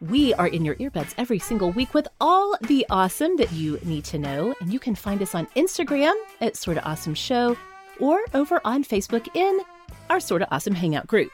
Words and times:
We 0.00 0.32
are 0.32 0.46
in 0.46 0.64
your 0.64 0.76
earbuds 0.76 1.12
every 1.18 1.38
single 1.38 1.72
week 1.72 1.92
with 1.92 2.08
all 2.22 2.56
the 2.62 2.86
awesome 2.88 3.36
that 3.36 3.52
you 3.52 3.78
need 3.82 4.02
to 4.06 4.18
know, 4.18 4.54
and 4.58 4.72
you 4.72 4.78
can 4.78 4.94
find 4.94 5.20
us 5.20 5.34
on 5.34 5.46
Instagram 5.56 6.14
at 6.40 6.56
Sorta 6.56 6.82
Awesome 6.84 7.12
Show 7.12 7.54
or 7.98 8.18
over 8.32 8.62
on 8.64 8.82
Facebook 8.82 9.28
in 9.36 9.60
our 10.08 10.18
Sorta 10.18 10.48
Awesome 10.50 10.74
Hangout 10.74 11.06
group. 11.06 11.30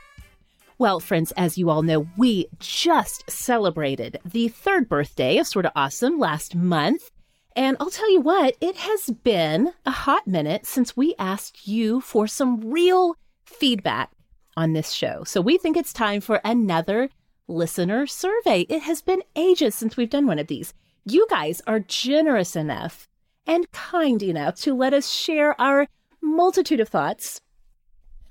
Well, 0.78 0.98
friends, 0.98 1.32
as 1.36 1.56
you 1.56 1.70
all 1.70 1.82
know, 1.82 2.08
we 2.16 2.48
just 2.58 3.30
celebrated 3.30 4.18
the 4.24 4.48
third 4.48 4.88
birthday 4.88 5.38
of 5.38 5.46
Sorta 5.46 5.70
Awesome 5.76 6.18
last 6.18 6.56
month. 6.56 7.12
And 7.54 7.76
I'll 7.78 7.88
tell 7.88 8.10
you 8.12 8.20
what, 8.20 8.56
it 8.60 8.74
has 8.78 9.10
been 9.22 9.72
a 9.86 9.92
hot 9.92 10.26
minute 10.26 10.66
since 10.66 10.96
we 10.96 11.14
asked 11.20 11.68
you 11.68 12.00
for 12.00 12.26
some 12.26 12.72
real 12.72 13.14
feedback 13.44 14.10
on 14.56 14.72
this 14.72 14.90
show. 14.90 15.22
So 15.22 15.40
we 15.40 15.56
think 15.56 15.76
it's 15.76 15.92
time 15.92 16.20
for 16.20 16.40
another 16.44 17.10
listener 17.48 18.06
survey. 18.06 18.62
It 18.68 18.82
has 18.82 19.02
been 19.02 19.22
ages 19.34 19.74
since 19.74 19.96
we've 19.96 20.10
done 20.10 20.26
one 20.26 20.38
of 20.38 20.46
these. 20.46 20.74
You 21.04 21.26
guys 21.30 21.62
are 21.66 21.80
generous 21.80 22.56
enough 22.56 23.08
and 23.46 23.70
kind 23.72 24.22
enough 24.22 24.56
to 24.56 24.74
let 24.74 24.92
us 24.92 25.10
share 25.10 25.60
our 25.60 25.86
multitude 26.20 26.80
of 26.80 26.88
thoughts 26.88 27.40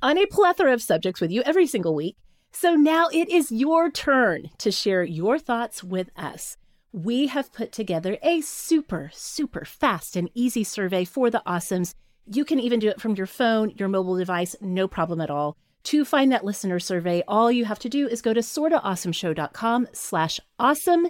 on 0.01 0.17
a 0.17 0.25
plethora 0.25 0.73
of 0.73 0.81
subjects 0.81 1.21
with 1.21 1.31
you 1.31 1.41
every 1.43 1.67
single 1.67 1.95
week. 1.95 2.17
So 2.51 2.75
now 2.75 3.07
it 3.11 3.29
is 3.29 3.51
your 3.51 3.89
turn 3.89 4.49
to 4.59 4.71
share 4.71 5.03
your 5.03 5.39
thoughts 5.39 5.83
with 5.83 6.09
us 6.15 6.57
we 6.95 7.27
have 7.27 7.51
put 7.51 7.73
together 7.73 8.17
a 8.23 8.39
super, 8.39 9.11
super 9.13 9.65
fast 9.65 10.15
and 10.15 10.29
easy 10.33 10.63
survey 10.63 11.03
for 11.03 11.29
the 11.29 11.43
awesomes. 11.45 11.93
You 12.25 12.45
can 12.45 12.57
even 12.57 12.79
do 12.79 12.87
it 12.87 13.01
from 13.01 13.15
your 13.15 13.27
phone, 13.27 13.73
your 13.75 13.89
mobile 13.89 14.15
device, 14.15 14.55
no 14.61 14.87
problem 14.87 15.19
at 15.19 15.29
all. 15.29 15.57
To 15.85 16.03
find 16.03 16.31
that 16.31 16.43
listener 16.43 16.79
survey, 16.79 17.21
all 17.27 17.51
you 17.51 17.65
have 17.65 17.77
to 17.79 17.89
do 17.89 18.07
is 18.07 18.23
go 18.23 18.33
to 18.33 18.39
sortaawesomeshow.com 18.39 19.87
slash 19.93 20.39
awesome 20.57 21.03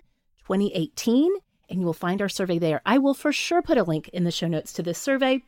2018 0.48 1.34
and 1.70 1.80
you 1.80 1.86
will 1.86 1.94
find 1.94 2.22
our 2.22 2.28
survey 2.30 2.60
there. 2.60 2.82
I 2.86 2.98
will 2.98 3.14
for 3.14 3.32
sure 3.32 3.62
put 3.62 3.78
a 3.78 3.84
link 3.84 4.10
in 4.10 4.26
the 4.26 4.32
show 4.32 4.48
notes 4.48 4.74
to 4.74 4.84
this 4.84 5.00
survey 5.00 5.42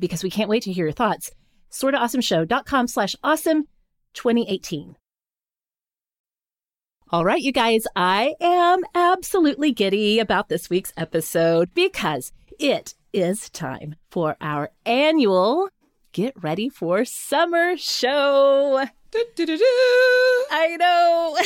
because 0.00 0.24
we 0.24 0.30
can't 0.30 0.50
wait 0.50 0.64
to 0.64 0.72
hear 0.72 0.86
your 0.86 0.92
thoughts. 0.92 1.30
sortaawesomeshow.com 1.70 2.88
slash 2.88 3.14
awesome 3.22 3.68
2018. 4.14 4.96
All 7.10 7.24
right, 7.24 7.40
you 7.40 7.52
guys, 7.52 7.84
I 7.94 8.34
am 8.40 8.80
absolutely 8.92 9.70
giddy 9.70 10.18
about 10.18 10.48
this 10.48 10.68
week's 10.68 10.92
episode 10.96 11.72
because 11.74 12.32
it 12.58 12.94
is 13.12 13.48
time 13.50 13.94
for 14.10 14.36
our 14.40 14.72
annual 14.84 15.70
Get 16.12 16.34
Ready 16.42 16.68
for 16.68 17.04
Summer 17.04 17.76
show. 17.76 18.84
I 20.50 20.76
know. 20.78 21.38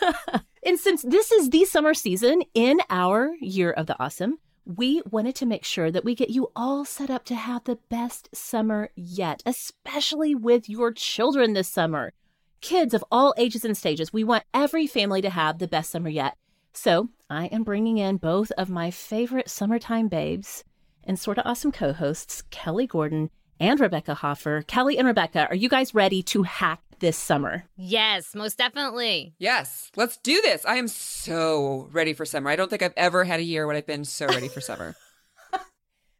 and 0.64 0.78
since 0.78 1.02
this 1.02 1.32
is 1.32 1.50
the 1.50 1.64
summer 1.64 1.94
season 1.94 2.42
in 2.54 2.80
our 2.88 3.34
Year 3.40 3.70
of 3.70 3.86
the 3.86 3.96
Awesome, 4.00 4.38
we 4.64 5.02
wanted 5.10 5.34
to 5.36 5.46
make 5.46 5.64
sure 5.64 5.90
that 5.90 6.04
we 6.04 6.14
get 6.14 6.30
you 6.30 6.50
all 6.54 6.84
set 6.84 7.10
up 7.10 7.24
to 7.26 7.34
have 7.34 7.64
the 7.64 7.78
best 7.88 8.28
summer 8.32 8.90
yet, 8.94 9.42
especially 9.44 10.34
with 10.34 10.68
your 10.68 10.92
children 10.92 11.52
this 11.52 11.68
summer 11.68 12.12
kids 12.60 12.94
of 12.94 13.04
all 13.12 13.34
ages 13.36 13.64
and 13.64 13.76
stages. 13.76 14.12
We 14.12 14.24
want 14.24 14.44
every 14.52 14.86
family 14.86 15.22
to 15.22 15.30
have 15.30 15.58
the 15.58 15.68
best 15.68 15.90
summer 15.90 16.08
yet. 16.08 16.36
So 16.72 17.10
I 17.30 17.46
am 17.46 17.62
bringing 17.62 17.98
in 17.98 18.16
both 18.16 18.50
of 18.52 18.70
my 18.70 18.90
favorite 18.90 19.48
summertime 19.48 20.08
babes 20.08 20.64
and 21.04 21.18
sorta 21.18 21.46
awesome 21.46 21.70
co 21.70 21.92
hosts, 21.92 22.42
Kelly 22.50 22.86
Gordon 22.86 23.30
and 23.60 23.80
Rebecca 23.80 24.14
Hoffer. 24.14 24.62
Kelly 24.66 24.98
and 24.98 25.06
Rebecca, 25.06 25.48
are 25.48 25.54
you 25.54 25.68
guys 25.68 25.94
ready 25.94 26.22
to 26.24 26.42
hack 26.42 26.80
this 26.98 27.16
summer? 27.16 27.64
Yes, 27.76 28.34
most 28.34 28.58
definitely. 28.58 29.34
Yes, 29.38 29.90
let's 29.96 30.16
do 30.16 30.40
this. 30.42 30.64
I 30.64 30.76
am 30.76 30.88
so 30.88 31.88
ready 31.92 32.12
for 32.12 32.24
summer. 32.24 32.50
I 32.50 32.56
don't 32.56 32.70
think 32.70 32.82
I've 32.82 32.94
ever 32.96 33.24
had 33.24 33.40
a 33.40 33.44
year 33.44 33.66
when 33.66 33.76
I've 33.76 33.86
been 33.86 34.04
so 34.04 34.26
ready 34.26 34.48
for 34.48 34.60
summer. 34.60 34.94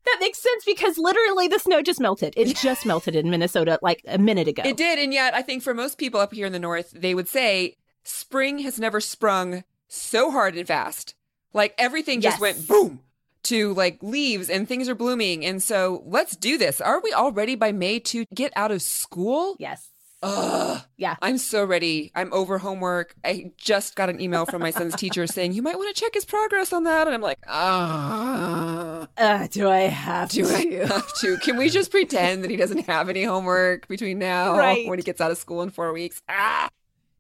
That 0.07 0.19
makes 0.21 0.39
sense 0.39 0.65
because 0.65 0.99
literally 0.99 1.49
the 1.49 1.59
snow 1.59 1.83
just 1.83 1.99
melted. 1.99 2.33
It 2.37 2.57
just 2.57 2.87
melted 2.87 3.17
in 3.17 3.29
Minnesota 3.29 3.81
like 3.83 4.03
a 4.07 4.19
minute 4.19 4.47
ago. 4.47 4.63
It 4.65 4.77
did. 4.77 5.01
And 5.01 5.13
yet, 5.13 5.35
I 5.35 5.43
think 5.43 5.65
for 5.65 5.75
most 5.75 5.99
people 5.99 6.21
up 6.21 6.33
here 6.33 6.47
in 6.47 6.53
the 6.53 6.61
north, 6.61 6.93
they 6.93 7.13
would 7.13 7.27
say 7.27 7.77
spring 8.05 8.61
has 8.61 8.79
never 8.79 9.01
sprung 9.01 9.65
so 9.89 10.31
hard 10.31 10.57
and 10.57 10.67
fast. 10.67 11.17
Like 11.53 11.75
everything 11.77 12.21
just 12.21 12.41
went 12.41 12.69
boom 12.69 13.01
to 13.47 13.75
like 13.75 13.99
leaves 14.03 14.51
and 14.51 14.69
things 14.69 14.89
are 14.89 14.95
blooming. 14.95 15.45
And 15.45 15.62
so 15.62 16.03
let's 16.07 16.37
do 16.37 16.59
this. 16.59 16.81
Are 16.81 17.01
we 17.01 17.12
all 17.12 17.33
ready 17.33 17.55
by 17.55 17.73
May 17.73 17.99
to 18.01 18.25
get 18.34 18.53
out 18.57 18.71
of 18.71 18.83
school? 18.83 19.57
Yes. 19.59 19.91
Ugh. 20.23 20.83
Yeah. 20.97 21.17
I'm 21.21 21.39
so 21.39 21.65
ready. 21.65 22.11
I'm 22.15 22.33
over 22.33 22.59
homework. 22.59 23.15
I 23.25 23.53
just 23.57 23.97
got 23.97 24.09
an 24.09 24.21
email 24.21 24.47
from 24.47 24.62
my 24.62 24.71
son's 24.71 24.97
teacher 24.97 25.27
saying, 25.27 25.53
you 25.53 25.62
might 25.62 25.77
want 25.77 25.95
to 25.95 26.01
check 26.01 26.15
his 26.15 26.25
progress 26.25 26.73
on 26.73 26.84
that. 26.84 27.07
And 27.07 27.15
I'm 27.15 27.21
like, 27.21 27.39
ah. 27.47 29.07
Uh, 29.17 29.47
do 29.49 29.69
I 29.69 29.81
have 29.81 30.31
do 30.31 30.45
to? 30.45 30.55
I 30.55 30.87
have 30.87 31.15
to? 31.21 31.37
Can 31.39 31.57
we 31.57 31.69
just 31.69 31.91
pretend 31.91 32.43
that 32.45 32.51
he 32.51 32.57
doesn't 32.57 32.87
have 32.87 33.09
any 33.09 33.25
homework 33.25 33.87
between 33.89 34.19
now 34.19 34.57
right. 34.57 34.89
when 34.89 34.99
he 34.99 35.03
gets 35.03 35.21
out 35.21 35.31
of 35.31 35.39
school 35.39 35.63
in 35.63 35.71
four 35.71 35.93
weeks? 35.93 36.23
Ah, 36.28 36.71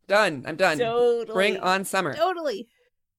done. 0.08 0.44
I'm 0.46 0.56
done. 0.56 0.78
Totally. 0.78 1.34
Bring 1.34 1.58
on 1.58 1.84
summer. 1.84 2.14
Totally. 2.14 2.66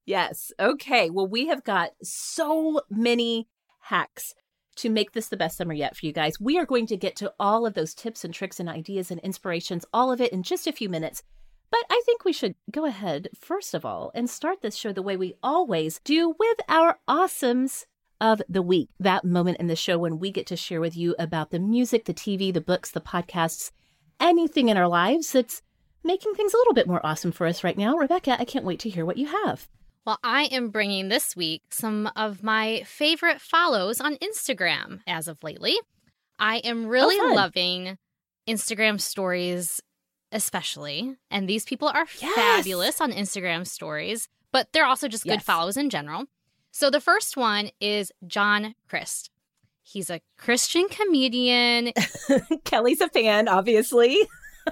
Yes. 0.08 0.54
Okay. 0.58 1.10
Well, 1.10 1.28
we 1.28 1.48
have 1.48 1.66
got 1.66 1.92
so 2.02 2.82
many 2.90 3.50
hacks 3.82 4.34
to 4.78 4.90
make 4.90 5.12
this 5.12 5.28
the 5.28 5.36
best 5.36 5.58
summer 5.58 5.74
yet 5.74 5.98
for 5.98 6.06
you 6.06 6.14
guys. 6.14 6.40
We 6.40 6.58
are 6.58 6.66
going 6.66 6.88
to 6.88 6.96
get 6.98 7.18
to 7.18 7.34
all 7.38 7.66
of 7.66 7.74
those 7.74 7.94
tips 7.94 8.24
and 8.24 8.34
tricks 8.34 8.60
and 8.60 8.70
ideas 8.70 9.12
and 9.12 9.20
inspirations, 9.20 9.86
all 9.92 10.10
of 10.12 10.22
it 10.22 10.32
in 10.32 10.44
just 10.44 10.66
a 10.66 10.72
few 10.72 10.88
minutes. 10.88 11.24
But 11.70 11.84
I 11.90 12.02
think 12.06 12.24
we 12.24 12.32
should 12.32 12.56
go 12.72 12.86
ahead, 12.86 13.28
first 13.36 13.74
of 13.74 13.84
all, 13.84 14.12
and 14.16 14.30
start 14.30 14.62
this 14.62 14.78
show 14.78 14.94
the 14.94 15.02
way 15.02 15.18
we 15.18 15.36
always 15.44 16.00
do 16.06 16.34
with 16.40 16.58
our 16.70 17.00
awesomes 17.10 17.86
of 18.22 18.42
the 18.48 18.62
week. 18.62 18.90
That 19.02 19.26
moment 19.26 19.58
in 19.58 19.68
the 19.68 19.76
show 19.76 19.98
when 19.98 20.20
we 20.20 20.32
get 20.32 20.48
to 20.48 20.56
share 20.56 20.80
with 20.80 20.96
you 20.96 21.16
about 21.20 21.52
the 21.52 21.60
music, 21.60 22.06
the 22.06 22.14
TV, 22.14 22.54
the 22.54 22.62
books, 22.62 22.92
the 22.92 23.02
podcasts, 23.02 23.72
anything 24.22 24.70
in 24.70 24.78
our 24.78 24.88
lives 24.88 25.34
that's 25.34 25.62
making 26.02 26.34
things 26.36 26.54
a 26.54 26.58
little 26.58 26.74
bit 26.74 26.88
more 26.88 27.06
awesome 27.06 27.34
for 27.34 27.46
us 27.46 27.62
right 27.62 27.78
now. 27.78 27.98
Rebecca, 27.98 28.38
I 28.40 28.46
can't 28.46 28.64
wait 28.64 28.80
to 28.80 28.90
hear 28.90 29.06
what 29.06 29.18
you 29.18 29.28
have. 29.44 29.68
Well, 30.08 30.20
I 30.24 30.44
am 30.44 30.70
bringing 30.70 31.10
this 31.10 31.36
week 31.36 31.64
some 31.70 32.10
of 32.16 32.42
my 32.42 32.84
favorite 32.86 33.42
follows 33.42 34.00
on 34.00 34.16
Instagram 34.16 35.02
as 35.06 35.28
of 35.28 35.44
lately. 35.44 35.78
I 36.40 36.60
am 36.60 36.86
oh, 36.86 36.88
really 36.88 37.18
oh, 37.20 37.34
loving 37.34 37.98
Instagram 38.48 39.02
stories, 39.02 39.82
especially. 40.32 41.18
And 41.30 41.50
these 41.50 41.66
people 41.66 41.90
are 41.90 42.06
yes. 42.22 42.36
fabulous 42.36 43.02
on 43.02 43.12
Instagram 43.12 43.68
stories, 43.68 44.30
but 44.54 44.72
they're 44.72 44.86
also 44.86 45.10
just 45.10 45.26
yes. 45.26 45.36
good 45.36 45.44
follows 45.44 45.76
in 45.76 45.90
general. 45.90 46.24
So 46.72 46.90
the 46.90 47.02
first 47.02 47.36
one 47.36 47.72
is 47.82 48.14
John 48.26 48.76
Crist. 48.88 49.30
He's 49.84 50.10
a 50.10 50.22
Christian 50.38 50.88
comedian. 50.88 51.92
Kelly's 52.64 53.02
a 53.02 53.10
fan, 53.10 53.50
obviously. 53.50 54.18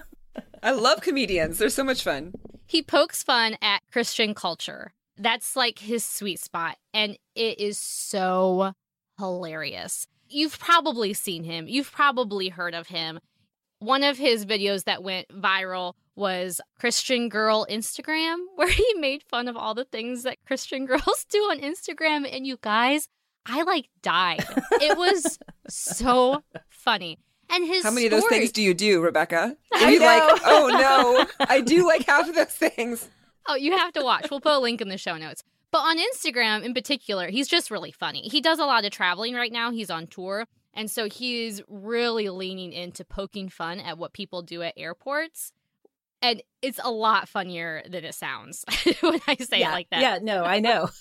I 0.64 0.72
love 0.72 1.02
comedians. 1.02 1.58
They're 1.58 1.68
so 1.68 1.84
much 1.84 2.06
fun. 2.06 2.36
He 2.66 2.82
pokes 2.82 3.22
fun 3.22 3.58
at 3.62 3.82
Christian 3.92 4.34
culture 4.34 4.94
that's 5.18 5.56
like 5.56 5.80
his 5.80 6.04
sweet 6.04 6.40
spot. 6.40 6.78
And 6.94 7.18
it 7.36 7.60
is 7.60 7.78
so 7.78 8.74
hilarious. 9.18 10.08
You've 10.28 10.58
probably 10.60 11.14
seen 11.14 11.44
him, 11.44 11.68
you've 11.68 11.92
probably 11.92 12.50
heard 12.50 12.74
of 12.74 12.88
him. 12.88 13.20
One 13.80 14.04
of 14.04 14.18
his 14.18 14.46
videos 14.46 14.86
that 14.86 15.04
went 15.04 15.28
viral 15.30 15.94
was 16.16 16.62
Christian 16.80 17.30
Girl 17.30 17.68
Instagram, 17.70 18.38
where 18.56 18.70
he 18.70 18.86
made 18.98 19.24
fun 19.24 19.48
of 19.48 19.58
all 19.58 19.76
the 19.76 19.86
things 19.86 20.24
that 20.24 20.38
Christian 20.46 20.86
girls 20.86 21.26
do 21.30 21.40
on 21.40 21.60
Instagram. 21.60 22.28
And 22.32 22.48
you 22.48 22.58
guys, 22.62 23.08
I 23.46 23.64
like 23.64 23.90
died. 24.02 24.46
It 24.82 24.98
was 24.98 25.38
so 25.68 26.44
funny. 26.70 27.20
And 27.50 27.66
his 27.66 27.84
How 27.84 27.92
many 27.92 28.08
story... 28.08 28.18
of 28.18 28.24
those 28.24 28.30
things 28.30 28.52
do 28.52 28.64
you 28.64 28.74
do, 28.74 29.02
Rebecca? 29.02 29.56
Are 29.74 29.92
you 29.92 30.00
like, 30.00 30.42
oh 30.46 30.70
no, 31.40 31.46
I 31.48 31.62
do 31.62 31.86
like 31.86 32.06
half 32.06 32.28
of 32.28 32.36
those 32.36 32.48
things. 32.48 33.08
Oh, 33.48 33.56
you 33.56 33.78
have 33.78 33.94
to 33.94 34.04
watch. 34.04 34.30
We'll 34.30 34.42
put 34.42 34.54
a 34.54 34.60
link 34.60 34.82
in 34.82 34.90
the 34.90 34.98
show 34.98 35.18
notes. 35.18 35.44
But 35.72 35.80
on 35.80 35.98
Instagram 35.98 36.64
in 36.64 36.74
particular, 36.74 37.30
he's 37.30 37.48
just 37.48 37.70
really 37.70 37.92
funny. 37.92 38.22
He 38.22 38.42
does 38.42 38.60
a 38.60 38.66
lot 38.66 38.86
of 38.86 38.92
traveling 38.92 39.34
right 39.34 39.52
now. 39.52 39.72
He's 39.72 39.90
on 39.90 40.08
tour. 40.08 40.46
And 40.74 40.90
so 40.90 41.08
he's 41.08 41.62
really 41.68 42.30
leaning 42.30 42.74
into 42.74 43.06
poking 43.06 43.50
fun 43.50 43.80
at 43.80 43.98
what 43.98 44.14
people 44.14 44.42
do 44.42 44.62
at 44.62 44.74
airports. 44.78 45.52
And 46.22 46.42
it's 46.62 46.80
a 46.84 46.92
lot 46.92 47.30
funnier 47.30 47.84
than 47.90 48.04
it 48.04 48.16
sounds 48.16 48.66
when 49.02 49.20
I 49.28 49.36
say 49.36 49.60
yeah, 49.60 49.70
it 49.70 49.74
like 49.74 49.90
that. 49.90 50.02
Yeah, 50.02 50.20
no, 50.22 50.44
I 50.44 50.60
know. 50.60 50.90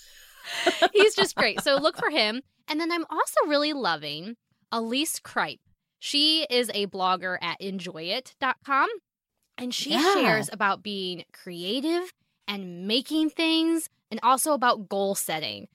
He's 0.93 1.15
just 1.15 1.35
great. 1.35 1.61
So 1.61 1.75
look 1.77 1.97
for 1.97 2.09
him. 2.09 2.41
And 2.67 2.79
then 2.79 2.91
I'm 2.91 3.05
also 3.09 3.47
really 3.47 3.73
loving 3.73 4.35
Elise 4.71 5.19
Cripe. 5.19 5.61
She 5.99 6.45
is 6.49 6.69
a 6.73 6.87
blogger 6.87 7.37
at 7.41 7.59
enjoyit.com 7.59 8.89
and 9.57 9.73
she 9.73 9.91
yeah. 9.91 10.13
shares 10.13 10.49
about 10.51 10.83
being 10.83 11.23
creative 11.31 12.13
and 12.47 12.87
making 12.87 13.29
things 13.29 13.89
and 14.11 14.19
also 14.23 14.53
about 14.53 14.89
goal 14.89 15.15
setting. 15.15 15.67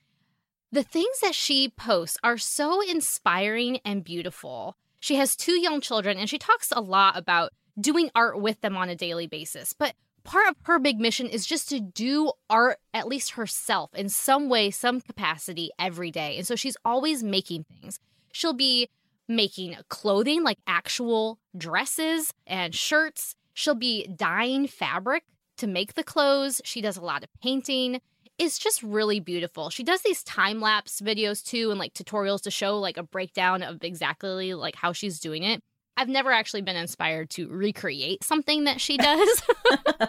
The 0.71 0.83
things 0.83 1.19
that 1.21 1.35
she 1.35 1.69
posts 1.69 2.17
are 2.23 2.37
so 2.37 2.81
inspiring 2.81 3.79
and 3.83 4.03
beautiful. 4.03 4.77
She 4.99 5.15
has 5.15 5.35
two 5.35 5.59
young 5.59 5.81
children 5.81 6.17
and 6.17 6.29
she 6.29 6.37
talks 6.37 6.71
a 6.71 6.79
lot 6.79 7.17
about 7.17 7.51
doing 7.79 8.09
art 8.15 8.39
with 8.39 8.61
them 8.61 8.77
on 8.77 8.89
a 8.89 8.95
daily 8.95 9.27
basis. 9.27 9.73
But 9.73 9.95
part 10.23 10.47
of 10.49 10.55
her 10.63 10.79
big 10.79 10.99
mission 10.99 11.27
is 11.27 11.45
just 11.45 11.69
to 11.69 11.79
do 11.79 12.31
art, 12.49 12.77
at 12.93 13.07
least 13.07 13.31
herself, 13.31 13.93
in 13.93 14.09
some 14.09 14.49
way, 14.49 14.71
some 14.71 15.01
capacity 15.01 15.71
every 15.79 16.11
day. 16.11 16.37
And 16.37 16.47
so 16.47 16.55
she's 16.55 16.77
always 16.85 17.23
making 17.23 17.65
things. 17.65 17.99
She'll 18.31 18.53
be 18.53 18.89
making 19.27 19.75
clothing, 19.89 20.43
like 20.43 20.59
actual 20.67 21.39
dresses 21.57 22.33
and 22.45 22.73
shirts. 22.73 23.35
She'll 23.53 23.75
be 23.75 24.07
dyeing 24.07 24.67
fabric 24.67 25.23
to 25.57 25.67
make 25.67 25.93
the 25.93 26.03
clothes. 26.03 26.61
She 26.63 26.81
does 26.81 26.97
a 26.97 27.01
lot 27.01 27.23
of 27.23 27.29
painting. 27.41 28.01
It's 28.37 28.57
just 28.57 28.81
really 28.81 29.19
beautiful. 29.19 29.69
She 29.69 29.83
does 29.83 30.01
these 30.01 30.23
time 30.23 30.59
lapse 30.61 31.01
videos 31.01 31.43
too 31.43 31.69
and 31.69 31.79
like 31.79 31.93
tutorials 31.93 32.41
to 32.43 32.51
show 32.51 32.79
like 32.79 32.97
a 32.97 33.03
breakdown 33.03 33.61
of 33.61 33.83
exactly 33.83 34.53
like 34.53 34.75
how 34.75 34.93
she's 34.93 35.19
doing 35.19 35.43
it. 35.43 35.61
I've 35.97 36.09
never 36.09 36.31
actually 36.31 36.61
been 36.61 36.75
inspired 36.75 37.29
to 37.31 37.47
recreate 37.49 38.23
something 38.23 38.63
that 38.63 38.81
she 38.81 38.97
does. 38.97 39.43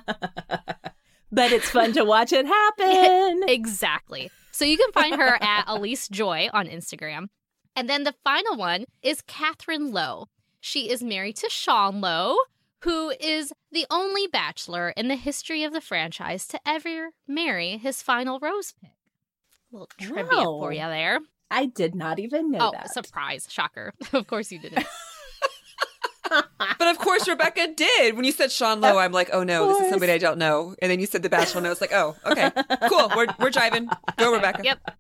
but 1.33 1.53
it's 1.53 1.69
fun 1.69 1.93
to 1.93 2.05
watch 2.05 2.33
it 2.33 2.47
happen. 2.47 3.43
exactly. 3.49 4.31
So 4.53 4.65
you 4.65 4.77
can 4.77 4.93
find 4.93 5.17
her 5.17 5.39
at 5.43 5.65
Elise 5.67 6.09
Joy 6.09 6.49
on 6.53 6.67
Instagram. 6.67 7.27
And 7.75 7.89
then 7.89 8.05
the 8.05 8.15
final 8.23 8.57
one 8.57 8.85
is 9.03 9.23
Catherine 9.23 9.93
Lowe. 9.93 10.27
She 10.61 10.91
is 10.91 11.03
married 11.03 11.37
to 11.37 11.49
Sean 11.51 12.01
Lowe, 12.01 12.37
who 12.83 13.11
is 13.21 13.53
the 13.71 13.87
only 13.91 14.27
bachelor 14.27 14.91
in 14.91 15.09
the 15.09 15.17
history 15.17 15.65
of 15.65 15.73
the 15.73 15.81
franchise 15.81 16.47
to 16.49 16.61
ever 16.67 17.11
marry 17.27 17.79
his 17.79 18.03
final 18.03 18.39
rose 18.41 18.73
pick. 18.81 18.91
A 18.91 19.77
little 19.77 19.89
trivia 19.99 20.45
Whoa. 20.45 20.61
for 20.61 20.73
you 20.73 20.81
there. 20.81 21.21
I 21.51 21.67
did 21.67 21.95
not 21.95 22.19
even 22.19 22.51
know 22.51 22.69
oh, 22.69 22.71
that. 22.73 22.93
surprise. 22.93 23.47
Shocker. 23.49 23.93
of 24.13 24.27
course 24.27 24.51
you 24.51 24.59
didn't. 24.59 24.87
but 26.29 26.89
of 26.89 26.99
course 26.99 27.29
Rebecca 27.29 27.69
did. 27.75 28.17
When 28.17 28.25
you 28.25 28.33
said 28.33 28.51
Sean 28.51 28.81
Lowe, 28.81 28.99
I'm 28.99 29.13
like, 29.13 29.31
oh 29.33 29.43
no, 29.43 29.69
this 29.69 29.83
is 29.83 29.91
somebody 29.91 30.13
I 30.13 30.19
don't 30.19 30.39
know. 30.39 30.75
And 30.81 30.91
then 30.91 30.99
you 30.99 31.07
said 31.07 31.23
the 31.23 31.29
Bachelor, 31.29 31.59
and 31.59 31.67
I 31.67 31.71
was 31.71 31.81
like, 31.81 31.93
oh, 31.93 32.17
okay, 32.27 32.51
cool. 32.89 33.11
We're 33.15 33.27
we're 33.39 33.51
driving. 33.51 33.89
Go, 34.17 34.33
Rebecca. 34.35 34.63
Yep. 34.65 34.97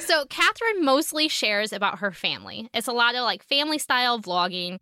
So 0.00 0.24
Catherine 0.26 0.84
mostly 0.84 1.28
shares 1.28 1.72
about 1.72 2.00
her 2.00 2.10
family. 2.10 2.68
It's 2.74 2.88
a 2.88 2.92
lot 2.92 3.14
of 3.14 3.22
like 3.22 3.44
family 3.44 3.78
style 3.78 4.20
vlogging. 4.20 4.78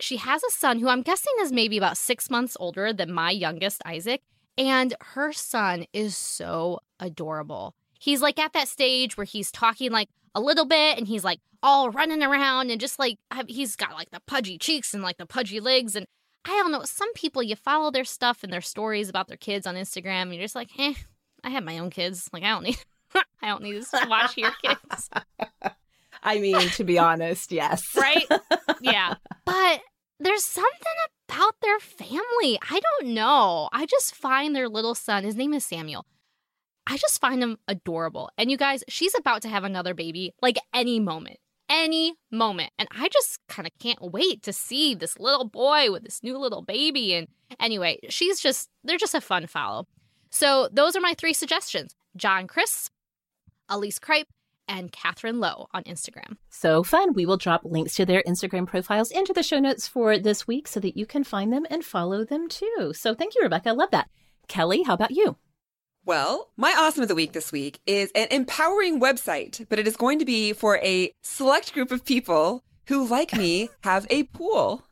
She 0.00 0.16
has 0.16 0.42
a 0.42 0.50
son 0.50 0.78
who 0.78 0.88
I'm 0.88 1.02
guessing 1.02 1.32
is 1.40 1.52
maybe 1.52 1.76
about 1.76 1.96
six 1.96 2.30
months 2.30 2.56
older 2.58 2.92
than 2.92 3.12
my 3.12 3.30
youngest, 3.30 3.82
Isaac. 3.84 4.22
And 4.58 4.94
her 5.00 5.32
son 5.32 5.86
is 5.92 6.16
so 6.16 6.80
adorable. 6.98 7.74
He's 7.98 8.22
like 8.22 8.38
at 8.38 8.52
that 8.54 8.68
stage 8.68 9.16
where 9.16 9.24
he's 9.24 9.50
talking 9.50 9.90
like 9.90 10.08
a 10.34 10.40
little 10.40 10.66
bit 10.66 10.98
and 10.98 11.06
he's 11.06 11.24
like 11.24 11.40
all 11.62 11.90
running 11.90 12.22
around 12.22 12.70
and 12.70 12.80
just 12.80 12.98
like 12.98 13.18
he's 13.46 13.76
got 13.76 13.92
like 13.92 14.10
the 14.10 14.20
pudgy 14.26 14.58
cheeks 14.58 14.94
and 14.94 15.02
like 15.02 15.18
the 15.18 15.26
pudgy 15.26 15.60
legs. 15.60 15.94
And 15.96 16.06
I 16.44 16.50
don't 16.50 16.72
know, 16.72 16.82
some 16.84 17.12
people 17.12 17.42
you 17.42 17.56
follow 17.56 17.90
their 17.90 18.04
stuff 18.04 18.42
and 18.42 18.52
their 18.52 18.60
stories 18.60 19.08
about 19.08 19.28
their 19.28 19.36
kids 19.36 19.66
on 19.66 19.74
Instagram 19.74 20.22
and 20.22 20.34
you're 20.34 20.44
just 20.44 20.54
like, 20.54 20.70
eh, 20.78 20.94
I 21.44 21.50
have 21.50 21.64
my 21.64 21.78
own 21.78 21.90
kids. 21.90 22.28
Like, 22.32 22.42
I 22.42 22.48
don't 22.48 22.64
need. 22.64 22.78
I 23.42 23.48
don't 23.48 23.62
need 23.62 23.82
to 23.82 24.06
watch 24.08 24.36
your 24.36 24.52
kids. 24.62 25.10
I 26.22 26.38
mean, 26.38 26.60
to 26.70 26.84
be 26.84 26.98
honest, 26.98 27.50
yes. 27.50 27.82
right? 27.96 28.26
Yeah. 28.80 29.14
But 29.46 29.80
there's 30.20 30.44
something 30.44 30.70
about 31.28 31.54
their 31.62 31.80
family. 31.80 32.58
I 32.70 32.80
don't 32.80 33.14
know. 33.14 33.68
I 33.72 33.86
just 33.86 34.14
find 34.14 34.54
their 34.54 34.68
little 34.68 34.94
son, 34.94 35.24
his 35.24 35.34
name 35.34 35.54
is 35.54 35.64
Samuel. 35.64 36.06
I 36.86 36.96
just 36.96 37.20
find 37.20 37.42
him 37.42 37.56
adorable. 37.66 38.30
And 38.36 38.50
you 38.50 38.56
guys, 38.56 38.84
she's 38.88 39.14
about 39.16 39.42
to 39.42 39.48
have 39.48 39.64
another 39.64 39.94
baby 39.94 40.34
like 40.42 40.58
any 40.74 41.00
moment. 41.00 41.38
Any 41.68 42.14
moment. 42.32 42.72
And 42.78 42.88
I 42.90 43.08
just 43.08 43.38
kind 43.48 43.66
of 43.66 43.72
can't 43.78 44.12
wait 44.12 44.42
to 44.42 44.52
see 44.52 44.94
this 44.94 45.18
little 45.18 45.48
boy 45.48 45.90
with 45.92 46.02
this 46.02 46.22
new 46.22 46.36
little 46.36 46.62
baby. 46.62 47.14
And 47.14 47.28
anyway, 47.60 48.00
she's 48.08 48.40
just, 48.40 48.68
they're 48.82 48.98
just 48.98 49.14
a 49.14 49.20
fun 49.20 49.46
follow. 49.46 49.86
So 50.30 50.68
those 50.72 50.96
are 50.96 51.00
my 51.00 51.14
three 51.14 51.32
suggestions 51.32 51.94
John 52.16 52.46
Crist, 52.46 52.90
Elise 53.68 54.00
Cripe, 54.00 54.26
and 54.70 54.92
Catherine 54.92 55.40
Lowe 55.40 55.66
on 55.74 55.82
Instagram. 55.82 56.36
So 56.48 56.82
fun. 56.82 57.12
We 57.12 57.26
will 57.26 57.36
drop 57.36 57.62
links 57.64 57.96
to 57.96 58.06
their 58.06 58.22
Instagram 58.22 58.66
profiles 58.66 59.10
into 59.10 59.34
the 59.34 59.42
show 59.42 59.58
notes 59.58 59.88
for 59.88 60.16
this 60.16 60.46
week 60.46 60.68
so 60.68 60.80
that 60.80 60.96
you 60.96 61.04
can 61.04 61.24
find 61.24 61.52
them 61.52 61.66
and 61.68 61.84
follow 61.84 62.24
them 62.24 62.48
too. 62.48 62.92
So 62.94 63.14
thank 63.14 63.34
you, 63.34 63.42
Rebecca. 63.42 63.70
I 63.70 63.72
love 63.72 63.90
that. 63.90 64.08
Kelly, 64.48 64.84
how 64.84 64.94
about 64.94 65.10
you? 65.10 65.36
Well, 66.06 66.50
my 66.56 66.74
awesome 66.78 67.02
of 67.02 67.08
the 67.08 67.14
week 67.14 67.32
this 67.32 67.52
week 67.52 67.80
is 67.84 68.10
an 68.14 68.28
empowering 68.30 69.00
website, 69.00 69.66
but 69.68 69.78
it 69.78 69.86
is 69.86 69.96
going 69.96 70.18
to 70.20 70.24
be 70.24 70.54
for 70.54 70.78
a 70.78 71.12
select 71.22 71.74
group 71.74 71.90
of 71.90 72.06
people 72.06 72.64
who, 72.86 73.06
like 73.06 73.34
me, 73.34 73.68
have 73.82 74.06
a 74.08 74.22
pool. 74.24 74.84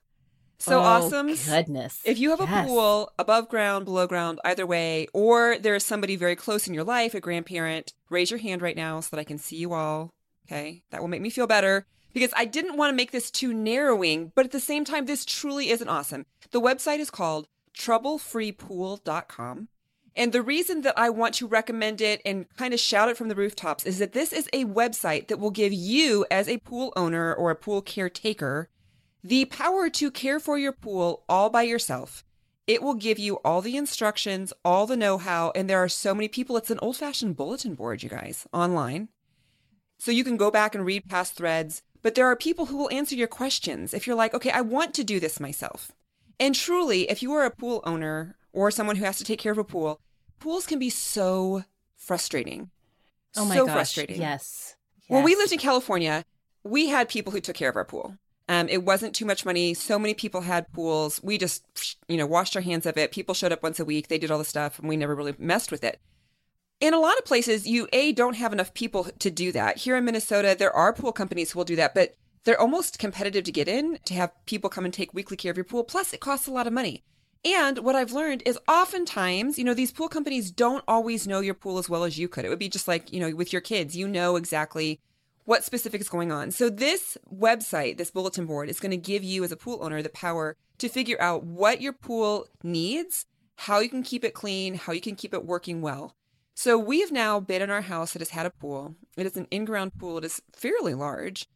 So 0.59 0.81
oh, 0.81 0.83
awesome. 0.83 1.35
Goodness. 1.35 2.01
If 2.05 2.19
you 2.19 2.31
have 2.31 2.41
yes. 2.41 2.65
a 2.65 2.69
pool 2.69 3.13
above 3.19 3.49
ground, 3.49 3.85
below 3.85 4.07
ground, 4.07 4.41
either 4.45 4.67
way, 4.67 5.07
or 5.13 5.57
there's 5.59 5.85
somebody 5.85 6.17
very 6.17 6.35
close 6.35 6.67
in 6.67 6.75
your 6.75 6.85
life, 6.85 7.15
a 7.15 7.21
grandparent, 7.21 7.93
raise 8.11 8.31
your 8.31 8.41
hand 8.41 8.61
right 8.61 8.77
now 8.77 9.01
so 9.01 9.15
that 9.15 9.21
I 9.21 9.25
can 9.25 9.39
see 9.39 9.57
you 9.57 9.73
all. 9.73 10.13
Okay. 10.47 10.83
That 10.91 11.01
will 11.01 11.09
make 11.09 11.23
me 11.23 11.31
feel 11.31 11.47
better 11.47 11.87
because 12.13 12.33
I 12.37 12.45
didn't 12.45 12.77
want 12.77 12.91
to 12.91 12.97
make 12.97 13.13
this 13.13 13.31
too 13.31 13.55
narrowing, 13.55 14.33
but 14.35 14.45
at 14.45 14.51
the 14.51 14.61
same 14.61 14.85
time, 14.85 15.07
this 15.07 15.25
truly 15.25 15.71
isn't 15.71 15.89
awesome. 15.89 16.27
The 16.51 16.61
website 16.61 16.99
is 16.99 17.11
called 17.11 17.47
troublefreepool.com. 17.77 19.69
And 20.17 20.33
the 20.33 20.43
reason 20.43 20.81
that 20.81 20.99
I 20.99 21.11
want 21.11 21.35
to 21.35 21.47
recommend 21.47 22.01
it 22.01 22.21
and 22.27 22.47
kind 22.57 22.75
of 22.75 22.81
shout 22.81 23.09
it 23.09 23.17
from 23.17 23.29
the 23.29 23.37
rooftops 23.37 23.87
is 23.87 24.01
that 24.01 24.15
this 24.15 24.33
is 24.33 24.49
a 24.53 24.65
website 24.65 25.29
that 25.29 25.39
will 25.39 25.53
give 25.53 25.73
you, 25.73 26.27
as 26.29 26.49
a 26.49 26.59
pool 26.59 26.93
owner 26.97 27.33
or 27.33 27.53
a 27.53 27.57
pool 27.57 27.83
caretaker, 27.83 28.69
the 29.23 29.45
power 29.47 29.91
to 29.91 30.11
care 30.11 30.39
for 30.39 30.59
your 30.59 30.73
pool 30.73 31.25
all 31.29 31.51
by 31.51 31.63
yourself. 31.63 32.25
It 32.67 32.83
will 32.83 32.95
give 32.95 33.19
you 33.19 33.37
all 33.45 33.63
the 33.63 33.77
instructions, 33.77 34.53
all 34.65 34.87
the 34.87 34.97
know 34.97 35.17
how, 35.17 35.53
and 35.55 35.69
there 35.69 35.83
are 35.83 35.89
so 35.89 36.15
many 36.15 36.29
people. 36.29 36.57
It's 36.57 36.71
an 36.71 36.79
old 36.81 36.97
fashioned 36.97 37.37
bulletin 37.37 37.75
board, 37.75 38.03
you 38.03 38.11
guys, 38.11 38.47
online. 38.53 39.09
So 39.99 40.11
you 40.11 40.23
can 40.23 40.37
go 40.37 40.51
back 40.51 40.75
and 40.75 40.85
read 40.85 41.09
past 41.09 41.35
threads, 41.35 41.83
but 42.03 42.15
there 42.15 42.27
are 42.27 42.37
people 42.37 42.67
who 42.67 42.77
will 42.77 42.91
answer 42.91 43.15
your 43.15 43.27
questions 43.27 43.93
if 43.95 44.07
you're 44.07 44.15
like, 44.15 44.35
okay, 44.35 44.51
I 44.51 44.61
want 44.61 44.95
to 44.95 45.05
do 45.05 45.19
this 45.19 45.41
myself. 45.41 45.93
And 46.39 46.55
truly, 46.55 47.11
if 47.11 47.23
you 47.23 47.33
are 47.33 47.45
a 47.45 47.51
pool 47.51 47.83
owner 47.85 48.37
or 48.53 48.71
someone 48.71 48.97
who 48.97 49.05
has 49.05 49.19
to 49.19 49.25
take 49.25 49.41
care 49.41 49.53
of 49.53 49.59
a 49.59 49.65
pool, 49.65 49.99
pools 50.39 50.67
can 50.67 50.79
be 50.79 50.91
so 50.91 51.65
frustrating. 51.97 52.71
Oh 53.37 53.45
my 53.45 53.57
so 53.57 53.67
gosh. 53.67 53.75
frustrating. 53.75 54.21
Yes. 54.21 54.77
yes. 54.97 55.09
When 55.09 55.25
we 55.25 55.35
lived 55.37 55.53
in 55.53 55.59
California, 55.59 56.25
we 56.63 56.89
had 56.89 57.09
people 57.09 57.33
who 57.33 57.41
took 57.41 57.57
care 57.57 57.71
of 57.71 57.77
our 57.77 57.85
pool. 57.85 58.17
Um, 58.49 58.69
it 58.69 58.83
wasn't 58.83 59.15
too 59.15 59.27
much 59.27 59.45
money. 59.45 59.75
So 59.75 59.99
many 59.99 60.15
people 60.15 60.41
had 60.41 60.73
pools. 60.73 61.23
We 61.23 61.37
just, 61.37 61.99
you 62.09 62.17
know, 62.17 62.27
washed 62.27 62.57
our 62.57 62.63
hands 62.63 62.87
of 62.87 62.97
it. 62.97 63.13
People 63.13 63.35
showed 63.35 63.53
up 63.53 63.63
once 63.63 63.79
a 63.79 63.85
week. 63.85 64.09
They 64.09 64.19
did 64.19 64.31
all 64.31 64.39
the 64.39 64.45
stuff, 64.45 64.79
and 64.79 64.89
we 64.89 64.97
never 64.97 65.15
really 65.15 65.35
messed 65.39 65.71
with 65.71 65.85
it. 65.85 66.01
In 66.81 66.95
a 66.95 67.01
lot 67.01 67.19
of 67.19 67.25
places, 67.25 67.67
you 67.67 67.89
a 67.93 68.13
don't 68.13 68.37
have 68.37 68.53
enough 68.53 68.73
people 68.73 69.05
to 69.05 69.31
do 69.31 69.53
that. 69.53 69.79
Here 69.79 69.97
in 69.97 70.05
Minnesota, 70.05 70.57
there 70.59 70.75
are 70.75 70.93
pool 70.93 71.13
companies 71.13 71.51
who 71.51 71.59
will 71.59 71.65
do 71.65 71.77
that, 71.77 71.95
but 71.95 72.17
they're 72.45 72.61
almost 72.61 72.99
competitive 72.99 73.45
to 73.45 73.53
get 73.53 73.69
in 73.69 73.99
to 74.07 74.15
have 74.15 74.33
people 74.47 74.71
come 74.71 74.85
and 74.85 74.95
take 74.95 75.13
weekly 75.13 75.37
care 75.37 75.51
of 75.51 75.57
your 75.57 75.65
pool. 75.65 75.85
Plus, 75.85 76.15
it 76.15 76.21
costs 76.21 76.47
a 76.47 76.53
lot 76.53 76.67
of 76.67 76.73
money. 76.73 77.05
And 77.45 77.81
what 77.81 77.97
I've 77.97 78.13
learned 78.13 78.43
is 78.47 78.59
oftentimes, 78.67 79.59
you 79.59 79.65
know, 79.65 79.75
these 79.75 79.93
pool 79.93 80.09
companies 80.09 80.51
don't 80.51 80.85
always 80.89 81.27
know 81.27 81.41
your 81.41 81.55
pool 81.55 81.79
as 81.79 81.89
well 81.89 82.05
as 82.05 82.19
you 82.19 82.29
could. 82.29 82.45
It 82.45 82.49
would 82.49 82.59
be 82.59 82.69
just 82.69 82.89
like, 82.89 83.13
you 83.13 83.21
know, 83.21 83.35
with 83.35 83.53
your 83.53 83.63
kids, 83.63 83.97
you 83.97 84.09
know 84.09 84.37
exactly 84.37 85.01
what 85.49 85.65
specific 85.65 85.99
is 85.99 86.11
going 86.11 86.31
on. 86.31 86.51
So 86.51 86.69
this 86.69 87.17
website, 87.35 87.97
this 87.97 88.11
bulletin 88.11 88.45
board 88.45 88.69
is 88.69 88.81
going 88.81 88.91
to 88.91 88.99
give 88.99 89.25
you 89.25 89.43
as 89.45 89.51
a 89.51 89.57
pool 89.57 89.79
owner 89.81 90.03
the 90.03 90.11
power 90.11 90.55
to 90.77 90.91
figure 90.91 91.19
out 91.23 91.43
what 91.43 91.81
your 91.81 91.95
pool 91.95 92.47
needs, 92.63 93.25
how 93.57 93.79
you 93.79 93.89
can 93.89 94.03
keep 94.03 94.25
it 94.25 94.35
clean, 94.35 94.75
how 94.75 94.93
you 94.93 95.01
can 95.01 95.17
keep 95.17 95.33
it 95.33 95.47
working 95.47 95.81
well. 95.81 96.15
So 96.55 96.77
we 96.77 97.01
have 97.01 97.11
now 97.11 97.41
been 97.41 97.63
in 97.63 97.71
our 97.71 97.81
house 97.81 98.13
that 98.13 98.21
has 98.21 98.29
had 98.29 98.45
a 98.45 98.51
pool. 98.51 98.95
It 99.17 99.25
is 99.25 99.39
an 99.39 99.47
in-ground 99.51 99.93
pool. 99.99 100.19
It 100.19 100.25
is 100.27 100.43
fairly 100.53 100.93
large 100.93 101.47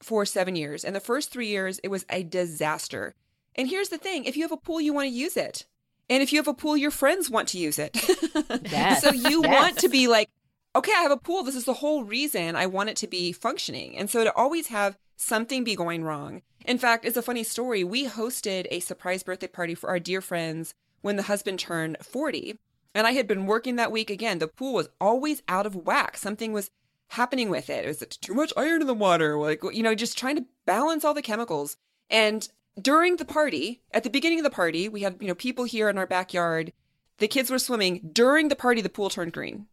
for 0.00 0.24
7 0.24 0.54
years. 0.54 0.84
And 0.84 0.94
the 0.94 1.00
first 1.00 1.32
3 1.32 1.48
years 1.48 1.80
it 1.80 1.88
was 1.88 2.06
a 2.08 2.22
disaster. 2.22 3.16
And 3.56 3.68
here's 3.68 3.88
the 3.88 3.98
thing, 3.98 4.26
if 4.26 4.36
you 4.36 4.44
have 4.44 4.52
a 4.52 4.56
pool 4.58 4.80
you 4.80 4.94
want 4.94 5.08
to 5.08 5.12
use 5.12 5.36
it. 5.36 5.66
And 6.08 6.22
if 6.22 6.32
you 6.32 6.38
have 6.38 6.46
a 6.46 6.54
pool 6.54 6.76
your 6.76 6.92
friends 6.92 7.28
want 7.28 7.48
to 7.48 7.58
use 7.58 7.80
it. 7.80 7.96
yes. 8.70 9.02
So 9.02 9.10
you 9.10 9.42
yes. 9.42 9.60
want 9.60 9.78
to 9.78 9.88
be 9.88 10.06
like 10.06 10.30
okay, 10.74 10.92
I 10.96 11.02
have 11.02 11.10
a 11.10 11.16
pool. 11.16 11.42
This 11.42 11.56
is 11.56 11.64
the 11.64 11.74
whole 11.74 12.04
reason 12.04 12.56
I 12.56 12.66
want 12.66 12.90
it 12.90 12.96
to 12.96 13.06
be 13.06 13.32
functioning. 13.32 13.96
And 13.96 14.08
so 14.08 14.24
to 14.24 14.34
always 14.34 14.68
have 14.68 14.98
something 15.16 15.64
be 15.64 15.76
going 15.76 16.04
wrong. 16.04 16.42
In 16.64 16.78
fact, 16.78 17.04
it's 17.04 17.16
a 17.16 17.22
funny 17.22 17.44
story. 17.44 17.84
We 17.84 18.06
hosted 18.06 18.66
a 18.70 18.80
surprise 18.80 19.22
birthday 19.22 19.48
party 19.48 19.74
for 19.74 19.88
our 19.90 19.98
dear 19.98 20.20
friends 20.20 20.74
when 21.02 21.16
the 21.16 21.24
husband 21.24 21.58
turned 21.58 21.98
40. 22.02 22.58
And 22.94 23.06
I 23.06 23.12
had 23.12 23.26
been 23.26 23.46
working 23.46 23.76
that 23.76 23.92
week 23.92 24.10
again. 24.10 24.38
The 24.38 24.48
pool 24.48 24.74
was 24.74 24.88
always 25.00 25.42
out 25.48 25.66
of 25.66 25.76
whack. 25.76 26.16
Something 26.16 26.52
was 26.52 26.70
happening 27.08 27.50
with 27.50 27.70
it. 27.70 27.84
It 27.84 27.88
was 27.88 27.98
too 28.20 28.34
much 28.34 28.52
iron 28.56 28.80
in 28.80 28.86
the 28.86 28.94
water, 28.94 29.38
like, 29.38 29.62
you 29.72 29.82
know, 29.82 29.94
just 29.94 30.18
trying 30.18 30.36
to 30.36 30.46
balance 30.66 31.04
all 31.04 31.14
the 31.14 31.22
chemicals. 31.22 31.76
And 32.08 32.48
during 32.80 33.16
the 33.16 33.24
party, 33.24 33.82
at 33.92 34.04
the 34.04 34.10
beginning 34.10 34.38
of 34.38 34.44
the 34.44 34.50
party, 34.50 34.88
we 34.88 35.02
had, 35.02 35.16
you 35.20 35.28
know, 35.28 35.34
people 35.34 35.64
here 35.64 35.88
in 35.88 35.98
our 35.98 36.06
backyard. 36.06 36.72
The 37.18 37.28
kids 37.28 37.50
were 37.50 37.58
swimming. 37.58 38.10
During 38.12 38.48
the 38.48 38.56
party, 38.56 38.80
the 38.80 38.88
pool 38.88 39.10
turned 39.10 39.32
green. 39.32 39.66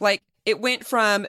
Like 0.00 0.22
it 0.44 0.60
went 0.60 0.86
from 0.86 1.26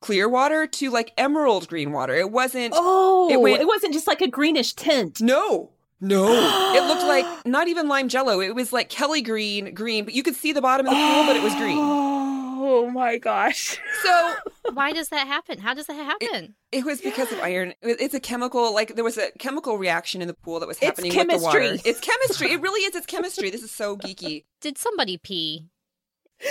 clear 0.00 0.28
water 0.28 0.66
to 0.66 0.90
like 0.90 1.12
emerald 1.16 1.68
green 1.68 1.92
water. 1.92 2.14
It 2.14 2.30
wasn't. 2.30 2.74
Oh, 2.76 3.30
it, 3.30 3.40
went, 3.40 3.60
it 3.60 3.66
wasn't 3.66 3.94
just 3.94 4.06
like 4.06 4.20
a 4.20 4.28
greenish 4.28 4.74
tint. 4.74 5.20
No, 5.20 5.70
no. 6.00 6.26
it 6.74 6.86
looked 6.86 7.04
like 7.04 7.46
not 7.46 7.68
even 7.68 7.88
lime 7.88 8.08
jello. 8.08 8.40
It 8.40 8.54
was 8.54 8.72
like 8.72 8.90
Kelly 8.90 9.22
green, 9.22 9.72
green, 9.72 10.04
but 10.04 10.14
you 10.14 10.22
could 10.22 10.36
see 10.36 10.52
the 10.52 10.60
bottom 10.60 10.86
of 10.86 10.92
the 10.92 10.96
pool, 10.96 11.24
but 11.24 11.36
it 11.36 11.42
was 11.42 11.54
green. 11.54 11.78
Oh, 11.78 12.84
oh 12.84 12.90
my 12.90 13.16
gosh. 13.16 13.78
So 14.02 14.34
why 14.74 14.92
does 14.92 15.08
that 15.08 15.26
happen? 15.26 15.58
How 15.58 15.72
does 15.72 15.86
that 15.86 15.94
happen? 15.94 16.54
It, 16.72 16.78
it 16.78 16.84
was 16.84 17.00
because 17.00 17.32
of 17.32 17.40
iron. 17.40 17.74
It's 17.80 18.14
a 18.14 18.20
chemical, 18.20 18.74
like 18.74 18.96
there 18.96 19.04
was 19.04 19.16
a 19.16 19.30
chemical 19.38 19.78
reaction 19.78 20.20
in 20.20 20.28
the 20.28 20.34
pool 20.34 20.60
that 20.60 20.66
was 20.66 20.78
happening 20.78 21.12
it's 21.12 21.16
chemistry. 21.16 21.46
with 21.46 21.52
the 21.52 21.76
water. 21.76 21.88
It's 21.88 22.00
chemistry. 22.00 22.52
It 22.52 22.60
really 22.60 22.80
is. 22.82 22.94
It's 22.94 23.06
chemistry. 23.14 23.50
This 23.50 23.62
is 23.62 23.70
so 23.70 23.96
geeky. 23.96 24.44
Did 24.60 24.78
somebody 24.78 25.16
pee? 25.16 25.68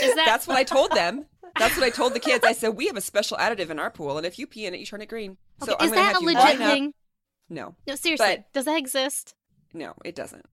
Is 0.02 0.16
that 0.16 0.26
That's 0.26 0.48
what 0.48 0.56
I 0.56 0.64
told 0.64 0.92
them. 0.92 1.26
That's 1.58 1.76
what 1.78 1.84
I 1.86 1.90
told 1.90 2.14
the 2.14 2.20
kids. 2.20 2.44
I 2.46 2.54
said 2.54 2.70
we 2.70 2.88
have 2.88 2.98
a 2.98 3.02
special 3.02 3.38
additive 3.38 3.70
in 3.70 3.80
our 3.80 3.90
pool, 3.92 4.18
and 4.18 4.26
if 4.26 4.40
you 4.40 4.48
pee 4.48 4.66
in 4.66 4.74
it, 4.74 4.80
you 4.80 4.86
turn 4.86 5.02
it 5.02 5.10
green. 5.10 5.38
So 5.64 5.74
okay, 5.74 5.76
I'm 5.80 5.90
is 5.90 5.92
that 5.96 6.16
a 6.16 6.20
legit 6.24 6.58
thing? 6.58 6.94
No, 7.50 7.76
No, 7.88 7.96
seriously. 7.96 8.26
But- 8.38 8.54
does 8.54 8.66
that 8.66 8.78
exist? 8.78 9.36
no, 9.74 9.94
it 10.06 10.16
doesn't. 10.16 10.46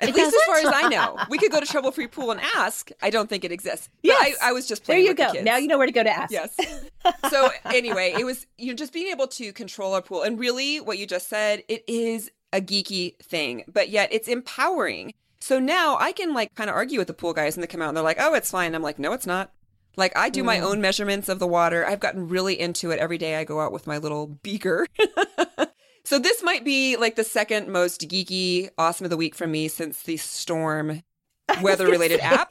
At 0.00 0.08
It 0.08 0.14
least 0.16 0.34
as 0.34 0.42
far 0.46 0.56
doesn't? 0.60 0.74
as 0.74 0.84
I 0.84 0.88
know, 0.88 1.16
we 1.30 1.38
could 1.38 1.52
go 1.52 1.60
to 1.60 1.66
Trouble 1.66 1.92
Free 1.92 2.08
Pool 2.08 2.32
and 2.32 2.40
ask. 2.56 2.90
I 3.00 3.10
don't 3.10 3.28
think 3.28 3.44
it 3.44 3.52
exists. 3.52 3.88
But 4.02 4.08
Yes. 4.08 4.36
I, 4.42 4.48
I 4.48 4.52
was 4.52 4.66
just 4.66 4.82
playing. 4.84 5.02
There 5.04 5.10
you 5.10 5.14
the 5.14 5.22
go. 5.26 5.32
kids. 5.32 5.44
Now 5.44 5.58
you 5.58 5.68
know 5.68 5.78
where 5.78 5.86
to 5.86 5.92
go 5.92 6.02
to 6.02 6.10
ask. 6.10 6.32
Yes. 6.32 6.56
So 7.30 7.50
anyway, 7.66 8.14
it 8.18 8.24
was 8.24 8.46
you 8.58 8.68
know 8.68 8.74
just 8.74 8.92
being 8.92 9.08
able 9.08 9.26
to 9.28 9.52
control 9.52 9.94
our 9.94 10.02
pool, 10.02 10.22
and 10.22 10.38
really 10.38 10.80
what 10.80 10.98
you 10.98 11.06
just 11.06 11.28
said, 11.28 11.62
it 11.68 11.82
is 11.88 12.30
a 12.52 12.60
geeky 12.60 13.16
thing, 13.22 13.64
but 13.66 13.88
yet 13.90 14.08
it's 14.12 14.28
empowering. 14.28 15.12
So 15.40 15.58
now 15.58 15.96
I 15.98 16.12
can 16.12 16.32
like 16.34 16.54
kind 16.54 16.68
of 16.70 16.76
argue 16.76 16.98
with 16.98 17.08
the 17.08 17.14
pool 17.14 17.32
guys, 17.32 17.56
and 17.56 17.62
they 17.62 17.66
come 17.66 17.82
out 17.82 17.88
and 17.88 17.96
they're 17.96 18.04
like, 18.04 18.18
"Oh, 18.20 18.34
it's 18.34 18.50
fine." 18.50 18.74
I'm 18.74 18.82
like, 18.82 18.98
"No, 19.00 19.12
it's 19.12 19.26
not." 19.26 19.50
Like 19.96 20.16
I 20.16 20.28
do 20.30 20.42
my 20.42 20.58
Mm. 20.58 20.62
own 20.62 20.80
measurements 20.80 21.28
of 21.28 21.38
the 21.38 21.46
water. 21.46 21.86
I've 21.86 22.00
gotten 22.00 22.28
really 22.28 22.58
into 22.58 22.90
it 22.90 22.98
every 22.98 23.18
day. 23.18 23.36
I 23.36 23.44
go 23.44 23.60
out 23.60 23.72
with 23.72 23.86
my 23.86 23.98
little 23.98 24.26
beaker. 24.26 24.86
so 26.04 26.18
this 26.18 26.42
might 26.42 26.64
be 26.64 26.96
like 26.96 27.16
the 27.16 27.24
second 27.24 27.68
most 27.68 28.02
geeky 28.08 28.70
awesome 28.78 29.04
of 29.04 29.10
the 29.10 29.16
week 29.16 29.34
from 29.34 29.50
me 29.50 29.68
since 29.68 30.02
the 30.02 30.16
storm 30.16 31.02
weather 31.62 31.86
related 31.86 32.20
app. 32.20 32.50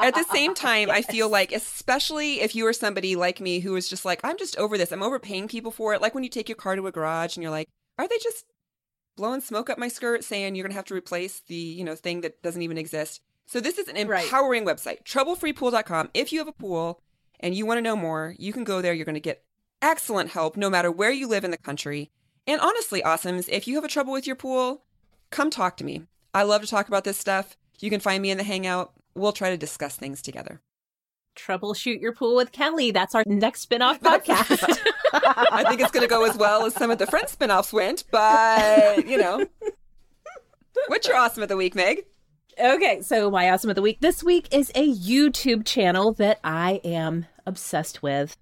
At 0.00 0.14
the 0.14 0.24
same 0.32 0.54
time, 0.68 0.90
I 0.90 1.02
feel 1.02 1.28
like, 1.28 1.52
especially 1.52 2.40
if 2.40 2.54
you 2.56 2.66
are 2.66 2.72
somebody 2.72 3.14
like 3.16 3.40
me 3.40 3.60
who 3.60 3.76
is 3.76 3.88
just 3.88 4.04
like, 4.04 4.20
I'm 4.24 4.38
just 4.38 4.56
over 4.56 4.76
this. 4.78 4.92
I'm 4.92 5.02
overpaying 5.02 5.48
people 5.48 5.70
for 5.70 5.94
it. 5.94 6.00
Like 6.02 6.14
when 6.14 6.24
you 6.24 6.30
take 6.30 6.48
your 6.48 6.56
car 6.56 6.76
to 6.76 6.86
a 6.86 6.92
garage 6.92 7.36
and 7.36 7.42
you're 7.42 7.50
like, 7.52 7.68
are 7.98 8.08
they 8.08 8.18
just 8.18 8.44
blowing 9.16 9.40
smoke 9.40 9.68
up 9.68 9.78
my 9.78 9.88
skirt 9.88 10.22
saying 10.24 10.54
you're 10.54 10.62
going 10.64 10.70
to 10.72 10.76
have 10.76 10.84
to 10.86 10.94
replace 10.94 11.40
the, 11.48 11.54
you 11.54 11.84
know, 11.84 11.94
thing 11.96 12.20
that 12.22 12.42
doesn't 12.42 12.62
even 12.62 12.78
exist? 12.78 13.20
So 13.48 13.60
this 13.60 13.78
is 13.78 13.88
an 13.88 14.06
Right. 14.06 14.24
empowering 14.24 14.64
website, 14.66 15.04
troublefreepool.com. 15.04 16.10
If 16.12 16.32
you 16.32 16.38
have 16.38 16.48
a 16.48 16.52
pool 16.52 17.00
and 17.40 17.54
you 17.54 17.64
want 17.64 17.78
to 17.78 17.82
know 17.82 17.96
more, 17.96 18.34
you 18.38 18.52
can 18.52 18.62
go 18.62 18.82
there. 18.82 18.92
You're 18.92 19.06
going 19.06 19.14
to 19.14 19.20
get 19.20 19.42
excellent 19.80 20.30
help 20.30 20.56
no 20.56 20.68
matter 20.68 20.90
where 20.90 21.10
you 21.10 21.26
live 21.26 21.44
in 21.44 21.50
the 21.50 21.56
country. 21.56 22.10
And 22.46 22.60
honestly, 22.60 23.00
awesomes, 23.02 23.48
if 23.48 23.66
you 23.66 23.74
have 23.76 23.84
a 23.84 23.88
trouble 23.88 24.12
with 24.12 24.26
your 24.26 24.36
pool, 24.36 24.84
come 25.30 25.48
talk 25.50 25.76
to 25.78 25.84
me. 25.84 26.02
I 26.34 26.42
love 26.42 26.60
to 26.60 26.66
talk 26.68 26.88
about 26.88 27.04
this 27.04 27.16
stuff. 27.16 27.56
You 27.80 27.88
can 27.90 28.00
find 28.00 28.20
me 28.22 28.30
in 28.30 28.36
the 28.38 28.44
Hangout. 28.44 28.92
We'll 29.14 29.32
try 29.32 29.48
to 29.50 29.56
discuss 29.56 29.96
things 29.96 30.20
together. 30.20 30.60
Troubleshoot 31.36 32.00
your 32.02 32.12
pool 32.12 32.36
with 32.36 32.52
Kelly. 32.52 32.90
That's 32.90 33.14
our 33.14 33.24
next 33.26 33.62
spin-off 33.62 34.00
podcast. 34.02 34.78
I 35.12 35.64
think 35.68 35.80
it's 35.80 35.90
going 35.90 36.02
to 36.02 36.08
go 36.08 36.24
as 36.28 36.36
well 36.36 36.66
as 36.66 36.74
some 36.74 36.90
of 36.90 36.98
the 36.98 37.06
Friends 37.06 37.34
spinoffs 37.34 37.72
went, 37.72 38.04
but 38.10 39.06
you 39.06 39.16
know. 39.16 39.46
What's 40.88 41.08
your 41.08 41.16
awesome 41.16 41.42
of 41.42 41.48
the 41.48 41.56
week, 41.56 41.74
Meg? 41.74 42.04
Okay, 42.60 43.02
so 43.02 43.30
my 43.30 43.50
awesome 43.50 43.70
of 43.70 43.76
the 43.76 43.82
week 43.82 44.00
this 44.00 44.24
week 44.24 44.48
is 44.50 44.72
a 44.74 44.92
YouTube 44.92 45.64
channel 45.64 46.12
that 46.14 46.40
I 46.42 46.80
am 46.82 47.26
obsessed 47.46 48.02
with. 48.02 48.36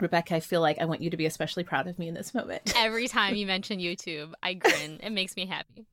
Rebecca, 0.00 0.34
I 0.34 0.40
feel 0.40 0.60
like 0.60 0.80
I 0.80 0.84
want 0.84 1.00
you 1.00 1.10
to 1.10 1.16
be 1.16 1.26
especially 1.26 1.62
proud 1.62 1.86
of 1.86 1.96
me 1.96 2.08
in 2.08 2.14
this 2.14 2.34
moment. 2.34 2.72
Every 2.76 3.06
time 3.06 3.36
you 3.36 3.46
mention 3.46 3.78
YouTube, 3.78 4.32
I 4.42 4.54
grin. 4.54 4.98
It 5.00 5.10
makes 5.10 5.36
me 5.36 5.46
happy. 5.46 5.86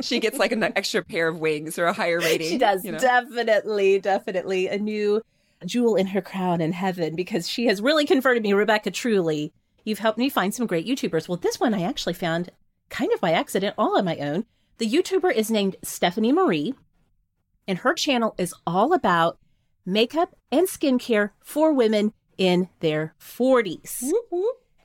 She 0.00 0.20
gets 0.20 0.38
like 0.38 0.52
an 0.52 0.62
extra 0.62 1.04
pair 1.04 1.28
of 1.28 1.38
wings 1.38 1.78
or 1.78 1.84
a 1.84 1.92
higher 1.92 2.18
rating. 2.18 2.48
She 2.48 2.58
does 2.58 2.82
you 2.82 2.92
know? 2.92 2.98
definitely, 2.98 3.98
definitely 3.98 4.68
a 4.68 4.78
new 4.78 5.20
jewel 5.66 5.96
in 5.96 6.06
her 6.06 6.22
crown 6.22 6.62
in 6.62 6.72
heaven 6.72 7.14
because 7.14 7.46
she 7.46 7.66
has 7.66 7.82
really 7.82 8.06
converted 8.06 8.42
me, 8.42 8.54
Rebecca. 8.54 8.90
Truly, 8.90 9.52
you've 9.84 9.98
helped 9.98 10.18
me 10.18 10.30
find 10.30 10.54
some 10.54 10.66
great 10.66 10.86
YouTubers. 10.86 11.28
Well, 11.28 11.36
this 11.36 11.60
one 11.60 11.74
I 11.74 11.82
actually 11.82 12.14
found 12.14 12.50
kind 12.88 13.12
of 13.12 13.20
by 13.20 13.32
accident, 13.32 13.74
all 13.76 13.98
on 13.98 14.06
my 14.06 14.16
own. 14.16 14.46
The 14.78 14.90
YouTuber 14.90 15.32
is 15.32 15.50
named 15.50 15.76
Stephanie 15.82 16.32
Marie, 16.32 16.74
and 17.68 17.78
her 17.78 17.94
channel 17.94 18.34
is 18.38 18.54
all 18.66 18.92
about 18.92 19.38
makeup 19.86 20.34
and 20.50 20.66
skincare 20.66 21.30
for 21.40 21.72
women 21.72 22.12
in 22.36 22.68
their 22.80 23.14
40s. 23.20 24.02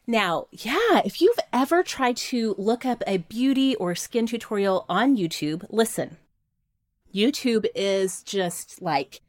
Now, 0.05 0.47
yeah, 0.51 1.01
if 1.05 1.21
you've 1.21 1.39
ever 1.53 1.83
tried 1.83 2.17
to 2.17 2.55
look 2.57 2.85
up 2.85 3.03
a 3.05 3.17
beauty 3.17 3.75
or 3.75 3.95
skin 3.95 4.25
tutorial 4.25 4.85
on 4.89 5.17
YouTube, 5.17 5.65
listen. 5.69 6.17
YouTube 7.13 7.65
is 7.75 8.23
just 8.23 8.81
like 8.81 9.21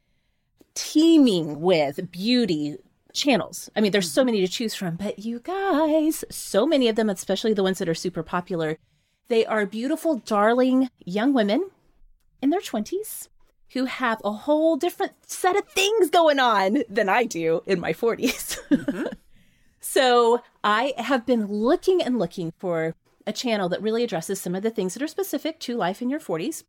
teeming 0.75 1.61
with 1.61 2.11
beauty 2.11 2.77
channels. 3.13 3.71
I 3.75 3.81
mean, 3.81 3.93
there's 3.93 4.11
so 4.11 4.21
mm-hmm. 4.21 4.27
many 4.27 4.41
to 4.41 4.49
choose 4.49 4.75
from, 4.75 4.97
but 4.97 5.19
you 5.19 5.41
guys, 5.41 6.25
so 6.31 6.67
many 6.67 6.89
of 6.89 6.97
them, 6.97 7.11
especially 7.11 7.55
the 7.55 7.63
ones 7.63 7.79
that 7.79 7.89
are 7.89 7.95
super 7.95 8.23
popular, 8.23 8.79
they 9.31 9.47
are 9.47 9.65
beautiful, 9.65 10.17
darling 10.17 10.91
young 11.05 11.33
women 11.33 11.71
in 12.43 12.51
their 12.51 12.61
20s 12.61 13.29
who 13.73 13.85
have 13.85 14.21
a 14.25 14.33
whole 14.33 14.77
different 14.77 15.13
set 15.25 15.57
of 15.57 15.67
things 15.69 16.11
going 16.11 16.41
on 16.41 16.83
than 16.89 17.09
I 17.09 17.25
do 17.25 17.63
in 17.65 17.81
my 17.81 17.95
40s. 17.95 18.59
Mm-hmm. 18.71 19.07
so 19.81 20.43
I 20.63 20.95
have 20.97 21.27
been 21.27 21.47
looking 21.47 22.01
and 22.01 22.19
looking 22.19 22.53
for 22.59 22.95
a 23.27 23.33
channel 23.33 23.69
that 23.69 23.83
really 23.83 24.05
addresses 24.05 24.41
some 24.41 24.55
of 24.55 24.63
the 24.63 24.71
things 24.71 24.95
that 24.95 25.03
are 25.03 25.09
specific 25.09 25.59
to 25.61 25.77
life 25.77 26.01
in 26.01 26.09
your 26.09 26.21
40s. 26.21 26.63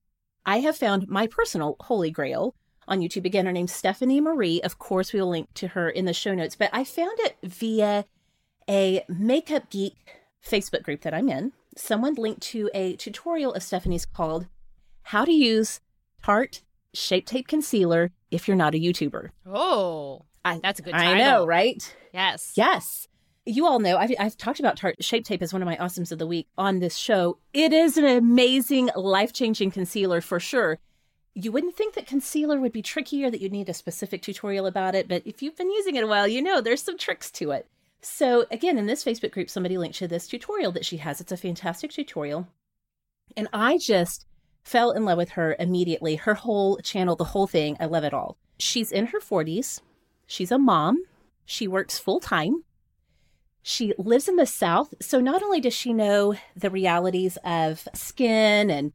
I 0.45 0.59
have 0.59 0.75
found 0.75 1.07
my 1.07 1.27
personal 1.27 1.75
holy 1.81 2.09
grail 2.09 2.55
on 2.87 3.01
YouTube. 3.01 3.25
Again, 3.25 3.45
her 3.45 3.51
name's 3.51 3.71
Stephanie 3.71 4.19
Marie. 4.19 4.61
Of 4.61 4.79
course, 4.79 5.13
we 5.13 5.21
will 5.21 5.29
link 5.29 5.47
to 5.55 5.69
her 5.69 5.89
in 5.89 6.05
the 6.05 6.13
show 6.13 6.33
notes, 6.33 6.55
but 6.55 6.71
I 6.73 6.83
found 6.83 7.19
it 7.19 7.37
via 7.43 8.05
a 8.67 9.03
makeup 9.07 9.69
geek 9.69 9.95
Facebook 10.43 10.83
group 10.83 11.01
that 11.01 11.13
I'm 11.13 11.29
in. 11.29 11.53
Someone 11.81 12.13
linked 12.13 12.41
to 12.43 12.69
a 12.75 12.95
tutorial 12.95 13.55
of 13.55 13.63
Stephanie's 13.63 14.05
called 14.05 14.45
How 15.01 15.25
to 15.25 15.31
Use 15.31 15.79
Tarte 16.23 16.61
Shape 16.93 17.25
Tape 17.25 17.47
Concealer 17.47 18.11
If 18.29 18.47
You're 18.47 18.55
Not 18.55 18.75
a 18.75 18.77
YouTuber. 18.77 19.31
Oh, 19.47 20.25
I, 20.45 20.59
that's 20.61 20.79
a 20.79 20.83
good 20.83 20.93
I 20.93 21.17
know, 21.17 21.43
right? 21.43 21.95
Yes. 22.13 22.53
Yes. 22.55 23.07
You 23.47 23.65
all 23.65 23.79
know 23.79 23.97
I've, 23.97 24.11
I've 24.19 24.37
talked 24.37 24.59
about 24.59 24.77
Tarte 24.77 25.03
Shape 25.03 25.25
Tape 25.25 25.41
as 25.41 25.53
one 25.53 25.63
of 25.63 25.65
my 25.65 25.75
awesomes 25.77 26.11
of 26.11 26.19
the 26.19 26.27
week 26.27 26.47
on 26.55 26.77
this 26.77 26.95
show. 26.95 27.39
It 27.51 27.73
is 27.73 27.97
an 27.97 28.05
amazing, 28.05 28.91
life 28.95 29.33
changing 29.33 29.71
concealer 29.71 30.21
for 30.21 30.39
sure. 30.39 30.77
You 31.33 31.51
wouldn't 31.51 31.75
think 31.75 31.95
that 31.95 32.05
concealer 32.05 32.59
would 32.59 32.73
be 32.73 32.83
trickier, 32.83 33.31
that 33.31 33.41
you'd 33.41 33.51
need 33.51 33.69
a 33.69 33.73
specific 33.73 34.21
tutorial 34.21 34.67
about 34.67 34.93
it, 34.93 35.07
but 35.07 35.23
if 35.25 35.41
you've 35.41 35.57
been 35.57 35.71
using 35.71 35.95
it 35.95 36.03
a 36.03 36.07
while, 36.07 36.27
you 36.27 36.43
know 36.43 36.61
there's 36.61 36.83
some 36.83 36.97
tricks 36.99 37.31
to 37.31 37.49
it. 37.49 37.67
So, 38.01 38.45
again, 38.49 38.77
in 38.77 38.87
this 38.87 39.03
Facebook 39.03 39.31
group, 39.31 39.49
somebody 39.49 39.77
linked 39.77 39.97
to 39.99 40.07
this 40.07 40.27
tutorial 40.27 40.71
that 40.71 40.85
she 40.85 40.97
has. 40.97 41.21
It's 41.21 41.31
a 41.31 41.37
fantastic 41.37 41.91
tutorial. 41.91 42.47
And 43.37 43.47
I 43.53 43.77
just 43.77 44.25
fell 44.63 44.91
in 44.91 45.05
love 45.05 45.17
with 45.17 45.31
her 45.31 45.55
immediately. 45.59 46.15
Her 46.15 46.33
whole 46.33 46.77
channel, 46.77 47.15
the 47.15 47.25
whole 47.25 47.47
thing, 47.47 47.77
I 47.79 47.85
love 47.85 48.03
it 48.03 48.13
all. 48.13 48.37
She's 48.57 48.91
in 48.91 49.07
her 49.07 49.19
40s. 49.19 49.81
She's 50.25 50.51
a 50.51 50.57
mom. 50.57 51.03
She 51.45 51.67
works 51.67 51.99
full 51.99 52.19
time. 52.19 52.63
She 53.63 53.93
lives 53.97 54.27
in 54.27 54.35
the 54.35 54.45
South. 54.47 54.93
So 55.01 55.19
not 55.19 55.43
only 55.43 55.61
does 55.61 55.73
she 55.73 55.93
know 55.93 56.35
the 56.55 56.69
realities 56.71 57.37
of 57.43 57.87
skin 57.93 58.71
and, 58.71 58.93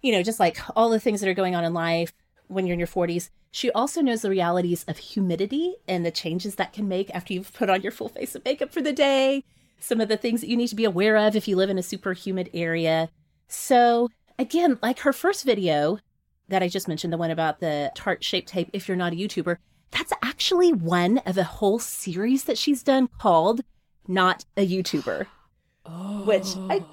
you 0.00 0.12
know, 0.12 0.22
just 0.22 0.38
like 0.38 0.58
all 0.76 0.90
the 0.90 1.00
things 1.00 1.20
that 1.20 1.28
are 1.28 1.34
going 1.34 1.56
on 1.56 1.64
in 1.64 1.74
life 1.74 2.12
when 2.46 2.66
you're 2.66 2.74
in 2.74 2.78
your 2.78 2.86
40s, 2.86 3.30
she 3.54 3.70
also 3.70 4.00
knows 4.00 4.22
the 4.22 4.30
realities 4.30 4.84
of 4.88 4.98
humidity 4.98 5.76
and 5.86 6.04
the 6.04 6.10
changes 6.10 6.56
that 6.56 6.72
can 6.72 6.88
make 6.88 7.08
after 7.14 7.32
you've 7.32 7.52
put 7.52 7.70
on 7.70 7.82
your 7.82 7.92
full 7.92 8.08
face 8.08 8.34
of 8.34 8.44
makeup 8.44 8.72
for 8.72 8.82
the 8.82 8.92
day. 8.92 9.44
Some 9.78 10.00
of 10.00 10.08
the 10.08 10.16
things 10.16 10.40
that 10.40 10.48
you 10.48 10.56
need 10.56 10.66
to 10.68 10.74
be 10.74 10.84
aware 10.84 11.16
of 11.16 11.36
if 11.36 11.46
you 11.46 11.54
live 11.54 11.70
in 11.70 11.78
a 11.78 11.82
super 11.82 12.14
humid 12.14 12.50
area. 12.52 13.10
So, 13.46 14.10
again, 14.40 14.80
like 14.82 14.98
her 14.98 15.12
first 15.12 15.44
video 15.44 16.00
that 16.48 16.64
I 16.64 16.68
just 16.68 16.88
mentioned, 16.88 17.12
the 17.12 17.16
one 17.16 17.30
about 17.30 17.60
the 17.60 17.92
Tarte 17.94 18.24
Shape 18.24 18.48
Tape, 18.48 18.70
if 18.72 18.88
you're 18.88 18.96
not 18.96 19.12
a 19.12 19.16
YouTuber, 19.16 19.58
that's 19.92 20.12
actually 20.20 20.72
one 20.72 21.18
of 21.18 21.38
a 21.38 21.44
whole 21.44 21.78
series 21.78 22.42
that 22.44 22.58
she's 22.58 22.82
done 22.82 23.08
called 23.20 23.60
Not 24.08 24.44
a 24.56 24.66
YouTuber. 24.66 25.26
Which 26.24 26.56
I- 26.56 26.84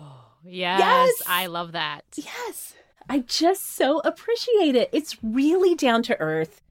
yes, 0.44 0.80
Yes! 0.80 1.22
I 1.26 1.48
love 1.48 1.72
that. 1.72 2.04
Yes. 2.16 2.76
I 3.10 3.20
just 3.20 3.76
so 3.76 4.00
appreciate 4.00 4.76
it. 4.76 4.90
It's 4.92 5.18
really 5.24 5.76
down 5.76 6.04
to 6.04 6.20
earth, 6.20 6.62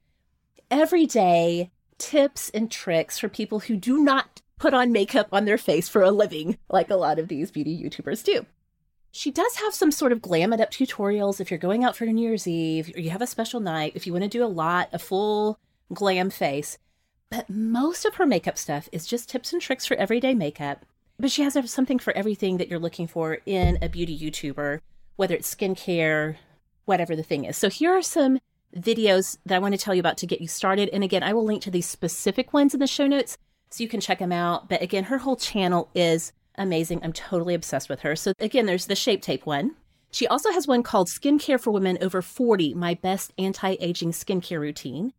everyday 0.69 1.71
tips 1.97 2.49
and 2.49 2.71
tricks 2.71 3.19
for 3.19 3.29
people 3.29 3.59
who 3.59 3.75
do 3.75 4.03
not 4.03 4.41
put 4.57 4.73
on 4.73 4.91
makeup 4.91 5.27
on 5.31 5.45
their 5.45 5.57
face 5.57 5.89
for 5.89 6.01
a 6.01 6.11
living, 6.11 6.57
like 6.69 6.89
a 6.89 6.95
lot 6.95 7.19
of 7.19 7.27
these 7.27 7.51
beauty 7.51 7.79
YouTubers 7.83 8.23
do. 8.23 8.45
She 9.11 9.29
does 9.29 9.57
have 9.57 9.73
some 9.73 9.91
sort 9.91 10.11
of 10.11 10.21
glam 10.21 10.53
it 10.53 10.61
up 10.61 10.71
tutorials 10.71 11.41
if 11.41 11.51
you're 11.51 11.57
going 11.57 11.83
out 11.83 11.95
for 11.95 12.05
New 12.05 12.21
Year's 12.21 12.47
Eve 12.47 12.91
or 12.95 13.01
you 13.01 13.09
have 13.09 13.21
a 13.21 13.27
special 13.27 13.59
night, 13.59 13.93
if 13.95 14.07
you 14.07 14.13
want 14.13 14.23
to 14.23 14.29
do 14.29 14.43
a 14.43 14.45
lot, 14.45 14.89
a 14.93 14.99
full 14.99 15.59
glam 15.93 16.29
face. 16.29 16.77
But 17.29 17.49
most 17.49 18.05
of 18.05 18.15
her 18.15 18.25
makeup 18.25 18.57
stuff 18.57 18.87
is 18.91 19.05
just 19.05 19.29
tips 19.29 19.51
and 19.51 19.61
tricks 19.61 19.85
for 19.85 19.95
everyday 19.95 20.33
makeup. 20.33 20.85
But 21.19 21.31
she 21.31 21.43
has 21.43 21.57
something 21.71 21.99
for 21.99 22.15
everything 22.15 22.57
that 22.57 22.67
you're 22.67 22.79
looking 22.79 23.07
for 23.07 23.39
in 23.45 23.77
a 23.81 23.89
beauty 23.89 24.17
YouTuber 24.17 24.79
whether 25.15 25.35
it's 25.35 25.53
skincare, 25.53 26.37
whatever 26.85 27.15
the 27.15 27.23
thing 27.23 27.45
is. 27.45 27.57
So 27.57 27.69
here 27.69 27.91
are 27.91 28.01
some 28.01 28.39
videos 28.75 29.37
that 29.45 29.55
I 29.55 29.59
want 29.59 29.73
to 29.73 29.77
tell 29.77 29.93
you 29.93 29.99
about 29.99 30.17
to 30.17 30.27
get 30.27 30.41
you 30.41 30.47
started. 30.47 30.89
And 30.93 31.03
again, 31.03 31.23
I 31.23 31.33
will 31.33 31.45
link 31.45 31.61
to 31.63 31.71
these 31.71 31.87
specific 31.87 32.53
ones 32.53 32.73
in 32.73 32.79
the 32.79 32.87
show 32.87 33.07
notes 33.07 33.37
so 33.69 33.83
you 33.83 33.89
can 33.89 34.01
check 34.01 34.19
them 34.19 34.31
out. 34.31 34.69
But 34.69 34.81
again, 34.81 35.05
her 35.05 35.19
whole 35.19 35.35
channel 35.35 35.89
is 35.93 36.33
amazing. 36.55 37.01
I'm 37.03 37.13
totally 37.13 37.53
obsessed 37.53 37.89
with 37.89 38.01
her. 38.01 38.15
So 38.15 38.33
again, 38.39 38.65
there's 38.65 38.87
the 38.87 38.95
Shape 38.95 39.21
Tape 39.21 39.45
one. 39.45 39.75
She 40.11 40.27
also 40.27 40.51
has 40.51 40.67
one 40.67 40.83
called 40.83 41.07
Skincare 41.07 41.59
for 41.59 41.71
Women 41.71 41.97
Over 42.01 42.21
40 42.21 42.73
My 42.73 42.95
Best 42.95 43.31
Anti 43.37 43.77
Aging 43.79 44.11
Skincare 44.11 44.59
Routine. 44.59 45.13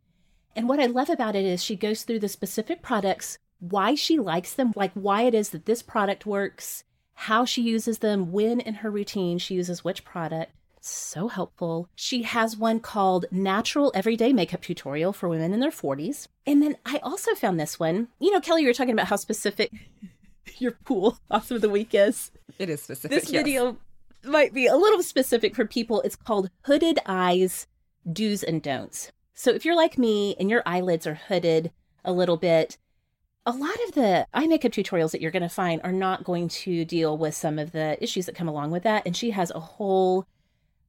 And 0.55 0.69
what 0.69 0.81
I 0.81 0.87
love 0.87 1.09
about 1.09 1.35
it 1.35 1.47
is 1.47 1.65
she 1.65 1.77
goes 1.77 2.03
through 2.03 2.19
the 2.19 2.29
specific 2.29 2.83
products, 2.83 3.39
why 3.59 3.95
she 3.95 4.19
likes 4.19 4.53
them, 4.53 4.73
like 4.77 4.93
why 4.93 5.23
it 5.23 5.35
is 5.35 5.49
that 5.51 5.65
this 5.65 5.83
product 5.83 6.27
works, 6.27 6.85
how 7.15 7.45
she 7.45 7.63
uses 7.63 7.99
them, 7.99 8.33
when 8.33 8.61
in 8.61 8.75
her 8.75 8.91
routine 8.91 9.39
she 9.39 9.55
uses 9.55 9.85
which 9.85 10.05
product. 10.05 10.53
So 10.81 11.29
helpful. 11.29 11.89
She 11.95 12.23
has 12.23 12.57
one 12.57 12.81
called 12.81 13.27
Natural 13.31 13.93
Everyday 13.95 14.33
Makeup 14.33 14.63
Tutorial 14.63 15.13
for 15.13 15.29
women 15.29 15.53
in 15.53 15.61
their 15.61 15.71
40s. 15.71 16.27
And 16.45 16.61
then 16.61 16.77
I 16.85 16.99
also 17.05 17.35
found 17.35 17.61
this 17.61 17.79
one. 17.79 18.09
You 18.19 18.33
know, 18.33 18.41
Kelly, 18.41 18.63
you 18.63 18.69
were 18.69 18.75
talking 18.75 18.93
about 18.93 19.07
how 19.07 19.17
specific 19.17 19.71
your 20.59 20.73
pool 20.85 21.19
awesome 21.31 21.57
of 21.57 21.63
the 21.63 21.71
week 21.71 21.95
is. 21.95 22.33
It 22.59 22.69
is 22.69 22.83
specific. 22.83 23.21
This 23.21 23.31
video 23.31 23.77
might 24.25 24.53
be 24.53 24.67
a 24.67 24.77
little 24.77 25.03
specific 25.03 25.55
for 25.55 25.67
people. 25.67 26.01
It's 26.01 26.17
called 26.17 26.51
Hooded 26.63 26.99
Eyes 27.07 27.69
Do's 28.11 28.43
and 28.43 28.61
Don'ts. 28.61 29.13
So 29.35 29.51
if 29.51 29.65
you're 29.65 29.77
like 29.77 29.99
me 29.99 30.35
and 30.39 30.51
your 30.51 30.63
eyelids 30.67 31.07
are 31.07 31.15
hooded 31.15 31.73
a 32.05 32.13
little 32.13 32.37
bit, 32.37 32.79
a 33.45 33.53
lot 33.53 33.77
of 33.89 33.95
the 33.95 34.27
eye 34.33 34.47
makeup 34.47 34.73
tutorials 34.73 35.11
that 35.11 35.21
you're 35.21 35.31
going 35.31 35.43
to 35.43 35.49
find 35.49 35.81
are 35.83 35.93
not 35.93 36.25
going 36.25 36.49
to 36.49 36.85
deal 36.85 37.19
with 37.19 37.35
some 37.35 37.59
of 37.59 37.73
the 37.73 38.03
issues 38.03 38.27
that 38.27 38.37
come 38.37 38.49
along 38.49 38.71
with 38.71 38.85
that. 38.85 39.03
And 39.05 39.17
she 39.17 39.31
has 39.31 39.51
a 39.51 39.61
whole 39.61 40.27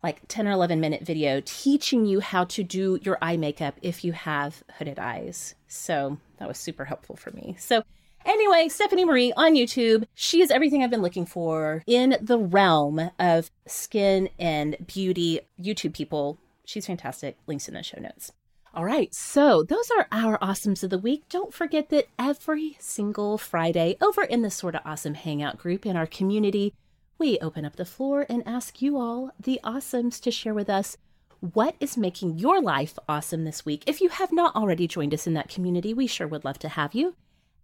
like 0.03 0.21
10 0.27 0.47
or 0.47 0.51
11 0.51 0.79
minute 0.79 1.01
video 1.01 1.41
teaching 1.45 2.05
you 2.05 2.19
how 2.19 2.43
to 2.43 2.63
do 2.63 2.99
your 3.01 3.17
eye 3.21 3.37
makeup 3.37 3.75
if 3.81 4.03
you 4.03 4.11
have 4.11 4.63
hooded 4.77 4.99
eyes. 4.99 5.55
So 5.67 6.17
that 6.37 6.47
was 6.47 6.57
super 6.57 6.85
helpful 6.85 7.15
for 7.15 7.31
me. 7.31 7.55
So, 7.57 7.83
anyway, 8.25 8.67
Stephanie 8.67 9.05
Marie 9.05 9.33
on 9.37 9.55
YouTube, 9.55 10.05
she 10.13 10.41
is 10.41 10.51
everything 10.51 10.83
I've 10.83 10.91
been 10.91 11.01
looking 11.01 11.25
for 11.25 11.83
in 11.87 12.17
the 12.21 12.37
realm 12.37 13.11
of 13.17 13.49
skin 13.65 14.29
and 14.37 14.75
beauty 14.85 15.39
YouTube 15.59 15.93
people. 15.93 16.37
She's 16.65 16.85
fantastic. 16.85 17.37
Links 17.47 17.67
in 17.67 17.73
the 17.73 17.83
show 17.83 17.99
notes. 17.99 18.33
All 18.75 18.85
right, 18.85 19.13
so 19.13 19.61
those 19.61 19.91
are 19.91 20.07
our 20.11 20.39
awesomes 20.39 20.83
of 20.83 20.89
the 20.89 20.97
week. 20.97 21.29
Don't 21.29 21.53
forget 21.53 21.89
that 21.89 22.07
every 22.17 22.75
single 22.79 23.37
Friday 23.37 23.97
over 24.01 24.23
in 24.23 24.41
the 24.41 24.49
Sorta 24.49 24.81
Awesome 24.83 25.13
Hangout 25.13 25.59
group 25.59 25.85
in 25.85 25.95
our 25.95 26.07
community, 26.07 26.73
we 27.19 27.37
open 27.37 27.65
up 27.65 27.75
the 27.75 27.85
floor 27.85 28.25
and 28.27 28.41
ask 28.47 28.81
you 28.81 28.97
all, 28.97 29.29
the 29.39 29.59
awesomes, 29.63 30.19
to 30.21 30.31
share 30.31 30.55
with 30.55 30.71
us 30.71 30.97
what 31.39 31.75
is 31.79 31.97
making 31.97 32.39
your 32.39 32.63
life 32.63 32.97
awesome 33.07 33.43
this 33.43 33.63
week. 33.63 33.83
If 33.85 34.01
you 34.01 34.09
have 34.09 34.31
not 34.31 34.55
already 34.55 34.87
joined 34.87 35.13
us 35.13 35.27
in 35.27 35.35
that 35.35 35.49
community, 35.49 35.93
we 35.93 36.07
sure 36.07 36.27
would 36.27 36.43
love 36.43 36.57
to 36.59 36.69
have 36.69 36.95
you 36.95 37.15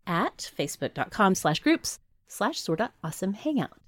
at 0.06 0.52
facebook.com 0.56 1.34
slash 1.34 1.60
groups 1.60 1.98
slash 2.28 2.60
sorta 2.60 2.92
awesome 3.04 3.34
hangout. 3.34 3.80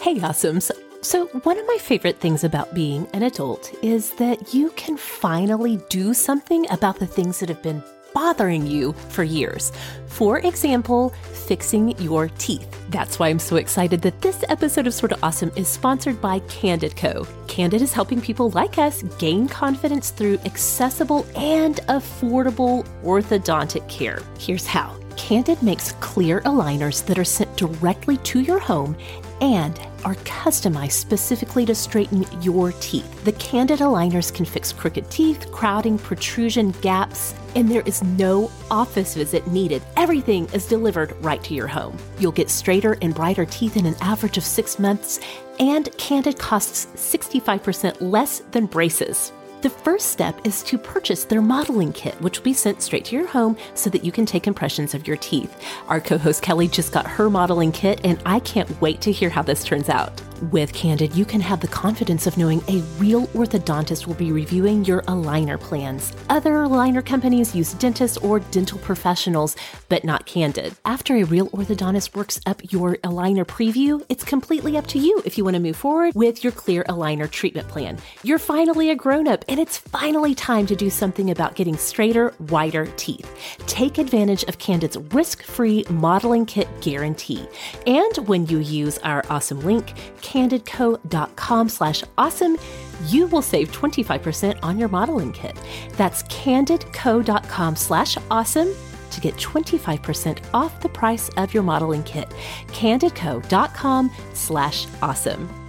Hey, 0.00 0.14
awesomes. 0.20 0.70
So, 1.00 1.26
one 1.26 1.56
of 1.56 1.66
my 1.66 1.78
favorite 1.78 2.18
things 2.18 2.42
about 2.42 2.74
being 2.74 3.06
an 3.12 3.22
adult 3.22 3.72
is 3.84 4.10
that 4.14 4.52
you 4.52 4.70
can 4.70 4.96
finally 4.96 5.78
do 5.88 6.12
something 6.12 6.68
about 6.70 6.98
the 6.98 7.06
things 7.06 7.38
that 7.38 7.48
have 7.48 7.62
been 7.62 7.84
bothering 8.12 8.66
you 8.66 8.92
for 9.10 9.22
years. 9.22 9.70
For 10.08 10.40
example, 10.40 11.10
fixing 11.32 11.96
your 12.02 12.28
teeth. 12.38 12.68
That's 12.90 13.20
why 13.20 13.28
I'm 13.28 13.38
so 13.38 13.56
excited 13.56 14.02
that 14.02 14.20
this 14.22 14.42
episode 14.48 14.88
of 14.88 14.94
Sorta 14.94 15.16
Awesome 15.22 15.52
is 15.54 15.68
sponsored 15.68 16.20
by 16.20 16.40
Candid 16.40 16.96
Co. 16.96 17.24
Candid 17.46 17.80
is 17.80 17.92
helping 17.92 18.20
people 18.20 18.50
like 18.50 18.78
us 18.78 19.02
gain 19.18 19.46
confidence 19.46 20.10
through 20.10 20.38
accessible 20.44 21.24
and 21.36 21.76
affordable 21.88 22.84
orthodontic 23.04 23.88
care. 23.88 24.20
Here's 24.40 24.66
how. 24.66 24.96
Candid 25.16 25.62
makes 25.62 25.92
clear 26.00 26.40
aligners 26.40 27.06
that 27.06 27.18
are 27.18 27.24
sent 27.24 27.56
directly 27.56 28.16
to 28.18 28.40
your 28.40 28.58
home 28.58 28.96
and 29.40 29.78
are 30.04 30.14
customized 30.16 30.92
specifically 30.92 31.64
to 31.66 31.74
straighten 31.74 32.24
your 32.42 32.72
teeth. 32.80 33.24
The 33.24 33.32
Candid 33.32 33.80
aligners 33.80 34.32
can 34.32 34.44
fix 34.44 34.72
crooked 34.72 35.10
teeth, 35.10 35.50
crowding, 35.52 35.98
protrusion, 35.98 36.70
gaps, 36.82 37.34
and 37.54 37.68
there 37.68 37.82
is 37.82 38.02
no 38.02 38.50
office 38.70 39.14
visit 39.14 39.46
needed. 39.46 39.82
Everything 39.96 40.46
is 40.52 40.66
delivered 40.66 41.16
right 41.22 41.42
to 41.44 41.54
your 41.54 41.66
home. 41.66 41.96
You'll 42.18 42.32
get 42.32 42.50
straighter 42.50 42.96
and 43.02 43.14
brighter 43.14 43.44
teeth 43.44 43.76
in 43.76 43.86
an 43.86 43.96
average 44.00 44.38
of 44.38 44.44
six 44.44 44.78
months, 44.78 45.20
and 45.58 45.90
Candid 45.98 46.38
costs 46.38 46.86
65% 46.94 47.96
less 48.00 48.40
than 48.52 48.66
braces. 48.66 49.32
The 49.60 49.70
first 49.70 50.12
step 50.12 50.40
is 50.44 50.62
to 50.64 50.78
purchase 50.78 51.24
their 51.24 51.42
modeling 51.42 51.92
kit, 51.92 52.14
which 52.20 52.38
will 52.38 52.44
be 52.44 52.52
sent 52.52 52.80
straight 52.80 53.04
to 53.06 53.16
your 53.16 53.26
home 53.26 53.56
so 53.74 53.90
that 53.90 54.04
you 54.04 54.12
can 54.12 54.24
take 54.24 54.46
impressions 54.46 54.94
of 54.94 55.08
your 55.08 55.16
teeth. 55.16 55.60
Our 55.88 56.00
co 56.00 56.16
host 56.16 56.42
Kelly 56.42 56.68
just 56.68 56.92
got 56.92 57.08
her 57.08 57.28
modeling 57.28 57.72
kit, 57.72 58.00
and 58.04 58.22
I 58.24 58.38
can't 58.38 58.80
wait 58.80 59.00
to 59.00 59.10
hear 59.10 59.30
how 59.30 59.42
this 59.42 59.64
turns 59.64 59.88
out. 59.88 60.22
With 60.42 60.72
Candid, 60.72 61.16
you 61.16 61.24
can 61.24 61.40
have 61.40 61.58
the 61.58 61.66
confidence 61.66 62.28
of 62.28 62.38
knowing 62.38 62.62
a 62.68 62.80
real 62.98 63.26
orthodontist 63.28 64.06
will 64.06 64.14
be 64.14 64.30
reviewing 64.30 64.84
your 64.84 65.02
aligner 65.02 65.58
plans. 65.58 66.12
Other 66.30 66.52
aligner 66.58 67.04
companies 67.04 67.56
use 67.56 67.72
dentists 67.74 68.16
or 68.18 68.38
dental 68.38 68.78
professionals, 68.78 69.56
but 69.88 70.04
not 70.04 70.26
Candid. 70.26 70.76
After 70.84 71.16
a 71.16 71.24
real 71.24 71.48
orthodontist 71.48 72.14
works 72.14 72.38
up 72.46 72.62
your 72.72 72.98
aligner 72.98 73.44
preview, 73.44 74.04
it's 74.08 74.22
completely 74.22 74.76
up 74.76 74.86
to 74.88 75.00
you 75.00 75.20
if 75.26 75.36
you 75.36 75.42
want 75.42 75.54
to 75.54 75.60
move 75.60 75.76
forward 75.76 76.14
with 76.14 76.44
your 76.44 76.52
clear 76.52 76.84
aligner 76.84 77.28
treatment 77.28 77.66
plan. 77.66 77.98
You're 78.22 78.38
finally 78.38 78.90
a 78.90 78.94
grown 78.94 79.26
up, 79.26 79.44
and 79.48 79.58
it's 79.58 79.76
finally 79.76 80.36
time 80.36 80.66
to 80.66 80.76
do 80.76 80.88
something 80.88 81.32
about 81.32 81.56
getting 81.56 81.76
straighter, 81.76 82.30
whiter 82.46 82.86
teeth. 82.96 83.28
Take 83.66 83.98
advantage 83.98 84.44
of 84.44 84.58
Candid's 84.58 84.96
risk 85.12 85.42
free 85.42 85.84
modeling 85.90 86.46
kit 86.46 86.68
guarantee. 86.80 87.44
And 87.88 88.16
when 88.28 88.46
you 88.46 88.58
use 88.58 88.98
our 88.98 89.24
awesome 89.28 89.60
link, 89.62 89.94
candidco.com 90.28 91.68
slash 91.68 92.04
awesome, 92.18 92.58
you 93.06 93.26
will 93.28 93.42
save 93.42 93.72
25% 93.72 94.58
on 94.62 94.78
your 94.78 94.88
modeling 94.88 95.32
kit. 95.32 95.56
That's 95.92 96.22
candidco.com 96.24 97.76
slash 97.76 98.18
awesome 98.30 98.68
to 99.10 99.20
get 99.20 99.34
25% 99.36 100.38
off 100.52 100.80
the 100.80 100.88
price 100.88 101.30
of 101.30 101.54
your 101.54 101.62
modeling 101.62 102.02
kit. 102.02 102.28
candidco.com 102.68 104.10
slash 104.34 104.86
awesome. 105.00 105.67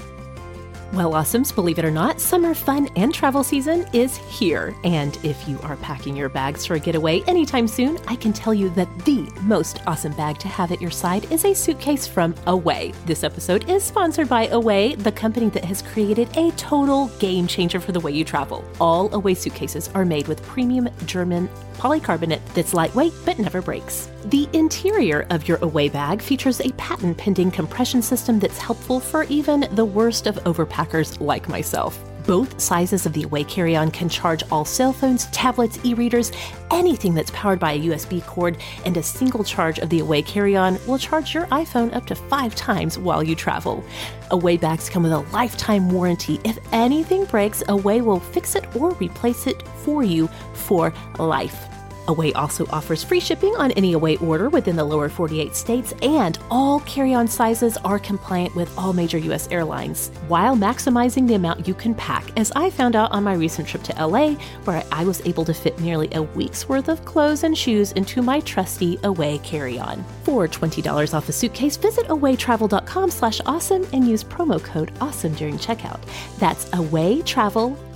Well, 0.91 1.11
awesomes, 1.11 1.53
believe 1.53 1.77
it 1.77 1.85
or 1.85 1.91
not, 1.91 2.19
summer 2.19 2.55
fun 2.55 2.89
and 2.95 3.13
travel 3.13 3.43
season 3.43 3.85
is 3.93 4.17
here. 4.17 4.75
And 4.83 5.19
if 5.23 5.47
you 5.47 5.59
are 5.61 5.75
packing 5.77 6.15
your 6.15 6.29
bags 6.29 6.65
for 6.65 6.73
a 6.73 6.79
getaway 6.79 7.21
anytime 7.21 7.67
soon, 7.67 7.99
I 8.07 8.15
can 8.15 8.33
tell 8.33 8.55
you 8.55 8.69
that 8.71 8.89
the 9.05 9.31
most 9.43 9.81
awesome 9.85 10.13
bag 10.13 10.39
to 10.39 10.47
have 10.47 10.71
at 10.71 10.81
your 10.81 10.89
side 10.89 11.31
is 11.31 11.45
a 11.45 11.53
suitcase 11.53 12.07
from 12.07 12.33
Away. 12.47 12.91
This 13.05 13.23
episode 13.23 13.69
is 13.69 13.83
sponsored 13.83 14.27
by 14.27 14.47
Away, 14.47 14.95
the 14.95 15.11
company 15.11 15.49
that 15.49 15.63
has 15.63 15.83
created 15.83 16.35
a 16.35 16.49
total 16.53 17.09
game 17.19 17.45
changer 17.45 17.79
for 17.79 17.91
the 17.91 17.99
way 17.99 18.11
you 18.11 18.25
travel. 18.25 18.65
All 18.81 19.13
Away 19.13 19.35
suitcases 19.35 19.89
are 19.93 20.05
made 20.05 20.27
with 20.27 20.41
premium 20.41 20.89
German 21.05 21.47
polycarbonate 21.77 22.45
that's 22.53 22.73
lightweight 22.73 23.13
but 23.25 23.37
never 23.37 23.61
breaks. 23.61 24.09
The 24.25 24.49
interior 24.51 25.25
of 25.29 25.47
your 25.47 25.57
Away 25.61 25.87
bag 25.87 26.21
features 26.21 26.59
a 26.59 26.73
patent 26.73 27.17
pending 27.17 27.51
compression 27.51 28.01
system 28.01 28.37
that's 28.37 28.57
helpful 28.57 28.99
for 28.99 29.23
even 29.23 29.67
the 29.71 29.85
worst 29.85 30.27
of 30.27 30.35
overpackers 30.43 31.21
like 31.21 31.47
myself. 31.47 31.97
Both 32.27 32.59
sizes 32.59 33.05
of 33.05 33.13
the 33.13 33.23
Away 33.23 33.45
carry 33.45 33.77
on 33.77 33.89
can 33.91 34.09
charge 34.09 34.43
all 34.51 34.65
cell 34.65 34.91
phones, 34.91 35.27
tablets, 35.27 35.79
e 35.85 35.93
readers, 35.93 36.33
anything 36.69 37.13
that's 37.13 37.31
powered 37.31 37.59
by 37.59 37.71
a 37.71 37.79
USB 37.79 38.23
cord, 38.25 38.57
and 38.85 38.97
a 38.97 39.01
single 39.01 39.43
charge 39.43 39.79
of 39.79 39.89
the 39.89 39.99
Away 39.99 40.21
carry 40.21 40.55
on 40.55 40.77
will 40.85 40.99
charge 40.99 41.33
your 41.33 41.45
iPhone 41.45 41.95
up 41.95 42.05
to 42.07 42.13
five 42.13 42.53
times 42.55 42.99
while 42.99 43.23
you 43.23 43.35
travel. 43.35 43.83
Away 44.31 44.57
bags 44.57 44.89
come 44.89 45.03
with 45.03 45.13
a 45.13 45.19
lifetime 45.31 45.89
warranty. 45.89 46.41
If 46.43 46.59
anything 46.73 47.23
breaks, 47.23 47.63
Away 47.69 48.01
will 48.01 48.19
fix 48.19 48.55
it 48.55 48.75
or 48.75 48.91
replace 48.95 49.47
it 49.47 49.65
for 49.77 50.03
you 50.03 50.27
for 50.53 50.93
life. 51.17 51.69
Away 52.09 52.33
also 52.33 52.65
offers 52.71 53.03
free 53.03 53.19
shipping 53.19 53.55
on 53.55 53.71
any 53.71 53.93
Away 53.93 54.17
order 54.17 54.49
within 54.49 54.75
the 54.75 54.83
lower 54.83 55.09
48 55.09 55.55
states, 55.55 55.93
and 56.01 56.39
all 56.49 56.79
carry 56.81 57.13
on 57.13 57.27
sizes 57.27 57.77
are 57.77 57.99
compliant 57.99 58.55
with 58.55 58.75
all 58.77 58.93
major 58.93 59.19
U.S. 59.19 59.47
airlines, 59.51 60.09
while 60.27 60.55
maximizing 60.55 61.27
the 61.27 61.35
amount 61.35 61.67
you 61.67 61.75
can 61.75 61.93
pack, 61.93 62.37
as 62.37 62.51
I 62.55 62.71
found 62.71 62.95
out 62.95 63.11
on 63.11 63.23
my 63.23 63.33
recent 63.33 63.67
trip 63.67 63.83
to 63.83 64.05
LA, 64.05 64.31
where 64.65 64.83
I 64.91 65.05
was 65.05 65.21
able 65.25 65.45
to 65.45 65.53
fit 65.53 65.79
nearly 65.79 66.09
a 66.13 66.23
week's 66.23 66.67
worth 66.67 66.89
of 66.89 67.05
clothes 67.05 67.43
and 67.43 67.55
shoes 67.55 67.91
into 67.91 68.23
my 68.23 68.39
trusty 68.39 68.97
Away 69.03 69.37
carry 69.39 69.77
on. 69.77 70.03
For 70.23 70.47
$20 70.47 71.13
off 71.13 71.29
a 71.29 71.31
suitcase, 71.31 71.77
visit 71.77 72.07
awaytravel.com 72.07 73.11
slash 73.11 73.39
awesome 73.45 73.85
and 73.93 74.07
use 74.07 74.23
promo 74.23 74.61
code 74.63 74.91
awesome 74.99 75.33
during 75.35 75.57
checkout. 75.57 76.01
That's 76.39 76.65
awaytravel.com 76.71 77.88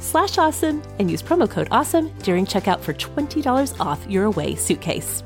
slash 0.00 0.38
awesome 0.38 0.82
and 0.98 1.10
use 1.10 1.22
promo 1.22 1.48
code 1.48 1.68
awesome 1.70 2.08
during 2.18 2.46
checkout 2.46 2.80
for 2.80 2.92
$20 2.92 3.80
off 3.80 4.06
your 4.08 4.24
away 4.24 4.54
suitcase. 4.54 5.22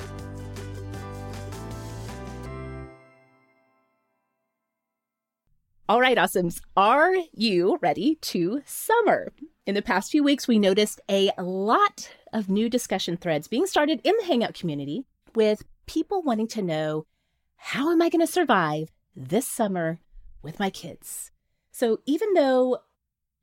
All 5.91 6.03
right, 6.03 6.19
awesomes, 6.19 6.61
are 6.77 7.15
you 7.33 7.79
ready 7.81 8.17
to 8.17 8.61
summer? 8.67 9.33
In 9.65 9.75
the 9.75 9.81
past 9.81 10.11
few 10.11 10.23
weeks, 10.23 10.47
we 10.47 10.59
noticed 10.59 11.01
a 11.09 11.31
lot 11.39 12.11
of 12.31 12.51
new 12.51 12.69
discussion 12.69 13.17
threads 13.17 13.49
being 13.49 13.67
started 13.67 14.03
in 14.05 14.15
the 14.19 14.27
Hangout 14.27 14.53
community 14.53 15.07
with 15.35 15.63
people 15.87 16.21
wanting 16.23 16.47
to 16.49 16.61
know 16.61 17.07
how 17.57 17.91
am 17.91 18.03
I 18.03 18.11
going 18.11 18.21
to 18.21 18.31
survive 18.31 18.91
this 19.17 19.47
summer 19.47 19.99
with 20.43 20.61
my 20.61 20.69
kids? 20.69 21.31
So, 21.73 22.01
even 22.05 22.35
though 22.35 22.81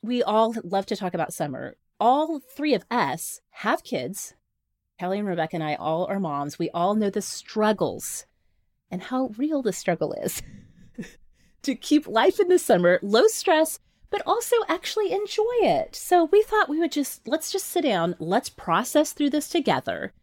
we 0.05 0.23
all 0.23 0.55
love 0.63 0.85
to 0.87 0.95
talk 0.95 1.13
about 1.13 1.33
summer, 1.33 1.75
all 1.99 2.39
three 2.39 2.73
of 2.73 2.85
us 2.91 3.41
have 3.51 3.83
kids. 3.83 4.33
Kelly 4.99 5.19
and 5.19 5.27
Rebecca 5.27 5.55
and 5.55 5.63
I 5.63 5.75
all 5.75 6.05
are 6.05 6.19
moms. 6.19 6.57
We 6.57 6.69
all 6.69 6.95
know 6.95 7.09
the 7.09 7.21
struggles 7.21 8.25
and 8.89 9.03
how 9.03 9.31
real 9.37 9.61
the 9.61 9.73
struggle 9.73 10.13
is 10.13 10.41
to 11.63 11.75
keep 11.75 12.07
life 12.07 12.39
in 12.39 12.47
the 12.47 12.59
summer 12.59 12.99
low 13.01 13.27
stress, 13.27 13.79
but 14.09 14.21
also 14.25 14.55
actually 14.67 15.11
enjoy 15.11 15.43
it. 15.61 15.95
So 15.95 16.25
we 16.25 16.43
thought 16.43 16.69
we 16.69 16.79
would 16.79 16.91
just 16.91 17.27
let's 17.27 17.51
just 17.51 17.65
sit 17.67 17.83
down, 17.83 18.15
let's 18.19 18.49
process 18.49 19.11
through 19.11 19.31
this 19.31 19.49
together. 19.49 20.13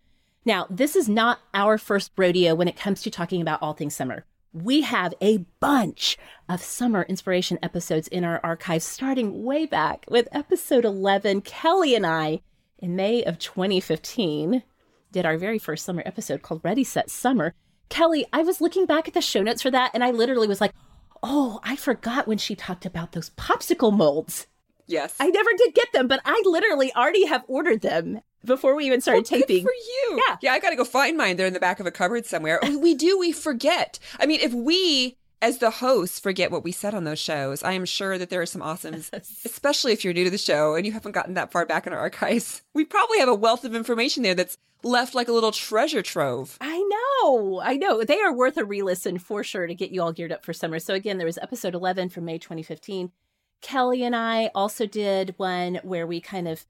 Now, 0.44 0.66
this 0.68 0.96
is 0.96 1.08
not 1.08 1.38
our 1.54 1.78
first 1.78 2.10
rodeo 2.16 2.54
when 2.54 2.66
it 2.66 2.76
comes 2.76 3.02
to 3.02 3.10
talking 3.10 3.40
about 3.40 3.62
all 3.62 3.74
things 3.74 3.94
summer. 3.94 4.24
We 4.54 4.82
have 4.82 5.14
a 5.22 5.38
bunch 5.60 6.18
of 6.46 6.62
summer 6.62 7.06
inspiration 7.08 7.58
episodes 7.62 8.06
in 8.06 8.22
our 8.22 8.38
archives, 8.44 8.84
starting 8.84 9.44
way 9.44 9.64
back 9.64 10.04
with 10.10 10.28
episode 10.30 10.84
11. 10.84 11.40
Kelly 11.40 11.94
and 11.94 12.06
I, 12.06 12.42
in 12.78 12.94
May 12.94 13.24
of 13.24 13.38
2015, 13.38 14.62
did 15.10 15.24
our 15.24 15.38
very 15.38 15.58
first 15.58 15.86
summer 15.86 16.02
episode 16.04 16.42
called 16.42 16.60
Ready, 16.62 16.84
Set, 16.84 17.08
Summer. 17.08 17.54
Kelly, 17.88 18.26
I 18.30 18.42
was 18.42 18.60
looking 18.60 18.84
back 18.84 19.08
at 19.08 19.14
the 19.14 19.22
show 19.22 19.42
notes 19.42 19.62
for 19.62 19.70
that, 19.70 19.92
and 19.94 20.04
I 20.04 20.10
literally 20.10 20.48
was 20.48 20.60
like, 20.60 20.74
oh, 21.22 21.58
I 21.64 21.74
forgot 21.74 22.26
when 22.26 22.36
she 22.36 22.54
talked 22.54 22.84
about 22.84 23.12
those 23.12 23.30
popsicle 23.30 23.96
molds. 23.96 24.48
Yes. 24.86 25.16
I 25.18 25.28
never 25.28 25.50
did 25.56 25.74
get 25.74 25.92
them, 25.94 26.08
but 26.08 26.20
I 26.26 26.42
literally 26.44 26.92
already 26.94 27.24
have 27.24 27.44
ordered 27.48 27.80
them 27.80 28.20
before 28.44 28.74
we 28.74 28.86
even 28.86 29.00
started 29.00 29.28
well, 29.30 29.40
taping. 29.40 29.64
for 29.64 29.72
you. 29.72 30.22
Yeah. 30.26 30.36
Yeah, 30.40 30.52
I 30.52 30.58
got 30.58 30.70
to 30.70 30.76
go 30.76 30.84
find 30.84 31.16
mine. 31.16 31.36
They're 31.36 31.46
in 31.46 31.52
the 31.52 31.60
back 31.60 31.80
of 31.80 31.86
a 31.86 31.90
cupboard 31.90 32.26
somewhere. 32.26 32.60
we 32.62 32.94
do, 32.94 33.18
we 33.18 33.32
forget. 33.32 33.98
I 34.18 34.26
mean, 34.26 34.40
if 34.40 34.52
we 34.52 35.16
as 35.42 35.58
the 35.58 35.70
hosts 35.70 36.20
forget 36.20 36.52
what 36.52 36.62
we 36.62 36.70
said 36.70 36.94
on 36.94 37.02
those 37.02 37.18
shows, 37.18 37.64
I 37.64 37.72
am 37.72 37.84
sure 37.84 38.16
that 38.16 38.30
there 38.30 38.40
are 38.40 38.46
some 38.46 38.62
awesomes, 38.62 39.12
especially 39.44 39.92
if 39.92 40.04
you're 40.04 40.14
new 40.14 40.24
to 40.24 40.30
the 40.30 40.38
show 40.38 40.76
and 40.76 40.86
you 40.86 40.92
haven't 40.92 41.12
gotten 41.12 41.34
that 41.34 41.50
far 41.50 41.66
back 41.66 41.86
in 41.86 41.92
our 41.92 41.98
archives. 41.98 42.62
We 42.74 42.84
probably 42.84 43.18
have 43.18 43.28
a 43.28 43.34
wealth 43.34 43.64
of 43.64 43.74
information 43.74 44.22
there 44.22 44.34
that's 44.34 44.56
left 44.82 45.14
like 45.14 45.28
a 45.28 45.32
little 45.32 45.52
treasure 45.52 46.00
trove. 46.00 46.56
I 46.60 46.78
know. 46.78 47.60
I 47.62 47.76
know. 47.76 48.02
They 48.02 48.20
are 48.20 48.32
worth 48.32 48.56
a 48.56 48.64
re 48.64 48.82
listen 48.82 49.18
for 49.18 49.44
sure 49.44 49.66
to 49.66 49.74
get 49.74 49.90
you 49.90 50.00
all 50.00 50.12
geared 50.12 50.32
up 50.32 50.44
for 50.44 50.52
summer. 50.52 50.78
So, 50.78 50.94
again, 50.94 51.18
there 51.18 51.26
was 51.26 51.38
episode 51.38 51.74
11 51.74 52.08
from 52.08 52.24
May 52.24 52.38
2015. 52.38 53.12
Kelly 53.60 54.02
and 54.02 54.16
I 54.16 54.50
also 54.54 54.86
did 54.86 55.34
one 55.36 55.80
where 55.82 56.06
we 56.06 56.20
kind 56.20 56.48
of 56.48 56.64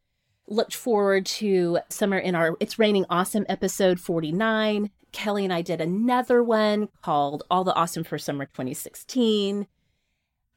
looked 0.53 0.75
forward 0.75 1.25
to 1.25 1.79
summer 1.89 2.19
in 2.19 2.35
our 2.35 2.57
It's 2.61 2.79
Raining 2.79 3.07
Awesome 3.09 3.47
episode 3.49 3.99
49. 3.99 4.91
Kelly 5.11 5.45
and 5.45 5.53
I 5.53 5.63
did 5.63 5.81
another 5.81 6.43
one 6.43 6.91
called 7.01 7.43
All 7.51 7.65
the 7.65 7.75
Awesome 7.75 8.05
for 8.05 8.19
Summer 8.19 8.45
2016. 8.45 9.67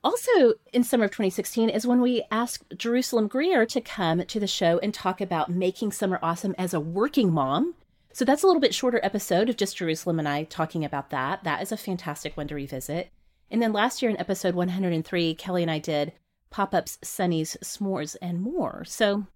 Also, 0.03 0.53
in 0.73 0.83
summer 0.83 1.05
of 1.05 1.11
2016 1.11 1.69
is 1.69 1.87
when 1.87 2.01
we 2.01 2.23
asked 2.29 2.77
Jerusalem 2.77 3.27
Greer 3.27 3.65
to 3.67 3.81
come 3.81 4.25
to 4.25 4.39
the 4.39 4.47
show 4.47 4.79
and 4.79 4.93
talk 4.93 5.21
about 5.21 5.49
making 5.49 5.93
summer 5.93 6.19
awesome 6.21 6.55
as 6.57 6.73
a 6.73 6.79
working 6.79 7.31
mom. 7.31 7.73
So 8.11 8.25
that's 8.25 8.43
a 8.43 8.47
little 8.47 8.61
bit 8.61 8.75
shorter 8.75 8.99
episode 9.01 9.49
of 9.49 9.57
just 9.57 9.77
Jerusalem 9.77 10.19
and 10.19 10.27
I 10.27 10.43
talking 10.43 10.83
about 10.83 11.09
that. 11.09 11.43
That 11.45 11.61
is 11.61 11.71
a 11.71 11.77
fantastic 11.77 12.35
one 12.35 12.47
to 12.49 12.55
revisit. 12.55 13.11
And 13.49 13.61
then 13.61 13.71
last 13.71 14.01
year 14.01 14.11
in 14.11 14.19
episode 14.19 14.55
103, 14.55 15.35
Kelly 15.35 15.61
and 15.61 15.71
I 15.71 15.79
did 15.79 16.11
pop 16.49 16.73
ups, 16.73 16.97
sunnies, 17.01 17.57
s'mores, 17.63 18.15
and 18.21 18.41
more. 18.41 18.83
So 18.85 19.27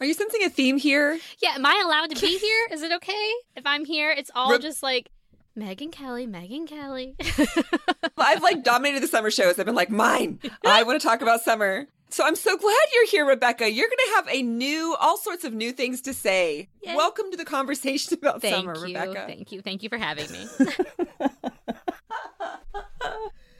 are 0.00 0.06
you 0.06 0.14
sensing 0.14 0.44
a 0.44 0.48
theme 0.50 0.78
here? 0.78 1.18
Yeah, 1.42 1.54
am 1.54 1.66
I 1.66 1.82
allowed 1.84 2.10
to 2.14 2.20
be 2.20 2.38
here? 2.38 2.68
Is 2.72 2.82
it 2.82 2.92
okay 2.92 3.32
if 3.56 3.66
I'm 3.66 3.84
here? 3.84 4.10
It's 4.10 4.30
all 4.34 4.52
Re- 4.52 4.58
just 4.58 4.82
like 4.82 5.10
Megan 5.56 5.90
Kelly, 5.90 6.26
Megan 6.26 6.66
Kelly. 6.66 7.16
I've 8.18 8.42
like 8.42 8.62
dominated 8.62 9.02
the 9.02 9.08
summer 9.08 9.30
shows. 9.30 9.58
I've 9.58 9.66
been 9.66 9.74
like, 9.74 9.90
mine. 9.90 10.38
I 10.64 10.82
want 10.84 11.00
to 11.00 11.06
talk 11.06 11.20
about 11.20 11.40
summer. 11.40 11.86
So 12.10 12.24
I'm 12.24 12.36
so 12.36 12.56
glad 12.56 12.78
you're 12.94 13.06
here, 13.08 13.26
Rebecca. 13.26 13.70
You're 13.70 13.88
going 13.88 13.98
to 14.08 14.14
have 14.14 14.28
a 14.30 14.42
new, 14.42 14.96
all 14.98 15.18
sorts 15.18 15.44
of 15.44 15.52
new 15.52 15.72
things 15.72 16.00
to 16.02 16.14
say. 16.14 16.68
Yay. 16.82 16.94
Welcome 16.96 17.30
to 17.32 17.36
the 17.36 17.44
conversation 17.44 18.14
about 18.14 18.40
Thank 18.40 18.54
summer, 18.54 18.76
you. 18.76 18.96
Rebecca. 18.96 19.24
Thank 19.26 19.52
you. 19.52 19.60
Thank 19.60 19.82
you 19.82 19.88
for 19.90 19.98
having 19.98 20.30
me. 20.32 20.46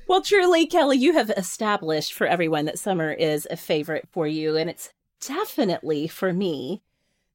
well, 0.08 0.22
truly, 0.22 0.66
Kelly, 0.66 0.96
you 0.96 1.12
have 1.12 1.28
established 1.30 2.14
for 2.14 2.26
everyone 2.26 2.64
that 2.66 2.78
summer 2.78 3.12
is 3.12 3.46
a 3.50 3.56
favorite 3.56 4.08
for 4.12 4.26
you, 4.26 4.56
and 4.56 4.70
it's 4.70 4.94
definitely 5.20 6.08
for 6.08 6.32
me. 6.32 6.82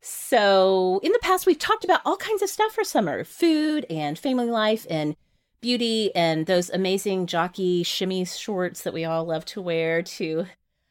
So, 0.02 1.00
in 1.02 1.12
the 1.14 1.20
past, 1.22 1.46
we've 1.46 1.58
talked 1.58 1.86
about 1.86 2.02
all 2.06 2.18
kinds 2.18 2.42
of 2.42 2.50
stuff 2.50 2.74
for 2.74 2.84
summer 2.84 3.24
food 3.24 3.86
and 3.90 4.20
family 4.20 4.50
life 4.50 4.86
and 4.90 5.16
beauty 5.62 6.14
and 6.14 6.46
those 6.46 6.70
amazing 6.70 7.26
Jockey 7.26 7.84
Skimmies 7.86 8.38
shorts 8.38 8.82
that 8.82 8.94
we 8.94 9.06
all 9.06 9.24
love 9.24 9.46
to 9.46 9.62
wear 9.62 10.02
to 10.04 10.46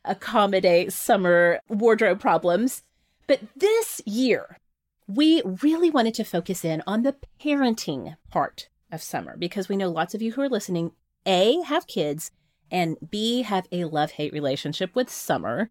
accommodate 0.05 0.93
summer 0.93 1.61
wardrobe 1.69 2.21
problems. 2.21 2.83
But 3.27 3.41
this 3.55 4.01
year, 4.07 4.59
we 5.07 5.43
really 5.63 5.91
wanted 5.91 6.15
to 6.15 6.25
focus 6.25 6.65
in 6.65 6.83
on 6.87 7.03
the 7.03 7.17
parenting 7.41 8.17
part 8.31 8.69
of 8.91 9.03
summer 9.03 9.37
because 9.37 9.69
we 9.69 9.77
know 9.77 9.91
lots 9.91 10.15
of 10.15 10.23
you 10.23 10.33
who 10.33 10.41
are 10.41 10.49
listening 10.49 10.93
A, 11.27 11.61
have 11.63 11.87
kids, 11.87 12.31
and 12.71 12.97
B, 13.11 13.43
have 13.43 13.67
a 13.71 13.85
love 13.85 14.13
hate 14.13 14.33
relationship 14.33 14.95
with 14.95 15.11
summer. 15.11 15.71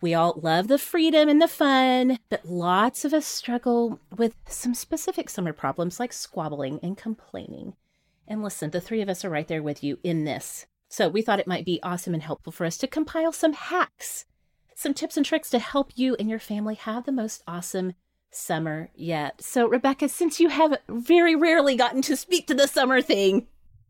We 0.00 0.12
all 0.12 0.38
love 0.42 0.68
the 0.68 0.78
freedom 0.78 1.28
and 1.28 1.40
the 1.40 1.48
fun, 1.48 2.18
but 2.28 2.44
lots 2.44 3.04
of 3.04 3.14
us 3.14 3.24
struggle 3.24 3.98
with 4.14 4.34
some 4.46 4.74
specific 4.74 5.30
summer 5.30 5.54
problems 5.54 5.98
like 5.98 6.12
squabbling 6.12 6.78
and 6.82 6.98
complaining. 6.98 7.74
And 8.28 8.42
listen, 8.42 8.70
the 8.70 8.80
three 8.80 9.00
of 9.00 9.08
us 9.08 9.24
are 9.24 9.30
right 9.30 9.48
there 9.48 9.62
with 9.62 9.82
you 9.82 9.98
in 10.02 10.24
this. 10.24 10.66
So 10.88 11.08
we 11.08 11.22
thought 11.22 11.40
it 11.40 11.46
might 11.46 11.64
be 11.64 11.80
awesome 11.82 12.12
and 12.12 12.22
helpful 12.22 12.52
for 12.52 12.66
us 12.66 12.76
to 12.78 12.86
compile 12.86 13.32
some 13.32 13.54
hacks, 13.54 14.26
some 14.74 14.92
tips 14.92 15.16
and 15.16 15.24
tricks 15.24 15.48
to 15.50 15.58
help 15.58 15.92
you 15.94 16.14
and 16.18 16.28
your 16.28 16.38
family 16.38 16.74
have 16.74 17.06
the 17.06 17.12
most 17.12 17.42
awesome 17.48 17.94
summer 18.30 18.90
yet. 18.94 19.40
So, 19.40 19.66
Rebecca, 19.66 20.08
since 20.08 20.38
you 20.38 20.50
have 20.50 20.76
very 20.88 21.34
rarely 21.34 21.74
gotten 21.74 22.02
to 22.02 22.16
speak 22.16 22.46
to 22.48 22.54
the 22.54 22.68
summer 22.68 23.00
thing 23.00 23.46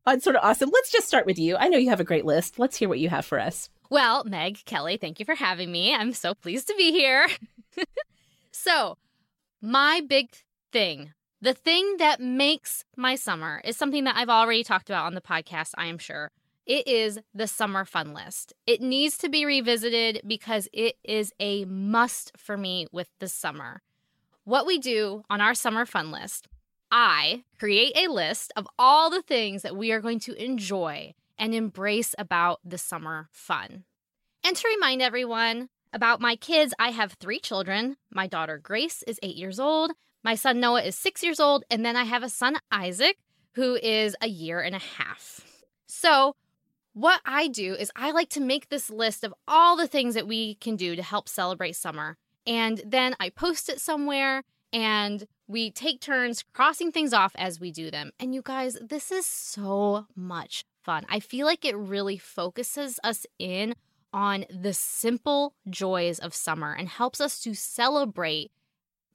on 0.07 0.21
sort 0.21 0.37
of 0.37 0.45
awesome, 0.45 0.71
let's 0.73 0.93
just 0.93 1.09
start 1.09 1.27
with 1.27 1.39
you. 1.39 1.57
I 1.57 1.69
know 1.69 1.79
you 1.79 1.91
have 1.91 2.01
a 2.01 2.05
great 2.05 2.25
list. 2.25 2.59
Let's 2.59 2.77
hear 2.77 2.89
what 2.89 3.01
you 3.01 3.09
have 3.09 3.27
for 3.27 3.41
us. 3.41 3.71
Well, 3.89 4.25
Meg, 4.25 4.65
Kelly, 4.65 4.97
thank 4.97 5.21
you 5.21 5.25
for 5.25 5.35
having 5.35 5.71
me. 5.71 5.95
I'm 5.95 6.13
so 6.13 6.35
pleased 6.35 6.67
to 6.69 6.75
be 6.77 6.91
here. 6.91 7.29
so, 8.51 8.99
my 9.63 10.03
big 10.07 10.31
thing, 10.73 11.13
the 11.41 11.55
thing 11.55 11.97
that 11.99 12.21
makes 12.21 12.85
my 12.97 13.15
summer 13.15 13.61
is 13.65 13.77
something 13.77 14.05
that 14.05 14.17
I've 14.17 14.29
already 14.29 14.65
talked 14.65 14.91
about 14.91 15.07
on 15.07 15.15
the 15.15 15.21
podcast, 15.21 15.71
I 15.77 15.87
am 15.87 15.99
sure. 15.99 16.31
It 16.67 16.89
is 16.89 17.21
the 17.33 17.47
summer 17.47 17.85
fun 17.85 18.13
list. 18.13 18.53
It 18.67 18.81
needs 18.81 19.17
to 19.19 19.29
be 19.29 19.47
revisited 19.47 20.23
because 20.27 20.69
it 20.73 20.97
is 21.05 21.33
a 21.39 21.65
must 21.65 22.33
for 22.37 22.57
me 22.57 22.89
with 22.91 23.09
the 23.21 23.29
summer. 23.29 23.83
What 24.43 24.67
we 24.67 24.79
do 24.79 25.23
on 25.31 25.41
our 25.41 25.55
summer 25.55 25.87
fun 25.87 26.11
list, 26.11 26.49
I 26.91 27.45
create 27.59 27.97
a 27.97 28.11
list 28.11 28.53
of 28.57 28.67
all 28.79 29.11
the 29.11 29.23
things 29.23 29.63
that 29.63 29.77
we 29.77 29.93
are 29.93 30.01
going 30.01 30.21
to 30.21 30.35
enjoy 30.43 31.15
and 31.39 31.55
embrace 31.55 32.15
about 32.19 32.61
the 32.65 32.79
summer 32.79 33.29
fun. 33.33 33.85
And 34.45 34.57
to 34.57 34.69
remind 34.69 35.03
everyone 35.03 35.69
about 35.93 36.21
my 36.21 36.37
kids, 36.37 36.75
I 36.79 36.91
have 36.91 37.13
three 37.15 37.39
children. 37.39 37.97
My 38.11 38.27
daughter 38.27 38.59
Grace 38.59 39.03
is 39.07 39.19
eight 39.23 39.37
years 39.37 39.59
old, 39.59 39.93
my 40.23 40.35
son 40.35 40.59
Noah 40.59 40.83
is 40.83 40.99
six 40.99 41.23
years 41.23 41.39
old, 41.39 41.65
and 41.71 41.85
then 41.85 41.97
I 41.97 42.05
have 42.05 42.23
a 42.23 42.29
son 42.29 42.57
Isaac 42.73 43.17
who 43.55 43.77
is 43.77 44.17
a 44.21 44.29
year 44.29 44.61
and 44.61 44.75
a 44.75 44.81
half. 44.81 45.41
So, 45.87 46.35
what 46.95 47.21
I 47.25 47.49
do 47.49 47.75
is 47.75 47.93
I 47.95 48.11
like 48.11 48.31
to 48.31 48.41
make 48.41 48.69
this 48.69 48.91
list 48.91 49.23
of 49.23 49.35
all 49.47 49.77
the 49.77 49.87
things 49.87 50.15
that 50.15 50.27
we 50.27 50.55
can 50.57 50.77
do 50.77 50.97
to 50.97 51.03
help 51.03 51.29
celebrate 51.29 51.77
summer. 51.77 52.17
And 52.47 52.83
then 52.85 53.15
I 53.21 53.31
post 53.31 53.69
it 53.69 53.81
somewhere 53.81 54.43
And 54.73 55.27
we 55.47 55.71
take 55.71 56.01
turns 56.01 56.45
crossing 56.53 56.93
things 56.93 57.13
off 57.13 57.33
as 57.37 57.61
we 57.61 57.71
do 57.71 57.91
them. 57.91 58.11
And 58.19 58.35
you 58.35 58.43
guys, 58.43 58.77
this 58.81 59.11
is 59.11 59.25
so 59.25 60.07
much 60.15 60.65
fun. 60.87 61.05
I 61.09 61.19
feel 61.19 61.47
like 61.47 61.65
it 61.65 61.77
really 61.77 62.17
focuses 62.17 63.01
us 63.03 63.27
in 63.41 63.75
on 64.13 64.47
the 64.49 64.73
simple 64.73 65.55
joys 65.69 66.21
of 66.21 66.33
summer 66.33 66.73
and 66.73 66.89
helps 66.89 67.21
us 67.21 67.41
to 67.41 67.55
celebrate 67.55 68.53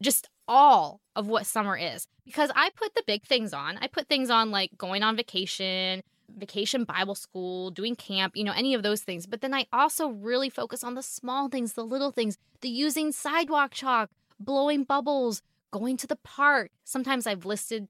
just 0.01 0.27
all 0.47 0.99
of 1.15 1.27
what 1.27 1.45
summer 1.45 1.77
is. 1.77 2.07
Because 2.25 2.51
I 2.55 2.71
put 2.75 2.93
the 2.93 3.03
big 3.07 3.23
things 3.23 3.53
on. 3.53 3.77
I 3.77 3.87
put 3.87 4.09
things 4.09 4.29
on 4.29 4.51
like 4.51 4.77
going 4.77 5.01
on 5.01 5.15
vacation, 5.15 6.01
vacation 6.37 6.83
Bible 6.83 7.15
school, 7.15 7.71
doing 7.71 7.95
camp, 7.95 8.35
you 8.35 8.43
know, 8.43 8.53
any 8.53 8.73
of 8.73 8.83
those 8.83 9.01
things. 9.01 9.25
But 9.25 9.39
then 9.39 9.53
I 9.53 9.65
also 9.71 10.09
really 10.09 10.49
focus 10.49 10.83
on 10.83 10.95
the 10.95 11.01
small 11.01 11.47
things, 11.47 11.73
the 11.73 11.85
little 11.85 12.11
things, 12.11 12.37
the 12.59 12.69
using 12.69 13.13
sidewalk 13.13 13.71
chalk, 13.73 14.09
blowing 14.39 14.83
bubbles, 14.83 15.41
going 15.71 15.95
to 15.97 16.07
the 16.07 16.17
park. 16.17 16.71
Sometimes 16.83 17.25
I've 17.25 17.45
listed 17.45 17.87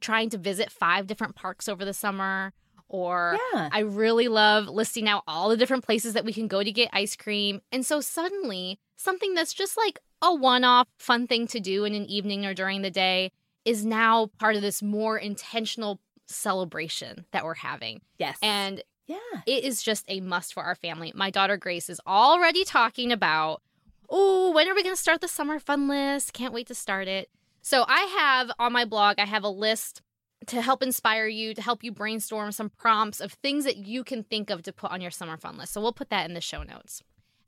trying 0.00 0.28
to 0.30 0.38
visit 0.38 0.70
five 0.70 1.06
different 1.06 1.36
parks 1.36 1.68
over 1.68 1.84
the 1.86 1.94
summer. 1.94 2.52
Or 2.88 3.38
Yeah. 3.52 3.68
I 3.72 3.80
really 3.80 4.28
love 4.28 4.68
listing 4.68 5.08
out 5.08 5.24
all 5.26 5.48
the 5.48 5.56
different 5.56 5.84
places 5.84 6.12
that 6.12 6.24
we 6.24 6.32
can 6.32 6.48
go 6.48 6.62
to 6.62 6.72
get 6.72 6.90
ice 6.92 7.16
cream. 7.16 7.60
And 7.72 7.84
so 7.84 8.00
suddenly, 8.00 8.78
something 8.96 9.34
that's 9.34 9.52
just 9.52 9.76
like 9.76 9.98
a 10.22 10.34
one 10.34 10.64
off 10.64 10.88
fun 10.98 11.26
thing 11.26 11.46
to 11.48 11.60
do 11.60 11.84
in 11.84 11.94
an 11.94 12.06
evening 12.06 12.46
or 12.46 12.54
during 12.54 12.82
the 12.82 12.90
day 12.90 13.32
is 13.64 13.84
now 13.84 14.30
part 14.38 14.56
of 14.56 14.62
this 14.62 14.82
more 14.82 15.18
intentional 15.18 16.00
celebration 16.26 17.24
that 17.32 17.44
we're 17.44 17.54
having. 17.54 18.00
Yes. 18.18 18.38
And 18.42 18.82
yeah. 19.06 19.16
it 19.46 19.64
is 19.64 19.82
just 19.82 20.04
a 20.08 20.20
must 20.20 20.54
for 20.54 20.62
our 20.62 20.74
family. 20.74 21.12
My 21.14 21.30
daughter 21.30 21.56
Grace 21.56 21.88
is 21.90 22.00
already 22.06 22.64
talking 22.64 23.12
about, 23.12 23.62
oh, 24.08 24.52
when 24.52 24.68
are 24.68 24.74
we 24.74 24.82
going 24.82 24.94
to 24.94 25.00
start 25.00 25.20
the 25.20 25.28
summer 25.28 25.58
fun 25.58 25.88
list? 25.88 26.32
Can't 26.32 26.54
wait 26.54 26.66
to 26.68 26.74
start 26.74 27.08
it. 27.08 27.28
So 27.62 27.84
I 27.88 28.02
have 28.02 28.50
on 28.58 28.72
my 28.72 28.84
blog, 28.84 29.18
I 29.18 29.24
have 29.24 29.42
a 29.42 29.48
list 29.48 30.02
to 30.48 30.60
help 30.62 30.82
inspire 30.82 31.26
you, 31.26 31.54
to 31.54 31.62
help 31.62 31.82
you 31.84 31.92
brainstorm 31.92 32.52
some 32.52 32.70
prompts 32.70 33.20
of 33.20 33.32
things 33.32 33.64
that 33.64 33.76
you 33.76 34.04
can 34.04 34.22
think 34.24 34.50
of 34.50 34.62
to 34.62 34.72
put 34.72 34.90
on 34.90 35.00
your 35.00 35.10
summer 35.10 35.36
fun 35.36 35.56
list. 35.58 35.72
So 35.72 35.80
we'll 35.80 35.92
put 35.92 36.10
that 36.10 36.26
in 36.28 36.34
the 36.34 36.40
show 36.40 36.62
notes. 36.62 37.02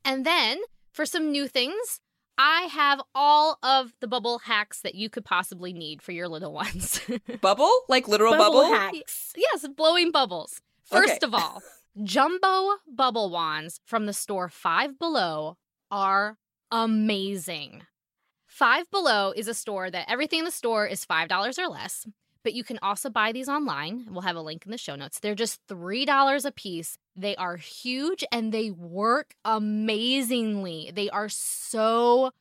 And 0.05 0.25
then 0.25 0.59
for 0.91 1.05
some 1.05 1.31
new 1.31 1.47
things, 1.47 1.99
I 2.37 2.63
have 2.71 3.01
all 3.15 3.57
of 3.63 3.93
the 3.99 4.07
bubble 4.07 4.39
hacks 4.39 4.81
that 4.81 4.95
you 4.95 5.09
could 5.09 5.25
possibly 5.25 5.73
need 5.73 6.01
for 6.01 6.11
your 6.11 6.27
little 6.27 6.53
ones. 6.63 7.01
Bubble? 7.41 7.71
Like 7.89 8.07
literal 8.07 8.35
bubble? 8.37 8.65
hacks. 8.65 9.33
Yes, 9.35 9.67
blowing 9.75 10.11
bubbles. 10.11 10.61
First 10.83 11.23
Okay. 11.23 11.27
of 11.27 11.33
all, 11.33 11.61
jumbo 12.03 12.75
bubble 12.87 13.29
wands 13.29 13.79
from 13.85 14.05
the 14.05 14.13
store 14.13 14.49
Five 14.49 14.97
Below 14.99 15.57
are 15.91 16.37
amazing. 16.71 17.83
Five 18.45 18.89
Below 18.91 19.33
is 19.35 19.47
a 19.47 19.53
store 19.53 19.91
that 19.91 20.09
everything 20.09 20.39
in 20.39 20.45
the 20.45 20.51
store 20.51 20.87
is 20.87 21.05
$5 21.05 21.57
or 21.59 21.67
less, 21.67 22.05
but 22.47 22.53
you 22.53 22.63
can 22.63 22.79
also 22.81 23.09
buy 23.09 23.33
these 23.33 23.49
online. 23.49 24.05
We'll 24.09 24.21
have 24.21 24.37
a 24.37 24.41
link 24.41 24.63
in 24.65 24.71
the 24.71 24.77
show 24.77 24.95
notes. 24.95 25.19
They're 25.19 25.35
just 25.35 25.59
$3 25.67 26.45
a 26.45 26.51
piece. 26.53 26.97
They 27.13 27.35
are 27.35 27.57
huge 27.57 28.23
and 28.31 28.53
they 28.53 28.71
work 28.71 29.35
amazingly. 29.43 30.89
They 30.95 31.09
are 31.09 31.27
so 31.27 32.31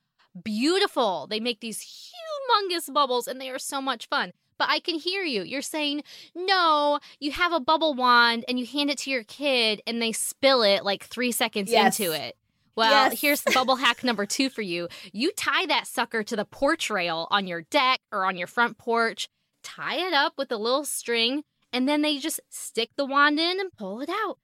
beautiful. 0.45 1.27
They 1.29 1.40
make 1.40 1.59
these 1.59 1.81
humongous 1.83 2.92
bubbles 2.92 3.27
and 3.27 3.40
they 3.40 3.51
are 3.51 3.59
so 3.59 3.81
much 3.81 4.07
fun. 4.09 4.31
But 4.59 4.69
I 4.71 4.79
can 4.79 4.95
hear 4.95 5.25
you. 5.25 5.42
You're 5.42 5.61
saying, 5.61 6.05
no, 6.37 7.01
you 7.19 7.33
have 7.33 7.53
a 7.53 7.59
bubble 7.59 7.95
wand 7.95 8.45
and 8.47 8.61
you 8.61 8.64
hand 8.66 8.88
it 8.90 8.99
to 8.99 9.11
your 9.11 9.25
kid 9.25 9.83
and 9.88 10.01
they 10.01 10.12
spill 10.12 10.62
it 10.62 10.85
like 10.85 11.03
three 11.05 11.33
seconds 11.33 11.73
Yes. 11.73 11.99
into 11.99 12.12
it. 12.12 12.37
Well, 12.77 13.11
Yes. 13.11 13.21
here's 13.21 13.42
bubble 13.55 13.77
hack 13.77 14.05
number 14.05 14.25
two 14.25 14.51
for 14.51 14.62
you. 14.62 14.88
You 15.12 15.33
tie 15.33 15.66
that 15.66 15.88
sucker 15.88 16.23
to 16.23 16.37
the 16.37 16.45
porch 16.45 16.90
rail 16.90 17.27
on 17.31 17.47
your 17.49 17.62
deck 17.62 18.01
or 18.12 18.25
on 18.25 18.37
your 18.37 18.47
front 18.47 18.79
porch, 18.79 19.29
tie 19.66 20.07
it 20.07 20.12
up 20.12 20.35
with 20.38 20.52
a 20.52 20.57
little 20.57 20.85
string, 20.85 21.42
and 21.72 21.88
then 21.88 22.02
they 22.02 22.18
just 22.18 22.40
stick 22.48 22.90
the 22.96 23.05
wand 23.05 23.38
in 23.38 23.61
and 23.61 23.76
pull 23.76 24.00
it 24.00 24.09
out. 24.09 24.38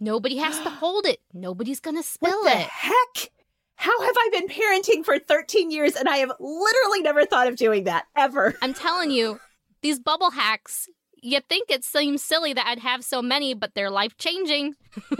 Nobody 0.00 0.38
has 0.38 0.58
to 0.60 0.70
hold 0.70 1.06
it. 1.06 1.20
Nobody's 1.32 1.80
going 1.80 1.96
to 1.96 2.02
spill 2.02 2.42
what 2.42 2.52
the 2.52 2.60
it. 2.60 2.66
heck? 2.66 3.30
How 3.76 4.00
have 4.00 4.14
I 4.16 4.28
been 4.32 4.48
parenting 4.48 5.04
for 5.04 5.18
13 5.18 5.70
years 5.70 5.96
and 5.96 6.08
I 6.08 6.18
have 6.18 6.32
literally 6.38 7.02
never 7.02 7.26
thought 7.26 7.48
of 7.48 7.56
doing 7.56 7.84
that 7.84 8.06
ever? 8.16 8.54
I'm 8.62 8.74
telling 8.74 9.10
you, 9.10 9.40
these 9.82 9.98
bubble 9.98 10.30
hacks, 10.30 10.88
you 11.20 11.40
think 11.40 11.70
it 11.70 11.84
seems 11.84 12.22
silly 12.22 12.52
that 12.52 12.66
I'd 12.66 12.78
have 12.78 13.04
so 13.04 13.20
many, 13.20 13.54
but 13.54 13.74
they're 13.74 13.90
life 13.90 14.16
changing. 14.16 14.74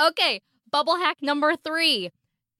okay, 0.00 0.42
bubble 0.70 0.96
hack 0.96 1.18
number 1.22 1.54
three. 1.56 2.10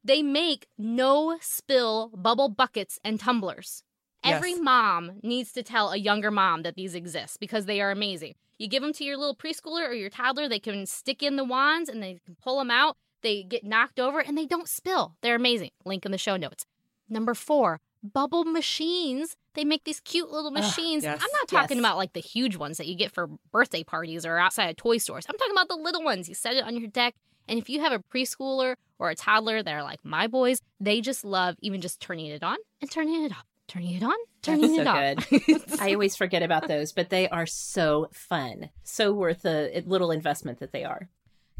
They 0.04 0.22
make 0.22 0.66
no 0.78 1.38
spill 1.40 2.12
bubble 2.14 2.48
buckets 2.48 2.98
and 3.04 3.18
tumblers. 3.18 3.82
Every 4.22 4.50
Yes. 4.50 4.60
mom 4.60 5.12
needs 5.22 5.52
to 5.52 5.62
tell 5.62 5.90
a 5.90 5.96
younger 5.96 6.30
mom 6.30 6.62
that 6.62 6.74
these 6.74 6.94
exist 6.94 7.40
because 7.40 7.66
they 7.66 7.80
are 7.80 7.90
amazing. 7.90 8.34
You 8.58 8.68
give 8.68 8.82
them 8.82 8.92
to 8.94 9.04
your 9.04 9.16
little 9.16 9.34
preschooler 9.34 9.88
or 9.88 9.94
your 9.94 10.10
toddler, 10.10 10.48
they 10.48 10.58
can 10.58 10.84
stick 10.86 11.22
in 11.22 11.36
the 11.36 11.44
wands 11.44 11.88
and 11.88 12.02
they 12.02 12.18
can 12.24 12.36
pull 12.42 12.58
them 12.58 12.70
out. 12.70 12.96
They 13.22 13.42
get 13.42 13.64
knocked 13.64 13.98
over 13.98 14.20
and 14.20 14.36
they 14.36 14.46
don't 14.46 14.68
spill. 14.68 15.16
They're 15.22 15.36
amazing. 15.36 15.70
Link 15.84 16.04
in 16.04 16.12
the 16.12 16.18
show 16.18 16.36
notes. 16.36 16.66
Number 17.08 17.34
four, 17.34 17.80
bubble 18.02 18.44
machines. 18.44 19.36
They 19.54 19.64
make 19.64 19.84
these 19.84 20.00
cute 20.00 20.30
little 20.30 20.50
machines. 20.50 21.02
yes, 21.04 21.18
I'm 21.20 21.28
not 21.32 21.48
talking 21.48 21.78
yes. 21.78 21.82
about 21.84 21.96
like 21.96 22.12
the 22.12 22.20
huge 22.20 22.56
ones 22.56 22.76
that 22.76 22.86
you 22.86 22.94
get 22.96 23.12
for 23.12 23.28
birthday 23.50 23.82
parties 23.82 24.24
or 24.26 24.38
outside 24.38 24.68
of 24.68 24.76
toy 24.76 24.98
stores. 24.98 25.26
I'm 25.28 25.36
talking 25.38 25.52
about 25.54 25.68
the 25.68 25.76
little 25.76 26.02
ones. 26.04 26.28
You 26.28 26.34
set 26.34 26.54
it 26.54 26.64
on 26.64 26.76
your 26.76 26.88
deck. 26.88 27.14
And 27.48 27.58
if 27.58 27.68
you 27.68 27.80
have 27.80 27.92
a 27.92 27.98
preschooler 27.98 28.76
or 28.98 29.10
a 29.10 29.14
toddler 29.16 29.62
that 29.62 29.72
are 29.72 29.82
like 29.82 30.04
my 30.04 30.26
boys, 30.28 30.60
they 30.78 31.00
just 31.00 31.24
love 31.24 31.56
even 31.60 31.80
just 31.80 31.98
turning 32.00 32.26
it 32.26 32.42
on 32.44 32.58
and 32.80 32.90
turning 32.90 33.24
it 33.24 33.32
off, 33.32 33.44
turning 33.70 33.94
it 33.94 34.02
on, 34.02 34.16
turning 34.42 34.74
so 34.74 34.80
it 34.80 34.86
off. 34.86 35.80
I 35.80 35.92
always 35.92 36.16
forget 36.16 36.42
about 36.42 36.66
those, 36.66 36.92
but 36.92 37.08
they 37.08 37.28
are 37.28 37.46
so 37.46 38.08
fun. 38.12 38.70
So 38.82 39.12
worth 39.12 39.42
the 39.42 39.82
little 39.86 40.10
investment 40.10 40.58
that 40.58 40.72
they 40.72 40.82
are. 40.82 41.08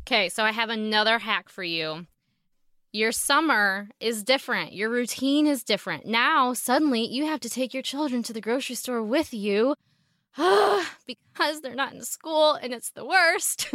Okay, 0.01 0.29
so 0.29 0.43
I 0.43 0.51
have 0.51 0.71
another 0.71 1.21
hack 1.21 1.49
for 1.49 1.63
you. 1.63 2.07
Your 2.93 3.13
summer 3.13 3.89
is 4.01 4.25
different. 4.25 4.73
Your 4.73 4.91
routine 4.91 5.47
is 5.47 5.63
different. 5.63 6.05
Now, 6.05 6.53
suddenly, 6.53 7.07
you 7.07 7.27
have 7.27 7.39
to 7.41 7.49
take 7.49 7.73
your 7.73 7.85
children 7.85 8.25
to 8.25 8.33
the 8.33 8.41
grocery 8.41 8.75
store 8.75 9.03
with 9.03 9.33
you 9.33 9.77
because 10.37 11.61
they're 11.63 11.77
not 11.77 11.95
in 11.95 12.03
school 12.03 12.55
and 12.55 12.73
it's 12.75 12.91
the 12.91 13.07
worst. 13.07 13.73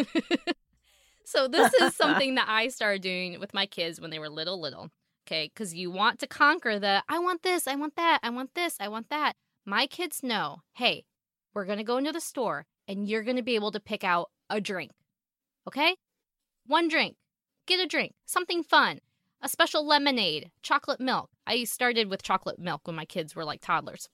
so, 1.25 1.47
this 1.47 1.73
is 1.75 1.95
something 2.01 2.35
that 2.35 2.49
I 2.49 2.67
started 2.67 3.01
doing 3.01 3.39
with 3.39 3.53
my 3.53 3.65
kids 3.65 4.01
when 4.01 4.11
they 4.11 4.19
were 4.19 4.29
little, 4.29 4.59
little. 4.59 4.89
Okay, 5.27 5.49
because 5.53 5.73
you 5.73 5.89
want 5.89 6.19
to 6.19 6.27
conquer 6.27 6.77
the 6.77 7.03
I 7.09 7.17
want 7.19 7.41
this, 7.41 7.67
I 7.67 7.75
want 7.75 7.95
that, 7.95 8.19
I 8.21 8.29
want 8.29 8.53
this, 8.53 8.77
I 8.79 8.87
want 8.87 9.09
that. 9.09 9.33
My 9.65 9.87
kids 9.87 10.21
know 10.21 10.61
hey, 10.73 11.05
we're 11.53 11.65
going 11.65 11.79
to 11.79 11.83
go 11.83 11.97
into 11.97 12.11
the 12.11 12.21
store 12.21 12.65
and 12.87 13.07
you're 13.07 13.23
going 13.23 13.37
to 13.37 13.41
be 13.41 13.55
able 13.55 13.71
to 13.71 13.79
pick 13.79 14.03
out 14.03 14.29
a 14.49 14.61
drink. 14.61 14.91
Okay? 15.67 15.95
One 16.67 16.87
drink. 16.87 17.15
Get 17.65 17.79
a 17.79 17.87
drink. 17.87 18.13
Something 18.25 18.61
fun. 18.61 18.99
A 19.41 19.49
special 19.49 19.85
lemonade. 19.85 20.51
Chocolate 20.61 20.99
milk. 20.99 21.29
I 21.47 21.63
started 21.63 22.09
with 22.09 22.21
chocolate 22.21 22.59
milk 22.59 22.81
when 22.85 22.95
my 22.95 23.05
kids 23.05 23.35
were 23.35 23.45
like 23.45 23.61
toddlers. 23.61 24.09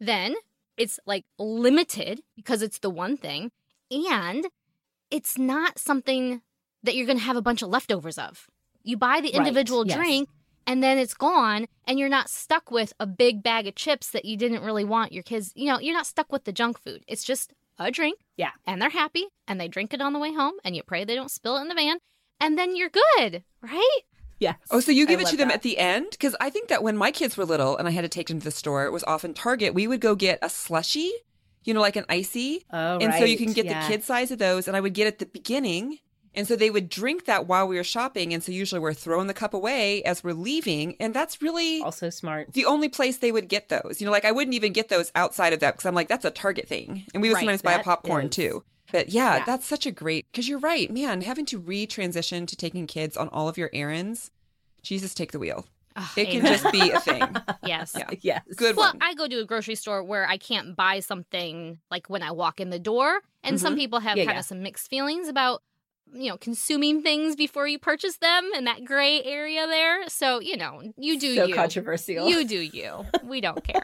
Then 0.00 0.34
it's 0.76 0.98
like 1.06 1.24
limited 1.38 2.22
because 2.36 2.62
it's 2.62 2.78
the 2.78 2.90
one 2.90 3.16
thing. 3.16 3.50
And 3.90 4.46
it's 5.10 5.36
not 5.36 5.78
something 5.78 6.40
that 6.82 6.96
you're 6.96 7.06
going 7.06 7.18
to 7.18 7.24
have 7.24 7.36
a 7.36 7.42
bunch 7.42 7.60
of 7.60 7.68
leftovers 7.68 8.16
of. 8.16 8.46
You 8.84 8.96
buy 8.96 9.20
the 9.20 9.28
Right, 9.28 9.34
individual 9.34 9.86
yes. 9.86 9.96
drink 9.96 10.28
and 10.66 10.82
then 10.82 10.98
it's 10.98 11.14
gone 11.14 11.66
and 11.86 11.98
you're 11.98 12.08
not 12.08 12.28
stuck 12.30 12.70
with 12.70 12.92
a 13.00 13.06
big 13.06 13.42
bag 13.42 13.66
of 13.66 13.74
chips 13.74 14.10
that 14.10 14.24
you 14.24 14.36
didn't 14.36 14.62
really 14.62 14.84
want 14.84 15.12
your 15.12 15.22
kids. 15.22 15.52
You 15.54 15.66
know, 15.66 15.78
you're 15.80 15.94
not 15.94 16.06
stuck 16.06 16.30
with 16.32 16.44
the 16.44 16.52
junk 16.52 16.78
food. 16.80 17.04
It's 17.08 17.24
just 17.24 17.52
a 17.78 17.90
drink. 17.90 18.18
Yeah. 18.36 18.50
And 18.66 18.80
they're 18.80 18.90
happy 18.90 19.26
and 19.48 19.60
they 19.60 19.68
drink 19.68 19.92
it 19.94 20.00
on 20.00 20.12
the 20.12 20.18
way 20.18 20.32
home 20.32 20.54
and 20.64 20.76
you 20.76 20.82
pray 20.82 21.04
they 21.04 21.14
don't 21.14 21.30
spill 21.30 21.56
it 21.58 21.62
in 21.62 21.68
the 21.68 21.74
van 21.74 21.98
and 22.40 22.58
then 22.58 22.76
you're 22.76 22.90
good, 22.90 23.42
right? 23.60 24.00
Yes. 24.38 24.56
Oh, 24.72 24.80
so 24.80 24.90
you 24.90 25.06
give 25.06 25.20
I 25.20 25.22
it 25.22 25.28
to 25.28 25.36
them 25.36 25.48
that. 25.48 25.54
at 25.54 25.62
the 25.62 25.78
end? 25.78 26.08
Because 26.10 26.34
I 26.40 26.50
think 26.50 26.68
that 26.68 26.82
when 26.82 26.96
my 26.96 27.12
kids 27.12 27.36
were 27.36 27.44
little 27.44 27.76
and 27.76 27.86
I 27.86 27.92
had 27.92 28.02
to 28.02 28.08
take 28.08 28.26
them 28.26 28.40
to 28.40 28.44
the 28.44 28.50
store, 28.50 28.84
it 28.86 28.90
was 28.92 29.04
often 29.04 29.34
Target. 29.34 29.72
We 29.72 29.86
would 29.86 30.00
go 30.00 30.16
get 30.16 30.40
a 30.42 30.48
slushy, 30.48 31.12
you 31.62 31.72
know, 31.72 31.80
like 31.80 31.94
an 31.94 32.04
icy. 32.08 32.64
Oh, 32.72 32.98
and 32.98 33.14
so 33.14 33.24
you 33.24 33.36
can 33.36 33.52
get 33.52 33.66
Yeah. 33.66 33.80
the 33.86 33.92
kid 33.92 34.02
size 34.02 34.32
of 34.32 34.38
those. 34.38 34.66
And 34.66 34.76
I 34.76 34.80
would 34.80 34.94
get 34.94 35.06
at 35.06 35.20
the 35.20 35.26
beginning. 35.26 35.98
And 36.34 36.48
so 36.48 36.56
they 36.56 36.70
would 36.70 36.88
drink 36.88 37.26
that 37.26 37.46
while 37.46 37.68
we 37.68 37.76
were 37.76 37.84
shopping. 37.84 38.32
And 38.32 38.42
so 38.42 38.52
usually 38.52 38.80
we're 38.80 38.94
throwing 38.94 39.26
the 39.26 39.34
cup 39.34 39.52
away 39.52 40.02
as 40.04 40.24
we're 40.24 40.32
leaving. 40.32 40.96
And 40.98 41.12
that's 41.12 41.42
really 41.42 41.82
Also 41.82 42.08
smart. 42.10 42.52
the 42.54 42.64
only 42.64 42.88
place 42.88 43.18
they 43.18 43.32
would 43.32 43.48
get 43.48 43.68
those. 43.68 44.00
You 44.00 44.06
know, 44.06 44.10
like 44.12 44.24
I 44.24 44.32
wouldn't 44.32 44.54
even 44.54 44.72
get 44.72 44.88
those 44.88 45.12
outside 45.14 45.52
of 45.52 45.60
that 45.60 45.74
because 45.74 45.84
I'm 45.86 45.94
like, 45.94 46.08
that's 46.08 46.24
a 46.24 46.30
Target 46.30 46.68
thing. 46.68 47.04
And 47.12 47.22
we 47.22 47.28
would 47.28 47.34
Right, 47.34 47.40
sometimes 47.42 47.62
buy 47.62 47.74
a 47.74 47.82
popcorn 47.82 48.26
is. 48.26 48.30
too. 48.36 48.64
But 48.90 49.10
yeah, 49.10 49.36
Yeah. 49.38 49.44
that's 49.44 49.66
such 49.66 49.84
a 49.86 49.90
great, 49.90 50.26
because 50.32 50.48
you're 50.48 50.58
right, 50.58 50.90
man, 50.90 51.20
having 51.22 51.46
to 51.46 51.58
re-transition 51.58 52.46
to 52.46 52.56
taking 52.56 52.86
kids 52.86 53.16
on 53.16 53.28
all 53.28 53.48
of 53.48 53.56
your 53.58 53.70
errands. 53.72 54.30
Jesus, 54.82 55.14
take 55.14 55.32
the 55.32 55.38
wheel. 55.38 55.66
Ugh, 55.96 56.08
It 56.16 56.30
can 56.30 56.44
just 56.46 56.72
be 56.72 56.90
a 56.90 57.00
thing. 57.00 57.22
yes. 57.66 57.94
Yeah. 57.96 58.08
Yes. 58.22 58.42
Good 58.56 58.76
Well, 58.76 58.88
one. 58.92 58.98
I 59.02 59.12
go 59.14 59.28
to 59.28 59.40
a 59.40 59.44
grocery 59.44 59.74
store 59.74 60.02
where 60.02 60.26
I 60.26 60.38
can't 60.38 60.74
buy 60.74 61.00
something 61.00 61.78
like 61.90 62.08
when 62.08 62.22
I 62.22 62.30
walk 62.32 62.60
in 62.60 62.70
the 62.70 62.78
door. 62.78 63.20
And 63.44 63.56
mm-hmm. 63.56 63.62
some 63.62 63.76
people 63.76 64.00
have 64.00 64.16
Yeah, 64.16 64.24
kind 64.24 64.36
yeah. 64.36 64.40
of 64.40 64.46
some 64.46 64.62
mixed 64.62 64.88
feelings 64.88 65.28
about 65.28 65.62
you 66.12 66.28
know, 66.30 66.36
consuming 66.36 67.02
things 67.02 67.36
before 67.36 67.66
you 67.66 67.78
purchase 67.78 68.18
them 68.18 68.50
in 68.56 68.64
that 68.64 68.84
gray 68.84 69.22
area 69.22 69.66
there. 69.66 70.08
So, 70.08 70.40
you 70.40 70.56
know, 70.56 70.82
you 70.96 71.18
do 71.18 71.34
so 71.34 71.46
you. 71.46 71.54
controversial. 71.54 72.28
You 72.28 72.44
do 72.44 72.60
you. 72.60 73.06
We 73.24 73.40
don't 73.40 73.62
care. 73.64 73.82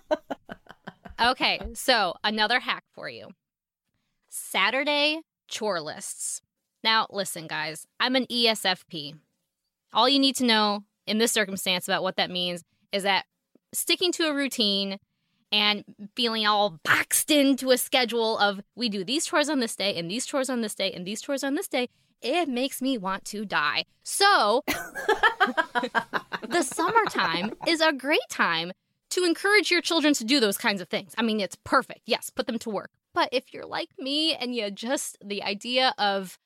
okay, 1.20 1.60
so 1.74 2.14
another 2.22 2.60
hack 2.60 2.84
for 2.94 3.08
you. 3.08 3.28
Saturday 4.28 5.20
chore 5.48 5.80
lists. 5.80 6.42
Now, 6.84 7.06
listen 7.10 7.46
guys, 7.46 7.86
I'm 7.98 8.14
an 8.14 8.26
ESFP. 8.26 9.14
All 9.92 10.08
you 10.08 10.18
need 10.18 10.36
to 10.36 10.44
know 10.44 10.84
in 11.06 11.18
this 11.18 11.32
circumstance 11.32 11.88
about 11.88 12.02
what 12.02 12.16
that 12.16 12.30
means 12.30 12.62
is 12.92 13.02
that 13.02 13.24
sticking 13.72 14.12
to 14.12 14.24
a 14.24 14.34
routine 14.34 14.98
and 15.50 15.84
feeling 16.14 16.46
all 16.46 16.78
boxed 16.84 17.30
into 17.30 17.70
a 17.70 17.78
schedule 17.78 18.36
of 18.38 18.60
we 18.76 18.88
do 18.88 19.02
these 19.02 19.26
chores 19.26 19.48
on 19.48 19.60
this 19.60 19.74
day 19.74 19.96
and 19.96 20.10
these 20.10 20.26
chores 20.26 20.50
on 20.50 20.60
this 20.60 20.74
day 20.74 20.92
and 20.92 21.06
these 21.06 21.22
chores 21.22 21.42
on 21.42 21.54
this 21.54 21.68
day, 21.68 21.88
it 22.22 22.48
makes 22.48 22.82
me 22.82 22.98
want 22.98 23.24
to 23.26 23.44
die. 23.44 23.84
So, 24.02 24.62
the 24.66 26.62
summertime 26.62 27.52
is 27.66 27.80
a 27.80 27.92
great 27.92 28.28
time 28.28 28.72
to 29.10 29.24
encourage 29.24 29.70
your 29.70 29.80
children 29.80 30.14
to 30.14 30.24
do 30.24 30.40
those 30.40 30.58
kinds 30.58 30.80
of 30.80 30.88
things. 30.88 31.14
I 31.16 31.22
mean, 31.22 31.40
it's 31.40 31.56
perfect. 31.64 32.02
Yes, 32.06 32.30
put 32.30 32.46
them 32.46 32.58
to 32.60 32.70
work. 32.70 32.90
But 33.14 33.28
if 33.32 33.52
you're 33.52 33.66
like 33.66 33.90
me 33.98 34.34
and 34.34 34.54
you 34.54 34.70
just 34.70 35.18
the 35.24 35.42
idea 35.42 35.94
of 35.98 36.38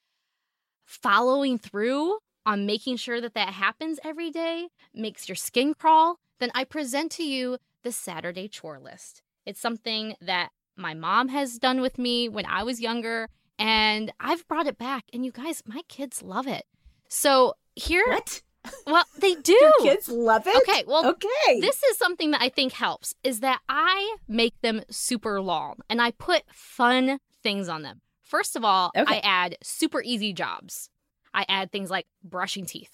following 0.85 1.59
through 1.59 2.19
on 2.45 2.67
making 2.67 2.97
sure 2.97 3.21
that 3.21 3.35
that 3.35 3.51
happens 3.51 3.99
every 4.05 4.31
day 4.31 4.69
makes 4.95 5.29
your 5.29 5.37
skin 5.37 5.75
crawl, 5.75 6.19
then 6.41 6.51
I 6.55 6.65
present 6.65 7.13
to 7.13 7.25
you 7.25 7.59
the 7.83 7.93
Saturday 7.93 8.49
chore 8.49 8.79
list. 8.79 9.23
It's 9.45 9.61
something 9.61 10.15
that 10.21 10.51
my 10.77 10.95
mom 10.95 11.29
has 11.29 11.59
done 11.59 11.81
with 11.81 11.99
me 11.99 12.29
when 12.29 12.47
I 12.47 12.63
was 12.63 12.81
younger, 12.81 13.29
and 13.59 14.13
I've 14.21 14.47
brought 14.49 14.67
it 14.67 14.79
back. 14.79 15.05
And 15.13 15.25
you 15.25 15.33
guys, 15.33 15.63
my 15.67 15.83
kids 15.89 16.23
love 16.23 16.47
it. 16.47 16.65
So 17.09 17.55
here, 17.77 18.07
what? 18.09 18.43
Well, 18.87 19.05
they 19.19 19.35
do. 19.43 19.53
Your 19.53 19.73
kids 19.83 20.09
love 20.09 20.47
it. 20.47 20.57
Okay, 20.69 20.85
well, 20.87 21.07
okay. 21.07 21.61
This 21.61 21.83
is 21.83 21.97
something 21.99 22.31
that 22.33 22.41
I 22.43 22.49
think 22.49 22.73
helps 22.73 23.15
is 23.25 23.41
that 23.41 23.61
I 23.69 24.17
make 24.29 24.61
them 24.61 24.83
super 24.91 25.41
long 25.41 25.77
and 25.91 26.01
I 26.01 26.13
put 26.13 26.43
fun 26.53 27.19
things 27.43 27.69
on 27.69 27.83
them. 27.83 28.01
First 28.23 28.57
of 28.57 28.65
all, 28.65 28.91
Okay. 28.97 29.17
I 29.17 29.21
add 29.23 29.57
super 29.63 30.01
easy 30.03 30.33
jobs. 30.33 30.89
I 31.35 31.45
add 31.49 31.71
things 31.73 31.91
like 31.91 32.07
brushing 32.23 32.65
teeth, 32.67 32.91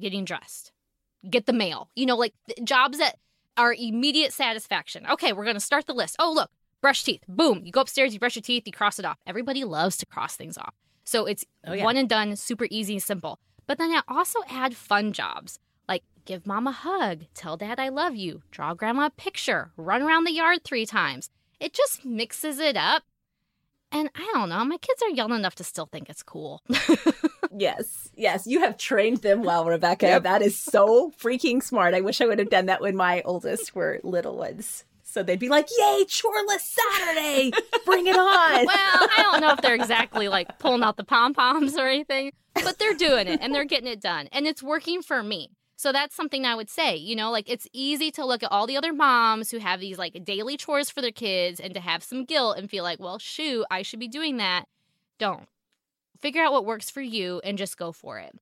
getting 0.00 0.24
dressed, 0.24 0.72
get 1.28 1.46
the 1.46 1.52
mail. 1.52 1.88
You 1.94 2.06
know, 2.06 2.16
like 2.16 2.34
jobs 2.64 2.98
that 2.98 3.16
are 3.56 3.74
immediate 3.74 4.32
satisfaction. 4.32 5.06
Okay, 5.10 5.32
we're 5.32 5.44
going 5.44 5.56
to 5.56 5.60
start 5.60 5.86
the 5.86 5.92
list. 5.94 6.16
Oh, 6.18 6.32
look, 6.32 6.50
brush 6.82 7.02
teeth. 7.04 7.22
Boom. 7.28 7.62
You 7.64 7.72
go 7.72 7.80
upstairs, 7.80 8.12
you 8.12 8.20
brush 8.20 8.36
your 8.36 8.42
teeth, 8.42 8.64
you 8.66 8.72
cross 8.72 8.98
it 8.98 9.06
off. 9.06 9.16
Everybody 9.26 9.64
loves 9.64 9.96
to 9.98 10.06
cross 10.06 10.36
things 10.36 10.58
off. 10.58 10.74
So 11.04 11.24
it's 11.24 11.44
Oh, 11.66 11.72
yeah. 11.72 11.84
one 11.84 11.96
and 11.96 12.08
done, 12.08 12.36
super 12.36 12.66
easy 12.70 12.94
and 12.94 13.02
simple. 13.02 13.38
But 13.66 13.78
then 13.78 13.90
I 13.92 14.02
also 14.08 14.40
add 14.50 14.76
fun 14.76 15.12
jobs 15.14 15.58
like 15.88 16.02
give 16.26 16.46
mom 16.46 16.66
a 16.66 16.72
hug, 16.72 17.22
tell 17.34 17.56
dad 17.56 17.80
I 17.80 17.88
love 17.88 18.14
you, 18.16 18.42
draw 18.50 18.74
grandma 18.74 19.06
a 19.06 19.10
picture, 19.10 19.70
run 19.76 20.02
around 20.02 20.24
the 20.24 20.32
yard 20.32 20.64
three 20.64 20.84
times. 20.84 21.30
It 21.58 21.72
just 21.72 22.04
mixes 22.04 22.58
it 22.58 22.76
up. 22.76 23.04
And 23.90 24.08
I 24.14 24.30
don't 24.32 24.48
know, 24.48 24.64
my 24.64 24.78
kids 24.78 25.02
are 25.02 25.10
young 25.10 25.32
enough 25.32 25.54
to 25.56 25.64
still 25.64 25.86
think 25.86 26.10
it's 26.10 26.22
cool. 26.22 26.62
Yes, 27.54 28.08
yes, 28.16 28.46
you 28.46 28.60
have 28.60 28.78
trained 28.78 29.18
them 29.18 29.42
well, 29.42 29.66
Rebecca. 29.66 30.06
Yep. 30.06 30.22
That 30.22 30.40
is 30.40 30.56
so 30.58 31.10
freaking 31.10 31.62
smart. 31.62 31.92
I 31.92 32.00
wish 32.00 32.22
I 32.22 32.26
would 32.26 32.38
have 32.38 32.48
done 32.48 32.64
that 32.66 32.80
when 32.80 32.96
my 32.96 33.20
oldest 33.26 33.74
were 33.74 34.00
little 34.02 34.38
ones. 34.38 34.84
So 35.12 35.22
they'd 35.22 35.38
be 35.38 35.50
like, 35.50 35.68
"Yay, 35.78 36.04
choreless 36.06 36.62
Saturday! 36.62 37.52
Bring 37.84 38.06
it 38.06 38.16
on!" 38.16 38.66
well, 38.66 39.08
I 39.16 39.28
don't 39.30 39.40
know 39.40 39.52
if 39.52 39.60
they're 39.60 39.74
exactly 39.74 40.28
like 40.28 40.58
pulling 40.58 40.82
out 40.82 40.96
the 40.96 41.04
pom 41.04 41.34
poms 41.34 41.76
or 41.76 41.86
anything, 41.86 42.32
but 42.54 42.78
they're 42.78 42.94
doing 42.94 43.28
it 43.28 43.40
and 43.42 43.54
they're 43.54 43.66
getting 43.66 43.88
it 43.88 44.00
done. 44.00 44.28
And 44.32 44.46
it's 44.46 44.62
working 44.62 45.02
for 45.02 45.22
me. 45.22 45.50
So 45.76 45.92
that's 45.92 46.14
something 46.14 46.46
I 46.46 46.54
would 46.54 46.70
say, 46.70 46.96
you 46.96 47.16
know, 47.16 47.30
like 47.30 47.50
it's 47.50 47.66
easy 47.72 48.10
to 48.12 48.24
look 48.24 48.42
at 48.42 48.52
all 48.52 48.66
the 48.66 48.76
other 48.76 48.92
moms 48.92 49.50
who 49.50 49.58
have 49.58 49.80
these 49.80 49.98
like 49.98 50.24
daily 50.24 50.56
chores 50.56 50.88
for 50.88 51.00
their 51.02 51.10
kids 51.10 51.58
and 51.60 51.74
to 51.74 51.80
have 51.80 52.02
some 52.02 52.24
guilt 52.24 52.56
and 52.56 52.70
feel 52.70 52.84
like, 52.84 53.00
well, 53.00 53.18
shoot, 53.18 53.66
I 53.70 53.82
should 53.82 53.98
be 53.98 54.08
doing 54.08 54.36
that. 54.36 54.66
Don't. 55.18 55.48
Figure 56.20 56.42
out 56.42 56.52
what 56.52 56.64
works 56.64 56.88
for 56.88 57.02
you 57.02 57.40
and 57.42 57.58
just 57.58 57.76
go 57.76 57.90
for 57.90 58.18
it. 58.18 58.32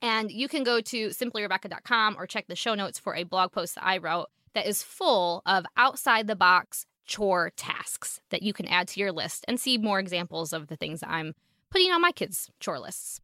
And 0.00 0.30
you 0.30 0.46
can 0.46 0.62
go 0.62 0.80
to 0.80 1.08
simplyrebecca.com 1.08 2.16
or 2.16 2.26
check 2.28 2.46
the 2.46 2.54
show 2.54 2.74
notes 2.74 2.98
for 2.98 3.16
a 3.16 3.24
blog 3.24 3.50
post 3.50 3.74
that 3.74 3.84
I 3.84 3.98
wrote 3.98 4.28
that 4.54 4.66
is 4.66 4.82
full 4.82 5.42
of 5.46 5.64
outside 5.76 6.26
the 6.26 6.36
box 6.36 6.86
chore 7.06 7.50
tasks 7.56 8.20
that 8.30 8.42
you 8.42 8.52
can 8.52 8.66
add 8.66 8.88
to 8.88 9.00
your 9.00 9.12
list 9.12 9.44
and 9.48 9.58
see 9.58 9.78
more 9.78 9.98
examples 9.98 10.52
of 10.52 10.66
the 10.68 10.76
things 10.76 11.00
that 11.00 11.10
I'm 11.10 11.34
putting 11.70 11.90
on 11.90 12.02
my 12.02 12.12
kids' 12.12 12.50
chore 12.60 12.78
lists. 12.78 13.20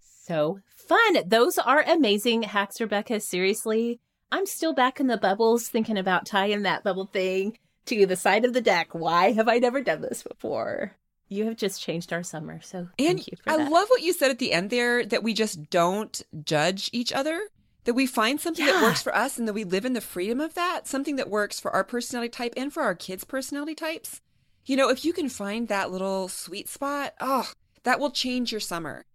So 0.00 0.60
fun. 0.66 1.18
Those 1.26 1.58
are 1.58 1.82
amazing 1.82 2.42
hacks, 2.42 2.80
Rebecca. 2.80 3.20
Seriously, 3.20 4.00
I'm 4.30 4.46
still 4.46 4.74
back 4.74 5.00
in 5.00 5.06
the 5.06 5.16
bubbles 5.16 5.68
thinking 5.68 5.96
about 5.98 6.26
tying 6.26 6.62
that 6.62 6.84
bubble 6.84 7.06
thing 7.06 7.58
to 7.86 8.04
the 8.06 8.16
side 8.16 8.44
of 8.44 8.52
the 8.52 8.60
deck. 8.60 8.88
Why 8.92 9.32
have 9.32 9.48
I 9.48 9.58
never 9.58 9.82
done 9.82 10.02
this 10.02 10.22
before? 10.22 10.92
You 11.30 11.46
have 11.46 11.56
just 11.56 11.82
changed 11.82 12.12
our 12.12 12.22
summer. 12.22 12.60
So 12.62 12.88
And 12.98 13.18
thank 13.18 13.26
you 13.28 13.36
for 13.42 13.50
I 13.52 13.56
that. 13.58 13.70
love 13.70 13.88
what 13.88 14.02
you 14.02 14.12
said 14.12 14.30
at 14.30 14.38
the 14.38 14.52
end 14.52 14.70
there 14.70 15.04
that 15.06 15.22
we 15.22 15.34
just 15.34 15.70
don't 15.70 16.22
judge 16.44 16.90
each 16.92 17.12
other, 17.12 17.40
that 17.88 17.94
we 17.94 18.06
find 18.06 18.38
something 18.38 18.66
that 18.66 18.82
works 18.82 19.00
for 19.00 19.16
us 19.16 19.38
and 19.38 19.48
that 19.48 19.54
we 19.54 19.64
live 19.64 19.86
in 19.86 19.94
the 19.94 20.02
freedom 20.02 20.42
of 20.42 20.52
that, 20.52 20.86
something 20.86 21.16
that 21.16 21.30
works 21.30 21.58
for 21.58 21.70
our 21.70 21.82
personality 21.82 22.28
type 22.28 22.52
and 22.54 22.70
for 22.70 22.82
our 22.82 22.94
kids' 22.94 23.24
personality 23.24 23.74
types. 23.74 24.20
You 24.66 24.76
know, 24.76 24.90
if 24.90 25.06
you 25.06 25.14
can 25.14 25.30
find 25.30 25.68
that 25.68 25.90
little 25.90 26.28
sweet 26.28 26.68
spot, 26.68 27.14
oh, 27.18 27.50
that 27.84 27.98
will 27.98 28.10
change 28.10 28.52
your 28.52 28.60
summer. 28.60 29.06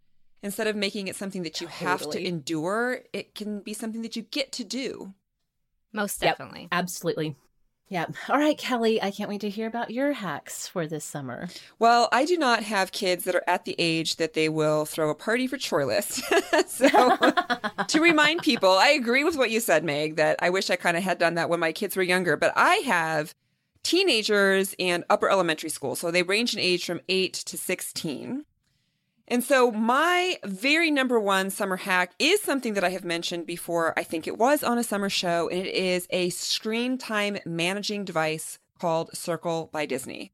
Instead 0.42 0.66
of 0.66 0.76
making 0.76 1.08
it 1.08 1.16
something 1.16 1.44
that 1.44 1.62
you 1.62 1.68
have 1.68 2.10
to 2.10 2.28
endure, 2.28 3.02
it 3.14 3.36
can 3.36 3.60
be 3.60 3.76
something 3.76 4.02
that 4.02 4.16
you 4.16 4.24
get 4.24 4.52
to 4.54 4.64
do. 4.64 5.14
Most 5.92 6.24
Yep. 6.24 6.40
definitely. 6.40 6.68
Absolutely. 6.72 7.36
Yeah. 7.90 8.06
All 8.30 8.40
right, 8.40 8.58
Kelly, 8.58 9.02
I 9.02 9.12
can't 9.12 9.30
wait 9.30 9.42
to 9.42 9.50
hear 9.50 9.68
about 9.68 9.92
your 9.92 10.14
hacks 10.14 10.68
for 10.68 10.88
this 10.88 11.06
summer. 11.06 11.50
Well, 11.78 12.10
I 12.12 12.26
do 12.26 12.38
not 12.38 12.64
have 12.64 12.92
kids 12.92 13.26
that 13.26 13.36
are 13.36 13.44
at 13.46 13.66
the 13.66 13.76
age 13.78 14.16
that 14.16 14.34
they 14.34 14.50
will 14.50 14.86
throw 14.86 15.10
a 15.10 15.16
party 15.16 15.48
for 15.48 15.58
chore 15.58 15.86
list. 15.86 16.24
so 16.68 16.88
to 17.88 18.02
remind 18.02 18.42
people, 18.42 18.72
I 18.72 18.90
agree 18.90 19.24
with 19.24 19.38
what 19.38 19.52
you 19.52 19.60
said, 19.60 19.84
Meg, 19.84 20.16
that 20.16 20.38
I 20.40 20.50
wish 20.50 20.70
I 20.70 20.76
kind 20.76 20.98
of 20.98 21.04
had 21.04 21.20
done 21.20 21.36
that 21.36 21.50
when 21.50 21.60
my 21.60 21.72
kids 21.72 21.96
were 21.96 22.04
younger, 22.04 22.36
but 22.36 22.54
I 22.56 22.76
have 22.78 23.36
teenagers 23.84 24.74
and 24.80 25.04
upper 25.10 25.30
elementary 25.30 25.70
school. 25.70 25.96
So 25.96 26.10
they 26.10 26.24
range 26.24 26.54
in 26.54 26.60
age 26.60 26.86
from 26.86 27.02
8 27.10 27.34
to 27.34 27.58
16. 27.58 28.46
And 29.28 29.44
so 29.44 29.72
my 29.72 30.38
very 30.44 30.92
number 30.92 31.20
one 31.20 31.50
summer 31.50 31.78
hack 31.78 32.14
is 32.20 32.42
something 32.42 32.74
that 32.74 32.84
I 32.84 32.90
have 32.90 33.06
mentioned 33.06 33.46
before. 33.48 33.98
I 33.98 34.04
think 34.04 34.28
it 34.28 34.38
was 34.38 34.64
on 34.64 34.78
a 34.78 34.84
summer 34.84 35.10
show, 35.10 35.48
and 35.50 35.66
it 35.66 35.74
is 35.74 36.08
a 36.10 36.30
screen 36.30 36.98
time 36.98 37.38
managing 37.46 38.04
device 38.04 38.60
called 38.80 39.16
Circle 39.16 39.70
by 39.72 39.86
Disney. 39.86 40.34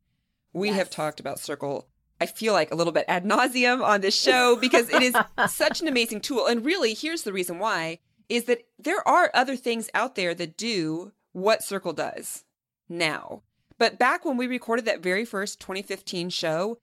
We 0.54 0.70
have 0.70 0.90
talked 0.90 1.20
about 1.20 1.40
Circle, 1.40 1.88
I 2.22 2.26
feel 2.26 2.54
like 2.54 2.72
a 2.72 2.76
little 2.76 2.94
bit 2.94 3.06
ad 3.08 3.24
nauseum 3.24 3.84
on 3.84 4.02
this 4.02 4.20
show 4.20 4.56
because 4.62 4.90
it 4.90 5.02
is 5.02 5.16
such 5.48 5.82
an 5.82 5.88
amazing 5.88 6.22
tool. 6.22 6.48
And 6.48 6.66
really, 6.66 6.94
here's 6.94 7.24
the 7.24 7.34
reason 7.34 7.60
why 7.60 8.00
is 8.28 8.46
that 8.46 8.68
there 8.78 9.08
are 9.08 9.32
other 9.34 9.56
things 9.56 9.90
out 9.94 10.16
there 10.16 10.36
that 10.36 10.58
do 10.58 11.12
what 11.32 11.64
Circle 11.64 11.94
does 11.94 12.44
now. 12.88 13.42
But 13.78 13.98
back 13.98 14.26
when 14.26 14.38
we 14.38 14.48
recorded 14.48 14.86
that 14.86 15.02
very 15.02 15.26
first 15.26 15.60
2015 15.62 16.30
show, 16.30 16.80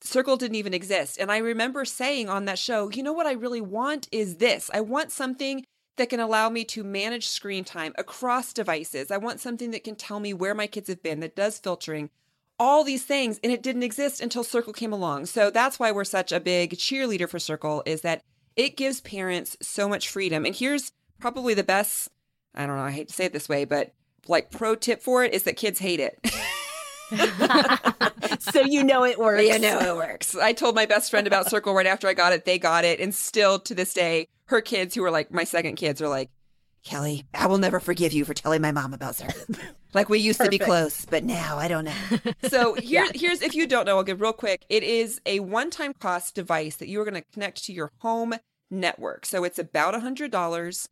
Circle 0.00 0.36
didn't 0.36 0.56
even 0.56 0.74
exist. 0.74 1.18
And 1.18 1.30
I 1.30 1.38
remember 1.38 1.84
saying 1.84 2.28
on 2.28 2.44
that 2.44 2.58
show, 2.58 2.88
you 2.90 3.02
know 3.02 3.12
what 3.12 3.26
I 3.26 3.32
really 3.32 3.60
want 3.60 4.08
is 4.12 4.36
this. 4.36 4.70
I 4.72 4.80
want 4.80 5.10
something 5.10 5.64
that 5.96 6.08
can 6.08 6.20
allow 6.20 6.48
me 6.48 6.64
to 6.64 6.84
manage 6.84 7.26
screen 7.26 7.64
time 7.64 7.92
across 7.98 8.52
devices. 8.52 9.10
I 9.10 9.16
want 9.16 9.40
something 9.40 9.72
that 9.72 9.84
can 9.84 9.96
tell 9.96 10.20
me 10.20 10.32
where 10.32 10.54
my 10.54 10.66
kids 10.66 10.88
have 10.88 11.02
been, 11.02 11.20
that 11.20 11.34
does 11.34 11.58
filtering, 11.58 12.10
all 12.58 12.84
these 12.84 13.04
things. 13.04 13.40
And 13.42 13.52
it 13.52 13.62
didn't 13.62 13.82
exist 13.82 14.20
until 14.20 14.44
Circle 14.44 14.72
came 14.72 14.92
along. 14.92 15.26
So 15.26 15.50
that's 15.50 15.78
why 15.78 15.90
we're 15.90 16.04
such 16.04 16.30
a 16.30 16.40
big 16.40 16.72
cheerleader 16.76 17.28
for 17.28 17.40
Circle, 17.40 17.82
is 17.84 18.02
that 18.02 18.22
it 18.56 18.76
gives 18.76 19.00
parents 19.00 19.56
so 19.60 19.88
much 19.88 20.08
freedom. 20.08 20.46
And 20.46 20.54
here's 20.54 20.92
probably 21.20 21.54
the 21.54 21.64
best, 21.64 22.08
I 22.54 22.66
don't 22.66 22.76
know, 22.76 22.82
I 22.82 22.92
hate 22.92 23.08
to 23.08 23.14
say 23.14 23.24
it 23.24 23.32
this 23.32 23.48
way, 23.48 23.64
but 23.64 23.92
like 24.28 24.50
pro 24.50 24.74
tip 24.74 25.02
for 25.02 25.24
it 25.24 25.34
is 25.34 25.42
that 25.44 25.56
kids 25.56 25.80
hate 25.80 26.00
it. 26.00 26.18
so 28.40 28.60
you 28.62 28.84
know 28.84 29.04
it 29.04 29.18
works. 29.18 29.42
You 29.42 29.58
know 29.58 29.78
it 29.78 29.96
works. 29.96 30.34
I 30.34 30.52
told 30.52 30.74
my 30.74 30.86
best 30.86 31.10
friend 31.10 31.26
about 31.26 31.48
Circle 31.48 31.74
right 31.74 31.86
after 31.86 32.08
I 32.08 32.14
got 32.14 32.32
it. 32.32 32.44
They 32.44 32.58
got 32.58 32.84
it. 32.84 33.00
And 33.00 33.14
still 33.14 33.58
to 33.60 33.74
this 33.74 33.94
day, 33.94 34.28
her 34.46 34.60
kids, 34.60 34.94
who 34.94 35.04
are 35.04 35.10
like 35.10 35.32
my 35.32 35.44
second 35.44 35.76
kids, 35.76 36.02
are 36.02 36.08
like, 36.08 36.30
Kelly, 36.84 37.26
I 37.34 37.46
will 37.46 37.58
never 37.58 37.80
forgive 37.80 38.12
you 38.12 38.24
for 38.24 38.34
telling 38.34 38.62
my 38.62 38.72
mom 38.72 38.94
about 38.94 39.16
Circle. 39.16 39.56
like 39.94 40.08
we 40.08 40.18
used 40.20 40.40
to 40.40 40.48
be 40.48 40.58
close, 40.58 41.04
but 41.04 41.24
now 41.24 41.58
I 41.58 41.68
don't 41.68 41.84
know. 41.84 42.32
So 42.48 42.74
here, 42.74 43.06
here's 43.14 43.42
if 43.42 43.54
you 43.54 43.66
don't 43.66 43.84
know, 43.84 43.96
I'll 43.96 44.04
give 44.04 44.20
real 44.20 44.32
quick. 44.32 44.64
It 44.68 44.82
is 44.82 45.20
a 45.26 45.40
one-time 45.40 45.94
cost 45.94 46.34
device 46.34 46.76
that 46.76 46.88
you 46.88 47.00
are 47.00 47.04
going 47.04 47.14
to 47.14 47.24
connect 47.32 47.64
to 47.64 47.72
your 47.72 47.90
home 47.98 48.34
network. 48.70 49.26
So 49.26 49.44
it's 49.44 49.58
about 49.58 49.94
a 49.94 50.00
hundred 50.00 50.30
dollars. 50.30 50.88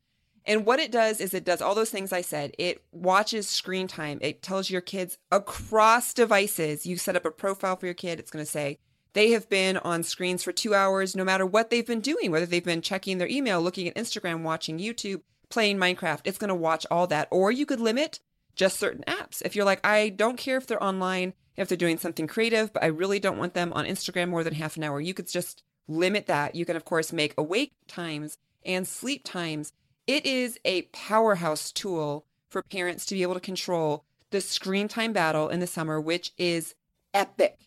And 0.46 0.64
what 0.64 0.78
it 0.78 0.92
does 0.92 1.20
is 1.20 1.34
it 1.34 1.44
does 1.44 1.60
all 1.60 1.74
those 1.74 1.90
things 1.90 2.12
I 2.12 2.20
said. 2.20 2.52
It 2.58 2.84
watches 2.92 3.48
screen 3.48 3.88
time. 3.88 4.18
It 4.20 4.42
tells 4.42 4.70
your 4.70 4.80
kids 4.80 5.18
across 5.32 6.14
devices. 6.14 6.86
You 6.86 6.96
set 6.96 7.16
up 7.16 7.24
a 7.24 7.30
profile 7.30 7.76
for 7.76 7.86
your 7.86 7.94
kid. 7.94 8.20
It's 8.20 8.30
going 8.30 8.44
to 8.44 8.50
say, 8.50 8.78
They 9.12 9.30
have 9.30 9.48
been 9.48 9.76
on 9.78 10.04
screens 10.04 10.44
for 10.44 10.52
two 10.52 10.74
hours 10.74 11.16
no 11.16 11.24
matter 11.24 11.44
what 11.44 11.70
they've 11.70 11.86
been 11.86 12.00
doing, 12.00 12.30
whether 12.30 12.46
they've 12.46 12.64
been 12.64 12.82
checking 12.82 13.18
their 13.18 13.28
email, 13.28 13.60
looking 13.60 13.88
at 13.88 13.96
Instagram, 13.96 14.42
watching 14.42 14.78
YouTube, 14.78 15.22
playing 15.48 15.78
Minecraft. 15.78 16.20
It's 16.24 16.38
going 16.38 16.48
to 16.48 16.54
watch 16.54 16.86
all 16.90 17.08
that. 17.08 17.28
Or 17.30 17.50
you 17.50 17.66
could 17.66 17.80
limit 17.80 18.20
just 18.54 18.78
certain 18.78 19.04
apps. 19.06 19.42
If 19.44 19.56
you're 19.56 19.64
like, 19.64 19.84
I 19.84 20.08
don't 20.10 20.38
care 20.38 20.56
if 20.56 20.66
they're 20.66 20.82
online, 20.82 21.34
if 21.56 21.68
they're 21.68 21.76
doing 21.76 21.98
something 21.98 22.26
creative, 22.26 22.72
but 22.72 22.82
I 22.82 22.86
really 22.86 23.18
don't 23.18 23.38
want 23.38 23.54
them 23.54 23.72
on 23.72 23.84
Instagram 23.84 24.28
more 24.28 24.44
than 24.44 24.54
half 24.54 24.76
an 24.76 24.84
hour, 24.84 25.00
you 25.00 25.14
could 25.14 25.28
just 25.28 25.62
limit 25.88 26.26
that. 26.26 26.54
You 26.54 26.64
can, 26.64 26.76
of 26.76 26.84
course, 26.84 27.12
make 27.12 27.34
awake 27.38 27.72
times 27.86 28.38
and 28.64 28.86
sleep 28.86 29.22
times. 29.24 29.72
It 30.06 30.24
is 30.24 30.58
a 30.64 30.82
powerhouse 30.82 31.72
tool 31.72 32.24
for 32.48 32.62
parents 32.62 33.04
to 33.06 33.14
be 33.14 33.22
able 33.22 33.34
to 33.34 33.40
control 33.40 34.04
the 34.30 34.40
screen 34.40 34.88
time 34.88 35.12
battle 35.12 35.48
in 35.48 35.60
the 35.60 35.66
summer, 35.66 36.00
which 36.00 36.32
is 36.38 36.74
epic. 37.12 37.58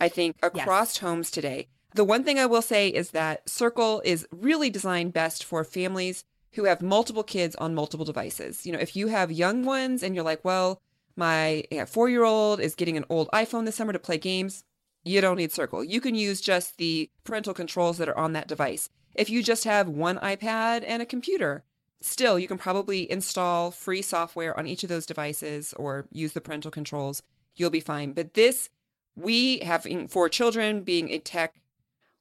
I 0.00 0.08
think, 0.08 0.36
across 0.42 0.94
yes. 0.94 0.98
homes 0.98 1.30
today. 1.30 1.68
The 1.94 2.04
one 2.04 2.22
thing 2.22 2.38
I 2.38 2.46
will 2.46 2.62
say 2.62 2.88
is 2.88 3.10
that 3.10 3.48
Circle 3.48 4.02
is 4.04 4.26
really 4.30 4.70
designed 4.70 5.12
best 5.12 5.44
for 5.44 5.64
families 5.64 6.24
who 6.52 6.64
have 6.64 6.82
multiple 6.82 7.24
kids 7.24 7.56
on 7.56 7.74
multiple 7.74 8.04
devices. 8.04 8.64
You 8.64 8.72
know, 8.72 8.78
if 8.78 8.94
you 8.94 9.08
have 9.08 9.32
young 9.32 9.64
ones 9.64 10.02
and 10.02 10.14
you're 10.14 10.24
like, 10.24 10.44
well, 10.44 10.80
my 11.16 11.64
four 11.86 12.08
year 12.08 12.24
old 12.24 12.60
is 12.60 12.74
getting 12.74 12.96
an 12.96 13.04
old 13.08 13.28
iPhone 13.32 13.64
this 13.64 13.76
summer 13.76 13.92
to 13.92 13.98
play 13.98 14.18
games, 14.18 14.64
you 15.04 15.20
don't 15.20 15.36
need 15.36 15.52
Circle. 15.52 15.82
You 15.82 16.00
can 16.00 16.14
use 16.14 16.40
just 16.40 16.76
the 16.78 17.10
parental 17.24 17.54
controls 17.54 17.98
that 17.98 18.08
are 18.08 18.18
on 18.18 18.32
that 18.34 18.48
device. 18.48 18.88
If 19.14 19.30
you 19.30 19.42
just 19.42 19.64
have 19.64 19.88
one 19.88 20.18
iPad 20.18 20.84
and 20.86 21.02
a 21.02 21.06
computer, 21.06 21.64
still, 22.00 22.38
you 22.38 22.48
can 22.48 22.58
probably 22.58 23.10
install 23.10 23.70
free 23.70 24.02
software 24.02 24.56
on 24.58 24.66
each 24.66 24.82
of 24.82 24.88
those 24.88 25.06
devices 25.06 25.72
or 25.74 26.06
use 26.10 26.32
the 26.32 26.40
parental 26.40 26.70
controls. 26.70 27.22
You'll 27.56 27.70
be 27.70 27.80
fine. 27.80 28.12
But 28.12 28.34
this 28.34 28.70
we 29.16 29.58
having 29.58 30.08
four 30.08 30.28
children, 30.28 30.82
being 30.82 31.10
a 31.10 31.18
tech 31.18 31.60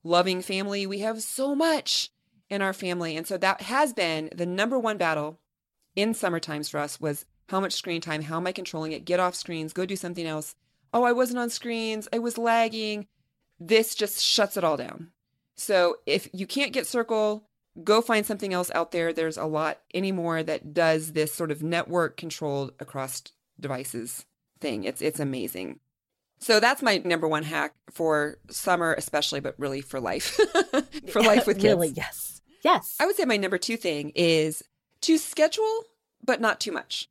loving 0.03 0.41
family, 0.41 0.87
we 0.87 0.99
have 0.99 1.21
so 1.21 1.53
much 1.53 2.09
in 2.49 2.61
our 2.61 2.73
family. 2.73 3.15
And 3.15 3.27
so 3.27 3.37
that 3.37 3.61
has 3.61 3.93
been 3.93 4.29
the 4.35 4.45
number 4.45 4.79
one 4.79 4.97
battle 4.97 5.39
in 5.95 6.13
summer 6.13 6.39
times 6.39 6.69
for 6.69 6.79
us 6.79 6.99
was 6.99 7.25
how 7.49 7.59
much 7.59 7.73
screen 7.73 8.01
time, 8.01 8.23
how 8.23 8.37
am 8.37 8.47
I 8.47 8.51
controlling 8.51 8.91
it? 8.91 9.05
Get 9.05 9.19
off 9.19 9.35
screens, 9.35 9.73
go 9.73 9.85
do 9.85 9.95
something 9.95 10.25
else. 10.25 10.55
Oh, 10.93 11.03
I 11.03 11.11
wasn't 11.11 11.39
on 11.39 11.49
screens, 11.49 12.07
I 12.11 12.19
was 12.19 12.37
lagging. 12.37 13.07
This 13.59 13.95
just 13.95 14.23
shuts 14.23 14.57
it 14.57 14.63
all 14.63 14.77
down. 14.77 15.11
So 15.55 15.97
if 16.05 16.29
you 16.33 16.45
can't 16.45 16.73
get 16.73 16.87
Circle, 16.87 17.46
go 17.83 18.01
find 18.01 18.25
something 18.25 18.53
else 18.53 18.71
out 18.73 18.91
there. 18.91 19.13
There's 19.13 19.37
a 19.37 19.45
lot 19.45 19.79
anymore 19.93 20.43
that 20.43 20.73
does 20.73 21.13
this 21.13 21.33
sort 21.33 21.51
of 21.51 21.63
network 21.63 22.17
controlled 22.17 22.73
across 22.79 23.23
devices 23.59 24.25
thing. 24.59 24.83
It's 24.83 25.01
it's 25.01 25.19
amazing. 25.19 25.79
So 26.39 26.59
that's 26.59 26.81
my 26.81 26.97
number 26.97 27.27
one 27.27 27.43
hack 27.43 27.73
for 27.89 28.37
summer, 28.49 28.93
especially, 28.93 29.39
but 29.39 29.55
really 29.57 29.81
for 29.81 29.99
life, 29.99 30.39
for 31.09 31.21
life 31.21 31.47
with 31.47 31.57
kids. 31.59 31.65
really, 31.65 31.89
yes. 31.89 32.41
Yes. 32.63 32.95
I 32.99 33.05
would 33.05 33.15
say 33.15 33.25
my 33.25 33.37
number 33.37 33.57
two 33.57 33.77
thing 33.77 34.11
is 34.13 34.63
to 35.01 35.17
schedule, 35.17 35.83
but 36.23 36.41
not 36.41 36.59
too 36.59 36.71
much. 36.71 37.09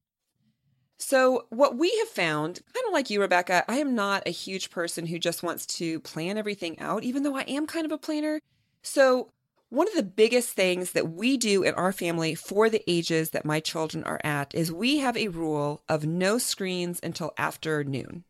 So, 0.99 1.47
what 1.51 1.77
we 1.77 1.95
have 1.99 2.09
found, 2.09 2.61
kind 2.73 2.87
of 2.87 2.93
like 2.93 3.11
you, 3.11 3.21
Rebecca, 3.21 3.65
I 3.69 3.79
am 3.79 3.95
not 3.95 4.23
a 4.27 4.31
huge 4.31 4.71
person 4.71 5.07
who 5.07 5.19
just 5.19 5.43
wants 5.43 5.67
to 5.67 6.01
plan 6.01 6.39
everything 6.39 6.79
out, 6.79 7.05
even 7.05 7.23
though 7.23 7.37
I 7.37 7.43
am 7.43 7.67
kind 7.67 7.85
of 7.85 7.93
a 7.93 7.99
planner. 7.99 8.41
So, 8.83 9.31
one 9.69 9.89
of 9.89 9.95
the 9.95 10.03
biggest 10.03 10.51
things 10.51 10.93
that 10.93 11.11
we 11.11 11.37
do 11.37 11.63
in 11.63 11.75
our 11.75 11.93
family 11.93 12.35
for 12.35 12.71
the 12.71 12.83
ages 12.89 13.31
that 13.31 13.45
my 13.45 13.61
children 13.61 14.05
are 14.05 14.21
at 14.23 14.55
is 14.55 14.71
we 14.71 14.99
have 14.99 15.17
a 15.17 15.29
rule 15.29 15.83
of 15.89 16.07
no 16.07 16.39
screens 16.39 17.01
until 17.03 17.33
after 17.37 17.83
noon 17.83 18.25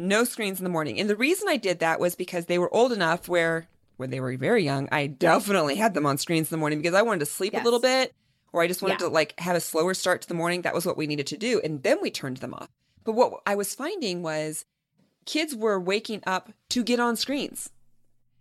no 0.00 0.24
screens 0.24 0.58
in 0.58 0.64
the 0.64 0.70
morning. 0.70 0.98
And 0.98 1.08
the 1.08 1.16
reason 1.16 1.48
I 1.48 1.56
did 1.56 1.80
that 1.80 2.00
was 2.00 2.14
because 2.14 2.46
they 2.46 2.58
were 2.58 2.74
old 2.74 2.90
enough 2.90 3.28
where 3.28 3.68
when 3.98 4.10
they 4.10 4.18
were 4.18 4.36
very 4.36 4.64
young, 4.64 4.88
I 4.90 5.06
definitely 5.06 5.76
had 5.76 5.94
them 5.94 6.06
on 6.06 6.18
screens 6.18 6.50
in 6.50 6.56
the 6.56 6.60
morning 6.60 6.80
because 6.80 6.94
I 6.94 7.02
wanted 7.02 7.20
to 7.20 7.26
sleep 7.26 7.52
yes. 7.52 7.62
a 7.62 7.64
little 7.64 7.80
bit 7.80 8.14
or 8.52 8.62
I 8.62 8.66
just 8.66 8.82
wanted 8.82 9.00
yeah. 9.00 9.08
to 9.08 9.12
like 9.12 9.38
have 9.38 9.54
a 9.54 9.60
slower 9.60 9.94
start 9.94 10.22
to 10.22 10.28
the 10.28 10.34
morning. 10.34 10.62
That 10.62 10.74
was 10.74 10.86
what 10.86 10.96
we 10.96 11.06
needed 11.06 11.26
to 11.28 11.36
do. 11.36 11.60
And 11.62 11.82
then 11.82 11.98
we 12.00 12.10
turned 12.10 12.38
them 12.38 12.54
off. 12.54 12.70
But 13.04 13.12
what 13.12 13.42
I 13.46 13.54
was 13.54 13.74
finding 13.74 14.22
was 14.22 14.64
kids 15.26 15.54
were 15.54 15.78
waking 15.78 16.22
up 16.26 16.50
to 16.70 16.82
get 16.82 16.98
on 16.98 17.16
screens. 17.16 17.70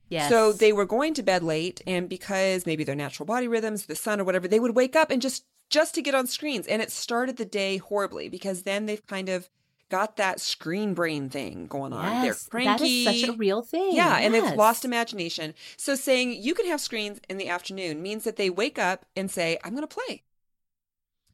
Yes. 0.10 0.30
So 0.30 0.52
they 0.52 0.74
were 0.74 0.86
going 0.86 1.14
to 1.16 1.24
bed 1.24 1.44
late 1.44 1.82
and 1.86 2.10
because 2.10 2.66
maybe 2.66 2.84
their 2.84 2.96
natural 2.96 3.26
body 3.26 3.48
rhythms, 3.48 3.86
the 3.86 3.96
sun 3.96 4.20
or 4.20 4.24
whatever, 4.24 4.48
they 4.48 4.60
would 4.60 4.76
wake 4.76 4.96
up 4.96 5.12
and 5.12 5.22
just 5.22 5.46
just 5.70 5.94
to 5.96 6.02
get 6.02 6.16
on 6.16 6.26
screens 6.26 6.66
and 6.66 6.82
it 6.82 6.92
started 6.92 7.38
the 7.38 7.46
day 7.46 7.78
horribly 7.78 8.28
because 8.28 8.64
then 8.64 8.88
they've 8.88 9.06
kind 9.06 9.30
of 9.30 9.50
got 9.90 10.18
that 10.18 10.40
screen 10.40 10.94
brain 10.94 11.30
thing 11.30 11.68
going 11.68 11.94
on. 11.94 12.06
Yes, 12.06 12.24
They're 12.24 12.50
cranky. 12.50 13.06
That 13.06 13.14
is 13.14 13.22
such 13.22 13.30
a 13.30 13.38
real 13.38 13.62
thing. 13.62 13.96
Yeah, 13.96 14.18
yes. 14.18 14.26
and 14.26 14.34
they've 14.34 14.56
lost 14.56 14.86
imagination. 14.86 15.54
So 15.78 15.96
saying 15.96 16.34
you 16.34 16.54
can 16.54 16.68
have 16.68 16.82
screens 16.82 17.20
in 17.28 17.38
the 17.38 17.50
afternoon 17.50 18.02
means 18.02 18.24
that 18.24 18.36
they 18.36 18.50
wake 18.50 18.80
up 18.80 19.06
and 19.16 19.30
say, 19.30 19.58
I'm 19.64 19.76
going 19.76 19.88
to 19.88 19.96
play. 19.96 20.24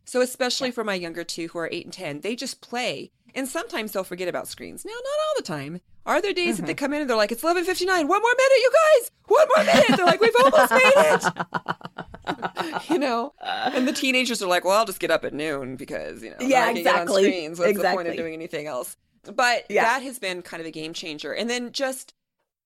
So 0.06 0.22
especially 0.22 0.70
yeah. 0.70 0.76
for 0.76 0.84
my 0.84 0.94
younger 0.94 1.24
two 1.24 1.48
who 1.50 1.60
are 1.60 1.70
8 1.72 1.86
and 1.86 1.94
10, 1.94 2.22
they 2.22 2.36
just 2.36 2.62
play. 2.62 3.12
And 3.34 3.48
sometimes 3.48 3.92
they'll 3.92 4.04
forget 4.04 4.30
about 4.30 4.48
screens. 4.48 4.86
Now, 4.86 4.94
not 4.94 5.04
all 5.04 5.34
the 5.38 5.44
time. 5.44 5.82
Are 6.06 6.22
there 6.22 6.34
days 6.34 6.56
mm-hmm. 6.56 6.62
that 6.62 6.68
they 6.68 6.74
mm-hmm. 6.74 6.86
come 6.86 6.94
in 6.94 7.02
and 7.02 7.10
they're 7.10 7.18
like, 7.18 7.32
it's 7.32 7.42
11.59, 7.42 7.88
one 7.88 8.08
more 8.08 8.20
minute, 8.20 8.58
you 8.58 8.72
guys, 8.72 9.12
one 9.28 9.48
more 9.56 9.66
minute. 9.66 9.98
They're 9.98 10.06
like, 10.06 10.22
we've 10.22 10.36
almost 10.44 10.72
made 10.72 10.94
it. 10.96 12.90
you 12.90 13.00
know? 13.00 13.34
And 13.42 13.88
the 13.88 13.94
teenagers 13.94 14.42
are 14.42 14.48
like, 14.48 14.66
well, 14.66 14.78
I'll 14.78 14.86
just 14.86 15.00
get 15.00 15.10
up 15.10 15.26
at 15.26 15.34
noon 15.34 15.76
because, 15.78 16.24
you 16.24 16.30
know, 16.32 16.38
yeah, 16.40 16.70
exactly. 16.70 16.84
get 16.84 16.96
on 16.96 17.08
screens. 17.08 17.60
What's 17.60 17.72
exactly. 17.72 17.92
the 17.92 17.96
point 17.96 18.08
of 18.08 18.16
doing 18.18 18.34
anything 18.34 18.68
else? 18.68 18.98
But 19.24 19.66
yeah. 19.70 19.84
that 19.84 20.04
has 20.04 20.20
been 20.20 20.44
kind 20.44 20.62
of 20.62 20.68
a 20.68 20.72
game 20.72 20.94
changer. 20.94 21.34
And 21.34 21.50
then 21.50 21.72
just 21.72 22.14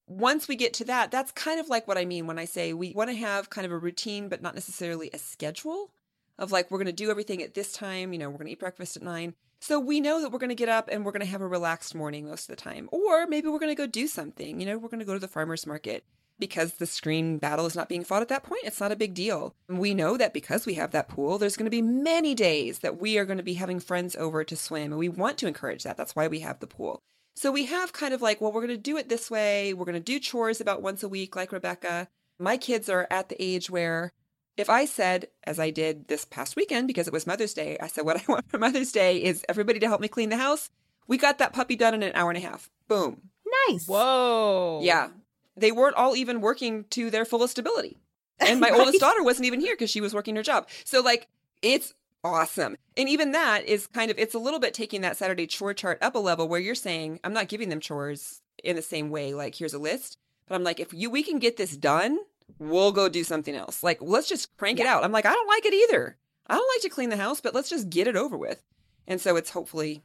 once 0.07 0.47
we 0.47 0.55
get 0.55 0.73
to 0.73 0.85
that, 0.85 1.11
that's 1.11 1.31
kind 1.31 1.59
of 1.59 1.69
like 1.69 1.87
what 1.87 1.97
I 1.97 2.03
mean 2.03 2.27
when 2.27 2.39
I 2.39 2.45
say 2.45 2.73
we 2.73 2.91
want 2.93 3.09
to 3.09 3.15
have 3.15 3.49
kind 3.49 3.65
of 3.65 3.71
a 3.71 3.77
routine, 3.77 4.27
but 4.27 4.41
not 4.41 4.55
necessarily 4.55 5.09
a 5.13 5.17
schedule 5.17 5.91
of 6.37 6.51
like, 6.51 6.69
we're 6.69 6.77
going 6.77 6.87
to 6.87 6.91
do 6.91 7.09
everything 7.09 7.41
at 7.41 7.53
this 7.53 7.71
time. 7.71 8.11
You 8.11 8.19
know, 8.19 8.29
we're 8.29 8.37
going 8.37 8.47
to 8.47 8.53
eat 8.53 8.59
breakfast 8.59 8.97
at 8.97 9.03
nine. 9.03 9.35
So 9.61 9.79
we 9.79 9.99
know 9.99 10.21
that 10.21 10.31
we're 10.31 10.39
going 10.39 10.49
to 10.49 10.55
get 10.55 10.69
up 10.69 10.87
and 10.89 11.03
we're 11.03 11.11
going 11.11 11.19
to 11.19 11.27
have 11.27 11.41
a 11.41 11.47
relaxed 11.47 11.93
morning 11.93 12.27
most 12.27 12.49
of 12.49 12.55
the 12.55 12.61
time. 12.61 12.87
Or 12.91 13.27
maybe 13.27 13.49
we're 13.49 13.59
going 13.59 13.75
to 13.75 13.81
go 13.81 13.87
do 13.87 14.07
something. 14.07 14.59
You 14.59 14.65
know, 14.65 14.77
we're 14.77 14.89
going 14.89 14.99
to 14.99 15.05
go 15.05 15.13
to 15.13 15.19
the 15.19 15.27
farmer's 15.27 15.67
market 15.67 16.05
because 16.39 16.75
the 16.75 16.85
screen 16.85 17.37
battle 17.37 17.65
is 17.65 17.75
not 17.75 17.89
being 17.89 18.05
fought 18.05 18.21
at 18.21 18.29
that 18.29 18.43
point. 18.43 18.63
It's 18.63 18.79
not 18.79 18.93
a 18.93 18.95
big 18.95 19.13
deal. 19.13 19.53
We 19.67 19.93
know 19.93 20.15
that 20.15 20.33
because 20.33 20.65
we 20.65 20.75
have 20.75 20.91
that 20.91 21.09
pool, 21.09 21.37
there's 21.37 21.57
going 21.57 21.65
to 21.65 21.69
be 21.69 21.81
many 21.81 22.33
days 22.33 22.79
that 22.79 23.01
we 23.01 23.17
are 23.17 23.25
going 23.25 23.37
to 23.37 23.43
be 23.43 23.55
having 23.55 23.81
friends 23.81 24.15
over 24.15 24.45
to 24.45 24.55
swim. 24.55 24.93
And 24.93 24.97
we 24.99 25.09
want 25.09 25.37
to 25.39 25.47
encourage 25.47 25.83
that. 25.83 25.97
That's 25.97 26.15
why 26.15 26.27
we 26.27 26.39
have 26.39 26.61
the 26.61 26.67
pool. 26.67 27.01
So 27.35 27.51
we 27.51 27.65
have 27.65 27.93
kind 27.93 28.13
of 28.13 28.21
like, 28.21 28.39
well, 28.39 28.53
we're 28.53 28.65
going 28.65 28.69
to 28.69 28.77
do 28.77 28.97
it 28.97 29.09
this 29.09 29.29
way. 29.29 29.73
We're 29.73 29.85
going 29.85 29.93
to 29.93 29.99
do 29.99 30.19
chores 30.19 30.61
about 30.61 30.81
once 30.81 31.03
a 31.03 31.09
week, 31.09 31.35
like 31.35 31.51
Rebecca. 31.51 32.07
My 32.39 32.55
kids 32.55 32.87
are 32.89 33.07
at 33.11 33.27
the 33.27 33.41
age 33.41 33.69
where 33.69 34.11
if 34.59 34.69
I 34.69 34.85
said, 34.85 35.27
as 35.43 35.59
I 35.59 35.69
did 35.69 36.07
this 36.07 36.25
past 36.25 36.55
weekend 36.55 36.87
because 36.87 37.07
it 37.07 37.13
was 37.13 37.25
Mother's 37.25 37.53
Day, 37.53 37.77
I 37.79 37.87
said, 37.87 38.05
what 38.05 38.17
I 38.17 38.23
want 38.31 38.49
for 38.49 38.57
Mother's 38.57 38.91
Day 38.91 39.23
is 39.23 39.43
everybody 39.47 39.79
to 39.79 39.87
help 39.87 40.01
me 40.01 40.07
clean 40.07 40.29
the 40.29 40.37
house. 40.37 40.69
We 41.07 41.17
got 41.17 41.39
that 41.39 41.53
puppy 41.53 41.75
done 41.75 41.93
in 41.93 42.03
an 42.03 42.11
hour 42.13 42.29
and 42.29 42.37
a 42.37 42.47
half. 42.47 42.69
Boom. 42.87 43.29
Nice. 43.67 43.87
Whoa. 43.87 44.79
Yeah. 44.83 45.09
They 45.57 45.71
weren't 45.71 45.95
all 45.95 46.15
even 46.15 46.41
working 46.41 46.85
to 46.91 47.09
their 47.09 47.25
fullest 47.25 47.57
ability. 47.57 47.97
And 48.39 48.59
my 48.59 48.69
right. 48.71 48.79
oldest 48.79 48.99
daughter 48.99 49.23
wasn't 49.23 49.45
even 49.45 49.59
here 49.59 49.73
because 49.73 49.89
she 49.89 50.01
was 50.01 50.13
working 50.13 50.35
her 50.35 50.43
job. 50.43 50.67
So, 50.85 51.01
like, 51.01 51.27
it's 51.61 51.93
awesome. 52.23 52.77
And 52.95 53.09
even 53.09 53.31
that 53.31 53.65
is 53.65 53.87
kind 53.87 54.11
of, 54.11 54.19
it's 54.19 54.35
a 54.35 54.39
little 54.39 54.59
bit 54.59 54.73
taking 54.73 55.01
that 55.01 55.17
Saturday 55.17 55.47
chore 55.47 55.73
chart 55.73 55.97
up 56.01 56.15
a 56.15 56.19
level 56.19 56.47
where 56.47 56.59
you're 56.59 56.75
saying, 56.75 57.19
I'm 57.23 57.33
not 57.33 57.47
giving 57.47 57.69
them 57.69 57.79
chores 57.79 58.41
in 58.63 58.75
the 58.75 58.81
same 58.81 59.09
way, 59.09 59.33
like, 59.33 59.55
here's 59.55 59.73
a 59.73 59.79
list. 59.79 60.17
But 60.47 60.55
I'm 60.55 60.63
like, 60.63 60.79
if 60.79 60.93
you 60.93 61.09
we 61.09 61.23
can 61.23 61.39
get 61.39 61.57
this 61.57 61.77
done, 61.77 62.19
we'll 62.57 62.91
go 62.91 63.09
do 63.09 63.23
something 63.23 63.55
else. 63.55 63.83
Like, 63.83 63.99
let's 64.01 64.27
just 64.27 64.55
crank 64.57 64.79
yeah. 64.79 64.85
it 64.85 64.87
out. 64.87 65.03
I'm 65.03 65.11
like, 65.11 65.25
I 65.25 65.31
don't 65.33 65.47
like 65.47 65.65
it 65.65 65.73
either. 65.73 66.17
I 66.47 66.55
don't 66.55 66.71
like 66.75 66.81
to 66.81 66.89
clean 66.89 67.09
the 67.09 67.17
house, 67.17 67.41
but 67.41 67.53
let's 67.53 67.69
just 67.69 67.89
get 67.89 68.07
it 68.07 68.15
over 68.15 68.37
with. 68.37 68.63
And 69.07 69.21
so 69.21 69.35
it's 69.35 69.51
hopefully 69.51 70.03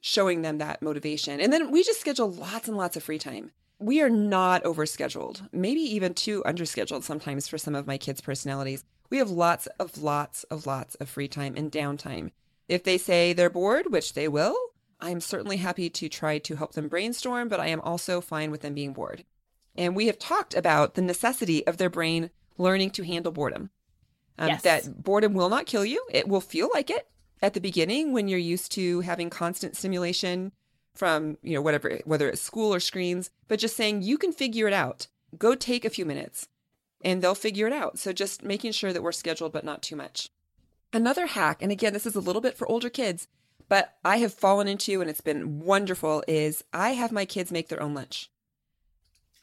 showing 0.00 0.42
them 0.42 0.58
that 0.58 0.82
motivation. 0.82 1.40
And 1.40 1.52
then 1.52 1.70
we 1.70 1.82
just 1.82 2.00
schedule 2.00 2.30
lots 2.30 2.68
and 2.68 2.76
lots 2.76 2.96
of 2.96 3.02
free 3.02 3.18
time. 3.18 3.50
We 3.78 4.00
are 4.00 4.10
not 4.10 4.64
overscheduled, 4.64 5.48
maybe 5.52 5.80
even 5.80 6.14
too 6.14 6.42
underscheduled 6.44 7.04
sometimes 7.04 7.46
for 7.46 7.58
some 7.58 7.74
of 7.74 7.86
my 7.86 7.96
kids' 7.96 8.20
personalities. 8.20 8.84
We 9.10 9.18
have 9.18 9.30
lots 9.30 9.66
of 9.78 10.02
lots 10.02 10.44
of 10.44 10.66
lots 10.66 10.94
of 10.96 11.08
free 11.08 11.28
time 11.28 11.54
and 11.56 11.70
downtime. 11.70 12.32
If 12.68 12.84
they 12.84 12.98
say 12.98 13.32
they're 13.32 13.48
bored, 13.48 13.92
which 13.92 14.14
they 14.14 14.28
will, 14.28 14.56
I'm 15.00 15.20
certainly 15.20 15.58
happy 15.58 15.88
to 15.90 16.08
try 16.08 16.38
to 16.38 16.56
help 16.56 16.72
them 16.72 16.88
brainstorm, 16.88 17.48
but 17.48 17.60
I 17.60 17.68
am 17.68 17.80
also 17.80 18.20
fine 18.20 18.50
with 18.50 18.62
them 18.62 18.74
being 18.74 18.92
bored. 18.92 19.24
And 19.78 19.94
we 19.94 20.08
have 20.08 20.18
talked 20.18 20.54
about 20.54 20.94
the 20.94 21.02
necessity 21.02 21.64
of 21.66 21.76
their 21.76 21.88
brain 21.88 22.30
learning 22.58 22.90
to 22.90 23.04
handle 23.04 23.30
boredom. 23.30 23.70
Um, 24.36 24.48
yes. 24.48 24.62
That 24.62 25.04
boredom 25.04 25.34
will 25.34 25.48
not 25.48 25.66
kill 25.66 25.84
you. 25.84 26.04
It 26.10 26.28
will 26.28 26.40
feel 26.40 26.68
like 26.74 26.90
it 26.90 27.08
at 27.40 27.54
the 27.54 27.60
beginning 27.60 28.12
when 28.12 28.26
you're 28.26 28.38
used 28.40 28.72
to 28.72 29.00
having 29.00 29.30
constant 29.30 29.76
stimulation 29.76 30.50
from, 30.94 31.38
you 31.42 31.54
know, 31.54 31.62
whatever, 31.62 32.00
whether 32.04 32.28
it's 32.28 32.42
school 32.42 32.74
or 32.74 32.80
screens, 32.80 33.30
but 33.46 33.60
just 33.60 33.76
saying 33.76 34.02
you 34.02 34.18
can 34.18 34.32
figure 34.32 34.66
it 34.66 34.74
out. 34.74 35.06
Go 35.38 35.54
take 35.54 35.84
a 35.84 35.90
few 35.90 36.04
minutes 36.04 36.48
and 37.02 37.22
they'll 37.22 37.36
figure 37.36 37.68
it 37.68 37.72
out. 37.72 38.00
So 38.00 38.12
just 38.12 38.42
making 38.42 38.72
sure 38.72 38.92
that 38.92 39.02
we're 39.02 39.12
scheduled, 39.12 39.52
but 39.52 39.64
not 39.64 39.82
too 39.82 39.94
much. 39.94 40.30
Another 40.92 41.26
hack, 41.26 41.62
and 41.62 41.70
again, 41.70 41.92
this 41.92 42.06
is 42.06 42.16
a 42.16 42.20
little 42.20 42.42
bit 42.42 42.56
for 42.56 42.66
older 42.66 42.90
kids, 42.90 43.28
but 43.68 43.96
I 44.04 44.16
have 44.18 44.34
fallen 44.34 44.66
into 44.66 45.00
and 45.00 45.08
it's 45.08 45.20
been 45.20 45.60
wonderful 45.60 46.24
is 46.26 46.64
I 46.72 46.90
have 46.90 47.12
my 47.12 47.24
kids 47.24 47.52
make 47.52 47.68
their 47.68 47.82
own 47.82 47.94
lunch. 47.94 48.30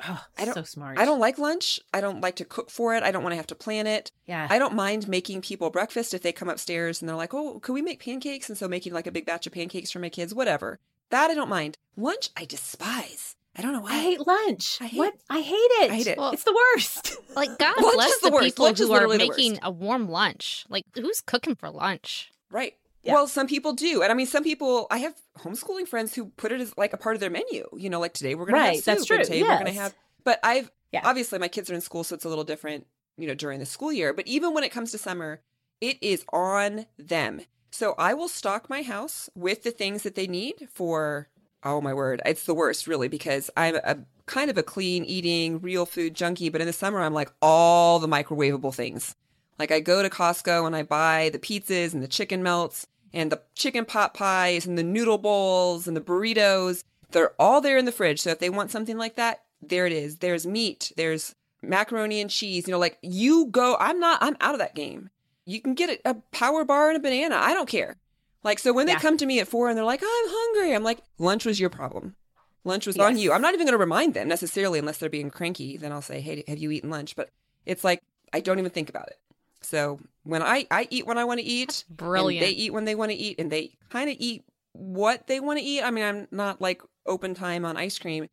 Oh, 0.07 0.23
I 0.37 0.45
don't- 0.45 0.53
so 0.53 0.63
smart. 0.63 0.97
I 0.99 1.05
don't 1.05 1.19
like 1.19 1.37
lunch. 1.37 1.79
I 1.93 2.01
don't 2.01 2.21
like 2.21 2.35
to 2.37 2.45
cook 2.45 2.69
for 2.69 2.95
it. 2.95 3.03
I 3.03 3.11
don't 3.11 3.23
want 3.23 3.31
to 3.33 3.37
have 3.37 3.47
to 3.47 3.55
plan 3.55 3.87
it. 3.87 4.11
Yeah. 4.25 4.47
I 4.49 4.59
don't 4.59 4.73
mind 4.75 5.07
making 5.07 5.41
people 5.41 5.69
breakfast 5.69 6.13
if 6.13 6.21
they 6.21 6.31
come 6.33 6.49
upstairs 6.49 7.01
and 7.01 7.07
they're 7.07 7.15
like, 7.15 7.33
"Oh, 7.33 7.59
could 7.59 7.73
we 7.73 7.81
make 7.81 8.03
pancakes?" 8.03 8.49
And 8.49 8.57
so 8.57 8.67
making 8.67 8.93
like 8.93 9.07
a 9.07 9.11
big 9.11 9.25
batch 9.25 9.47
of 9.47 9.53
pancakes 9.53 9.91
for 9.91 9.99
my 9.99 10.09
kids, 10.09 10.33
whatever. 10.33 10.79
That 11.11 11.29
I 11.31 11.33
don't 11.33 11.49
mind. 11.49 11.77
Lunch, 11.95 12.29
I 12.35 12.45
despise. 12.45 13.35
I 13.55 13.61
don't 13.61 13.71
know 13.71 13.81
why. 13.81 13.93
I 13.93 13.99
hate 13.99 14.27
lunch. 14.27 14.77
I 14.81 14.87
hate 14.87 14.97
what? 14.97 15.13
it. 15.13 15.21
I 15.29 15.39
hate 15.39 15.53
it. 15.55 15.91
I 15.91 15.95
hate 15.95 16.07
it. 16.07 16.17
Well, 16.17 16.31
it's 16.31 16.43
the 16.43 16.53
worst. 16.73 17.17
Like 17.35 17.59
God 17.59 17.75
bless 17.77 18.19
the 18.21 18.29
the, 18.29 18.39
people 18.39 18.63
Lunch 18.63 18.79
who 18.79 18.93
are 18.93 19.09
making 19.09 19.59
a 19.61 19.69
warm 19.69 20.07
lunch. 20.07 20.65
Like 20.69 20.85
who's 20.93 21.19
cooking 21.19 21.55
for 21.55 21.69
lunch? 21.69 22.31
Right. 22.49 22.75
Yeah. 23.05 23.13
Well, 23.13 23.27
some 23.27 23.47
people 23.47 23.73
do. 23.73 24.01
And 24.01 24.11
I 24.11 24.15
mean, 24.15 24.25
some 24.25 24.43
people, 24.43 24.87
I 24.89 24.97
have 24.97 25.13
homeschooling 25.39 25.87
friends 25.87 26.15
who 26.15 26.25
put 26.37 26.51
it 26.51 26.59
as 26.59 26.73
like 26.77 26.91
a 26.93 26.97
part 26.97 27.15
of 27.15 27.19
their 27.19 27.29
menu. 27.29 27.67
You 27.77 27.89
know, 27.89 27.99
like 27.99 28.13
today 28.13 28.33
we're 28.35 28.45
going 28.45 28.55
to 28.59 28.65
have 28.65 28.75
soup. 28.77 28.85
that's 28.85 29.05
true, 29.05 29.17
Today 29.19 29.43
we're 29.43 29.49
going 29.49 29.65
to 29.65 29.71
have, 29.73 29.93
but 30.23 30.39
I've, 30.43 30.71
Yeah. 30.91 31.01
obviously 31.03 31.37
my 31.39 31.47
kids 31.47 31.69
are 31.69 31.75
in 31.75 31.81
school, 31.81 32.03
so 32.03 32.15
it's 32.15 32.25
a 32.25 32.29
little 32.29 32.43
different, 32.43 32.87
you 33.17 33.27
know, 33.27 33.35
during 33.35 33.59
the 33.59 33.65
school 33.65 33.93
year. 33.93 34.11
But 34.13 34.27
even 34.27 34.53
when 34.53 34.63
it 34.63 34.71
comes 34.71 34.91
to 34.91 34.97
summer, 34.97 35.41
it 35.81 35.97
is 36.01 36.25
on 36.33 36.87
them. 36.97 37.41
So 37.69 37.93
I 37.99 38.13
will 38.15 38.27
stock 38.29 38.69
my 38.69 38.81
house 38.81 39.29
with 39.35 39.63
the 39.63 39.71
things 39.71 40.03
that 40.03 40.15
they 40.15 40.25
need 40.27 40.67
for, 40.73 41.27
oh 41.63 41.81
my 41.81 41.93
word, 41.93 42.21
it's 42.25 42.45
the 42.45 42.53
worst 42.55 42.87
really 42.87 43.07
because 43.09 43.49
I'm 43.55 43.75
a 43.75 43.97
kind 44.25 44.49
of 44.49 44.57
a 44.57 44.63
clean 44.63 45.03
eating, 45.05 45.59
real 45.59 45.85
food 45.85 46.15
junkie. 46.15 46.49
But 46.49 46.61
in 46.61 46.67
the 46.67 46.73
summer, 46.73 47.01
I'm 47.01 47.13
like 47.13 47.31
all 47.41 47.99
the 47.99 48.07
microwavable 48.07 48.73
things. 48.73 49.15
Like 49.59 49.71
I 49.71 49.79
go 49.79 50.01
to 50.01 50.09
Costco 50.09 50.65
and 50.65 50.75
I 50.75 50.83
buy 50.83 51.29
the 51.31 51.39
pizzas 51.39 51.93
and 51.93 52.01
the 52.01 52.07
chicken 52.07 52.41
melts 52.41 52.87
and 53.15 53.31
the 53.31 53.41
chicken 53.55 53.85
pot 53.85 54.13
pies 54.13 54.67
and 54.67 54.77
the 54.77 54.83
noodle 54.83 55.17
bowls 55.17 55.87
and 55.87 55.97
the 55.97 56.01
burritos. 56.01 56.83
They're 57.11 57.33
all 57.39 57.61
there 57.61 57.77
in 57.77 57.85
the 57.85 57.91
fridge. 57.91 58.21
So 58.21 58.29
if 58.31 58.39
they 58.39 58.49
want 58.49 58.69
something 58.71 58.97
like 58.97 59.15
that, 59.15 59.41
there 59.61 59.85
it 59.87 59.93
is. 59.93 60.17
There's 60.17 60.45
meat, 60.45 60.91
there's 60.97 61.33
macaroni 61.63 62.19
and 62.21 62.29
cheese. 62.29 62.67
You 62.67 62.73
know, 62.73 62.79
like 62.79 62.97
you 63.01 63.47
go, 63.47 63.77
I'm 63.79 63.99
not, 63.99 64.21
I'm 64.21 64.35
out 64.41 64.53
of 64.53 64.59
that 64.59 64.75
game. 64.75 65.09
You 65.45 65.61
can 65.61 65.73
get 65.75 65.89
a, 66.05 66.09
a 66.11 66.13
power 66.31 66.65
bar 66.65 66.89
and 66.89 66.97
a 66.97 66.99
banana. 66.99 67.37
I 67.37 67.53
don't 67.53 67.69
care. 67.69 67.95
Like, 68.43 68.59
so 68.59 68.73
when 68.73 68.87
Yeah. 68.87 68.95
they 68.95 68.99
come 68.99 69.17
to 69.17 69.25
me 69.25 69.39
at 69.39 69.47
four 69.47 69.69
and 69.69 69.77
they're 69.77 69.85
like, 69.85 70.01
I'm 70.03 70.07
hungry, 70.27 70.75
I'm 70.75 70.83
like, 70.83 70.99
lunch 71.17 71.45
was 71.45 71.59
your 71.59 71.69
problem. 71.69 72.15
Lunch 72.63 72.85
was 72.87 72.97
on 72.97 73.17
you. 73.17 73.31
I'm 73.31 73.41
not 73.41 73.53
even 73.53 73.65
going 73.67 73.73
to 73.73 73.77
remind 73.79 74.13
them 74.15 74.27
necessarily 74.27 74.79
unless 74.79 74.97
they're 74.97 75.09
being 75.09 75.29
cranky. 75.29 75.77
Then 75.77 75.91
I'll 75.91 76.01
say, 76.01 76.19
hey, 76.19 76.43
have 76.47 76.57
you 76.57 76.71
eaten 76.71 76.89
lunch? 76.89 77.15
But 77.15 77.29
it's 77.65 77.83
like, 77.83 78.01
I 78.33 78.39
don't 78.39 78.57
even 78.59 78.71
think 78.71 78.89
about 78.89 79.07
it. 79.07 79.17
So 79.61 79.99
when 80.23 80.41
I, 80.43 80.67
I 80.71 80.87
eat 80.89 81.05
when 81.07 81.17
I 81.17 81.23
want 81.25 81.39
to 81.39 81.45
eat, 81.45 81.85
and 81.87 81.97
Brilliant. 81.97 82.45
they 82.45 82.51
eat 82.51 82.73
when 82.73 82.85
they 82.85 82.95
want 82.95 83.11
to 83.11 83.17
eat, 83.17 83.39
and 83.39 83.51
they 83.51 83.71
kind 83.89 84.09
of 84.09 84.15
eat 84.19 84.43
what 84.73 85.27
they 85.27 85.39
want 85.39 85.59
to 85.59 85.65
eat. 85.65 85.81
I 85.81 85.91
mean, 85.91 86.03
I'm 86.03 86.27
not 86.31 86.61
like 86.61 86.81
open 87.05 87.33
time 87.33 87.65
on 87.65 87.77
ice 87.77 87.97
cream. 87.99 88.27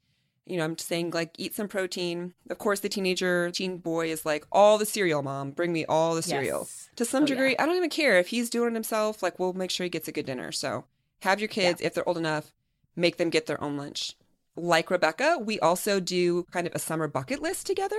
You 0.45 0.57
know, 0.57 0.65
I'm 0.65 0.75
just 0.77 0.89
saying 0.89 1.13
like 1.13 1.31
eat 1.39 1.55
some 1.55 1.69
protein. 1.69 2.35
Of 2.51 2.59
course, 2.59 2.81
the 2.81 2.89
teenager 2.89 3.51
teen 3.53 3.79
boy 3.79 4.11
is 4.11 4.27
like 4.27 4.45
all 4.51 4.77
the 4.77 4.87
cereal, 4.87 5.23
mom. 5.23 5.53
Bring 5.53 5.73
me 5.73 5.85
all 5.87 6.15
the 6.15 6.23
cereal. 6.23 6.61
Yes. 6.61 6.89
To 6.97 7.05
some 7.05 7.23
Oh, 7.23 7.27
yeah. 7.27 7.35
degree, 7.35 7.57
I 7.59 7.65
don't 7.65 7.77
even 7.77 7.91
care 7.91 8.19
if 8.19 8.29
he's 8.29 8.51
doing 8.51 8.73
it 8.73 8.75
himself. 8.75 9.23
Like 9.23 9.39
we'll 9.39 9.53
make 9.53 9.71
sure 9.71 9.85
he 9.85 9.91
gets 9.91 10.09
a 10.09 10.13
good 10.13 10.27
dinner. 10.27 10.51
So 10.53 10.85
have 11.23 11.39
your 11.41 11.49
kids 11.49 11.81
if 11.81 11.95
they're 11.95 12.09
old 12.09 12.19
enough, 12.19 12.53
make 12.97 13.17
them 13.19 13.31
get 13.31 13.47
their 13.47 13.63
own 13.63 13.77
lunch. 13.77 14.17
Like 14.57 14.91
Rebecca, 14.91 15.39
we 15.41 15.61
also 15.61 16.01
do 16.01 16.43
kind 16.51 16.67
of 16.67 16.75
a 16.75 16.79
summer 16.81 17.07
bucket 17.09 17.41
list 17.41 17.67
together 17.67 17.97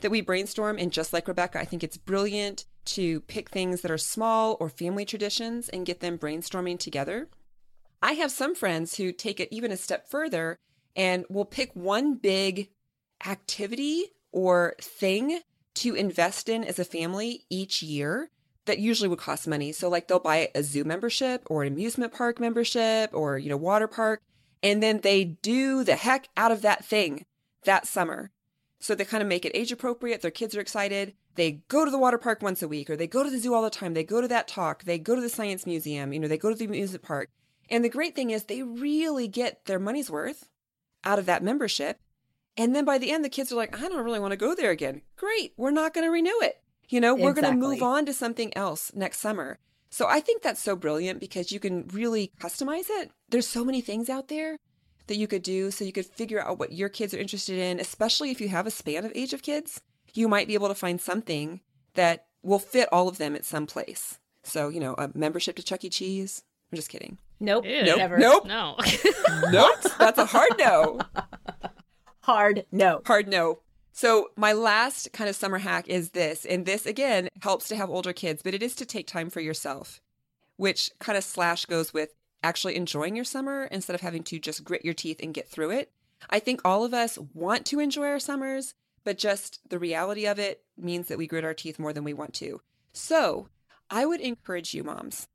that 0.00 0.10
we 0.10 0.20
brainstorm. 0.20 0.78
And 0.78 0.92
just 0.92 1.12
like 1.12 1.28
Rebecca, 1.28 1.60
I 1.60 1.64
think 1.64 1.82
it's 1.82 1.96
brilliant 1.96 2.64
to 2.86 3.20
pick 3.22 3.50
things 3.50 3.82
that 3.82 3.90
are 3.90 3.98
small 3.98 4.56
or 4.60 4.68
family 4.68 5.04
traditions 5.04 5.68
and 5.68 5.86
get 5.86 6.00
them 6.00 6.18
brainstorming 6.18 6.78
together. 6.78 7.28
I 8.02 8.12
have 8.12 8.30
some 8.30 8.54
friends 8.54 8.96
who 8.96 9.12
take 9.12 9.40
it 9.40 9.48
even 9.50 9.72
a 9.72 9.76
step 9.76 10.08
further 10.08 10.56
and 10.94 11.24
will 11.28 11.44
pick 11.44 11.70
one 11.74 12.14
big 12.14 12.70
activity 13.26 14.06
or 14.32 14.74
thing 14.80 15.40
to 15.74 15.94
invest 15.94 16.48
in 16.48 16.64
as 16.64 16.78
a 16.78 16.84
family 16.84 17.44
each 17.50 17.82
year 17.82 18.30
that 18.66 18.78
usually 18.78 19.08
would 19.08 19.18
cost 19.18 19.48
money. 19.48 19.72
So 19.72 19.88
like 19.88 20.08
they'll 20.08 20.18
buy 20.18 20.50
a 20.54 20.62
zoo 20.62 20.84
membership 20.84 21.42
or 21.46 21.62
an 21.62 21.72
amusement 21.72 22.12
park 22.12 22.38
membership 22.38 23.10
or, 23.12 23.38
you 23.38 23.48
know, 23.48 23.56
water 23.56 23.88
park. 23.88 24.20
And 24.62 24.82
then 24.82 25.00
they 25.00 25.24
do 25.24 25.84
the 25.84 25.96
heck 25.96 26.28
out 26.36 26.52
of 26.52 26.62
that 26.62 26.84
thing 26.84 27.24
that 27.64 27.86
summer. 27.86 28.30
So 28.80 28.94
they 28.94 29.04
kind 29.04 29.22
of 29.22 29.28
make 29.28 29.44
it 29.44 29.52
age 29.54 29.72
appropriate. 29.72 30.22
Their 30.22 30.30
kids 30.30 30.56
are 30.56 30.60
excited. 30.60 31.14
They 31.34 31.62
go 31.68 31.84
to 31.84 31.90
the 31.90 31.98
water 31.98 32.18
park 32.18 32.42
once 32.42 32.62
a 32.62 32.68
week 32.68 32.88
or 32.88 32.96
they 32.96 33.06
go 33.06 33.22
to 33.22 33.30
the 33.30 33.38
zoo 33.38 33.54
all 33.54 33.62
the 33.62 33.70
time. 33.70 33.94
They 33.94 34.04
go 34.04 34.20
to 34.20 34.28
that 34.28 34.48
talk. 34.48 34.84
They 34.84 34.98
go 34.98 35.14
to 35.14 35.20
the 35.20 35.28
science 35.28 35.66
museum. 35.66 36.12
You 36.12 36.20
know, 36.20 36.28
they 36.28 36.38
go 36.38 36.50
to 36.50 36.54
the 36.54 36.64
amusement 36.64 37.02
park. 37.02 37.28
And 37.70 37.84
the 37.84 37.88
great 37.88 38.14
thing 38.14 38.30
is 38.30 38.44
they 38.44 38.62
really 38.62 39.28
get 39.28 39.64
their 39.66 39.78
money's 39.78 40.10
worth 40.10 40.48
out 41.04 41.18
of 41.18 41.26
that 41.26 41.42
membership. 41.42 41.98
And 42.56 42.74
then 42.74 42.84
by 42.84 42.98
the 42.98 43.10
end, 43.10 43.24
the 43.24 43.28
kids 43.28 43.52
are 43.52 43.56
like, 43.56 43.80
I 43.80 43.88
don't 43.88 44.04
really 44.04 44.20
want 44.20 44.32
to 44.32 44.36
go 44.36 44.54
there 44.54 44.70
again. 44.70 45.02
Great. 45.16 45.52
We're 45.56 45.70
not 45.70 45.94
going 45.94 46.06
to 46.06 46.10
renew 46.10 46.38
it. 46.42 46.60
You 46.88 47.00
know, 47.00 47.14
we're 47.14 47.34
going 47.34 47.52
to 47.52 47.52
move 47.52 47.82
on 47.82 48.06
to 48.06 48.12
something 48.12 48.56
else 48.56 48.92
next 48.94 49.20
summer. 49.20 49.58
So 49.90 50.06
I 50.06 50.20
think 50.20 50.42
that's 50.42 50.62
so 50.62 50.74
brilliant 50.76 51.20
because 51.20 51.52
you 51.52 51.60
can 51.60 51.86
really 51.88 52.32
customize 52.40 52.86
it. 52.88 53.10
There's 53.28 53.46
so 53.46 53.64
many 53.64 53.80
things 53.80 54.08
out 54.08 54.28
there 54.28 54.58
that 55.08 55.16
you 55.16 55.26
could 55.26 55.42
do 55.42 55.70
so 55.70 55.84
you 55.84 55.92
could 55.92 56.06
figure 56.06 56.40
out 56.40 56.58
what 56.58 56.72
your 56.72 56.88
kids 56.88 57.12
are 57.12 57.18
interested 57.18 57.58
in, 57.58 57.80
especially 57.80 58.30
if 58.30 58.40
you 58.40 58.48
have 58.48 58.66
a 58.66 58.70
span 58.70 59.04
of 59.04 59.12
age 59.14 59.32
of 59.32 59.42
kids. 59.42 59.80
You 60.14 60.28
might 60.28 60.46
be 60.46 60.54
able 60.54 60.68
to 60.68 60.74
find 60.74 61.00
something 61.00 61.60
that 61.94 62.26
will 62.42 62.58
fit 62.58 62.88
all 62.92 63.08
of 63.08 63.18
them 63.18 63.34
at 63.34 63.44
some 63.44 63.66
place. 63.66 64.18
So, 64.42 64.68
you 64.68 64.80
know, 64.80 64.94
a 64.94 65.10
membership 65.14 65.56
to 65.56 65.62
Chuck 65.62 65.84
E. 65.84 65.90
Cheese. 65.90 66.42
I'm 66.72 66.76
just 66.76 66.88
kidding. 66.88 67.18
Nope. 67.40 67.64
Ew. 67.66 67.82
Nope. 67.84 67.98
Never. 67.98 68.18
Nope. 68.18 68.46
No. 68.46 68.76
Nope. 69.50 69.76
That's 69.98 70.18
a 70.18 70.26
hard 70.26 70.52
no. 70.58 71.00
Hard 72.22 72.66
no. 72.72 73.02
Hard 73.06 73.28
no. 73.28 73.60
So, 73.92 74.28
my 74.36 74.52
last 74.52 75.12
kind 75.12 75.28
of 75.28 75.36
summer 75.36 75.58
hack 75.58 75.88
is 75.88 76.10
this. 76.10 76.44
And 76.44 76.66
this, 76.66 76.86
again, 76.86 77.28
helps 77.42 77.68
to 77.68 77.76
have 77.76 77.90
older 77.90 78.12
kids, 78.12 78.42
but 78.42 78.54
it 78.54 78.62
is 78.62 78.74
to 78.76 78.86
take 78.86 79.06
time 79.06 79.30
for 79.30 79.40
yourself, 79.40 80.00
which 80.56 80.90
kind 80.98 81.16
of 81.16 81.24
slash 81.24 81.66
goes 81.66 81.92
with 81.92 82.10
actually 82.42 82.76
enjoying 82.76 83.16
your 83.16 83.24
summer 83.24 83.64
instead 83.64 83.94
of 83.94 84.00
having 84.00 84.22
to 84.24 84.38
just 84.38 84.64
grit 84.64 84.84
your 84.84 84.94
teeth 84.94 85.20
and 85.22 85.34
get 85.34 85.48
through 85.48 85.70
it. 85.70 85.90
I 86.30 86.38
think 86.38 86.60
all 86.64 86.84
of 86.84 86.94
us 86.94 87.18
want 87.34 87.64
to 87.66 87.80
enjoy 87.80 88.06
our 88.06 88.18
summers, 88.18 88.74
but 89.04 89.18
just 89.18 89.60
the 89.68 89.78
reality 89.78 90.26
of 90.26 90.38
it 90.38 90.62
means 90.76 91.08
that 91.08 91.18
we 91.18 91.26
grit 91.26 91.44
our 91.44 91.54
teeth 91.54 91.78
more 91.78 91.92
than 91.92 92.04
we 92.04 92.12
want 92.12 92.34
to. 92.34 92.60
So, 92.92 93.48
I 93.90 94.04
would 94.04 94.20
encourage 94.20 94.74
you, 94.74 94.84
moms, 94.84 95.28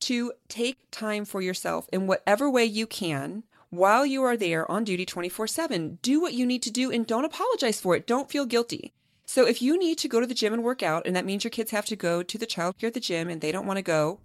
to 0.00 0.32
take 0.48 0.78
time 0.90 1.24
for 1.24 1.40
yourself 1.40 1.88
in 1.92 2.06
whatever 2.06 2.50
way 2.50 2.64
you 2.64 2.86
can 2.86 3.42
while 3.70 4.06
you 4.06 4.22
are 4.22 4.36
there 4.36 4.70
on 4.70 4.84
duty 4.84 5.04
24 5.04 5.46
7. 5.46 5.98
Do 6.02 6.20
what 6.20 6.34
you 6.34 6.46
need 6.46 6.62
to 6.62 6.70
do 6.70 6.90
and 6.90 7.06
don't 7.06 7.24
apologize 7.24 7.80
for 7.80 7.96
it. 7.96 8.06
Don't 8.06 8.30
feel 8.30 8.46
guilty. 8.46 8.92
So 9.24 9.46
if 9.46 9.60
you 9.60 9.76
need 9.76 9.98
to 9.98 10.08
go 10.08 10.20
to 10.20 10.26
the 10.26 10.34
gym 10.34 10.52
and 10.52 10.62
work 10.62 10.82
out, 10.82 11.04
and 11.04 11.16
that 11.16 11.24
means 11.24 11.42
your 11.42 11.50
kids 11.50 11.72
have 11.72 11.86
to 11.86 11.96
go 11.96 12.22
to 12.22 12.38
the 12.38 12.46
childcare 12.46 12.88
at 12.88 12.94
the 12.94 13.00
gym 13.00 13.28
and 13.28 13.40
they 13.40 13.50
don't 13.50 13.66
want 13.66 13.78
to 13.78 13.82
go, 13.82 14.20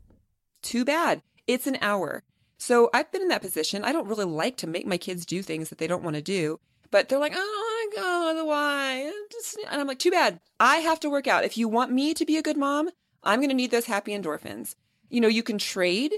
too 0.61 0.85
bad. 0.85 1.23
It's 1.47 1.67
an 1.67 1.77
hour. 1.81 2.23
So 2.57 2.89
I've 2.93 3.11
been 3.11 3.21
in 3.23 3.27
that 3.29 3.41
position. 3.41 3.83
I 3.83 3.91
don't 3.91 4.07
really 4.07 4.25
like 4.25 4.57
to 4.57 4.67
make 4.67 4.85
my 4.85 4.97
kids 4.97 5.25
do 5.25 5.41
things 5.41 5.69
that 5.69 5.77
they 5.79 5.87
don't 5.87 6.03
want 6.03 6.15
to 6.15 6.21
do, 6.21 6.59
but 6.91 7.09
they're 7.09 7.17
like, 7.19 7.31
I 7.31 7.35
don't 7.35 7.47
want 7.47 7.93
to 7.95 7.99
go 8.01 8.29
otherwise. 8.29 9.13
Just- 9.31 9.57
And 9.69 9.81
I'm 9.81 9.87
like, 9.87 9.99
too 9.99 10.11
bad. 10.11 10.39
I 10.59 10.77
have 10.77 10.99
to 11.01 11.09
work 11.09 11.27
out. 11.27 11.43
If 11.43 11.57
you 11.57 11.67
want 11.67 11.91
me 11.91 12.13
to 12.13 12.25
be 12.25 12.37
a 12.37 12.41
good 12.43 12.57
mom, 12.57 12.89
I'm 13.23 13.39
going 13.39 13.49
to 13.49 13.55
need 13.55 13.71
those 13.71 13.85
happy 13.85 14.11
endorphins. 14.11 14.75
You 15.09 15.21
know, 15.21 15.27
you 15.27 15.43
can 15.43 15.57
trade 15.57 16.13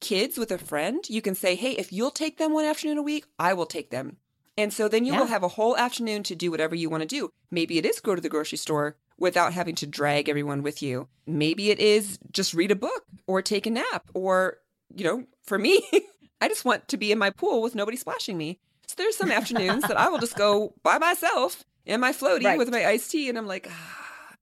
kids 0.00 0.38
with 0.38 0.52
a 0.52 0.58
friend. 0.58 1.04
You 1.08 1.20
can 1.20 1.34
say, 1.34 1.56
hey, 1.56 1.72
if 1.72 1.92
you'll 1.92 2.10
take 2.12 2.38
them 2.38 2.52
one 2.52 2.64
afternoon 2.64 2.98
a 2.98 3.02
week, 3.02 3.26
I 3.38 3.52
will 3.54 3.66
take 3.66 3.90
them. 3.90 4.16
And 4.56 4.72
so 4.72 4.88
then 4.88 5.04
you 5.04 5.12
Yeah. 5.12 5.20
will 5.20 5.26
have 5.26 5.42
a 5.42 5.48
whole 5.48 5.76
afternoon 5.76 6.22
to 6.24 6.34
do 6.36 6.50
whatever 6.50 6.74
you 6.74 6.88
want 6.90 7.02
to 7.02 7.06
do. 7.06 7.30
Maybe 7.50 7.78
it 7.78 7.84
is 7.86 8.00
go 8.00 8.14
to 8.14 8.20
the 8.20 8.28
grocery 8.28 8.58
store 8.58 8.96
without 9.18 9.52
having 9.52 9.74
to 9.76 9.86
drag 9.86 10.28
everyone 10.28 10.62
with 10.62 10.80
you. 10.82 11.08
Maybe 11.26 11.70
it 11.70 11.80
is 11.80 12.18
just 12.32 12.54
read 12.54 12.70
a 12.70 12.76
book 12.76 13.04
or 13.26 13.42
take 13.42 13.66
a 13.66 13.70
nap 13.70 14.08
or, 14.14 14.58
you 14.94 15.04
know, 15.04 15.24
for 15.44 15.58
me, 15.58 15.82
I 16.40 16.48
just 16.48 16.64
want 16.64 16.88
to 16.88 16.96
be 16.96 17.10
in 17.12 17.18
my 17.18 17.30
pool 17.30 17.62
with 17.62 17.74
nobody 17.74 17.96
splashing 17.96 18.36
me. 18.38 18.58
So 18.86 18.94
there's 18.96 19.16
some 19.16 19.30
afternoons 19.30 19.82
that 19.88 19.96
I 19.98 20.08
will 20.08 20.18
just 20.18 20.36
go 20.36 20.74
by 20.82 20.98
myself 20.98 21.64
in 21.84 22.00
my 22.00 22.12
floaty 22.12 22.44
Right. 22.44 22.58
with 22.58 22.70
my 22.70 22.86
iced 22.86 23.10
tea 23.10 23.28
and 23.28 23.36
I'm 23.36 23.46
like, 23.46 23.68
ah, 23.70 24.34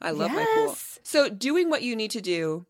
I 0.00 0.10
love 0.10 0.32
my 0.32 0.44
pool. 0.54 0.76
So 1.02 1.28
doing 1.28 1.70
what 1.70 1.82
you 1.82 1.94
need 1.94 2.10
to 2.12 2.20
do 2.20 2.66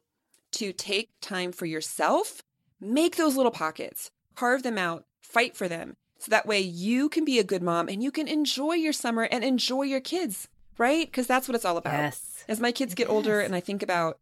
to 0.53 0.73
take 0.73 1.09
time 1.21 1.53
for 1.53 1.65
yourself, 1.67 2.43
make 2.81 3.17
those 3.17 3.37
little 3.37 3.51
pockets, 3.53 4.11
carve 4.35 4.63
them 4.63 4.77
out, 4.79 5.05
fight 5.23 5.57
for 5.57 5.69
them. 5.69 5.95
So 6.19 6.31
that 6.31 6.47
way 6.47 6.61
you 6.61 7.09
can 7.09 7.25
be 7.25 7.39
a 7.39 7.45
good 7.45 7.63
mom 7.63 7.89
and 7.89 8.03
you 8.03 8.11
can 8.11 8.29
enjoy 8.29 8.75
your 8.75 8.93
summer 8.93 9.23
and 9.25 9.43
enjoy 9.43 9.83
your 9.85 10.01
kids, 10.01 10.49
right? 10.79 11.07
Because 11.07 11.27
that's 11.27 11.49
what 11.49 11.55
it's 11.55 11.65
all 11.65 11.77
about. 11.79 11.95
Yes. 11.95 12.45
As 12.49 12.61
my 12.61 12.71
kids 12.73 12.95
get 12.95 13.09
older 13.09 13.41
and 13.41 13.55
I 13.57 13.61
think 13.61 13.83
about, 13.83 14.19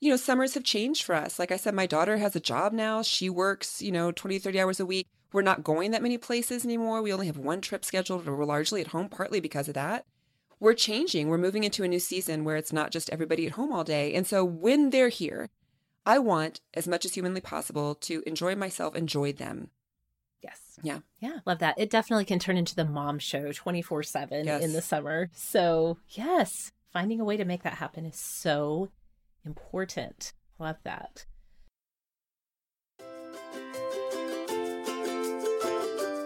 you 0.00 0.10
know, 0.10 0.16
summers 0.16 0.54
have 0.54 0.64
changed 0.64 1.02
for 1.02 1.14
us. 1.14 1.38
Like 1.38 1.50
I 1.50 1.56
said, 1.56 1.74
my 1.74 1.86
daughter 1.86 2.18
has 2.18 2.36
a 2.36 2.40
job 2.40 2.72
now. 2.72 3.02
She 3.02 3.28
works, 3.28 3.82
you 3.82 3.90
know, 3.92 4.12
20, 4.12 4.38
30 4.38 4.60
hours 4.60 4.80
a 4.80 4.86
week. 4.86 5.06
We're 5.32 5.42
not 5.42 5.64
going 5.64 5.90
that 5.90 6.02
many 6.02 6.16
places 6.18 6.64
anymore. 6.64 7.02
We 7.02 7.12
only 7.12 7.26
have 7.26 7.36
one 7.36 7.60
trip 7.60 7.84
scheduled. 7.84 8.26
Or 8.26 8.36
we're 8.36 8.44
largely 8.44 8.80
at 8.80 8.88
home, 8.88 9.08
partly 9.08 9.40
because 9.40 9.68
of 9.68 9.74
that. 9.74 10.04
We're 10.60 10.74
changing. 10.74 11.28
We're 11.28 11.38
moving 11.38 11.64
into 11.64 11.84
a 11.84 11.88
new 11.88 12.00
season 12.00 12.44
where 12.44 12.56
it's 12.56 12.72
not 12.72 12.90
just 12.90 13.10
everybody 13.10 13.46
at 13.46 13.52
home 13.52 13.72
all 13.72 13.84
day. 13.84 14.14
And 14.14 14.26
so 14.26 14.44
when 14.44 14.90
they're 14.90 15.08
here, 15.08 15.50
I 16.06 16.18
want, 16.18 16.60
as 16.74 16.88
much 16.88 17.04
as 17.04 17.14
humanly 17.14 17.40
possible, 17.40 17.94
to 17.96 18.22
enjoy 18.26 18.56
myself, 18.56 18.96
enjoy 18.96 19.32
them. 19.32 19.70
Yes. 20.42 20.78
Yeah. 20.82 21.00
Yeah. 21.20 21.40
Love 21.44 21.58
that. 21.58 21.78
It 21.78 21.90
definitely 21.90 22.24
can 22.24 22.38
turn 22.38 22.56
into 22.56 22.74
the 22.74 22.84
mom 22.84 23.18
show 23.18 23.52
24 23.52 24.00
Yes. 24.00 24.08
7 24.10 24.48
in 24.48 24.72
the 24.72 24.82
summer. 24.82 25.28
So, 25.34 25.98
yes, 26.08 26.72
finding 26.92 27.20
a 27.20 27.24
way 27.24 27.36
to 27.36 27.44
make 27.44 27.64
that 27.64 27.74
happen 27.74 28.06
is 28.06 28.16
so 28.16 28.88
important. 29.44 30.32
Love 30.58 30.76
that. 30.84 31.26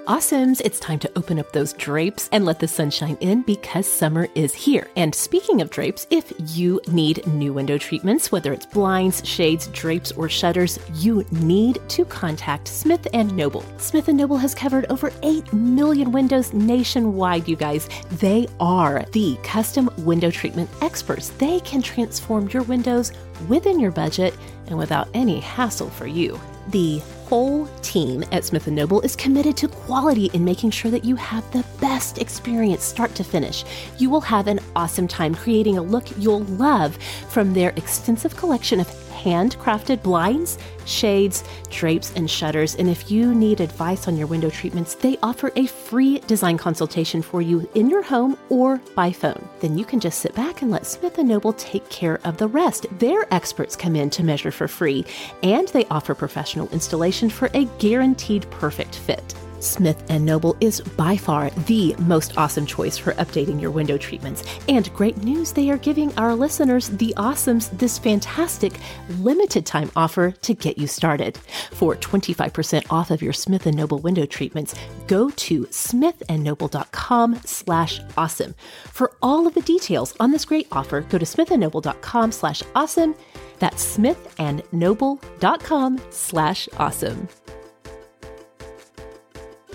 Awesomes, 0.09 0.61
it's 0.65 0.81
time 0.81 0.99
to 0.99 1.13
open 1.15 1.39
up 1.39 1.53
those 1.53 1.75
drapes 1.75 2.29
and 2.33 2.45
let 2.45 2.59
the 2.59 2.67
sunshine 2.67 3.17
in 3.21 3.43
because 3.43 3.87
summer 3.87 4.27
is 4.35 4.53
here. 4.53 4.89
And 4.97 5.15
speaking 5.15 5.61
of 5.61 5.71
drapes, 5.71 6.09
if 6.11 6.33
you 6.57 6.81
need 6.89 7.25
new 7.29 7.53
window 7.53 7.79
treatments, 7.79 8.33
whether 8.33 8.53
it's 8.53 8.67
blinds, 8.67 9.25
shades, 9.25 9.69
drapes, 9.69 10.11
or 10.11 10.29
shutters, 10.29 10.81
you 10.95 11.25
need 11.31 11.79
to 11.91 12.05
contact 12.05 12.67
Smith 12.67 13.07
& 13.11 13.15
Noble. 13.15 13.65
Smith 13.79 14.09
& 14.09 14.09
Noble 14.09 14.37
has 14.39 14.57
covered 14.57 14.87
over 14.91 15.13
8 15.23 15.53
million 15.53 16.11
windows 16.11 16.53
nationwide, 16.53 17.47
you 17.47 17.55
guys. 17.55 17.89
They 18.11 18.49
are 18.59 19.05
the 19.13 19.39
custom 19.45 19.89
window 19.99 20.33
treatment 20.33 20.69
experts. 20.81 21.29
They 21.29 21.61
can 21.61 21.81
transform 21.81 22.49
your 22.49 22.65
windows 22.65 23.13
within 23.47 23.79
your 23.79 23.93
budget 23.93 24.35
and 24.67 24.77
without 24.77 25.07
any 25.15 25.39
hassle 25.39 25.91
for 25.91 26.09
you. 26.09 26.41
The 26.71 27.01
whole 27.33 27.67
team 27.81 28.23
at 28.31 28.45
Smith 28.45 28.67
& 28.67 28.69
Noble 28.69 29.01
is 29.01 29.17
committed 29.17 29.57
to 29.57 29.67
quality 29.67 30.27
in 30.35 30.45
making 30.45 30.71
sure 30.71 30.91
that 30.91 31.03
you 31.03 31.17
have 31.17 31.51
the 31.51 31.65
best 31.81 32.19
experience 32.19 32.85
start 32.85 33.15
to 33.15 33.25
finish. 33.25 33.65
You 33.97 34.11
will 34.11 34.21
have 34.21 34.49
an 34.49 34.61
awesome 34.77 35.09
time 35.09 35.35
creating 35.35 35.79
a 35.79 35.83
look 35.83 36.05
you'll 36.19 36.45
love 36.45 36.95
from 37.31 37.55
their 37.55 37.71
extensive 37.77 38.37
collection 38.37 38.81
of 38.81 39.12
handcrafted 39.23 40.03
blinds, 40.03 40.59
shades, 40.85 41.45
drapes, 41.71 42.13
and 42.17 42.29
shutters. 42.29 42.75
And 42.75 42.89
if 42.89 43.11
you 43.11 43.35
need 43.35 43.61
advice 43.61 44.09
on 44.09 44.17
your 44.17 44.27
window 44.27 44.51
treatments, 44.51 44.95
they 44.95 45.17
offer 45.23 45.53
a 45.57 45.67
free 45.67 46.19
design 46.21 46.59
consultation 46.59 47.23
for 47.23 47.41
you 47.41 47.69
in 47.75 47.89
your 47.89 48.03
home 48.03 48.37
or 48.49 48.81
by 48.95 49.13
phone. 49.13 49.49
Then 49.61 49.79
you 49.79 49.85
can 49.85 50.01
just 50.01 50.19
sit 50.19 50.35
back 50.35 50.63
and 50.63 50.71
let 50.71 50.87
Smith 50.87 51.19
& 51.19 51.19
Noble 51.19 51.53
take 51.53 51.89
care 51.89 52.21
of 52.25 52.37
the 52.37 52.49
rest. 52.49 52.87
Their 52.99 53.33
experts 53.33 53.77
come 53.77 53.95
in 53.95 54.11
to 54.11 54.25
measure 54.25 54.51
for 54.51 54.67
free, 54.67 55.05
and 55.43 55.69
they 55.69 55.85
offer 55.87 56.15
professional 56.15 56.69
installation 56.71 57.31
for 57.31 57.49
a 57.55 57.65
guaranteed 57.79 58.51
perfect 58.51 58.97
fit. 58.97 59.35
Smith 59.63 60.11
& 60.11 60.11
Noble 60.11 60.57
is 60.61 60.81
by 60.81 61.17
far 61.17 61.51
the 61.67 61.95
most 61.99 62.37
awesome 62.37 62.67
choice 62.67 62.99
for 62.99 63.13
updating 63.15 63.61
your 63.61 63.71
window 63.71 63.97
treatments. 63.97 64.43
And 64.69 64.93
great 64.93 65.19
news, 65.19 65.53
they 65.53 65.71
are 65.71 65.77
giving 65.77 66.13
our 66.19 66.35
listeners, 66.35 66.89
the 66.89 67.15
awesomes, 67.17 67.71
this 67.79 67.97
fantastic 67.99 68.73
limited 69.21 69.65
time 69.65 69.93
offer 69.95 70.33
to 70.33 70.55
get 70.55 70.79
you 70.79 70.89
started. 70.89 71.39
For 71.71 71.95
25% 71.97 72.91
off 72.91 73.11
of 73.11 73.23
your 73.23 73.33
Smith 73.33 73.67
& 73.67 73.67
Noble 73.67 73.99
window 73.99 74.27
treatments, 74.27 74.75
go 75.07 75.31
to 75.31 75.67
smithandnoble.com 75.67 77.41
slash 77.45 78.01
awesome. 78.17 78.55
For 78.89 79.13
all 79.23 79.47
of 79.47 79.55
the 79.55 79.63
details 79.63 80.15
on 80.19 80.33
this 80.33 80.45
great 80.45 80.67
offer, 80.73 81.03
go 81.03 81.19
to 81.19 81.25
smithandnoble.com 81.25 82.33
slash 82.33 82.65
awesome. 82.75 83.15
That's 83.61 83.97
smithandnoble.com 83.97 86.01
slash 86.11 86.69
awesome. 86.79 87.29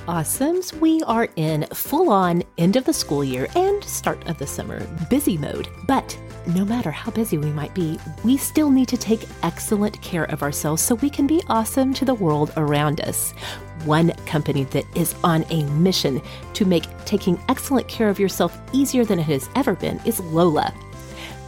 Awesomes, 0.07 0.71
we 0.79 1.03
are 1.03 1.27
in 1.35 1.67
full 1.73 2.09
on 2.09 2.41
end 2.57 2.77
of 2.77 2.85
the 2.85 2.93
school 2.93 3.25
year 3.25 3.45
and 3.57 3.83
start 3.83 4.25
of 4.29 4.37
the 4.37 4.47
summer 4.47 4.81
busy 5.09 5.37
mode. 5.37 5.67
But 5.85 6.17
no 6.47 6.63
matter 6.63 6.91
how 6.91 7.11
busy 7.11 7.37
we 7.37 7.51
might 7.51 7.73
be, 7.73 7.99
we 8.23 8.37
still 8.37 8.71
need 8.71 8.87
to 8.87 8.95
take 8.95 9.27
excellent 9.43 10.01
care 10.01 10.23
of 10.31 10.43
ourselves 10.43 10.81
so 10.81 10.95
we 10.95 11.09
can 11.09 11.27
be 11.27 11.43
awesome 11.49 11.93
to 11.93 12.05
the 12.05 12.13
world 12.13 12.53
around 12.55 13.01
us. 13.01 13.33
One 13.83 14.11
company 14.25 14.63
that 14.65 14.85
is 14.95 15.13
on 15.25 15.43
a 15.49 15.65
mission 15.71 16.21
to 16.53 16.63
make 16.63 16.85
taking 17.03 17.37
excellent 17.49 17.89
care 17.89 18.07
of 18.07 18.17
yourself 18.17 18.57
easier 18.71 19.03
than 19.03 19.19
it 19.19 19.23
has 19.23 19.49
ever 19.55 19.75
been 19.75 19.99
is 20.05 20.21
Lola. 20.21 20.73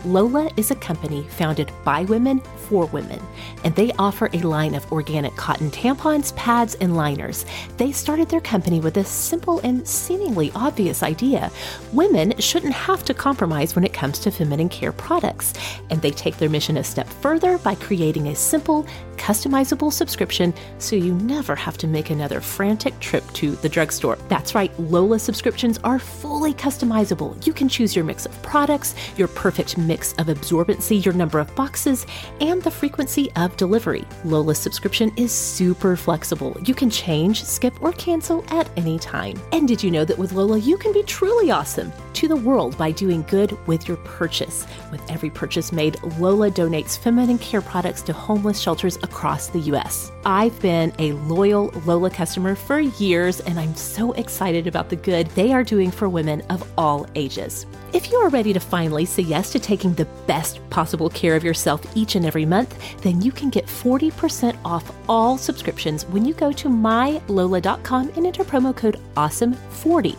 Lola 0.05 0.49
is 0.55 0.71
a 0.71 0.75
company 0.75 1.23
founded 1.23 1.71
by 1.83 2.03
women 2.03 2.39
for 2.69 2.85
women, 2.87 3.21
and 3.63 3.75
they 3.75 3.91
offer 3.93 4.29
a 4.33 4.39
line 4.39 4.75
of 4.75 4.89
organic 4.91 5.35
cotton 5.35 5.69
tampons, 5.71 6.35
pads, 6.35 6.75
and 6.75 6.95
liners. 6.95 7.45
They 7.77 7.91
started 7.91 8.29
their 8.29 8.41
company 8.41 8.79
with 8.79 8.97
a 8.97 9.03
simple 9.03 9.59
and 9.59 9.87
seemingly 9.87 10.51
obvious 10.55 11.03
idea 11.03 11.51
women 11.93 12.37
shouldn't 12.39 12.73
have 12.73 13.03
to 13.05 13.13
compromise 13.13 13.75
when 13.75 13.83
it 13.83 13.93
comes 13.93 14.19
to 14.19 14.31
feminine 14.31 14.69
care 14.69 14.91
products, 14.91 15.53
and 15.89 16.01
they 16.01 16.11
take 16.11 16.37
their 16.37 16.49
mission 16.49 16.77
a 16.77 16.83
step 16.83 17.07
further 17.07 17.57
by 17.57 17.75
creating 17.75 18.27
a 18.27 18.35
simple, 18.35 18.85
customizable 19.17 19.91
subscription 19.91 20.53
so 20.77 20.95
you 20.95 21.13
never 21.15 21.55
have 21.55 21.77
to 21.77 21.87
make 21.87 22.09
another 22.09 22.39
frantic 22.39 22.97
trip 22.99 23.29
to 23.33 23.51
the 23.57 23.69
drugstore. 23.69 24.17
That's 24.29 24.55
right, 24.55 24.71
Lola 24.79 25.19
subscriptions 25.19 25.77
are 25.83 25.99
fully 25.99 26.53
customizable. 26.53 27.45
You 27.45 27.53
can 27.53 27.67
choose 27.67 27.95
your 27.95 28.05
mix 28.05 28.25
of 28.25 28.41
products, 28.41 28.95
your 29.17 29.27
perfect 29.27 29.77
mix 29.89 30.13
of 30.13 30.27
absorbency, 30.27 31.03
your 31.03 31.13
number 31.13 31.39
of 31.39 31.53
boxes, 31.55 32.05
and 32.39 32.61
the 32.61 32.71
frequency 32.71 33.29
of 33.35 33.57
delivery. 33.57 34.05
Lola's 34.23 34.59
subscription 34.59 35.11
is 35.17 35.31
super 35.31 35.97
flexible. 35.97 36.55
You 36.63 36.73
can 36.73 36.89
change, 36.89 37.43
skip, 37.43 37.73
or 37.81 37.91
cancel 37.93 38.45
at 38.53 38.69
any 38.77 38.99
time. 38.99 39.37
And 39.51 39.67
did 39.67 39.83
you 39.83 39.91
know 39.91 40.05
that 40.05 40.17
with 40.17 40.31
Lola, 40.31 40.59
you 40.59 40.77
can 40.77 40.93
be 40.93 41.03
truly 41.03 41.49
awesome 41.51 41.91
to 42.13 42.27
the 42.27 42.35
world 42.35 42.77
by 42.77 42.91
doing 42.91 43.23
good 43.23 43.57
with 43.67 43.87
your 43.87 43.97
purchase? 43.97 44.67
With 44.91 45.01
every 45.09 45.31
purchase 45.31 45.71
made, 45.71 46.01
Lola 46.19 46.51
donates 46.51 46.97
feminine 46.97 47.39
care 47.39 47.61
products 47.61 48.03
to 48.03 48.13
homeless 48.13 48.59
shelters 48.59 48.97
across 48.97 49.47
the 49.47 49.59
U.S. 49.71 50.11
I've 50.25 50.59
been 50.61 50.93
a 50.99 51.13
loyal 51.13 51.71
Lola 51.85 52.11
customer 52.11 52.53
for 52.53 52.79
years, 52.79 53.39
and 53.39 53.59
I'm 53.59 53.75
so 53.75 54.11
excited 54.13 54.67
about 54.67 54.89
the 54.89 54.95
good 54.95 55.27
they 55.31 55.51
are 55.51 55.63
doing 55.63 55.89
for 55.89 56.07
women 56.07 56.41
of 56.49 56.61
all 56.77 57.07
ages. 57.15 57.65
If 57.91 58.11
you 58.11 58.17
are 58.17 58.29
ready 58.29 58.53
to 58.53 58.59
finally 58.59 59.05
say 59.05 59.23
yes 59.23 59.51
to 59.53 59.59
taking 59.79 59.93
the 59.93 60.05
best 60.27 60.59
possible 60.69 61.09
care 61.09 61.37
of 61.37 61.43
yourself 61.43 61.79
each 61.95 62.15
and 62.15 62.25
every 62.25 62.45
month, 62.45 63.01
then 63.01 63.21
you 63.21 63.31
can 63.31 63.49
get 63.49 63.65
40% 63.65 64.57
off 64.65 64.91
all 65.07 65.37
subscriptions 65.37 66.05
when 66.07 66.25
you 66.25 66.33
go 66.33 66.51
to 66.51 66.67
mylola.com 66.67 68.11
and 68.17 68.25
enter 68.25 68.43
promo 68.43 68.75
code 68.75 68.99
AWESOME40. 69.15 70.17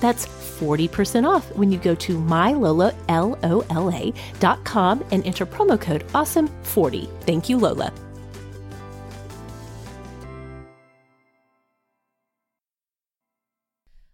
That's 0.00 0.26
40% 0.26 1.28
off 1.28 1.44
when 1.54 1.70
you 1.70 1.78
go 1.78 1.94
to 1.94 2.18
mylola, 2.18 2.92
L-O-L-A, 3.08 4.12
dot 4.40 4.64
com 4.64 5.04
and 5.12 5.24
enter 5.24 5.46
promo 5.46 5.80
code 5.80 6.04
AWESOME40. 6.08 7.08
Thank 7.20 7.48
you, 7.48 7.56
Lola. 7.56 7.92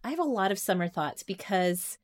I 0.07 0.11
have 0.11 0.19
a 0.19 0.25
lot 0.25 0.53
of 0.53 0.59
summer 0.59 0.89
thoughts 0.89 1.23
because 1.23 1.97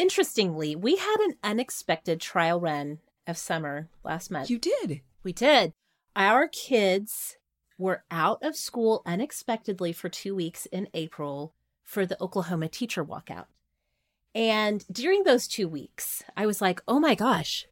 interestingly, 0.00 0.74
we 0.74 0.96
had 0.96 1.16
an 1.20 1.36
unexpected 1.44 2.20
trial 2.20 2.58
run 2.58 2.98
of 3.26 3.36
summer 3.36 3.88
last 4.02 4.30
month. 4.30 4.48
You 4.48 4.58
did. 4.58 5.02
We 5.22 5.32
did. 5.32 5.72
Our 6.16 6.48
kids 6.48 7.36
were 7.76 8.04
out 8.10 8.42
of 8.42 8.56
school 8.56 9.02
unexpectedly 9.04 9.92
for 9.92 10.08
two 10.08 10.34
weeks 10.34 10.66
in 10.66 10.88
April 10.94 11.54
for 11.84 12.06
the 12.06 12.20
Oklahoma 12.20 12.68
teacher 12.68 13.04
walkout. 13.04 13.46
And 14.34 14.84
during 14.90 15.24
those 15.24 15.46
two 15.46 15.68
weeks, 15.68 16.22
I 16.36 16.46
was 16.46 16.62
like, 16.62 16.80
oh 16.88 16.98
my 16.98 17.14
gosh, 17.14 17.66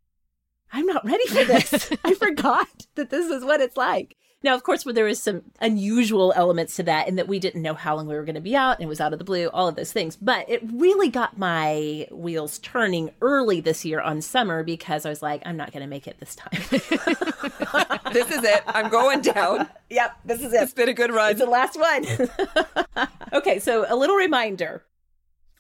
I'm 0.73 0.87
not 0.87 1.07
ready 1.07 1.27
for 1.29 1.45
this. 1.45 1.93
I 2.05 2.15
forgot 2.15 2.87
that 2.95 3.11
this 3.11 3.31
is 3.31 3.45
what 3.45 3.61
it's 3.61 3.77
like. 3.77 4.17
Now, 4.43 4.55
of 4.55 4.63
course, 4.63 4.85
there 4.85 5.05
was 5.05 5.21
some 5.21 5.43
unusual 5.61 6.33
elements 6.37 6.77
to 6.77 6.85
that, 6.85 7.09
and 7.09 7.19
that 7.19 7.27
we 7.27 7.41
didn't 7.41 7.63
know 7.63 7.75
how 7.75 7.97
long 7.97 8.07
we 8.07 8.15
were 8.15 8.25
going 8.25 8.37
to 8.37 8.41
be 8.41 8.55
out, 8.55 8.77
and 8.77 8.85
it 8.85 8.89
was 8.89 9.01
out 9.01 9.13
of 9.13 9.19
the 9.19 9.25
blue, 9.25 9.49
all 9.49 9.67
of 9.67 9.75
those 9.75 9.93
things. 9.93 10.15
But 10.15 10.49
it 10.49 10.63
really 10.73 11.09
got 11.09 11.39
my 11.39 12.07
wheels 12.13 12.61
turning 12.61 13.11
early 13.21 13.61
this 13.61 13.85
year 13.85 14.01
on 14.01 14.23
summer 14.23 14.63
because 14.63 15.05
I 15.05 15.09
was 15.09 15.23
like, 15.23 15.43
I'm 15.45 15.57
not 15.57 15.73
going 15.73 15.83
to 15.83 15.89
make 15.89 16.07
it 16.07 16.21
this 16.21 16.37
time. 16.37 16.63
This 18.13 18.31
is 18.31 18.43
it. 18.43 18.63
I'm 18.67 18.89
going 18.89 19.21
down. 19.21 19.69
yep, 19.91 20.17
this 20.25 20.41
is 20.41 20.53
it. 20.53 20.63
It's 20.63 20.73
been 20.73 20.89
a 20.89 20.95
good 20.95 21.13
run. 21.13 21.33
It's 21.33 21.41
the 21.41 21.47
last 21.47 21.79
one. 21.79 23.09
okay, 23.33 23.59
so 23.59 23.85
a 23.89 23.95
little 23.95 24.17
reminder, 24.17 24.83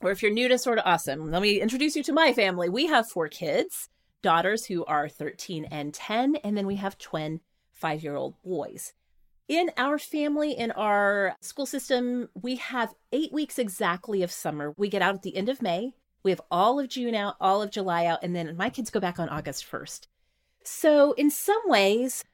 or 0.01 0.11
if 0.11 0.23
you're 0.23 0.33
new 0.33 0.49
to 0.49 0.59
Sort 0.59 0.79
of 0.79 0.85
Awesome, 0.87 1.31
let 1.31 1.43
me 1.43 1.61
introduce 1.61 1.95
you 1.95 2.03
to 2.05 2.13
my 2.13 2.33
family. 2.33 2.69
We 2.69 2.87
have 2.87 3.09
four 3.09 3.29
kids, 3.29 3.89
daughters 4.23 4.67
who 4.67 4.85
are 4.87 5.09
13 5.09 5.67
and 5.67 5.93
10, 5.93 6.37
and 6.37 6.57
then 6.57 6.67
we 6.67 6.77
have 6.77 6.99
twin 6.99 7.41
five 7.79 8.03
year 8.03 8.17
old 8.17 8.35
boys. 8.43 8.93
In 9.49 9.71
our 9.79 9.99
family, 9.99 10.53
in 10.53 10.71
our 10.73 11.35
school 11.41 11.65
system, 11.65 12.29
we 12.35 12.57
have 12.57 12.95
eight 13.13 13.33
weeks 13.33 13.59
exactly 13.59 14.23
of 14.23 14.31
summer. 14.31 14.75
We 14.77 14.91
get 14.91 15.01
out 15.01 15.15
at 15.15 15.23
the 15.23 15.37
end 15.37 15.49
of 15.49 15.63
May. 15.63 15.95
We 16.23 16.31
have 16.31 16.41
all 16.51 16.79
of 16.79 16.89
June 16.89 17.15
out, 17.15 17.37
all 17.41 17.63
of 17.63 17.71
July 17.71 18.05
out, 18.05 18.19
and 18.23 18.37
then 18.37 18.57
my 18.57 18.69
kids 18.69 18.91
go 18.91 19.01
back 19.01 19.19
on 19.19 19.31
August 19.31 19.65
1st. 19.71 20.07
So, 20.65 21.13
in 21.13 21.31
some 21.31 21.63
ways, 21.65 22.25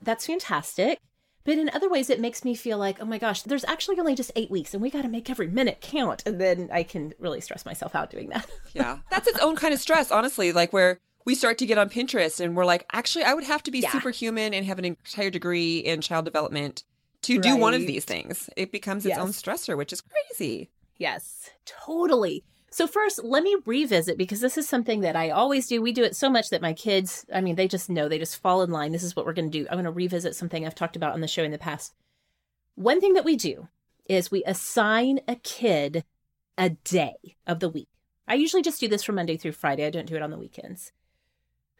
that's 0.00 0.26
fantastic. 0.26 1.00
But 1.42 1.58
in 1.58 1.70
other 1.70 1.88
ways, 1.88 2.10
it 2.10 2.20
makes 2.20 2.44
me 2.44 2.54
feel 2.54 2.78
like, 2.78 2.98
oh 3.00 3.06
my 3.06 3.18
gosh, 3.18 3.42
there's 3.42 3.64
actually 3.64 3.98
only 3.98 4.14
just 4.14 4.30
eight 4.36 4.50
weeks 4.50 4.74
and 4.74 4.82
we 4.82 4.90
got 4.90 5.02
to 5.02 5.08
make 5.08 5.30
every 5.30 5.48
minute 5.48 5.80
count. 5.80 6.22
And 6.26 6.40
then 6.40 6.68
I 6.72 6.82
can 6.82 7.14
really 7.18 7.40
stress 7.40 7.64
myself 7.64 7.94
out 7.94 8.10
doing 8.10 8.28
that. 8.28 8.46
yeah. 8.74 8.98
That's 9.10 9.26
its 9.26 9.40
own 9.40 9.56
kind 9.56 9.72
of 9.72 9.80
stress, 9.80 10.12
honestly. 10.12 10.52
Like, 10.52 10.72
where 10.72 11.00
we 11.30 11.36
start 11.36 11.58
to 11.58 11.64
get 11.66 11.78
on 11.78 11.88
Pinterest 11.88 12.40
and 12.40 12.56
we're 12.56 12.64
like, 12.64 12.84
actually, 12.92 13.22
I 13.22 13.34
would 13.34 13.44
have 13.44 13.62
to 13.62 13.70
be 13.70 13.78
Yeah. 13.78 13.92
superhuman 13.92 14.52
and 14.52 14.66
have 14.66 14.80
an 14.80 14.84
entire 14.84 15.30
degree 15.30 15.78
in 15.78 16.00
child 16.00 16.24
development 16.24 16.82
to 17.22 17.34
right. 17.34 17.42
do 17.44 17.56
one 17.56 17.72
of 17.72 17.82
these 17.82 18.04
things. 18.04 18.50
It 18.56 18.72
becomes 18.72 19.06
its 19.06 19.14
yes. 19.14 19.20
own 19.20 19.28
stressor, 19.28 19.76
which 19.76 19.92
is 19.92 20.00
crazy. 20.00 20.70
Yes, 20.96 21.50
totally. 21.64 22.42
So, 22.72 22.88
first, 22.88 23.22
let 23.22 23.44
me 23.44 23.56
revisit 23.64 24.18
because 24.18 24.40
this 24.40 24.58
is 24.58 24.68
something 24.68 25.02
that 25.02 25.14
I 25.14 25.30
always 25.30 25.68
do. 25.68 25.80
We 25.80 25.92
do 25.92 26.02
it 26.02 26.16
so 26.16 26.28
much 26.28 26.50
that 26.50 26.62
my 26.62 26.72
kids, 26.72 27.24
I 27.32 27.40
mean, 27.40 27.54
they 27.54 27.68
just 27.68 27.88
know, 27.88 28.08
they 28.08 28.18
just 28.18 28.42
fall 28.42 28.62
in 28.62 28.72
line. 28.72 28.90
This 28.90 29.04
is 29.04 29.14
what 29.14 29.24
we're 29.24 29.32
going 29.32 29.52
to 29.52 29.58
do. 29.58 29.68
I'm 29.68 29.76
going 29.76 29.84
to 29.84 29.92
revisit 29.92 30.34
something 30.34 30.66
I've 30.66 30.74
talked 30.74 30.96
about 30.96 31.14
on 31.14 31.20
the 31.20 31.28
show 31.28 31.44
in 31.44 31.52
the 31.52 31.58
past. 31.58 31.94
One 32.74 33.00
thing 33.00 33.12
that 33.12 33.24
we 33.24 33.36
do 33.36 33.68
is 34.06 34.32
we 34.32 34.42
assign 34.48 35.20
a 35.28 35.36
kid 35.36 36.02
a 36.58 36.70
day 36.70 37.36
of 37.46 37.60
the 37.60 37.68
week. 37.68 37.88
I 38.26 38.34
usually 38.34 38.62
just 38.62 38.80
do 38.80 38.88
this 38.88 39.04
from 39.04 39.14
Monday 39.14 39.36
through 39.36 39.52
Friday, 39.52 39.86
I 39.86 39.90
don't 39.90 40.08
do 40.08 40.16
it 40.16 40.22
on 40.22 40.30
the 40.30 40.38
weekends. 40.38 40.90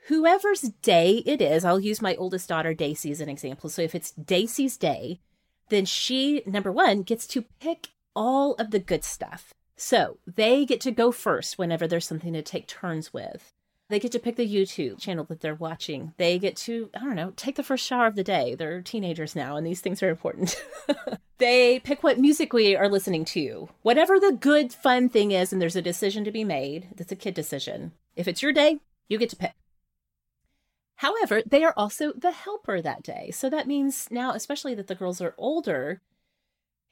Whoever's 0.08 0.62
day 0.82 1.22
it 1.26 1.40
is, 1.40 1.64
I'll 1.64 1.80
use 1.80 2.02
my 2.02 2.16
oldest 2.16 2.48
daughter, 2.48 2.74
Daisy, 2.74 3.10
as 3.10 3.20
an 3.20 3.28
example. 3.28 3.70
So, 3.70 3.82
if 3.82 3.94
it's 3.94 4.12
Daisy's 4.12 4.76
day, 4.76 5.20
then 5.68 5.84
she, 5.84 6.42
number 6.46 6.72
one, 6.72 7.02
gets 7.02 7.26
to 7.28 7.42
pick 7.60 7.88
all 8.16 8.54
of 8.54 8.70
the 8.70 8.80
good 8.80 9.04
stuff 9.04 9.54
so 9.80 10.18
they 10.26 10.66
get 10.66 10.82
to 10.82 10.90
go 10.90 11.10
first 11.10 11.56
whenever 11.56 11.88
there's 11.88 12.06
something 12.06 12.34
to 12.34 12.42
take 12.42 12.66
turns 12.66 13.14
with. 13.14 13.54
They 13.88 13.98
get 13.98 14.12
to 14.12 14.18
pick 14.18 14.36
the 14.36 14.46
YouTube 14.46 15.00
channel 15.00 15.24
that 15.24 15.40
they're 15.40 15.54
watching. 15.54 16.12
They 16.18 16.38
get 16.38 16.54
to, 16.58 16.90
I 16.94 17.00
don't 17.00 17.16
know, 17.16 17.32
take 17.34 17.56
the 17.56 17.62
first 17.62 17.86
shower 17.86 18.06
of 18.06 18.14
the 18.14 18.22
day. 18.22 18.54
They're 18.54 18.82
teenagers 18.82 19.34
now, 19.34 19.56
and 19.56 19.66
these 19.66 19.80
things 19.80 20.02
are 20.02 20.10
important. 20.10 20.54
they 21.38 21.80
pick 21.80 22.02
what 22.02 22.18
music 22.18 22.52
we 22.52 22.76
are 22.76 22.90
listening 22.90 23.24
to. 23.26 23.70
Whatever 23.80 24.20
the 24.20 24.36
good, 24.38 24.72
fun 24.72 25.08
thing 25.08 25.32
is, 25.32 25.50
and 25.50 25.62
there's 25.62 25.76
a 25.76 25.82
decision 25.82 26.24
to 26.24 26.30
be 26.30 26.44
made, 26.44 26.88
that's 26.94 27.10
a 27.10 27.16
kid 27.16 27.32
decision. 27.32 27.92
If 28.14 28.28
it's 28.28 28.42
your 28.42 28.52
day, 28.52 28.80
you 29.08 29.16
get 29.16 29.30
to 29.30 29.36
pick. 29.36 29.54
However, 31.00 31.40
they 31.46 31.64
are 31.64 31.72
also 31.78 32.12
the 32.12 32.30
helper 32.30 32.82
that 32.82 33.02
day. 33.02 33.30
So 33.30 33.48
that 33.48 33.66
means 33.66 34.08
now, 34.10 34.32
especially 34.32 34.74
that 34.74 34.86
the 34.86 34.94
girls 34.94 35.22
are 35.22 35.34
older, 35.38 36.02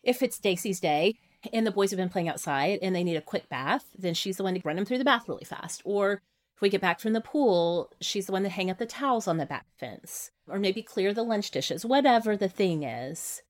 if 0.02 0.22
it's 0.22 0.38
Daisy's 0.38 0.80
day, 0.80 1.16
and 1.52 1.66
the 1.66 1.70
boys 1.70 1.90
have 1.90 1.98
been 1.98 2.09
playing 2.09 2.30
outside 2.30 2.78
and 2.80 2.96
they 2.96 3.04
need 3.04 3.18
a 3.18 3.20
quick 3.20 3.50
bath, 3.50 3.84
then 3.98 4.14
she's 4.14 4.38
the 4.38 4.42
one 4.42 4.54
to 4.54 4.62
run 4.64 4.76
them 4.76 4.86
through 4.86 4.96
the 4.96 5.04
bath 5.04 5.28
really 5.28 5.44
fast. 5.44 5.82
Or 5.84 6.22
if 6.54 6.62
we 6.62 6.70
get 6.70 6.80
back 6.80 7.00
from 7.00 7.12
the 7.12 7.20
pool, 7.20 7.92
she's 8.00 8.24
the 8.24 8.32
one 8.32 8.44
to 8.44 8.48
hang 8.48 8.70
up 8.70 8.78
the 8.78 8.86
towels 8.86 9.28
on 9.28 9.36
the 9.36 9.44
back 9.44 9.66
fence 9.76 10.30
or 10.48 10.59
maybe 10.59 10.80
clear 10.80 11.12
the 11.12 11.22
lunch 11.22 11.50
dishes, 11.50 11.84
whatever 11.84 12.34
the 12.34 12.48
thing 12.48 12.84
is. 12.84 13.42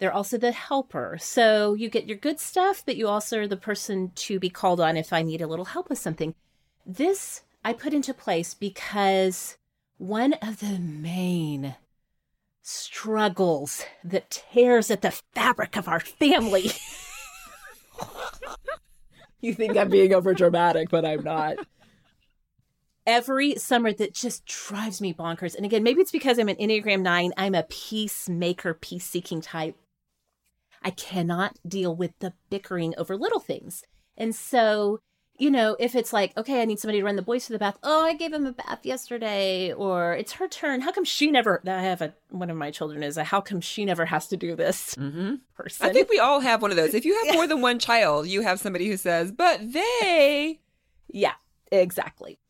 They're 0.00 0.12
also 0.12 0.36
the 0.36 0.52
helper. 0.52 1.16
So 1.18 1.72
you 1.72 1.88
get 1.88 2.06
your 2.06 2.18
good 2.18 2.40
stuff, 2.40 2.82
but 2.84 2.96
you 2.96 3.08
also 3.08 3.40
are 3.40 3.48
the 3.48 3.56
person 3.56 4.12
to 4.16 4.38
be 4.38 4.50
called 4.50 4.82
on 4.82 4.98
if 4.98 5.14
I 5.14 5.22
need 5.22 5.40
a 5.40 5.46
little 5.46 5.64
help 5.64 5.88
with 5.88 5.98
something. 5.98 6.34
This 6.84 7.40
I 7.64 7.72
put 7.72 7.94
into 7.94 8.12
place 8.12 8.52
because 8.52 9.56
one 9.98 10.34
of 10.34 10.60
the 10.60 10.78
main 10.78 11.76
struggles 12.62 13.84
that 14.02 14.30
tears 14.30 14.90
at 14.90 15.02
the 15.02 15.10
fabric 15.34 15.76
of 15.76 15.86
our 15.86 16.00
family 16.00 16.70
you 19.44 19.54
think 19.54 19.76
I'm 19.76 19.90
being 19.90 20.14
over 20.14 20.34
dramatic, 20.34 20.88
but 20.88 21.04
I'm 21.04 21.22
not. 21.22 21.56
Every 23.06 23.56
summer 23.56 23.92
that 23.92 24.14
just 24.14 24.46
drives 24.46 25.00
me 25.00 25.12
bonkers. 25.12 25.54
And 25.54 25.66
again, 25.66 25.82
maybe 25.82 26.00
it's 26.00 26.10
because 26.10 26.38
I'm 26.38 26.48
an 26.48 26.56
Enneagram 26.56 27.02
9, 27.02 27.32
I'm 27.36 27.54
a 27.54 27.64
peacemaker, 27.64 28.72
peace 28.72 29.04
seeking 29.04 29.42
type. 29.42 29.76
I 30.82 30.90
cannot 30.90 31.58
deal 31.66 31.94
with 31.94 32.12
the 32.20 32.32
bickering 32.48 32.94
over 32.96 33.16
little 33.16 33.40
things. 33.40 33.82
And 34.16 34.34
so 34.34 35.00
you 35.36 35.50
know, 35.50 35.76
if 35.80 35.96
it's 35.96 36.12
like, 36.12 36.36
okay, 36.36 36.62
I 36.62 36.64
need 36.64 36.78
somebody 36.78 37.00
to 37.00 37.04
run 37.04 37.16
the 37.16 37.22
boys 37.22 37.46
to 37.46 37.52
the 37.52 37.58
bath. 37.58 37.76
Oh, 37.82 38.04
I 38.04 38.14
gave 38.14 38.32
him 38.32 38.46
a 38.46 38.52
bath 38.52 38.80
yesterday, 38.84 39.72
or 39.72 40.14
it's 40.14 40.32
her 40.34 40.46
turn. 40.46 40.80
How 40.80 40.92
come 40.92 41.04
she 41.04 41.30
never? 41.30 41.60
I 41.66 41.82
have 41.82 42.00
a 42.02 42.14
one 42.30 42.50
of 42.50 42.56
my 42.56 42.70
children 42.70 43.02
is 43.02 43.16
a 43.16 43.24
how 43.24 43.40
come 43.40 43.60
she 43.60 43.84
never 43.84 44.04
has 44.04 44.28
to 44.28 44.36
do 44.36 44.54
this 44.54 44.94
mm-hmm. 44.94 45.36
person. 45.56 45.86
I 45.86 45.92
think 45.92 46.08
we 46.08 46.20
all 46.20 46.40
have 46.40 46.62
one 46.62 46.70
of 46.70 46.76
those. 46.76 46.94
If 46.94 47.04
you 47.04 47.20
have 47.24 47.34
more 47.34 47.48
than 47.48 47.60
one 47.60 47.80
child, 47.80 48.28
you 48.28 48.42
have 48.42 48.60
somebody 48.60 48.88
who 48.88 48.96
says, 48.96 49.32
but 49.32 49.60
they. 49.72 50.60
Yeah, 51.16 51.34
exactly. 51.70 52.40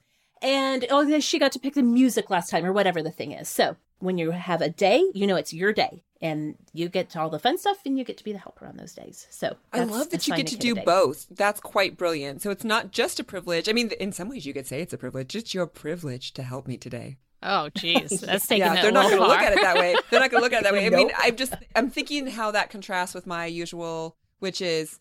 And 0.40 0.86
oh, 0.88 1.20
she 1.20 1.38
got 1.38 1.52
to 1.52 1.58
pick 1.58 1.74
the 1.74 1.82
music 1.82 2.30
last 2.30 2.48
time, 2.48 2.64
or 2.64 2.72
whatever 2.72 3.02
the 3.02 3.10
thing 3.10 3.32
is. 3.32 3.46
So 3.46 3.76
when 4.04 4.18
you 4.18 4.30
have 4.30 4.60
a 4.60 4.68
day, 4.68 5.04
you 5.14 5.26
know 5.26 5.36
it's 5.36 5.52
your 5.52 5.72
day 5.72 6.02
and 6.24 6.54
you 6.72 6.88
get 6.88 7.10
to 7.10 7.20
all 7.20 7.28
the 7.28 7.38
fun 7.38 7.58
stuff 7.58 7.78
and 7.84 7.98
you 7.98 8.04
get 8.04 8.16
to 8.16 8.24
be 8.24 8.32
the 8.32 8.38
helper 8.38 8.66
on 8.66 8.78
those 8.78 8.94
days. 8.94 9.26
So 9.28 9.56
I 9.74 9.84
love 9.84 10.08
that 10.08 10.26
you 10.26 10.34
get 10.34 10.46
to 10.48 10.56
do 10.56 10.74
both. 10.74 11.26
That's 11.30 11.60
quite 11.60 11.98
brilliant. 11.98 12.40
So 12.40 12.50
it's 12.50 12.64
not 12.64 12.92
just 12.92 13.20
a 13.20 13.24
privilege. 13.24 13.68
I 13.68 13.72
mean, 13.72 13.90
in 14.00 14.10
some 14.10 14.30
ways 14.30 14.46
you 14.46 14.54
could 14.54 14.66
say 14.66 14.80
it's 14.80 14.94
a 14.94 14.98
privilege. 14.98 15.36
It's 15.36 15.52
your 15.52 15.66
privilege 15.66 16.32
to 16.32 16.42
help 16.42 16.66
me 16.66 16.78
today. 16.78 17.18
Oh, 17.42 17.68
geez, 17.76 18.20
that's 18.20 18.46
taking 18.46 18.64
yeah, 18.64 18.80
they're 18.80 18.90
not 18.90 19.10
going 19.10 19.20
to 19.20 19.28
look 19.28 19.38
at 19.38 19.52
it 19.52 19.60
that 19.60 19.76
way. 19.76 19.94
They're 20.10 20.20
not 20.20 20.30
going 20.30 20.40
to 20.40 20.44
look 20.44 20.54
at 20.54 20.60
it 20.60 20.64
that 20.64 20.72
way. 20.72 20.86
I 20.86 20.90
mean, 20.90 21.10
I'm 21.18 21.36
just 21.36 21.54
I'm 21.76 21.90
thinking 21.90 22.26
how 22.26 22.50
that 22.52 22.70
contrasts 22.70 23.12
with 23.12 23.26
my 23.26 23.44
usual, 23.44 24.16
which 24.38 24.62
is 24.62 24.98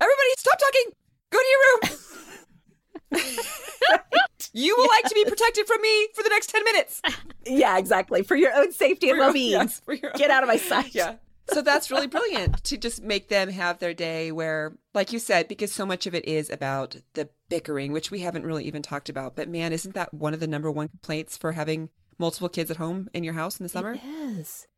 everybody 0.00 0.28
stop 0.38 0.58
talking, 0.58 0.92
go 1.30 1.38
to 1.38 1.46
your 1.46 1.90
room. 1.90 1.98
You 4.52 4.76
will 4.76 4.88
like 4.88 5.04
to 5.04 5.14
be 5.14 5.24
protected 5.24 5.66
from 5.66 5.80
me 5.80 6.08
for 6.14 6.22
the 6.22 6.28
next 6.28 6.50
10 6.50 6.64
minutes. 6.64 7.00
Yeah, 7.46 7.78
exactly. 7.78 8.22
For 8.22 8.36
your 8.36 8.54
own 8.54 8.72
safety 8.72 9.10
and 9.10 9.18
well 9.18 9.32
being. 9.32 9.52
Yes, 9.52 9.80
Get 10.16 10.30
out 10.30 10.42
of 10.42 10.48
my 10.48 10.56
sight. 10.56 10.94
Yeah. 10.94 11.14
So 11.52 11.60
that's 11.60 11.90
really 11.90 12.06
brilliant 12.06 12.62
to 12.64 12.76
just 12.76 13.02
make 13.02 13.28
them 13.28 13.50
have 13.50 13.78
their 13.78 13.94
day 13.94 14.30
where, 14.30 14.76
like 14.94 15.12
you 15.12 15.18
said, 15.18 15.48
because 15.48 15.72
so 15.72 15.84
much 15.84 16.06
of 16.06 16.14
it 16.14 16.24
is 16.24 16.48
about 16.48 16.96
the 17.14 17.28
bickering, 17.48 17.90
which 17.90 18.12
we 18.12 18.20
haven't 18.20 18.46
really 18.46 18.64
even 18.64 18.80
talked 18.80 19.08
about. 19.08 19.34
But 19.34 19.48
man, 19.48 19.72
isn't 19.72 19.94
that 19.94 20.14
one 20.14 20.34
of 20.34 20.40
the 20.40 20.46
number 20.46 20.70
one 20.70 20.88
complaints 20.88 21.36
for 21.36 21.52
having 21.52 21.90
multiple 22.16 22.48
kids 22.48 22.70
at 22.70 22.76
home 22.76 23.08
in 23.12 23.24
your 23.24 23.34
house 23.34 23.58
in 23.58 23.64
the 23.64 23.68
summer? 23.68 23.94
It 23.94 24.04
is. 24.04 24.68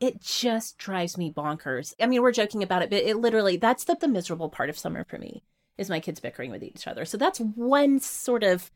It 0.00 0.22
just 0.22 0.78
drives 0.78 1.18
me 1.18 1.30
bonkers. 1.30 1.92
I 2.00 2.06
mean, 2.06 2.22
we're 2.22 2.32
joking 2.32 2.62
about 2.62 2.82
it, 2.82 2.90
but 2.90 3.02
it 3.02 3.18
literally, 3.18 3.58
that's 3.58 3.84
the, 3.84 3.94
the 3.94 4.08
miserable 4.08 4.48
part 4.48 4.70
of 4.70 4.78
summer 4.78 5.04
for 5.04 5.18
me 5.18 5.44
is 5.76 5.90
my 5.90 6.00
kids 6.00 6.20
bickering 6.20 6.50
with 6.50 6.62
each 6.62 6.86
other. 6.86 7.04
So 7.04 7.16
that's 7.16 7.38
one 7.38 8.00
sort 8.00 8.42
of 8.42 8.70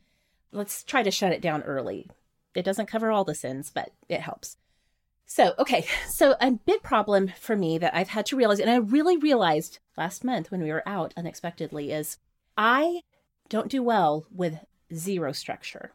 let's 0.53 0.83
try 0.83 1.03
to 1.03 1.11
shut 1.11 1.33
it 1.33 1.43
down 1.43 1.63
early. 1.63 2.09
It 2.55 2.65
doesn't 2.65 2.87
cover 2.87 3.11
all 3.11 3.25
the 3.25 3.35
sins, 3.35 3.71
but 3.73 3.91
it 4.09 4.21
helps. 4.21 4.57
So, 5.27 5.53
okay. 5.59 5.87
So, 6.09 6.37
a 6.41 6.53
big 6.53 6.83
problem 6.83 7.31
for 7.39 7.55
me 7.55 7.77
that 7.79 7.95
I've 7.95 8.09
had 8.09 8.25
to 8.27 8.37
realize, 8.37 8.61
and 8.61 8.71
I 8.71 8.77
really 8.77 9.17
realized 9.17 9.79
last 9.97 10.25
month 10.25 10.51
when 10.51 10.63
we 10.63 10.73
were 10.73 10.89
out 10.89 11.13
unexpectedly, 11.17 11.93
is 11.93 12.17
I 12.57 13.03
don't 13.49 13.71
do 13.71 13.83
well 13.83 14.27
with 14.35 14.59
zero 14.93 15.33
structure. 15.33 15.93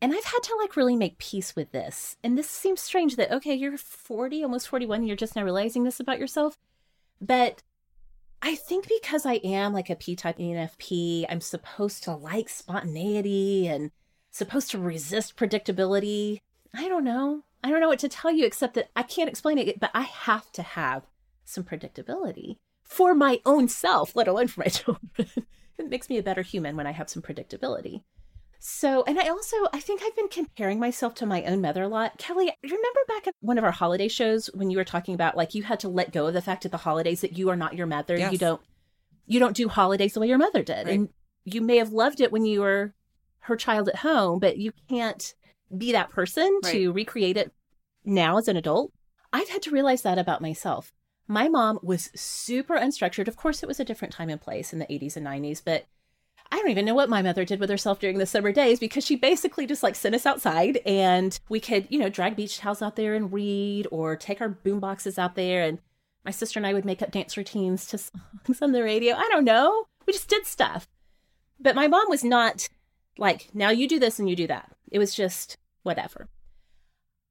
And 0.00 0.12
I've 0.12 0.24
had 0.24 0.42
to 0.44 0.56
like 0.60 0.76
really 0.76 0.94
make 0.94 1.18
peace 1.18 1.56
with 1.56 1.72
this. 1.72 2.16
And 2.22 2.38
this 2.38 2.48
seems 2.48 2.80
strange 2.80 3.16
that, 3.16 3.32
okay, 3.32 3.54
you're 3.54 3.76
40, 3.76 4.44
almost 4.44 4.68
41, 4.68 5.02
you're 5.02 5.16
just 5.16 5.34
now 5.34 5.42
realizing 5.42 5.82
this 5.82 5.98
about 5.98 6.20
yourself. 6.20 6.56
But 7.20 7.64
I 8.42 8.54
think 8.54 8.88
because 8.88 9.26
I 9.26 9.34
am 9.44 9.72
like 9.72 9.90
a 9.90 9.96
P 9.96 10.14
type 10.14 10.38
ENFP, 10.38 11.26
I'm 11.28 11.40
supposed 11.40 12.04
to 12.04 12.14
like 12.14 12.48
spontaneity 12.48 13.66
and 13.66 13.90
supposed 14.30 14.70
to 14.70 14.78
resist 14.78 15.36
predictability. 15.36 16.40
I 16.74 16.88
don't 16.88 17.04
know. 17.04 17.42
I 17.64 17.70
don't 17.70 17.80
know 17.80 17.88
what 17.88 17.98
to 18.00 18.08
tell 18.08 18.30
you 18.30 18.46
except 18.46 18.74
that 18.74 18.90
I 18.94 19.02
can't 19.02 19.28
explain 19.28 19.58
it, 19.58 19.80
but 19.80 19.90
I 19.94 20.02
have 20.02 20.52
to 20.52 20.62
have 20.62 21.04
some 21.44 21.64
predictability 21.64 22.56
for 22.82 23.14
my 23.14 23.40
own 23.44 23.68
self, 23.68 24.14
let 24.14 24.28
alone 24.28 24.46
for 24.46 24.60
my 24.60 24.66
children. 24.68 25.28
it 25.78 25.88
makes 25.88 26.08
me 26.08 26.18
a 26.18 26.22
better 26.22 26.42
human 26.42 26.76
when 26.76 26.86
I 26.86 26.92
have 26.92 27.10
some 27.10 27.22
predictability. 27.22 28.02
So, 28.58 29.04
and 29.06 29.18
I 29.18 29.28
also, 29.28 29.56
I 29.72 29.80
think 29.80 30.02
I've 30.02 30.16
been 30.16 30.28
comparing 30.28 30.80
myself 30.80 31.14
to 31.16 31.26
my 31.26 31.44
own 31.44 31.60
mother 31.60 31.84
a 31.84 31.88
lot. 31.88 32.18
Kelly, 32.18 32.52
remember 32.62 33.00
back 33.06 33.28
at 33.28 33.34
one 33.40 33.56
of 33.56 33.64
our 33.64 33.70
holiday 33.70 34.08
shows 34.08 34.50
when 34.52 34.70
you 34.70 34.78
were 34.78 34.84
talking 34.84 35.14
about 35.14 35.36
like 35.36 35.54
you 35.54 35.62
had 35.62 35.80
to 35.80 35.88
let 35.88 36.12
go 36.12 36.26
of 36.26 36.34
the 36.34 36.42
fact 36.42 36.64
at 36.64 36.72
the 36.72 36.78
holidays 36.78 37.20
that 37.20 37.38
you 37.38 37.50
are 37.50 37.56
not 37.56 37.74
your 37.74 37.86
mother. 37.86 38.18
Yes. 38.18 38.32
You 38.32 38.38
don't, 38.38 38.60
you 39.26 39.38
don't 39.38 39.56
do 39.56 39.68
holidays 39.68 40.14
the 40.14 40.20
way 40.20 40.28
your 40.28 40.38
mother 40.38 40.62
did. 40.62 40.86
Right. 40.86 40.94
And 40.98 41.08
you 41.44 41.60
may 41.60 41.76
have 41.76 41.92
loved 41.92 42.20
it 42.20 42.32
when 42.32 42.44
you 42.44 42.60
were 42.60 42.94
her 43.40 43.56
child 43.56 43.88
at 43.88 43.96
home, 43.96 44.40
but 44.40 44.58
you 44.58 44.72
can't 44.88 45.34
be 45.76 45.92
that 45.92 46.10
person 46.10 46.60
right. 46.64 46.72
to 46.72 46.92
recreate 46.92 47.36
it 47.36 47.52
now 48.04 48.38
as 48.38 48.48
an 48.48 48.56
adult. 48.56 48.92
I've 49.32 49.48
had 49.50 49.62
to 49.62 49.70
realize 49.70 50.02
that 50.02 50.18
about 50.18 50.42
myself. 50.42 50.92
My 51.26 51.48
mom 51.48 51.78
was 51.82 52.10
super 52.14 52.76
unstructured. 52.76 53.28
Of 53.28 53.36
course, 53.36 53.62
it 53.62 53.68
was 53.68 53.78
a 53.78 53.84
different 53.84 54.14
time 54.14 54.30
and 54.30 54.40
place 54.40 54.72
in 54.72 54.78
the 54.78 54.86
80s 54.86 55.16
and 55.16 55.26
90s, 55.26 55.62
but 55.64 55.86
I 56.50 56.56
don't 56.56 56.70
even 56.70 56.86
know 56.86 56.94
what 56.94 57.10
my 57.10 57.20
mother 57.20 57.44
did 57.44 57.60
with 57.60 57.68
herself 57.68 57.98
during 57.98 58.18
the 58.18 58.26
summer 58.26 58.52
days 58.52 58.80
because 58.80 59.04
she 59.04 59.16
basically 59.16 59.66
just 59.66 59.82
like 59.82 59.94
sent 59.94 60.14
us 60.14 60.24
outside 60.24 60.78
and 60.86 61.38
we 61.48 61.60
could, 61.60 61.86
you 61.90 61.98
know, 61.98 62.08
drag 62.08 62.36
beach 62.36 62.58
towels 62.58 62.80
out 62.80 62.96
there 62.96 63.14
and 63.14 63.32
read 63.32 63.86
or 63.90 64.16
take 64.16 64.40
our 64.40 64.48
boom 64.48 64.80
boxes 64.80 65.18
out 65.18 65.34
there. 65.34 65.62
And 65.62 65.78
my 66.24 66.30
sister 66.30 66.58
and 66.58 66.66
I 66.66 66.72
would 66.72 66.86
make 66.86 67.02
up 67.02 67.10
dance 67.10 67.36
routines 67.36 67.86
to 67.88 67.98
songs 67.98 68.62
on 68.62 68.72
the 68.72 68.82
radio. 68.82 69.14
I 69.14 69.28
don't 69.30 69.44
know. 69.44 69.84
We 70.06 70.12
just 70.14 70.30
did 70.30 70.46
stuff. 70.46 70.88
But 71.60 71.76
my 71.76 71.86
mom 71.86 72.08
was 72.08 72.24
not 72.24 72.68
like, 73.18 73.48
now 73.52 73.70
you 73.70 73.86
do 73.86 73.98
this 73.98 74.18
and 74.18 74.28
you 74.28 74.36
do 74.36 74.46
that. 74.46 74.72
It 74.90 74.98
was 74.98 75.14
just 75.14 75.58
whatever. 75.82 76.28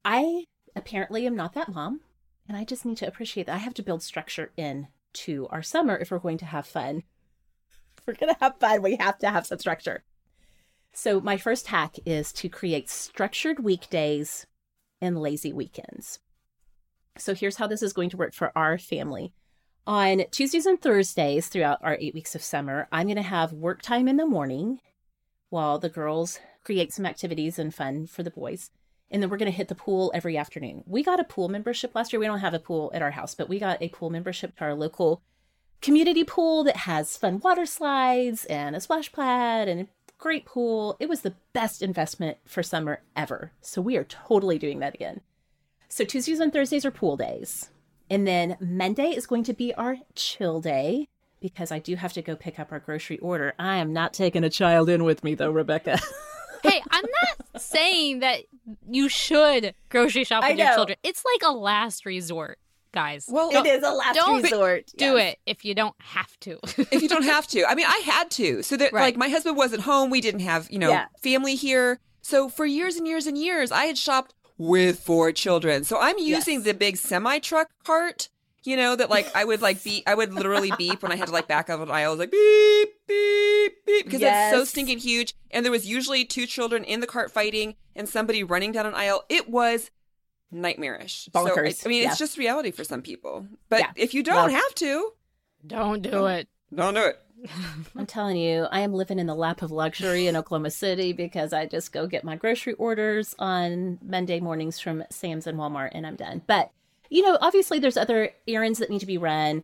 I 0.05 0.45
apparently 0.75 1.25
am 1.25 1.35
not 1.35 1.53
that 1.53 1.73
mom. 1.73 2.01
And 2.47 2.55
I 2.55 2.63
just 2.63 2.85
need 2.85 2.97
to 2.97 3.07
appreciate 3.07 3.47
that 3.47 3.55
I 3.55 3.59
have 3.59 3.73
to 3.75 3.83
build 3.83 4.03
structure 4.03 4.51
in 4.55 4.87
to 5.13 5.47
our 5.49 5.63
summer 5.63 5.97
if 5.97 6.11
we're 6.11 6.19
going 6.19 6.37
to 6.37 6.45
have 6.45 6.67
fun 6.67 7.03
we're 8.07 8.13
going 8.13 8.33
to 8.33 8.39
have 8.39 8.57
fun, 8.59 8.81
we 8.81 8.95
have 8.95 9.17
to 9.19 9.29
have 9.29 9.45
some 9.45 9.59
structure. 9.59 10.03
So, 10.93 11.19
my 11.19 11.37
first 11.37 11.67
hack 11.67 11.97
is 12.05 12.31
to 12.33 12.49
create 12.49 12.89
structured 12.89 13.59
weekdays 13.59 14.47
and 15.01 15.19
lazy 15.19 15.53
weekends. 15.53 16.19
So 17.17 17.33
here's 17.33 17.57
how 17.57 17.67
this 17.67 17.81
is 17.81 17.93
going 17.93 18.09
to 18.11 18.17
work 18.17 18.33
for 18.33 18.51
our 18.55 18.77
family. 18.77 19.33
On 19.85 20.23
Tuesdays 20.31 20.65
and 20.65 20.81
Thursdays 20.81 21.47
throughout 21.47 21.79
our 21.81 21.97
eight 21.99 22.13
weeks 22.13 22.35
of 22.35 22.43
summer, 22.43 22.87
I'm 22.91 23.07
going 23.07 23.15
to 23.15 23.21
have 23.21 23.53
work 23.53 23.81
time 23.81 24.07
in 24.07 24.17
the 24.17 24.25
morning 24.25 24.79
while 25.49 25.79
the 25.79 25.89
girls 25.89 26.39
create 26.63 26.93
some 26.93 27.05
activities 27.05 27.57
and 27.57 27.73
fun 27.73 28.05
for 28.05 28.23
the 28.23 28.31
boys. 28.31 28.69
And 29.09 29.23
then 29.23 29.29
we're 29.29 29.37
going 29.37 29.51
to 29.51 29.57
hit 29.57 29.69
the 29.69 29.75
pool 29.75 30.11
every 30.13 30.37
afternoon. 30.37 30.83
We 30.85 31.01
got 31.01 31.21
a 31.21 31.23
pool 31.23 31.47
membership 31.47 31.95
last 31.95 32.11
year. 32.11 32.19
We 32.19 32.25
don't 32.25 32.39
have 32.39 32.53
a 32.53 32.59
pool 32.59 32.91
at 32.93 33.01
our 33.01 33.11
house, 33.11 33.33
but 33.33 33.47
we 33.47 33.57
got 33.57 33.81
a 33.81 33.89
pool 33.89 34.09
membership 34.09 34.57
to 34.57 34.65
our 34.65 34.75
local 34.75 35.21
community 35.81 36.23
pool 36.23 36.63
that 36.63 36.77
has 36.77 37.17
fun 37.17 37.39
water 37.39 37.65
slides 37.65 38.45
and 38.45 38.75
a 38.75 38.81
splash 38.81 39.11
pad 39.11 39.67
and 39.67 39.81
a 39.81 39.87
great 40.17 40.45
pool. 40.45 40.97
It 40.99 41.09
was 41.09 41.21
the 41.21 41.35
best 41.53 41.81
investment 41.81 42.37
for 42.45 42.63
summer 42.63 43.01
ever. 43.15 43.51
So 43.61 43.81
we 43.81 43.97
are 43.97 44.03
totally 44.03 44.57
doing 44.57 44.79
that 44.79 44.95
again. 44.95 45.21
So 45.89 46.03
Tuesdays 46.03 46.39
and 46.39 46.51
Thursdays 46.51 46.85
are 46.85 46.91
pool 46.91 47.17
days. 47.17 47.69
And 48.09 48.25
then 48.25 48.57
Monday 48.59 49.09
is 49.09 49.27
going 49.27 49.43
to 49.43 49.53
be 49.53 49.73
our 49.73 49.97
chill 50.15 50.61
day 50.61 51.07
because 51.39 51.71
I 51.71 51.79
do 51.79 51.95
have 51.95 52.13
to 52.13 52.21
go 52.21 52.35
pick 52.35 52.59
up 52.59 52.71
our 52.71 52.79
grocery 52.79 53.19
order. 53.19 53.53
I 53.59 53.77
am 53.77 53.93
not 53.93 54.13
taking 54.13 54.43
a 54.43 54.49
child 54.49 54.89
in 54.89 55.03
with 55.03 55.23
me 55.23 55.35
though, 55.35 55.51
Rebecca. 55.51 55.99
hey, 56.63 56.81
I'm 56.89 57.05
not 57.05 57.61
saying 57.61 58.19
that 58.19 58.43
you 58.89 59.09
should 59.09 59.73
grocery 59.89 60.23
shop 60.23 60.43
with 60.47 60.57
your 60.57 60.73
children. 60.73 60.97
It's 61.03 61.23
like 61.33 61.49
a 61.49 61.53
last 61.53 62.05
resort, 62.05 62.59
guys. 62.91 63.25
Well, 63.29 63.49
it 63.51 63.65
is 63.65 63.83
a 63.83 63.91
last 63.91 64.15
don't 64.15 64.43
resort. 64.43 64.91
Do 64.97 65.15
yes. 65.15 65.33
it 65.33 65.39
if 65.45 65.65
you 65.65 65.75
don't 65.75 65.95
have 65.99 66.39
to. 66.41 66.59
if 66.91 67.01
you 67.01 67.09
don't 67.09 67.23
have 67.23 67.47
to. 67.47 67.65
I 67.65 67.75
mean, 67.75 67.85
I 67.87 68.01
had 68.05 68.31
to. 68.31 68.63
So 68.63 68.77
that 68.77 68.93
right. 68.93 69.01
like 69.01 69.17
my 69.17 69.29
husband 69.29 69.57
wasn't 69.57 69.83
home. 69.83 70.09
We 70.09 70.21
didn't 70.21 70.41
have, 70.41 70.69
you 70.71 70.79
know, 70.79 70.89
yeah. 70.89 71.05
family 71.21 71.55
here. 71.55 71.99
So 72.21 72.49
for 72.49 72.65
years 72.65 72.95
and 72.95 73.07
years 73.07 73.27
and 73.27 73.37
years, 73.37 73.71
I 73.71 73.85
had 73.85 73.97
shopped 73.97 74.33
with 74.57 74.99
four 74.99 75.31
children. 75.31 75.83
So 75.83 75.99
I'm 75.99 76.17
using 76.17 76.55
yes. 76.55 76.63
the 76.63 76.73
big 76.73 76.97
semi 76.97 77.39
truck 77.39 77.69
cart 77.83 78.29
you 78.67 78.75
know, 78.75 78.97
that 78.97 79.09
like 79.09 79.33
I 79.33 79.45
would 79.45 79.61
like 79.61 79.81
beep, 79.81 80.03
I 80.05 80.13
would 80.13 80.33
literally 80.33 80.73
beep 80.77 81.01
when 81.01 81.13
I 81.13 81.15
had 81.15 81.27
to 81.27 81.33
like 81.33 81.47
back 81.47 81.69
up 81.69 81.79
an 81.79 81.89
aisle. 81.89 82.07
I 82.07 82.09
was 82.09 82.19
like 82.19 82.31
beep, 82.31 82.89
beep, 83.07 83.85
beep, 83.85 84.05
because 84.05 84.19
yes. 84.19 84.51
it's 84.51 84.59
so 84.59 84.65
stinking 84.65 84.99
huge. 84.99 85.33
And 85.51 85.63
there 85.63 85.71
was 85.71 85.87
usually 85.87 86.25
two 86.25 86.45
children 86.45 86.83
in 86.83 86.99
the 86.99 87.07
cart 87.07 87.31
fighting 87.31 87.75
and 87.95 88.09
somebody 88.09 88.43
running 88.43 88.73
down 88.73 88.85
an 88.85 88.93
aisle. 88.93 89.23
It 89.29 89.49
was 89.49 89.89
nightmarish. 90.51 91.29
Bonkers. 91.33 91.75
So, 91.75 91.89
I, 91.89 91.89
I 91.89 91.89
mean, 91.89 92.03
yeah. 92.03 92.09
it's 92.09 92.19
just 92.19 92.37
reality 92.37 92.71
for 92.71 92.83
some 92.83 93.01
people. 93.01 93.47
But 93.69 93.79
yeah. 93.79 93.91
if 93.95 94.13
you 94.13 94.23
don't 94.23 94.35
well, 94.35 94.49
have 94.49 94.75
to, 94.75 95.13
don't 95.65 96.01
do 96.01 96.25
it. 96.27 96.47
Don't 96.73 96.93
do 96.93 97.01
it. 97.01 97.21
I'm 97.95 98.05
telling 98.05 98.37
you, 98.37 98.67
I 98.71 98.79
am 98.79 98.93
living 98.93 99.19
in 99.19 99.27
the 99.27 99.35
lap 99.35 99.61
of 99.61 99.71
luxury 99.71 100.27
in 100.27 100.35
Oklahoma 100.35 100.71
City 100.71 101.13
because 101.13 101.53
I 101.53 101.65
just 101.67 101.93
go 101.93 102.07
get 102.07 102.23
my 102.23 102.35
grocery 102.35 102.73
orders 102.73 103.35
on 103.37 103.99
Monday 104.01 104.39
mornings 104.39 104.79
from 104.79 105.03
Sam's 105.11 105.45
and 105.45 105.57
Walmart 105.57 105.89
and 105.91 106.07
I'm 106.07 106.15
done. 106.15 106.41
But 106.47 106.71
you 107.09 107.21
know, 107.21 107.37
obviously 107.41 107.79
there's 107.79 107.97
other 107.97 108.31
errands 108.47 108.79
that 108.79 108.89
need 108.89 108.99
to 108.99 109.05
be 109.05 109.17
run. 109.17 109.63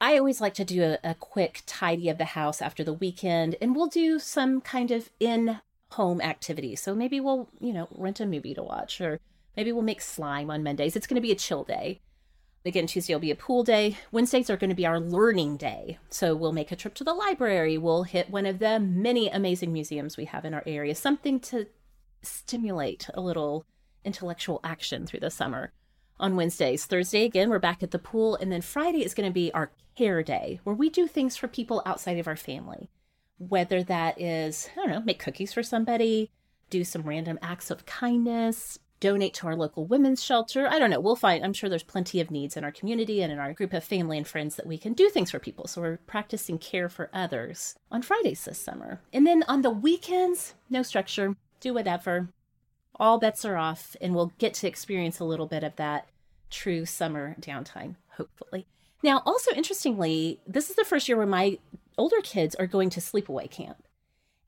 I 0.00 0.16
always 0.16 0.40
like 0.40 0.54
to 0.54 0.64
do 0.64 0.82
a, 0.82 0.98
a 1.02 1.14
quick 1.14 1.62
tidy 1.66 2.08
of 2.08 2.18
the 2.18 2.24
house 2.24 2.62
after 2.62 2.84
the 2.84 2.92
weekend, 2.92 3.56
and 3.60 3.74
we'll 3.74 3.88
do 3.88 4.20
some 4.20 4.60
kind 4.60 4.92
of 4.92 5.10
in 5.18 5.60
home 5.90 6.20
activity. 6.20 6.76
So 6.76 6.94
maybe 6.94 7.18
we'll, 7.18 7.48
you 7.58 7.72
know, 7.72 7.88
rent 7.90 8.20
a 8.20 8.26
movie 8.26 8.54
to 8.54 8.62
watch, 8.62 9.00
or 9.00 9.18
maybe 9.58 9.72
we'll 9.72 9.82
make 9.82 10.00
slime 10.00 10.50
on 10.50 10.62
Mondays. 10.62 10.94
It's 10.94 11.08
going 11.08 11.16
to 11.16 11.20
be 11.20 11.32
a 11.32 11.34
chill 11.36 11.64
day. 11.64 12.00
Again, 12.64 12.86
Tuesday 12.86 13.12
will 13.12 13.20
be 13.20 13.32
a 13.32 13.36
pool 13.36 13.64
day. 13.64 13.96
Wednesdays 14.12 14.50
are 14.50 14.56
going 14.56 14.70
to 14.70 14.76
be 14.76 14.86
our 14.86 15.00
learning 15.00 15.56
day. 15.56 15.98
So 16.10 16.36
we'll 16.36 16.52
make 16.52 16.70
a 16.70 16.76
trip 16.76 16.94
to 16.94 17.04
the 17.04 17.12
library. 17.12 17.76
We'll 17.76 18.04
hit 18.04 18.30
one 18.30 18.46
of 18.46 18.60
the 18.60 18.78
many 18.78 19.28
amazing 19.28 19.72
museums 19.72 20.16
we 20.16 20.26
have 20.26 20.44
in 20.44 20.54
our 20.54 20.62
area, 20.64 20.94
something 20.94 21.40
to 21.40 21.66
stimulate 22.22 23.08
a 23.14 23.20
little 23.20 23.66
intellectual 24.04 24.60
action 24.62 25.06
through 25.06 25.20
the 25.20 25.30
summer 25.30 25.72
on 26.20 26.36
Wednesdays. 26.36 26.86
Thursday, 26.86 27.24
again, 27.24 27.50
we're 27.50 27.58
back 27.58 27.82
at 27.82 27.90
the 27.90 27.98
pool. 27.98 28.36
And 28.36 28.52
then 28.52 28.62
Friday 28.62 29.04
is 29.04 29.14
going 29.14 29.28
to 29.28 29.34
be 29.34 29.52
our 29.52 29.72
care 29.96 30.22
day, 30.22 30.60
where 30.62 30.76
we 30.76 30.88
do 30.88 31.08
things 31.08 31.36
for 31.36 31.48
people 31.48 31.82
outside 31.84 32.18
of 32.18 32.28
our 32.28 32.36
family. 32.36 32.90
Whether 33.38 33.82
that 33.82 34.20
is, 34.20 34.68
I 34.76 34.76
don't 34.76 34.90
know, 34.90 35.00
make 35.00 35.18
cookies 35.18 35.52
for 35.52 35.64
somebody, 35.64 36.30
do 36.70 36.84
some 36.84 37.02
random 37.02 37.40
acts 37.42 37.72
of 37.72 37.86
kindness, 37.86 38.78
donate 39.00 39.34
to 39.34 39.46
our 39.46 39.56
local 39.56 39.84
women's 39.84 40.22
shelter. 40.22 40.68
I 40.68 40.78
don't 40.78 40.90
know. 40.90 41.00
We'll 41.00 41.16
find, 41.16 41.44
I'm 41.44 41.52
sure 41.52 41.68
there's 41.70 41.82
plenty 41.82 42.20
of 42.20 42.30
needs 42.30 42.56
in 42.56 42.64
our 42.64 42.72
community 42.72 43.22
and 43.22 43.32
in 43.32 43.38
our 43.38 43.52
group 43.52 43.72
of 43.72 43.84
family 43.84 44.16
and 44.16 44.26
friends 44.26 44.56
that 44.56 44.66
we 44.66 44.78
can 44.78 44.92
do 44.92 45.08
things 45.08 45.30
for 45.30 45.38
people. 45.38 45.66
So 45.66 45.80
we're 45.80 45.98
practicing 45.98 46.58
care 46.58 46.88
for 46.88 47.10
others 47.12 47.76
on 47.90 48.02
Fridays 48.02 48.44
this 48.44 48.58
summer. 48.58 49.00
And 49.12 49.26
then 49.26 49.44
on 49.48 49.62
the 49.62 49.70
weekends, 49.70 50.54
no 50.68 50.82
structure, 50.82 51.36
do 51.60 51.74
whatever 51.74 52.28
all 52.98 53.18
bets 53.18 53.44
are 53.44 53.56
off, 53.56 53.96
and 54.00 54.14
we'll 54.14 54.32
get 54.38 54.54
to 54.54 54.66
experience 54.66 55.20
a 55.20 55.24
little 55.24 55.46
bit 55.46 55.62
of 55.62 55.76
that 55.76 56.08
true 56.50 56.84
summer 56.84 57.36
downtime, 57.40 57.96
hopefully. 58.16 58.66
Now, 59.02 59.22
also 59.24 59.52
interestingly, 59.52 60.40
this 60.46 60.70
is 60.70 60.76
the 60.76 60.84
first 60.84 61.08
year 61.08 61.16
where 61.16 61.26
my 61.26 61.58
older 61.96 62.20
kids 62.22 62.54
are 62.56 62.66
going 62.66 62.90
to 62.90 63.00
sleepaway 63.00 63.50
camp. 63.50 63.84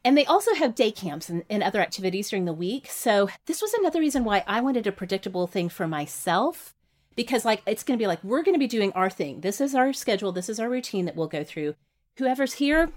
And 0.05 0.17
they 0.17 0.25
also 0.25 0.55
have 0.55 0.75
day 0.75 0.91
camps 0.91 1.29
and, 1.29 1.45
and, 1.51 1.63
other 1.63 1.81
activities 1.81 2.31
during 2.31 2.47
the 2.47 2.55
week. 2.55 2.87
So 2.89 3.29
this 3.47 3.61
was 3.61 3.75
another 3.75 4.01
reason 4.01 4.25
why 4.25 4.45
I 4.47 4.61
wanted 4.63 4.87
a 4.87 4.93
predictable 4.93 5.47
thing 5.47 5.69
for 5.69 5.87
myself. 5.87 6.75
Because 7.17 7.45
like 7.45 7.63
it's 7.67 7.83
gonna 7.83 7.99
be 7.99 8.07
like, 8.07 8.25
we're 8.25 8.43
gonna 8.43 8.59
be 8.59 8.67
doing 8.67 8.93
our 8.93 9.11
thing. 9.11 9.43
This 9.43 9.61
is 9.61 9.75
our 9.75 9.93
schedule, 9.93 10.33
this 10.33 10.49
is 10.49 10.59
our 10.59 10.71
routine 10.71 11.05
that 11.05 11.17
we'll 11.17 11.29
go 11.29 11.45
through. 11.45 11.75
Whoever's 12.17 12.55
here, 12.55 12.91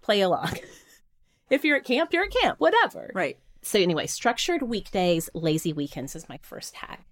play 0.00 0.20
along. 0.20 0.54
if 1.50 1.64
you're 1.64 1.76
at 1.76 1.84
camp, 1.84 2.12
you're 2.12 2.24
at 2.24 2.32
camp, 2.32 2.58
whatever. 2.58 3.10
Right. 3.14 3.38
So, 3.62 3.78
anyway, 3.78 4.06
structured 4.06 4.62
weekdays, 4.62 5.28
lazy 5.34 5.72
weekends 5.72 6.16
is 6.16 6.28
my 6.28 6.38
first 6.42 6.76
hack. 6.76 7.04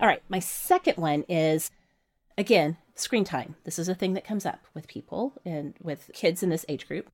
All 0.00 0.06
right, 0.06 0.22
my 0.28 0.38
second 0.38 0.96
one 0.96 1.24
is 1.28 1.70
again, 2.38 2.76
screen 2.94 3.24
time. 3.24 3.56
This 3.64 3.78
is 3.78 3.88
a 3.88 3.94
thing 3.94 4.14
that 4.14 4.24
comes 4.24 4.46
up 4.46 4.66
with 4.74 4.88
people 4.88 5.34
and 5.44 5.74
with 5.80 6.10
kids 6.14 6.42
in 6.42 6.50
this 6.50 6.66
age 6.68 6.86
group. 6.86 7.10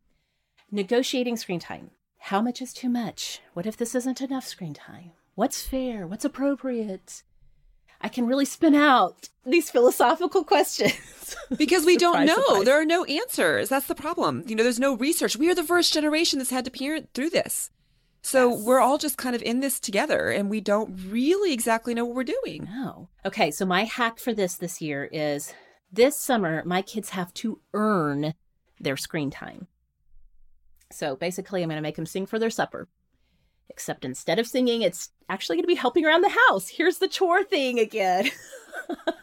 Negotiating 0.75 1.37
screen 1.37 1.61
time. 1.61 1.91
How 2.17 2.41
much 2.41 2.63
is 2.63 2.73
too 2.73 2.89
much? 2.89 3.41
What 3.53 3.67
if 3.67 3.77
this 3.77 3.95
isn't 3.95 4.23
enough 4.23 4.47
screen 4.47 4.73
time? 4.73 5.11
What's 5.35 5.61
fair? 5.61 6.07
What's 6.07 6.25
appropriate? 6.25 7.25
I 8.01 8.09
can 8.09 8.27
really 8.27 8.47
spin 8.47 8.75
out 8.75 9.29
these 9.45 9.69
philosophical 9.69 10.45
questions. 10.45 11.37
because 11.59 11.85
we 11.85 11.99
don't 11.99 12.25
know. 12.25 12.43
Surprise. 12.43 12.65
There 12.65 12.81
are 12.81 12.87
no 12.87 13.05
answers. 13.05 13.69
That's 13.69 13.87
the 13.87 13.95
problem. 13.95 14.45
You 14.47 14.57
know, 14.57 14.63
there's 14.63 14.81
no 14.81 14.97
research. 14.97 15.37
We 15.37 15.51
are 15.51 15.55
the 15.55 15.63
first 15.63 15.93
generation 15.93 16.39
that's 16.39 16.49
had 16.49 16.65
to 16.65 16.71
parent 16.71 17.11
through 17.13 17.29
this. 17.29 17.71
So 18.23 18.55
yes. 18.55 18.63
we're 18.65 18.81
all 18.81 18.97
just 18.97 19.19
kind 19.19 19.37
of 19.37 19.43
in 19.43 19.61
this 19.61 19.79
together 19.79 20.31
and 20.31 20.49
we 20.49 20.63
don't 20.63 20.99
really 21.11 21.53
exactly 21.53 21.93
know 21.93 22.07
what 22.07 22.15
we're 22.17 22.25
doing. 22.25 22.67
No. 22.73 23.11
Okay, 23.27 23.51
so 23.51 23.67
my 23.67 23.85
hack 23.85 24.19
for 24.19 24.33
this 24.33 24.55
this 24.55 24.81
year 24.81 25.07
is 25.13 25.53
this 25.93 26.19
summer 26.19 26.63
my 26.65 26.81
kids 26.81 27.11
have 27.11 27.35
to 27.35 27.61
earn 27.75 28.33
their 28.81 28.97
screen 28.97 29.31
time. 29.31 29.67
So 30.93 31.17
basically 31.17 31.63
I'm 31.63 31.69
going 31.69 31.77
to 31.77 31.83
make 31.83 31.97
them 31.97 32.07
sing 32.07 32.27
for 32.27 32.39
their 32.39 32.51
supper. 32.51 32.89
Except 33.69 34.05
instead 34.05 34.39
of 34.39 34.47
singing, 34.47 34.83
it's 34.83 35.11
actually 35.29 35.57
going 35.57 35.65
to 35.65 35.69
be 35.69 35.75
helping 35.75 36.05
around 36.05 36.23
the 36.23 36.39
house. 36.49 36.69
Here's 36.69 36.99
the 36.99 37.09
chore 37.09 37.43
thing 37.43 37.79
again. 37.79 38.31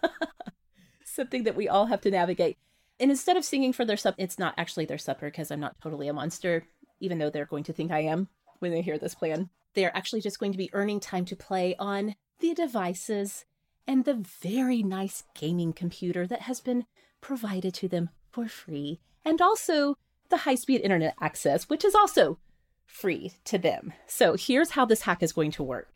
Something 1.03 1.43
that 1.43 1.55
we 1.55 1.67
all 1.67 1.86
have 1.86 2.01
to 2.01 2.11
navigate. 2.11 2.57
And 2.99 3.11
instead 3.11 3.38
of 3.38 3.45
singing 3.45 3.74
for 3.74 3.86
their 3.86 3.97
supper, 3.97 4.15
it's 4.17 4.39
not 4.39 4.55
actually 4.57 4.86
their 4.86 4.97
supper 4.97 5.28
because 5.28 5.51
I'm 5.51 5.59
not 5.59 5.80
totally 5.82 6.07
a 6.07 6.13
monster, 6.13 6.65
even 6.99 7.20
though 7.20 7.30
they're 7.30 7.45
going 7.45 7.63
to 7.65 7.74
think 7.74 7.91
I 7.91 7.99
am 7.99 8.28
when 8.59 8.72
they 8.72 8.82
hear 8.82 8.97
this 8.97 9.15
plan. 9.15 9.49
They're 9.76 9.95
actually 9.95 10.22
just 10.22 10.39
going 10.39 10.51
to 10.51 10.57
be 10.57 10.70
earning 10.74 10.99
time 10.99 11.26
to 11.26 11.36
play 11.36 11.76
on 11.78 12.15
the 12.39 12.53
devices 12.53 13.45
and 13.88 14.05
the 14.05 14.26
very 14.41 14.84
nice 14.84 15.24
gaming 15.36 15.74
computer 15.74 16.28
that 16.28 16.41
has 16.41 16.59
been 16.59 16.86
provided 17.22 17.74
to 17.76 17.88
them 17.88 18.09
for 18.30 18.47
free, 18.47 18.99
and 19.26 19.41
also 19.41 19.95
the 20.30 20.38
high 20.38 20.55
speed 20.55 20.82
internet 20.82 21.15
access, 21.21 21.69
which 21.69 21.84
is 21.84 21.95
also 21.95 22.38
free 22.86 23.34
to 23.45 23.57
them. 23.57 23.93
So 24.07 24.36
here's 24.36 24.71
how 24.71 24.86
this 24.86 25.01
hack 25.01 25.23
is 25.23 25.34
going 25.34 25.51
to 25.51 25.63
work. 25.63 25.89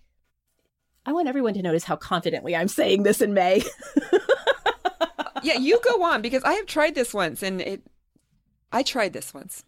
I 1.06 1.12
want 1.12 1.28
everyone 1.28 1.54
to 1.56 1.62
notice 1.62 1.84
how 1.84 1.96
confidently 1.96 2.56
I'm 2.56 2.68
saying 2.68 3.04
this 3.04 3.22
in 3.22 3.34
May. 3.34 3.64
yeah, 5.44 5.58
you 5.58 5.80
go 5.84 6.04
on 6.04 6.22
because 6.22 6.44
I 6.44 6.54
have 6.54 6.66
tried 6.66 6.96
this 6.96 7.14
once 7.14 7.44
and 7.44 7.62
it 7.62 7.84
I 8.72 8.82
tried 8.82 9.14
this 9.14 9.34
once. 9.36 9.64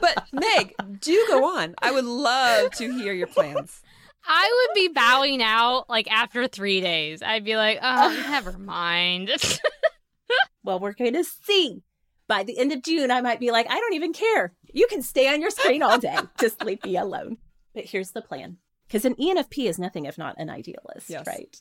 but 0.00 0.24
Meg, 0.32 0.74
do 1.00 1.24
go 1.26 1.58
on. 1.58 1.74
I 1.82 1.90
would 1.90 2.04
love 2.04 2.70
to 2.74 2.92
hear 2.92 3.12
your 3.12 3.26
plans. 3.26 3.82
I 4.24 4.66
would 4.68 4.74
be 4.74 4.88
bowing 4.88 5.42
out 5.42 5.88
like 5.88 6.08
after 6.08 6.46
three 6.46 6.80
days. 6.80 7.20
I'd 7.20 7.44
be 7.44 7.56
like, 7.56 7.80
oh, 7.82 8.26
never 8.30 8.56
mind. 8.58 9.30
Well, 10.62 10.78
we're 10.78 10.92
going 10.92 11.14
to 11.14 11.24
see. 11.24 11.82
By 12.26 12.44
the 12.44 12.58
end 12.58 12.70
of 12.70 12.82
June, 12.82 13.10
I 13.10 13.20
might 13.22 13.40
be 13.40 13.50
like, 13.50 13.66
I 13.68 13.80
don't 13.80 13.94
even 13.94 14.12
care. 14.12 14.52
You 14.72 14.86
can 14.86 15.02
stay 15.02 15.32
on 15.32 15.40
your 15.40 15.50
screen 15.50 15.82
all 15.82 15.98
day. 15.98 16.16
Just 16.40 16.64
leave 16.64 16.84
me 16.84 16.96
alone. 16.96 17.38
But 17.74 17.86
here's 17.86 18.12
the 18.12 18.22
plan. 18.22 18.58
Because 18.86 19.04
an 19.04 19.16
ENFP 19.16 19.68
is 19.68 19.78
nothing 19.78 20.04
if 20.04 20.16
not 20.16 20.36
an 20.38 20.48
idealist, 20.48 21.08
yes. 21.08 21.26
right? 21.26 21.60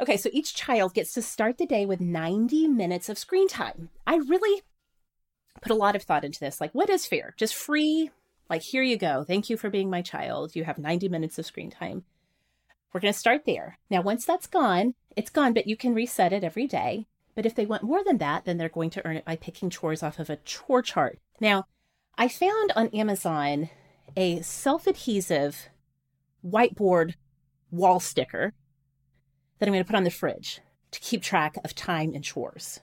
Okay, 0.00 0.16
so 0.16 0.30
each 0.32 0.54
child 0.54 0.94
gets 0.94 1.12
to 1.14 1.22
start 1.22 1.58
the 1.58 1.66
day 1.66 1.86
with 1.86 2.00
90 2.00 2.68
minutes 2.68 3.08
of 3.08 3.18
screen 3.18 3.48
time. 3.48 3.90
I 4.06 4.16
really 4.16 4.62
put 5.62 5.72
a 5.72 5.76
lot 5.76 5.96
of 5.96 6.02
thought 6.02 6.24
into 6.24 6.40
this. 6.40 6.60
Like, 6.60 6.74
what 6.74 6.90
is 6.90 7.06
fair? 7.06 7.34
Just 7.36 7.54
free 7.54 8.10
Like, 8.48 8.62
here 8.62 8.82
you 8.82 8.96
go. 8.96 9.24
Thank 9.24 9.50
you 9.50 9.56
for 9.56 9.70
being 9.70 9.90
my 9.90 10.02
child. 10.02 10.54
You 10.54 10.64
have 10.64 10.78
90 10.78 11.08
minutes 11.08 11.38
of 11.38 11.46
screen 11.46 11.70
time. 11.70 12.04
We're 12.92 13.00
going 13.00 13.12
to 13.12 13.18
start 13.18 13.44
there. 13.44 13.78
Now, 13.90 14.02
once 14.02 14.24
that's 14.24 14.46
gone, 14.46 14.94
it's 15.16 15.30
gone, 15.30 15.52
but 15.52 15.66
you 15.66 15.76
can 15.76 15.94
reset 15.94 16.32
it 16.32 16.44
every 16.44 16.66
day. 16.66 17.06
But 17.36 17.46
if 17.46 17.54
they 17.54 17.66
want 17.66 17.84
more 17.84 18.02
than 18.02 18.18
that, 18.18 18.46
then 18.46 18.56
they're 18.56 18.68
going 18.68 18.90
to 18.90 19.06
earn 19.06 19.16
it 19.16 19.24
by 19.24 19.36
picking 19.36 19.70
chores 19.70 20.02
off 20.02 20.18
of 20.18 20.30
a 20.30 20.38
chore 20.38 20.82
chart. 20.82 21.18
Now, 21.38 21.66
I 22.18 22.28
found 22.28 22.72
on 22.74 22.88
Amazon 22.88 23.68
a 24.16 24.40
self 24.40 24.86
adhesive 24.86 25.68
whiteboard 26.44 27.14
wall 27.70 28.00
sticker 28.00 28.54
that 29.58 29.66
I'm 29.68 29.72
going 29.72 29.84
to 29.84 29.86
put 29.86 29.96
on 29.96 30.04
the 30.04 30.10
fridge 30.10 30.60
to 30.92 31.00
keep 31.00 31.22
track 31.22 31.56
of 31.62 31.74
time 31.74 32.12
and 32.14 32.24
chores. 32.24 32.80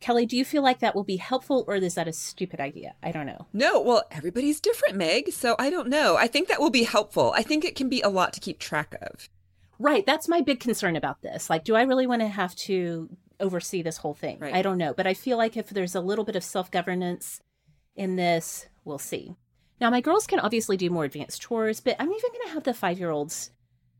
Kelly, 0.00 0.26
do 0.26 0.36
you 0.36 0.44
feel 0.44 0.62
like 0.62 0.80
that 0.80 0.94
will 0.94 1.04
be 1.04 1.16
helpful 1.16 1.64
or 1.66 1.76
is 1.76 1.94
that 1.94 2.08
a 2.08 2.12
stupid 2.12 2.60
idea? 2.60 2.94
I 3.02 3.12
don't 3.12 3.26
know. 3.26 3.46
No, 3.52 3.80
well, 3.80 4.04
everybody's 4.10 4.60
different, 4.60 4.96
Meg. 4.96 5.32
So 5.32 5.56
I 5.58 5.70
don't 5.70 5.88
know. 5.88 6.16
I 6.16 6.26
think 6.26 6.48
that 6.48 6.60
will 6.60 6.70
be 6.70 6.84
helpful. 6.84 7.32
I 7.36 7.42
think 7.42 7.64
it 7.64 7.76
can 7.76 7.88
be 7.88 8.00
a 8.00 8.08
lot 8.08 8.32
to 8.34 8.40
keep 8.40 8.58
track 8.58 8.94
of. 9.00 9.28
Right. 9.78 10.04
That's 10.04 10.28
my 10.28 10.42
big 10.42 10.60
concern 10.60 10.96
about 10.96 11.22
this. 11.22 11.48
Like, 11.48 11.64
do 11.64 11.74
I 11.74 11.82
really 11.82 12.06
want 12.06 12.20
to 12.20 12.28
have 12.28 12.54
to 12.56 13.08
oversee 13.40 13.82
this 13.82 13.98
whole 13.98 14.14
thing? 14.14 14.38
Right. 14.40 14.54
I 14.54 14.62
don't 14.62 14.78
know. 14.78 14.94
But 14.94 15.06
I 15.06 15.14
feel 15.14 15.36
like 15.36 15.56
if 15.56 15.70
there's 15.70 15.94
a 15.94 16.00
little 16.00 16.24
bit 16.24 16.36
of 16.36 16.44
self 16.44 16.70
governance 16.70 17.40
in 17.96 18.16
this, 18.16 18.66
we'll 18.84 18.98
see. 18.98 19.36
Now, 19.80 19.90
my 19.90 20.00
girls 20.00 20.26
can 20.26 20.40
obviously 20.40 20.76
do 20.76 20.90
more 20.90 21.04
advanced 21.04 21.40
chores, 21.40 21.80
but 21.80 21.96
I'm 21.98 22.12
even 22.12 22.30
going 22.32 22.48
to 22.48 22.54
have 22.54 22.64
the 22.64 22.74
five 22.74 22.98
year 22.98 23.10
olds 23.10 23.50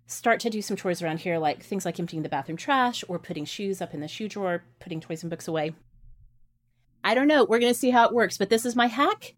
start 0.07 0.41
to 0.41 0.51
do 0.51 0.61
some 0.61 0.77
chores 0.77 1.03
around 1.03 1.21
here, 1.21 1.39
like 1.39 1.63
things 1.63 1.85
like 1.85 1.99
emptying 1.99 2.23
the 2.23 2.29
bathroom 2.29 2.57
trash 2.57 3.03
or 3.09 3.19
putting 3.19 3.45
shoes 3.45 3.81
up 3.81 3.95
in 3.95 4.01
the 4.01 4.09
shoe 4.09 4.29
drawer, 4.29 4.63
putting 4.79 5.01
toys 5.01 5.23
and 5.23 5.31
books 5.31 5.49
away. 5.49 5.73
I 7.03 7.15
don't 7.15 7.29
know. 7.29 7.45
We're 7.45 7.61
going 7.61 7.73
to 7.73 7.79
see 7.79 7.91
how 7.91 8.07
it 8.07 8.15
works, 8.15 8.37
but 8.37 8.51
this 8.51 8.67
is 8.67 8.77
my 8.77 8.87
hack. 8.87 9.35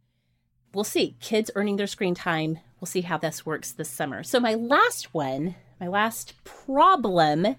We'll 0.74 0.84
see. 0.84 1.16
Kids 1.20 1.50
earning 1.54 1.76
their 1.76 1.86
screen 1.86 2.14
time. 2.14 2.58
We'll 2.80 2.86
see 2.86 3.02
how 3.02 3.18
this 3.18 3.46
works 3.46 3.72
this 3.72 3.90
summer. 3.90 4.22
So, 4.22 4.40
my 4.40 4.54
last 4.54 5.14
one, 5.14 5.54
my 5.78 5.86
last 5.86 6.34
problem 6.44 7.56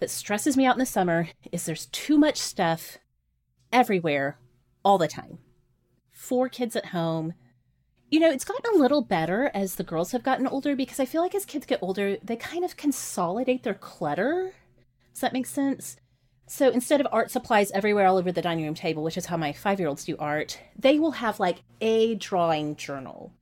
that 0.00 0.10
stresses 0.10 0.56
me 0.56 0.66
out 0.66 0.74
in 0.74 0.80
the 0.80 0.86
summer 0.86 1.28
is 1.52 1.64
there's 1.64 1.86
too 1.86 2.18
much 2.18 2.38
stuff 2.38 2.98
everywhere 3.72 4.38
all 4.84 4.98
the 4.98 5.08
time. 5.08 5.38
Four 6.10 6.48
kids 6.48 6.74
at 6.76 6.86
home. 6.86 7.34
You 8.10 8.18
know, 8.18 8.30
it's 8.30 8.44
gotten 8.44 8.74
a 8.74 8.78
little 8.78 9.02
better 9.02 9.50
as 9.54 9.76
the 9.76 9.84
girls 9.84 10.12
have 10.12 10.24
gotten 10.24 10.46
older 10.46 10.74
because 10.74 10.98
I 10.98 11.04
feel 11.04 11.22
like 11.22 11.34
as 11.34 11.44
kids 11.44 11.66
get 11.66 11.82
older, 11.82 12.16
they 12.22 12.36
kind 12.36 12.64
of 12.64 12.76
consolidate 12.76 13.62
their 13.62 13.74
clutter. 13.74 14.52
Does 15.12 15.20
that 15.20 15.32
make 15.32 15.46
sense? 15.46 15.96
So 16.46 16.68
instead 16.68 17.00
of 17.00 17.06
art 17.12 17.30
supplies 17.30 17.70
everywhere 17.70 18.06
all 18.06 18.16
over 18.16 18.32
the 18.32 18.42
dining 18.42 18.64
room 18.64 18.74
table, 18.74 19.04
which 19.04 19.16
is 19.16 19.26
how 19.26 19.36
my 19.36 19.52
five 19.52 19.78
year 19.78 19.88
olds 19.88 20.04
do 20.04 20.16
art, 20.18 20.58
they 20.76 20.98
will 20.98 21.12
have 21.12 21.38
like 21.38 21.62
a 21.80 22.16
drawing 22.16 22.74
journal 22.74 23.32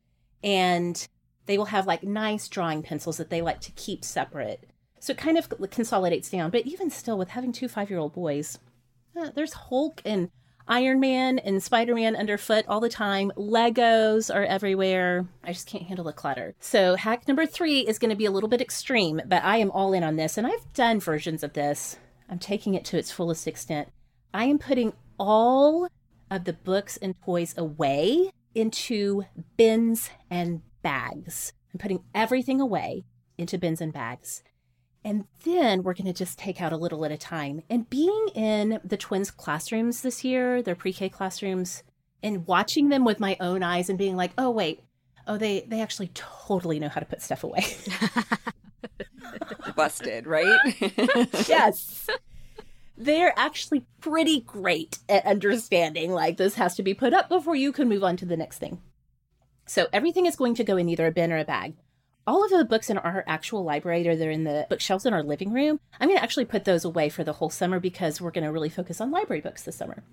and 0.45 1.09
they 1.47 1.57
will 1.57 1.65
have 1.67 1.87
like 1.87 2.03
nice 2.03 2.49
drawing 2.49 2.83
pencils 2.83 3.17
that 3.17 3.31
they 3.31 3.41
like 3.41 3.61
to 3.63 3.73
keep 3.73 4.05
separate. 4.05 4.69
So 5.01 5.13
it 5.13 5.19
kind 5.19 5.39
of 5.39 5.49
consolidates 5.71 6.31
down. 6.31 6.51
But 6.51 6.67
even 6.67 6.91
still, 6.91 7.19
with 7.19 7.31
having 7.31 7.53
two 7.53 7.69
five 7.69 7.91
year 7.91 7.99
old 7.99 8.15
boys, 8.15 8.59
uh, 9.17 9.31
there's 9.35 9.53
Hulk 9.53 10.03
and 10.05 10.31
Iron 10.67 11.01
Man 11.01 11.39
and 11.39 11.63
Spider 11.63 11.95
Man 11.95 12.15
underfoot 12.15 12.65
all 12.69 12.81
the 12.81 12.89
time. 12.91 13.33
Legos 13.37 14.35
are 14.35 14.45
everywhere. 14.45 15.27
I 15.43 15.53
just 15.53 15.67
can't 15.67 15.85
handle 15.85 16.05
the 16.05 16.13
clutter. 16.13 16.55
So, 16.61 16.97
hack 16.97 17.27
number 17.27 17.47
three 17.47 17.81
is 17.81 17.99
going 17.99 18.11
to 18.11 18.17
be 18.17 18.27
a 18.27 18.31
little 18.31 18.51
bit 18.51 18.61
extreme, 18.61 19.21
but 19.27 19.43
I 19.43 19.57
am 19.57 19.71
all 19.71 19.93
in 19.95 20.05
on 20.05 20.17
this. 20.17 20.37
And 20.37 20.47
I've 20.47 20.73
done 20.75 21.01
versions 21.01 21.43
of 21.43 21.55
this. 21.55 21.97
I'm 22.29 22.39
taking 22.39 22.75
it 22.75 22.85
to 22.87 22.99
its 22.99 23.11
fullest 23.11 23.47
extent. 23.47 23.89
I 24.35 24.45
am 24.45 24.59
putting 24.59 24.93
all 25.19 25.89
of 26.31 26.45
the 26.45 26.53
books 26.53 26.99
and 26.99 27.15
toys 27.25 27.55
away 27.57 28.31
into 28.55 29.25
bins 29.57 30.11
and 30.31 30.61
bags. 30.83 31.55
I'm 31.73 31.79
putting 31.79 32.05
everything 32.15 32.61
away 32.61 33.05
into 33.39 33.57
bins 33.57 33.81
and 33.81 33.93
bags. 33.93 34.43
And 35.05 35.25
then 35.45 35.83
we're 35.83 35.95
going 35.95 36.07
to 36.07 36.13
just 36.13 36.39
take 36.39 36.61
out 36.61 36.73
a 36.73 36.77
little 36.77 37.05
at 37.05 37.13
a 37.13 37.17
time. 37.17 37.63
And 37.71 37.89
being 37.89 38.29
in 38.35 38.81
the 38.85 38.97
twins' 38.97 39.31
classrooms 39.31 40.03
this 40.03 40.25
year, 40.25 40.63
their 40.63 40.75
pre 40.75 40.93
K 40.93 41.09
classrooms, 41.09 41.83
and 42.23 42.47
watching 42.47 42.89
them 42.89 43.05
with 43.05 43.21
my 43.21 43.37
own 43.41 43.63
eyes 43.63 43.89
and 43.89 43.99
being 43.99 44.17
like, 44.17 44.33
oh, 44.37 44.51
wait, 44.51 44.83
oh, 45.27 45.37
they, 45.37 45.65
they 45.69 45.81
actually 45.81 46.11
totally 46.15 46.81
know 46.81 46.89
how 46.89 47.01
to 47.01 47.07
put 47.07 47.23
stuff 47.23 47.45
away. 47.45 47.65
Busted, 49.77 50.27
right? 50.27 50.59
yes. 51.49 52.09
They're 52.97 53.33
actually 53.37 53.87
pretty 54.01 54.41
great 54.41 54.99
at 55.09 55.25
understanding 55.25 56.11
like 56.11 56.37
this 56.37 56.57
has 56.57 56.75
to 56.75 56.83
be 56.83 56.95
put 56.95 57.15
up 57.15 57.29
before 57.29 57.55
you 57.55 57.71
can 57.71 57.89
move 57.89 58.03
on 58.03 58.17
to 58.17 58.27
the 58.27 58.37
next 58.37 58.59
thing. 58.59 58.81
So 59.67 59.87
everything 59.93 60.27
is 60.27 60.35
going 60.35 60.57
to 60.57 60.65
go 60.65 60.77
in 60.77 60.89
either 60.89 61.07
a 61.07 61.13
bin 61.13 61.31
or 61.31 61.39
a 61.39 61.45
bag 61.45 61.75
all 62.29 62.45
of 62.45 62.51
the 62.51 62.65
books 62.65 62.91
in 62.91 62.99
our 62.99 63.25
actual 63.27 63.65
library 63.65 64.07
or 64.07 64.15
they're 64.15 64.31
in 64.31 64.45
the 64.45 64.67
bookshelves 64.69 65.07
in 65.07 65.15
our 65.15 65.23
living 65.23 65.51
room, 65.51 65.81
I'm 65.99 66.09
going 66.09 66.19
to 66.19 66.23
actually 66.23 66.45
put 66.45 66.67
those 66.67 66.85
away 66.85 67.09
for 67.09 67.25
the 67.25 67.33
whole 67.33 67.49
summer 67.49 67.81
because 67.81 68.21
we're 68.21 68.31
going 68.31 68.45
to 68.45 68.53
really 68.53 68.69
focus 68.69 69.01
on 69.01 69.11
library 69.11 69.41
books 69.41 69.63
this 69.63 69.77
summer. 69.77 70.05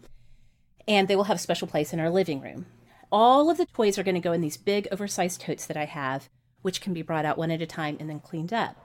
And 0.87 1.09
they 1.09 1.17
will 1.17 1.25
have 1.25 1.35
a 1.35 1.39
special 1.39 1.67
place 1.67 1.91
in 1.91 1.99
our 1.99 2.09
living 2.09 2.39
room. 2.39 2.67
All 3.11 3.49
of 3.49 3.57
the 3.57 3.65
toys 3.65 3.97
are 3.97 4.03
going 4.03 4.15
to 4.15 4.21
go 4.21 4.31
in 4.31 4.39
these 4.39 4.55
big, 4.55 4.87
oversized 4.93 5.41
totes 5.41 5.65
that 5.65 5.75
I 5.75 5.83
have, 5.83 6.29
which 6.61 6.79
can 6.79 6.93
be 6.93 7.01
brought 7.01 7.25
out 7.25 7.37
one 7.37 7.51
at 7.51 7.61
a 7.61 7.67
time 7.67 7.97
and 7.99 8.09
then 8.09 8.21
cleaned 8.21 8.53
up. 8.53 8.77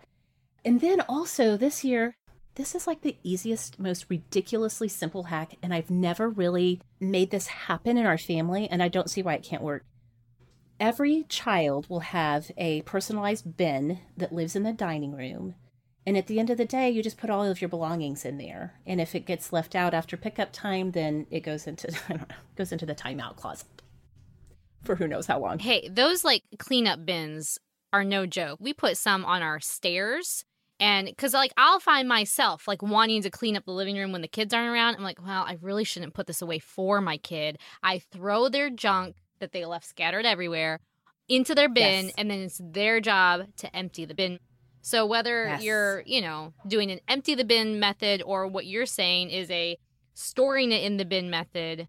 And 0.65 0.81
then 0.81 1.01
also 1.03 1.57
this 1.57 1.85
year, 1.85 2.17
this 2.57 2.75
is 2.75 2.89
like 2.89 3.03
the 3.03 3.17
easiest, 3.23 3.79
most 3.79 4.07
ridiculously 4.09 4.89
simple 4.89 5.25
hack, 5.25 5.55
and 5.63 5.73
I've 5.73 5.89
never 5.89 6.29
really 6.29 6.81
made 6.99 7.31
this 7.31 7.47
happen 7.47 7.97
in 7.97 8.07
our 8.07 8.19
family, 8.19 8.69
and 8.69 8.83
I 8.83 8.89
don't 8.89 9.09
see 9.09 9.23
why 9.23 9.35
it 9.35 9.45
can't 9.45 9.63
work 9.63 9.85
every 10.81 11.25
child 11.29 11.89
will 11.89 12.01
have 12.01 12.51
a 12.57 12.81
personalized 12.83 13.57
bin 13.57 14.01
that 14.17 14.33
lives 14.33 14.57
in 14.57 14.63
the 14.63 14.73
dining 14.73 15.13
room. 15.13 15.55
And 16.07 16.17
at 16.17 16.27
the 16.27 16.41
end 16.41 16.49
of 16.49 16.57
the 16.57 16.65
day, 16.65 16.89
you 16.89 17.03
just 17.03 17.19
put 17.19 17.29
all 17.29 17.45
of 17.45 17.61
your 17.61 17.69
belongings 17.69 18.25
in 18.25 18.39
there. 18.39 18.75
And 18.87 19.01
if 19.01 19.15
it 19.15 19.27
gets 19.27 19.53
left 19.53 19.77
out 19.77 19.93
after 19.93 20.17
pickup 20.17 20.51
time, 20.53 20.93
then 20.93 21.27
it 21.31 21.41
goes 21.41 21.67
into 21.67 21.89
I 22.09 22.15
don't 22.15 22.29
know, 22.29 22.37
goes 22.57 22.73
into 22.73 22.87
the 22.87 22.95
timeout 22.95 23.37
closet 23.37 23.69
for 24.83 24.97
who 24.97 25.07
knows 25.07 25.27
how 25.27 25.39
long. 25.39 25.59
Hey, 25.59 25.89
those 25.89 26.25
like 26.25 26.43
cleanup 26.59 27.05
bins 27.05 27.59
are 27.93 28.03
no 28.03 28.25
joke. 28.25 28.59
We 28.61 28.73
put 28.73 28.97
some 28.97 29.25
on 29.27 29.43
our 29.43 29.61
stairs 29.61 30.45
and 30.79 31.07
because 31.07 31.35
like 31.35 31.53
I'll 31.59 31.81
find 31.81 32.09
myself 32.09 32.67
like 32.67 32.81
wanting 32.81 33.21
to 33.23 33.31
clean 33.31 33.57
up 33.57 33.67
the 33.67 33.73
living 33.73 33.97
room 33.97 34.13
when 34.13 34.23
the 34.23 34.29
kids 34.29 34.55
aren't 34.55 34.73
around. 34.73 34.97
I'm 34.97 35.03
like, 35.03 35.23
well, 35.23 35.45
I 35.47 35.59
really 35.61 35.85
shouldn't 35.85 36.15
put 36.15 36.27
this 36.27 36.41
away 36.41 36.59
for 36.59 37.03
my 37.03 37.19
kid. 37.19 37.59
I 37.83 37.99
throw 37.99 38.49
their 38.49 38.71
junk 38.71 39.17
that 39.41 39.53
they 39.53 39.65
left 39.65 39.87
scattered 39.87 40.25
everywhere 40.25 40.81
into 41.31 41.55
their 41.55 41.69
bin 41.69 42.07
yes. 42.07 42.15
and 42.19 42.31
then 42.31 42.41
it's 42.41 42.61
their 42.63 43.01
job 43.01 43.47
to 43.57 43.75
empty 43.75 44.05
the 44.05 44.15
bin. 44.15 44.39
So 44.83 45.07
whether 45.07 45.45
yes. 45.45 45.63
you're, 45.63 46.03
you 46.07 46.21
know, 46.21 46.53
doing 46.67 46.91
an 46.91 47.01
empty 47.09 47.35
the 47.35 47.45
bin 47.45 47.79
method 47.79 48.23
or 48.25 48.47
what 48.47 48.67
you're 48.67 48.87
saying 48.87 49.31
is 49.31 49.51
a 49.51 49.79
storing 50.15 50.73
it 50.73 50.83
in 50.83 50.97
the 50.97 51.05
bin 51.05 51.31
method, 51.31 51.89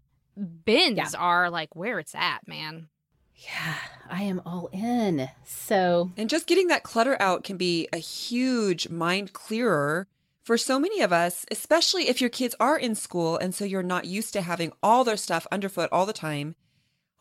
bins 0.64 0.96
yeah. 0.96 1.18
are 1.18 1.50
like 1.50 1.74
where 1.74 1.98
it's 1.98 2.14
at, 2.14 2.46
man. 2.46 2.88
Yeah, 3.34 3.74
I 4.08 4.22
am 4.22 4.40
all 4.46 4.68
in. 4.72 5.28
So, 5.44 6.12
and 6.16 6.30
just 6.30 6.46
getting 6.46 6.68
that 6.68 6.84
clutter 6.84 7.16
out 7.18 7.42
can 7.42 7.56
be 7.56 7.88
a 7.92 7.98
huge 7.98 8.88
mind 8.88 9.32
clearer 9.32 10.06
for 10.44 10.56
so 10.56 10.78
many 10.78 11.00
of 11.00 11.12
us, 11.12 11.44
especially 11.50 12.08
if 12.08 12.20
your 12.20 12.30
kids 12.30 12.54
are 12.60 12.78
in 12.78 12.94
school 12.94 13.36
and 13.36 13.54
so 13.54 13.64
you're 13.64 13.82
not 13.82 14.04
used 14.04 14.32
to 14.34 14.42
having 14.42 14.72
all 14.82 15.02
their 15.02 15.16
stuff 15.16 15.46
underfoot 15.50 15.88
all 15.90 16.06
the 16.06 16.12
time 16.12 16.54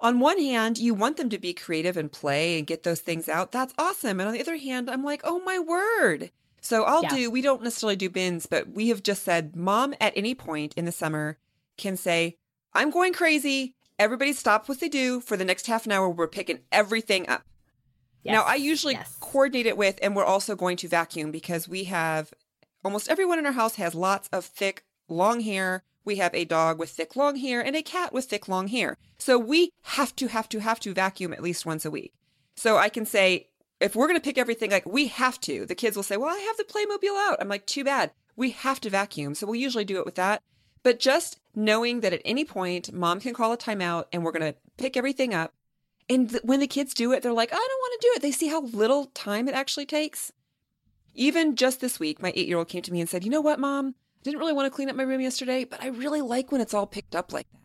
on 0.02 0.20
one 0.20 0.40
hand, 0.40 0.78
you 0.78 0.94
want 0.94 1.18
them 1.18 1.30
to 1.30 1.38
be 1.38 1.54
creative 1.54 1.96
and 1.96 2.12
play 2.12 2.58
and 2.58 2.68
get 2.68 2.84
those 2.84 3.00
things 3.00 3.30
out. 3.30 3.52
That's 3.52 3.74
awesome. 3.78 4.20
And 4.20 4.28
on 4.28 4.34
the 4.34 4.42
other 4.42 4.58
hand, 4.58 4.90
I'm 4.90 5.04
like, 5.04 5.22
oh 5.24 5.40
my 5.42 5.60
word. 5.60 6.32
So 6.60 6.84
I'll 6.84 7.04
yeah. 7.04 7.10
do, 7.10 7.32
we 7.32 7.42
don't 7.42 7.64
necessarily 7.64 7.96
do 7.96 8.10
bins, 8.10 8.46
but 8.46 8.70
we 8.70 8.90
have 8.90 9.04
just 9.04 9.24
said, 9.24 9.56
mom 9.56 9.94
at 10.02 10.14
any 10.16 10.36
point 10.36 10.74
in 10.76 10.86
the 10.86 10.92
summer 10.92 11.38
can 11.78 11.98
say, 11.98 12.38
I'm 12.74 12.90
going 12.90 13.14
crazy. 13.14 13.76
Everybody 13.98 14.34
stop 14.34 14.68
what 14.68 14.80
they 14.80 14.90
do. 14.90 15.22
For 15.22 15.38
the 15.38 15.46
next 15.46 15.68
half 15.68 15.86
an 15.86 15.92
hour, 15.92 16.10
we're 16.10 16.28
picking 16.28 16.60
everything 16.72 17.28
up. 17.30 17.44
Yes. 18.24 18.34
Now, 18.34 18.44
I 18.44 18.56
usually 18.56 18.94
yes. 18.94 19.18
coordinate 19.20 19.66
it 19.66 19.78
with, 19.78 19.98
and 20.02 20.16
we're 20.16 20.26
also 20.26 20.56
going 20.56 20.78
to 20.78 20.88
vacuum 20.88 21.32
because 21.32 21.68
we 21.68 21.86
have 21.86 22.34
almost 22.84 23.10
everyone 23.10 23.40
in 23.40 23.46
our 23.46 23.52
house 23.52 23.76
has 23.76 23.96
lots 23.96 24.30
of 24.32 24.46
thick, 24.46 24.84
long 25.08 25.42
hair 25.42 25.84
we 26.04 26.16
have 26.18 26.34
a 26.34 26.46
dog 26.46 26.80
with 26.80 26.90
thick 26.90 27.16
long 27.16 27.36
hair 27.36 27.62
and 27.62 27.76
a 27.76 27.82
cat 27.82 28.14
with 28.14 28.26
thick 28.26 28.48
long 28.48 28.68
hair. 28.68 28.98
So 29.18 29.38
we 29.38 29.72
have 29.84 30.16
to, 30.18 30.28
have 30.28 30.50
to, 30.50 30.60
have 30.60 30.80
to 30.82 30.94
vacuum 30.94 31.34
at 31.34 31.44
least 31.44 31.66
once 31.66 31.86
a 31.86 31.92
week. 31.92 32.14
So 32.56 32.78
I 32.78 32.90
can 32.90 33.06
say, 33.06 33.48
if 33.80 33.96
we're 33.96 34.08
going 34.08 34.20
to 34.20 34.24
pick 34.24 34.38
everything, 34.38 34.72
like 34.72 34.86
we 34.86 35.08
have 35.08 35.40
to, 35.42 35.66
the 35.66 35.76
kids 35.76 35.96
will 35.96 36.04
say, 36.04 36.18
well, 36.18 36.30
I 36.30 36.40
have 36.40 36.58
the 36.58 36.64
Playmobil 36.64 37.18
out. 37.30 37.38
I'm 37.40 37.50
like, 37.50 37.66
too 37.66 37.84
bad. 37.84 38.12
We 38.36 38.52
have 38.52 38.80
to 38.82 38.90
vacuum. 38.90 39.36
So 39.36 39.46
we'll 39.46 39.56
usually 39.56 39.86
do 39.86 40.00
it 40.00 40.06
with 40.06 40.16
that. 40.16 40.42
But 40.84 41.00
just 41.00 41.40
knowing 41.56 42.02
that 42.02 42.14
at 42.14 42.22
any 42.26 42.46
point, 42.46 42.92
mom 42.92 43.20
can 43.20 43.34
call 43.34 43.52
a 43.52 43.58
timeout 43.58 44.06
and 44.12 44.24
we're 44.24 44.32
going 44.32 44.54
to 44.54 44.60
pick 44.78 44.98
everything 44.98 45.34
up. 45.34 45.54
And 46.10 46.30
th- 46.30 46.44
when 46.44 46.60
the 46.60 46.68
kids 46.68 46.94
do 46.94 47.12
it, 47.12 47.22
they're 47.24 47.34
like, 47.34 47.52
I 47.52 47.56
don't 47.56 47.62
want 47.62 48.02
to 48.02 48.08
do 48.08 48.14
it. 48.16 48.22
They 48.22 48.32
see 48.32 48.48
how 48.48 48.64
little 48.64 49.06
time 49.08 49.48
it 49.48 49.56
actually 49.56 49.86
takes. 49.86 50.32
Even 51.14 51.56
just 51.56 51.82
this 51.82 52.00
week, 52.00 52.22
my 52.22 52.32
eight 52.36 52.48
year 52.48 52.58
old 52.58 52.70
came 52.70 52.82
to 52.82 52.92
me 52.92 53.02
and 53.02 53.10
said, 53.10 53.24
You 53.24 53.30
know 53.30 53.42
what, 53.42 53.60
mom? 53.60 53.96
Didn't 54.24 54.40
really 54.40 54.54
want 54.54 54.66
to 54.68 54.76
clean 54.76 54.90
up 54.90 54.96
my 54.96 55.04
room 55.04 55.22
yesterday, 55.22 55.64
but 55.66 55.82
I 55.82 55.88
really 55.88 56.22
like 56.22 56.52
when 56.52 56.62
it's 56.62 56.74
all 56.74 56.88
picked 56.88 57.16
up 57.16 57.34
like 57.34 57.48
that. 57.52 57.60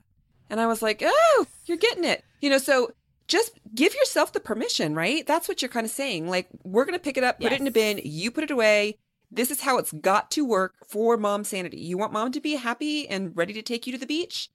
And 0.48 0.60
I 0.60 0.66
was 0.66 0.80
like, 0.82 1.02
oh, 1.04 1.46
you're 1.66 1.76
getting 1.76 2.04
it. 2.04 2.24
You 2.40 2.50
know, 2.50 2.58
so 2.58 2.92
just 3.28 3.58
give 3.74 3.94
yourself 3.94 4.32
the 4.32 4.40
permission, 4.40 4.94
right? 4.94 5.26
That's 5.26 5.48
what 5.48 5.60
you're 5.60 5.68
kind 5.68 5.84
of 5.84 5.90
saying. 5.90 6.28
Like, 6.28 6.48
we're 6.62 6.84
going 6.84 6.94
to 6.98 7.02
pick 7.02 7.16
it 7.16 7.24
up, 7.24 7.38
put 7.38 7.50
Yes. 7.50 7.54
it 7.54 7.60
in 7.60 7.66
a 7.66 7.72
bin, 7.72 8.00
you 8.04 8.30
put 8.30 8.44
it 8.44 8.50
away. 8.50 8.98
This 9.30 9.50
is 9.50 9.60
how 9.60 9.78
it's 9.78 9.92
got 9.92 10.30
to 10.32 10.44
work 10.44 10.74
for 10.88 11.16
mom 11.16 11.42
sanity. 11.42 11.78
You 11.80 11.98
want 11.98 12.12
mom 12.12 12.30
to 12.32 12.40
be 12.40 12.54
happy 12.54 13.08
and 13.08 13.36
ready 13.36 13.52
to 13.54 13.62
take 13.62 13.86
you 13.86 13.92
to 13.92 13.98
the 13.98 14.06
beach? 14.06 14.48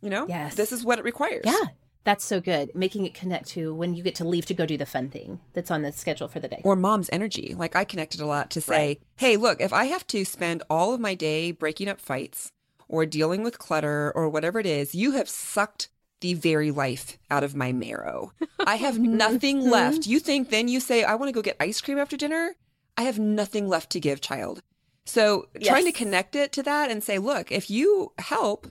You 0.00 0.08
know? 0.08 0.26
Yes. 0.26 0.54
This 0.54 0.72
is 0.72 0.84
what 0.84 0.98
it 0.98 1.04
requires. 1.04 1.42
Yeah, 1.44 1.66
that's 2.04 2.24
so 2.24 2.40
good. 2.40 2.70
Making 2.74 3.06
it 3.06 3.14
connect 3.14 3.48
to 3.48 3.74
when 3.74 3.94
you 3.94 4.02
get 4.02 4.14
to 4.16 4.24
leave 4.24 4.46
to 4.46 4.54
go 4.54 4.66
do 4.66 4.76
the 4.76 4.86
fun 4.86 5.08
thing 5.08 5.40
that's 5.54 5.70
on 5.70 5.82
the 5.82 5.92
schedule 5.92 6.28
for 6.28 6.38
the 6.38 6.48
day. 6.48 6.60
Or 6.64 6.76
mom's 6.76 7.08
energy. 7.12 7.54
Like, 7.56 7.74
I 7.74 7.84
connected 7.84 8.20
a 8.20 8.26
lot 8.26 8.50
to 8.50 8.60
say, 8.60 8.86
Right. 8.86 9.02
hey, 9.16 9.36
look, 9.36 9.60
if 9.60 9.72
I 9.72 9.86
have 9.86 10.06
to 10.08 10.24
spend 10.24 10.62
all 10.68 10.92
of 10.92 11.00
my 11.00 11.14
day 11.14 11.50
breaking 11.50 11.88
up 11.88 12.00
fights 12.00 12.52
or 12.88 13.06
dealing 13.06 13.42
with 13.42 13.58
clutter 13.58 14.12
or 14.14 14.28
whatever 14.28 14.60
it 14.60 14.66
is, 14.66 14.94
you 14.94 15.12
have 15.12 15.28
sucked 15.28 15.88
the 16.20 16.34
very 16.34 16.70
life 16.70 17.18
out 17.30 17.44
of 17.44 17.54
my 17.54 17.72
marrow. 17.72 18.32
I 18.60 18.76
have 18.76 18.98
nothing 19.24 19.62
hmm? 19.62 19.70
left. 19.70 20.06
You 20.06 20.20
think 20.20 20.50
then 20.50 20.68
you 20.68 20.80
say, 20.80 21.04
I 21.04 21.14
want 21.14 21.28
to 21.28 21.32
go 21.32 21.42
get 21.42 21.56
ice 21.60 21.80
cream 21.80 21.98
after 21.98 22.16
dinner? 22.16 22.54
I 22.96 23.02
have 23.02 23.18
nothing 23.18 23.68
left 23.68 23.90
to 23.90 24.00
give, 24.00 24.20
child. 24.20 24.62
So 25.06 25.48
trying 25.62 25.84
to 25.84 25.92
connect 25.92 26.34
it 26.34 26.52
to 26.52 26.62
that 26.62 26.90
and 26.90 27.02
say, 27.02 27.18
look, 27.18 27.52
if 27.52 27.70
you 27.70 28.12
help, 28.18 28.68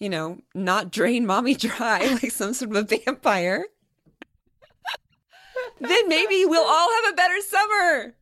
you 0.00 0.08
know, 0.08 0.38
not 0.54 0.90
drain 0.90 1.26
mommy 1.26 1.54
dry 1.54 2.00
like 2.20 2.32
some 2.32 2.54
sort 2.54 2.74
of 2.74 2.76
a 2.76 2.82
vampire, 2.96 3.66
then 5.80 6.08
maybe 6.08 6.44
we'll 6.44 6.66
all 6.68 6.88
have 7.04 7.12
a 7.12 7.16
better 7.16 7.40
summer. 7.40 8.14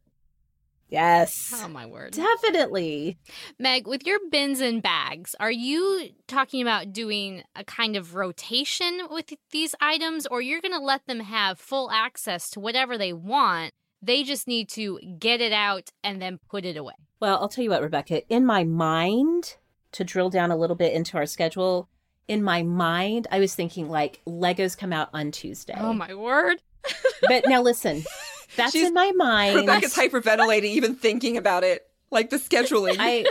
yes, 0.89 1.53
Oh 1.63 1.69
my 1.69 1.87
word. 1.87 2.13
definitely. 2.13 3.19
Meg, 3.59 3.87
with 3.87 4.07
your 4.07 4.19
bins 4.31 4.61
and 4.61 4.83
bags, 4.83 5.35
are 5.41 5.51
you 5.51 6.11
talking 6.27 6.63
about 6.63 6.93
doing 6.93 7.43
a 7.57 7.65
kind 7.65 7.97
of 7.97 8.15
rotation 8.15 9.01
with 9.11 9.33
these 9.51 9.75
items 9.81 10.27
or 10.27 10.41
you're 10.41 10.61
going 10.61 10.73
to 10.75 10.81
let 10.85 11.07
them 11.07 11.21
have 11.21 11.59
full 11.59 11.91
access 11.91 12.51
to 12.51 12.61
whatever 12.61 12.97
they 12.99 13.13
want? 13.13 13.73
They 14.01 14.23
just 14.23 14.47
need 14.47 14.69
to 14.71 15.01
get 15.19 15.41
it 15.41 15.53
out 15.53 15.91
and 16.05 16.23
then 16.23 16.39
put 16.49 16.65
it 16.65 16.77
away. 16.77 16.93
Well, 17.21 17.39
I'll 17.41 17.49
tell 17.49 17.65
you 17.65 17.71
what, 17.71 17.83
Rebecca. 17.83 18.23
In 18.33 18.47
my 18.47 18.63
mind, 18.63 19.57
to 19.93 20.05
drill 20.05 20.31
down 20.31 20.51
a 20.51 20.57
little 20.57 20.77
bit 20.77 20.93
into 20.93 21.17
our 21.17 21.27
schedule, 21.27 21.89
in 22.27 22.43
my 22.43 22.63
mind, 22.63 23.27
I 23.31 23.39
was 23.41 23.55
thinking 23.55 23.89
like 23.89 24.21
Legos 24.27 24.77
come 24.77 24.93
out 24.93 25.09
on 25.15 25.31
Tuesday. 25.31 25.75
Oh 25.79 25.93
my 25.93 26.15
word. 26.15 26.59
But 27.23 27.45
now 27.47 27.61
listen, 27.63 28.05
that's 28.57 28.73
She's- 28.73 28.87
in 28.89 28.95
my 28.95 29.13
mind. 29.13 29.57
Rebecca's 29.57 29.95
hyperventilating 29.95 30.65
even 30.65 30.95
thinking 30.95 31.37
about 31.37 31.65
it, 31.65 31.87
like 32.11 32.31
the 32.31 32.37
scheduling. 32.37 32.97
I 32.99 33.27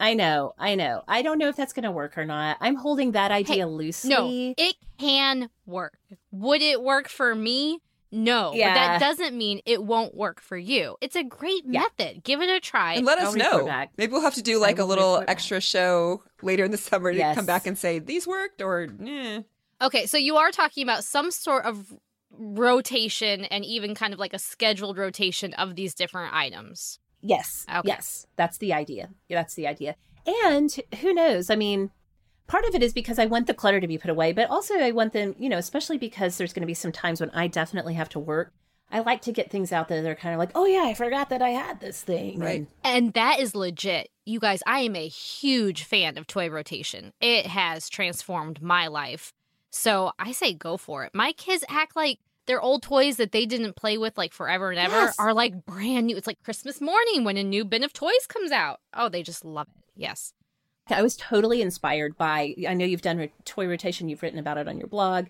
I 0.00 0.14
know, 0.14 0.54
I 0.58 0.74
know. 0.74 1.02
I 1.06 1.22
don't 1.22 1.38
know 1.38 1.48
if 1.48 1.56
that's 1.56 1.72
going 1.72 1.84
to 1.84 1.92
work 1.92 2.18
or 2.18 2.24
not. 2.26 2.56
I'm 2.60 2.74
holding 2.74 3.12
that 3.12 3.30
idea 3.30 3.66
loosely. 3.68 4.10
No, 4.10 4.54
it 4.58 4.74
can 4.98 5.48
work. 5.64 5.96
Would 6.32 6.60
it 6.62 6.82
work 6.82 7.08
for 7.08 7.34
me? 7.34 7.80
No. 8.14 8.50
But 8.52 8.58
Yeah. 8.58 8.74
that 8.74 9.00
doesn't 9.00 9.36
mean 9.36 9.60
it 9.66 9.82
won't 9.82 10.14
work 10.14 10.40
for 10.40 10.56
you. 10.56 10.96
It's 11.00 11.16
a 11.16 11.24
great 11.24 11.62
Yeah. 11.66 11.82
method. 11.98 12.22
Give 12.24 12.40
it 12.40 12.48
a 12.48 12.60
try. 12.60 12.94
and 12.94 13.04
let 13.04 13.18
us 13.18 13.34
know. 13.34 13.66
back. 13.66 13.90
Maybe 13.96 14.12
we'll 14.12 14.20
have 14.22 14.34
to 14.34 14.42
do 14.42 14.58
like 14.58 14.78
a 14.78 14.84
little 14.84 15.12
report 15.14 15.26
back. 15.26 15.32
extra 15.36 15.60
show 15.60 16.22
later 16.42 16.64
in 16.64 16.70
the 16.70 16.76
summer 16.78 17.10
to 17.12 17.18
Yes. 17.18 17.34
come 17.34 17.46
back 17.46 17.66
and 17.66 17.76
say 17.76 17.98
these 17.98 18.26
worked 18.26 18.62
or 18.62 18.88
eh. 19.04 19.40
Okay, 19.82 20.06
so 20.06 20.16
you 20.16 20.36
are 20.36 20.50
talking 20.52 20.82
about 20.82 21.02
some 21.04 21.30
sort 21.30 21.64
of 21.64 21.92
rotation 22.58 23.44
and 23.46 23.64
even 23.64 23.94
kind 23.94 24.12
of 24.12 24.18
like 24.20 24.32
a 24.32 24.38
scheduled 24.38 24.96
rotation 24.98 25.52
of 25.54 25.74
these 25.76 25.94
different 25.94 26.34
items. 26.34 26.98
Yes. 27.20 27.64
Okay. 27.68 27.88
Yes. 27.88 28.26
That's 28.36 28.58
the 28.58 28.72
idea. 28.72 29.10
Yeah, 29.28 29.38
That's 29.40 29.54
the 29.54 29.66
idea. 29.66 29.96
And 30.26 30.74
who 31.00 31.12
knows? 31.14 31.50
I 31.50 31.56
mean, 31.56 31.90
part 32.46 32.64
of 32.66 32.74
it 32.74 32.82
is 32.82 32.92
because 32.92 33.18
I 33.18 33.26
want 33.26 33.46
the 33.46 33.54
clutter 33.54 33.80
to 33.80 33.86
be 33.88 33.98
put 33.98 34.10
away, 34.10 34.32
but 34.32 34.50
also 34.50 34.74
I 34.74 34.90
want 34.92 35.12
them, 35.12 35.34
you 35.38 35.48
know, 35.48 35.58
especially 35.58 35.98
because 35.98 36.36
there's 36.38 36.52
going 36.52 36.62
to 36.62 36.66
be 36.66 36.74
some 36.74 36.92
times 36.92 37.20
when 37.20 37.30
I 37.30 37.46
definitely 37.48 37.94
have 37.94 38.08
to 38.10 38.18
work. 38.18 38.52
I 38.90 39.00
like 39.00 39.22
to 39.22 39.32
get 39.32 39.50
things 39.50 39.72
out 39.72 39.88
there. 39.88 40.02
that 40.02 40.08
are 40.10 40.14
kind 40.14 40.34
of 40.34 40.38
like, 40.38 40.50
oh, 40.54 40.66
yeah, 40.66 40.84
I 40.84 40.94
forgot 40.94 41.30
that 41.30 41.42
I 41.42 41.48
had 41.50 41.80
this 41.80 42.02
thing. 42.02 42.38
Right. 42.38 42.66
And 42.84 43.06
And 43.06 43.12
that 43.14 43.40
is 43.40 43.54
legit. 43.54 44.08
You 44.24 44.38
guys, 44.38 44.62
I 44.66 44.80
am 44.80 44.94
a 44.94 45.08
huge 45.08 45.82
fan 45.84 46.16
of 46.18 46.26
toy 46.26 46.48
rotation. 46.48 47.12
It 47.20 47.46
has 47.46 47.88
transformed 47.88 48.62
my 48.62 48.86
life. 48.86 49.32
So 49.70 50.12
I 50.18 50.32
say 50.32 50.54
go 50.54 50.76
for 50.76 51.04
it. 51.04 51.10
My 51.14 51.32
kids 51.32 51.64
act 51.68 51.96
like 51.96 52.18
their 52.46 52.60
old 52.60 52.82
toys 52.82 53.16
that 53.16 53.32
they 53.32 53.46
didn't 53.46 53.74
play 53.74 53.96
with 53.98 54.16
like 54.18 54.32
forever 54.34 54.70
and 54.70 54.78
ever 54.78 54.94
Yes. 54.94 55.16
are 55.18 55.32
like 55.34 55.64
brand 55.64 56.06
new. 56.06 56.16
It's 56.16 56.26
like 56.26 56.42
Christmas 56.44 56.80
morning 56.80 57.24
when 57.24 57.36
a 57.38 57.42
new 57.42 57.64
bin 57.64 57.82
of 57.82 57.92
toys 57.94 58.26
comes 58.28 58.52
out. 58.52 58.80
Oh, 58.92 59.08
they 59.08 59.22
just 59.22 59.44
love 59.44 59.66
it. 59.74 59.82
Yes. 59.96 60.34
I 60.88 61.02
was 61.02 61.16
totally 61.16 61.62
inspired 61.62 62.16
by. 62.16 62.54
I 62.68 62.74
know 62.74 62.84
you've 62.84 63.02
done 63.02 63.18
ro- 63.18 63.28
toy 63.44 63.66
rotation. 63.66 64.08
You've 64.08 64.22
written 64.22 64.38
about 64.38 64.58
it 64.58 64.68
on 64.68 64.78
your 64.78 64.86
blog. 64.86 65.26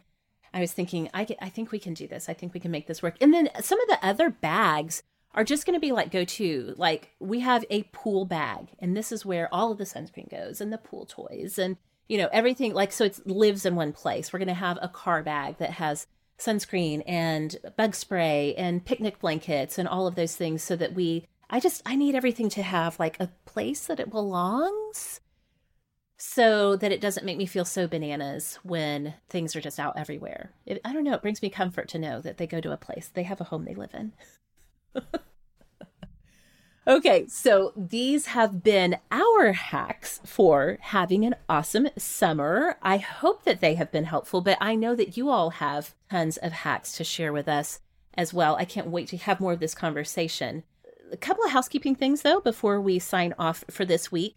I 0.52 0.60
was 0.60 0.72
thinking, 0.72 1.08
I, 1.14 1.26
I 1.40 1.48
think 1.48 1.72
we 1.72 1.78
can 1.78 1.94
do 1.94 2.06
this. 2.06 2.28
I 2.28 2.34
think 2.34 2.54
we 2.54 2.60
can 2.60 2.70
make 2.70 2.86
this 2.86 3.02
work. 3.02 3.16
And 3.20 3.32
then 3.32 3.48
some 3.60 3.80
of 3.80 3.88
the 3.88 4.04
other 4.06 4.30
bags 4.30 5.02
are 5.34 5.44
just 5.44 5.66
going 5.66 5.74
to 5.74 5.80
be 5.80 5.92
like 5.92 6.10
go 6.10 6.24
to. 6.24 6.74
Like 6.76 7.10
we 7.18 7.40
have 7.40 7.64
a 7.70 7.84
pool 7.92 8.24
bag, 8.24 8.68
and 8.78 8.96
this 8.96 9.12
is 9.12 9.26
where 9.26 9.52
all 9.52 9.72
of 9.72 9.78
the 9.78 9.84
sunscreen 9.84 10.30
goes, 10.30 10.60
and 10.60 10.72
the 10.72 10.78
pool 10.78 11.06
toys, 11.06 11.58
and 11.58 11.76
you 12.08 12.18
know 12.18 12.28
everything. 12.32 12.72
Like 12.72 12.92
so, 12.92 13.04
it 13.04 13.26
lives 13.26 13.66
in 13.66 13.76
one 13.76 13.92
place. 13.92 14.32
We're 14.32 14.38
going 14.38 14.48
to 14.48 14.54
have 14.54 14.78
a 14.80 14.88
car 14.88 15.22
bag 15.22 15.58
that 15.58 15.72
has 15.72 16.06
sunscreen 16.38 17.02
and 17.06 17.56
bug 17.76 17.94
spray 17.94 18.54
and 18.56 18.84
picnic 18.84 19.20
blankets 19.20 19.78
and 19.78 19.88
all 19.88 20.06
of 20.06 20.14
those 20.14 20.36
things, 20.36 20.62
so 20.62 20.76
that 20.76 20.94
we. 20.94 21.26
I 21.50 21.60
just 21.60 21.82
I 21.84 21.94
need 21.94 22.14
everything 22.14 22.48
to 22.50 22.62
have 22.62 22.98
like 22.98 23.20
a 23.20 23.30
place 23.44 23.86
that 23.86 24.00
it 24.00 24.10
belongs 24.10 25.20
so 26.26 26.74
that 26.74 26.90
it 26.90 27.02
doesn't 27.02 27.26
make 27.26 27.36
me 27.36 27.44
feel 27.44 27.66
so 27.66 27.86
bananas 27.86 28.58
when 28.62 29.12
things 29.28 29.54
are 29.54 29.60
just 29.60 29.78
out 29.78 29.92
everywhere. 29.94 30.52
It, 30.64 30.80
I 30.82 30.94
don't 30.94 31.04
know. 31.04 31.12
It 31.12 31.20
brings 31.20 31.42
me 31.42 31.50
comfort 31.50 31.86
to 31.88 31.98
know 31.98 32.22
that 32.22 32.38
they 32.38 32.46
go 32.46 32.62
to 32.62 32.72
a 32.72 32.78
place, 32.78 33.10
they 33.12 33.24
have 33.24 33.42
a 33.42 33.44
home 33.44 33.66
they 33.66 33.74
live 33.74 33.92
in. 33.92 34.12
okay, 36.86 37.26
so 37.28 37.74
these 37.76 38.26
have 38.26 38.62
been 38.62 38.96
our 39.10 39.52
hacks 39.52 40.22
for 40.24 40.78
having 40.80 41.26
an 41.26 41.34
awesome 41.46 41.88
summer. 41.98 42.78
I 42.80 42.96
hope 42.96 43.44
that 43.44 43.60
they 43.60 43.74
have 43.74 43.92
been 43.92 44.04
helpful, 44.04 44.40
but 44.40 44.56
I 44.62 44.76
know 44.76 44.96
that 44.96 45.18
you 45.18 45.28
all 45.28 45.50
have 45.50 45.94
tons 46.10 46.38
of 46.38 46.52
hacks 46.52 46.96
to 46.96 47.04
share 47.04 47.34
with 47.34 47.48
us 47.48 47.80
as 48.14 48.32
well. 48.32 48.56
I 48.56 48.64
can't 48.64 48.88
wait 48.88 49.08
to 49.08 49.18
have 49.18 49.40
more 49.40 49.52
of 49.52 49.60
this 49.60 49.74
conversation. 49.74 50.62
A 51.12 51.18
couple 51.18 51.44
of 51.44 51.50
housekeeping 51.50 51.94
things, 51.94 52.22
though, 52.22 52.40
before 52.40 52.80
we 52.80 52.98
sign 52.98 53.34
off 53.38 53.62
for 53.68 53.84
this 53.84 54.10
week 54.10 54.36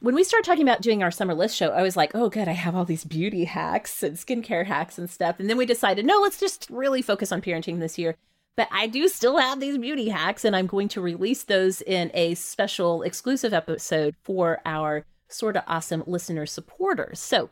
when 0.00 0.14
we 0.14 0.24
started 0.24 0.46
talking 0.46 0.62
about 0.62 0.82
doing 0.82 1.02
our 1.02 1.10
summer 1.10 1.34
list 1.34 1.56
show, 1.56 1.70
I 1.70 1.82
was 1.82 1.96
like, 1.96 2.14
oh, 2.14 2.28
good, 2.28 2.48
I 2.48 2.52
have 2.52 2.76
all 2.76 2.84
these 2.84 3.04
beauty 3.04 3.44
hacks 3.44 4.02
and 4.02 4.16
skincare 4.16 4.66
hacks 4.66 4.98
and 4.98 5.10
stuff. 5.10 5.40
And 5.40 5.50
then 5.50 5.56
we 5.56 5.66
decided, 5.66 6.06
no, 6.06 6.20
let's 6.20 6.38
just 6.38 6.68
really 6.70 7.02
focus 7.02 7.32
on 7.32 7.42
parenting 7.42 7.80
this 7.80 7.98
year. 7.98 8.16
But 8.56 8.68
I 8.72 8.86
do 8.86 9.08
still 9.08 9.38
have 9.38 9.60
these 9.60 9.78
beauty 9.78 10.08
hacks, 10.08 10.44
and 10.44 10.56
I'm 10.56 10.66
going 10.66 10.88
to 10.88 11.00
release 11.00 11.44
those 11.44 11.80
in 11.80 12.10
a 12.12 12.34
special 12.34 13.02
exclusive 13.02 13.52
episode 13.52 14.16
for 14.24 14.60
our 14.64 15.04
sort 15.28 15.56
of 15.56 15.62
awesome 15.66 16.02
listener 16.06 16.46
supporters. 16.46 17.20
So 17.20 17.50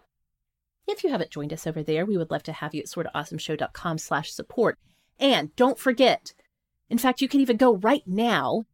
if 0.88 1.04
you 1.04 1.10
haven't 1.10 1.30
joined 1.30 1.52
us 1.52 1.66
over 1.66 1.82
there, 1.82 2.06
we 2.06 2.16
would 2.16 2.30
love 2.30 2.42
to 2.44 2.52
have 2.52 2.74
you 2.74 2.80
at 2.80 2.86
sortaawesomeshow.com 2.86 3.98
slash 3.98 4.32
support. 4.32 4.78
And 5.18 5.54
don't 5.56 5.78
forget, 5.78 6.32
in 6.90 6.98
fact, 6.98 7.20
you 7.20 7.28
can 7.28 7.40
even 7.40 7.56
go 7.56 7.76
right 7.76 8.02
now 8.06 8.66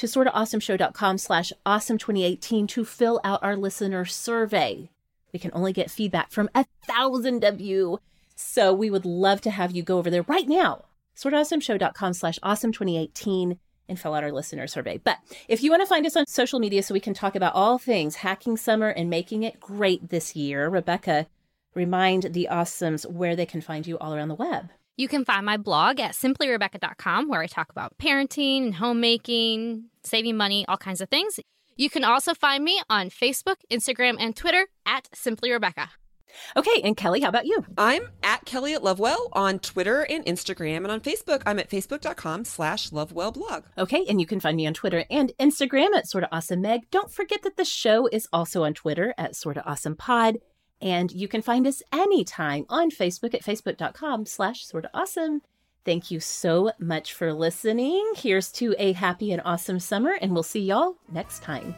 to 0.00 0.06
sortaawesomeshow.com 0.06 1.18
slash 1.18 1.52
awesome 1.66 1.98
2018 1.98 2.66
to 2.68 2.86
fill 2.86 3.20
out 3.22 3.42
our 3.42 3.54
listener 3.54 4.06
survey. 4.06 4.88
We 5.30 5.38
can 5.38 5.50
only 5.52 5.74
get 5.74 5.90
feedback 5.90 6.30
from 6.30 6.48
a 6.54 6.64
thousand 6.86 7.44
of 7.44 7.60
you. 7.60 7.98
So 8.34 8.72
we 8.72 8.88
would 8.88 9.04
love 9.04 9.42
to 9.42 9.50
have 9.50 9.72
you 9.72 9.82
go 9.82 9.98
over 9.98 10.08
there 10.08 10.22
right 10.22 10.48
now. 10.48 10.86
sortaawesomeshow.com 11.16 12.14
slash 12.14 12.38
awesome 12.42 12.72
2018 12.72 13.58
and 13.90 14.00
fill 14.00 14.14
out 14.14 14.24
our 14.24 14.32
listener 14.32 14.66
survey. 14.66 14.96
But 14.96 15.18
if 15.48 15.62
you 15.62 15.70
want 15.70 15.82
to 15.82 15.86
find 15.86 16.06
us 16.06 16.16
on 16.16 16.26
social 16.26 16.60
media 16.60 16.82
so 16.82 16.94
we 16.94 17.00
can 17.00 17.12
talk 17.12 17.36
about 17.36 17.54
all 17.54 17.76
things 17.76 18.14
hacking 18.16 18.56
summer 18.56 18.88
and 18.88 19.10
making 19.10 19.42
it 19.42 19.60
great 19.60 20.08
this 20.08 20.34
year, 20.34 20.70
Rebecca, 20.70 21.26
remind 21.74 22.32
the 22.32 22.48
awesomes 22.50 23.04
where 23.04 23.36
they 23.36 23.44
can 23.44 23.60
find 23.60 23.86
you 23.86 23.98
all 23.98 24.14
around 24.14 24.28
the 24.28 24.34
web. 24.34 24.70
You 25.00 25.08
can 25.08 25.24
find 25.24 25.46
my 25.46 25.56
blog 25.56 25.98
at 25.98 26.12
simplyrebecca.com 26.12 27.26
where 27.26 27.40
I 27.40 27.46
talk 27.46 27.70
about 27.70 27.96
parenting 27.96 28.64
and 28.64 28.74
homemaking, 28.74 29.84
saving 30.02 30.36
money, 30.36 30.66
all 30.68 30.76
kinds 30.76 31.00
of 31.00 31.08
things. 31.08 31.40
You 31.74 31.88
can 31.88 32.04
also 32.04 32.34
find 32.34 32.62
me 32.62 32.82
on 32.90 33.08
Facebook, 33.08 33.56
Instagram, 33.70 34.16
and 34.20 34.36
Twitter 34.36 34.66
at 34.84 35.08
Simply 35.14 35.52
Rebecca. 35.52 35.88
Okay, 36.54 36.82
and 36.84 36.98
Kelly, 36.98 37.22
how 37.22 37.30
about 37.30 37.46
you? 37.46 37.64
I'm 37.78 38.10
at 38.22 38.44
Kelly 38.44 38.74
at 38.74 38.84
Lovewell 38.84 39.30
on 39.32 39.58
Twitter 39.58 40.02
and 40.02 40.22
Instagram, 40.26 40.78
and 40.78 40.90
on 40.90 41.00
Facebook, 41.00 41.42
I'm 41.46 41.58
at 41.58 41.70
facebook.com 41.70 42.44
slash 42.44 42.90
lovewellblog. 42.90 43.64
Okay, 43.78 44.04
and 44.06 44.20
you 44.20 44.26
can 44.26 44.38
find 44.38 44.56
me 44.56 44.66
on 44.66 44.74
Twitter 44.74 45.06
and 45.10 45.32
Instagram 45.40 45.96
at 45.96 46.08
Sorta 46.08 46.28
Awesome 46.30 46.60
Meg. 46.60 46.90
Don't 46.90 47.10
forget 47.10 47.40
that 47.42 47.56
the 47.56 47.64
show 47.64 48.06
is 48.12 48.28
also 48.34 48.64
on 48.64 48.74
Twitter 48.74 49.14
at 49.16 49.34
Sorta 49.34 49.64
Awesome 49.64 49.96
Pod, 49.96 50.38
and 50.80 51.12
you 51.12 51.28
can 51.28 51.42
find 51.42 51.66
us 51.66 51.82
anytime 51.92 52.66
on 52.68 52.90
Facebook 52.90 53.34
at 53.34 53.42
facebook.com 53.42 54.26
slash 54.26 54.64
sorta 54.64 54.90
awesome. 54.94 55.42
Thank 55.84 56.10
you 56.10 56.20
so 56.20 56.72
much 56.78 57.14
for 57.14 57.32
listening. 57.32 58.12
Here's 58.16 58.52
to 58.52 58.74
a 58.78 58.92
happy 58.92 59.32
and 59.32 59.40
awesome 59.44 59.80
summer, 59.80 60.16
and 60.20 60.32
we'll 60.32 60.42
see 60.42 60.60
y'all 60.60 60.96
next 61.10 61.42
time. 61.42 61.74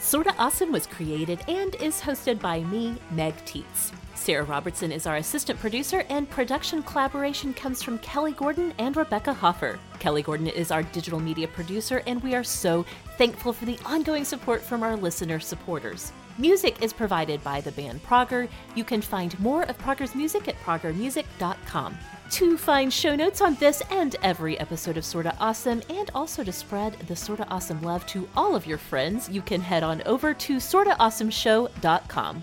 Sorta 0.00 0.32
Awesome 0.38 0.70
was 0.70 0.86
created 0.86 1.40
and 1.48 1.74
is 1.76 2.00
hosted 2.00 2.40
by 2.40 2.60
me, 2.60 2.96
Meg 3.10 3.34
Tietz. 3.44 3.95
Sarah 4.26 4.42
Robertson 4.42 4.90
is 4.90 5.06
our 5.06 5.18
assistant 5.18 5.56
producer, 5.60 6.02
and 6.08 6.28
production 6.28 6.82
collaboration 6.82 7.54
comes 7.54 7.80
from 7.80 8.00
Kelly 8.00 8.32
Gordon 8.32 8.74
and 8.76 8.96
Rebecca 8.96 9.32
Hoffer. 9.32 9.78
Kelly 10.00 10.20
Gordon 10.20 10.48
is 10.48 10.72
our 10.72 10.82
digital 10.82 11.20
media 11.20 11.46
producer, 11.46 12.02
and 12.08 12.20
we 12.24 12.34
are 12.34 12.42
so 12.42 12.84
thankful 13.18 13.52
for 13.52 13.66
the 13.66 13.78
ongoing 13.86 14.24
support 14.24 14.62
from 14.62 14.82
our 14.82 14.96
listener 14.96 15.38
supporters. 15.38 16.12
Music 16.38 16.82
is 16.82 16.92
provided 16.92 17.40
by 17.44 17.60
the 17.60 17.70
band 17.70 18.02
Prager. 18.02 18.48
You 18.74 18.82
can 18.82 19.00
find 19.00 19.38
more 19.38 19.62
of 19.62 19.78
Prager's 19.78 20.16
music 20.16 20.48
at 20.48 20.60
pragermusic.com. 20.60 21.96
To 22.32 22.58
find 22.58 22.92
show 22.92 23.14
notes 23.14 23.40
on 23.40 23.54
this 23.54 23.80
and 23.92 24.16
every 24.24 24.58
episode 24.58 24.96
of 24.96 25.04
Sorta 25.04 25.36
Awesome, 25.38 25.82
and 25.88 26.10
also 26.16 26.42
to 26.42 26.50
spread 26.50 26.94
the 27.06 27.14
Sorta 27.14 27.46
Awesome 27.48 27.80
love 27.80 28.04
to 28.06 28.28
all 28.36 28.56
of 28.56 28.66
your 28.66 28.78
friends, 28.78 29.28
you 29.28 29.40
can 29.40 29.60
head 29.60 29.84
on 29.84 30.02
over 30.02 30.34
to 30.34 30.56
sortaawesomeshow.com. 30.56 32.42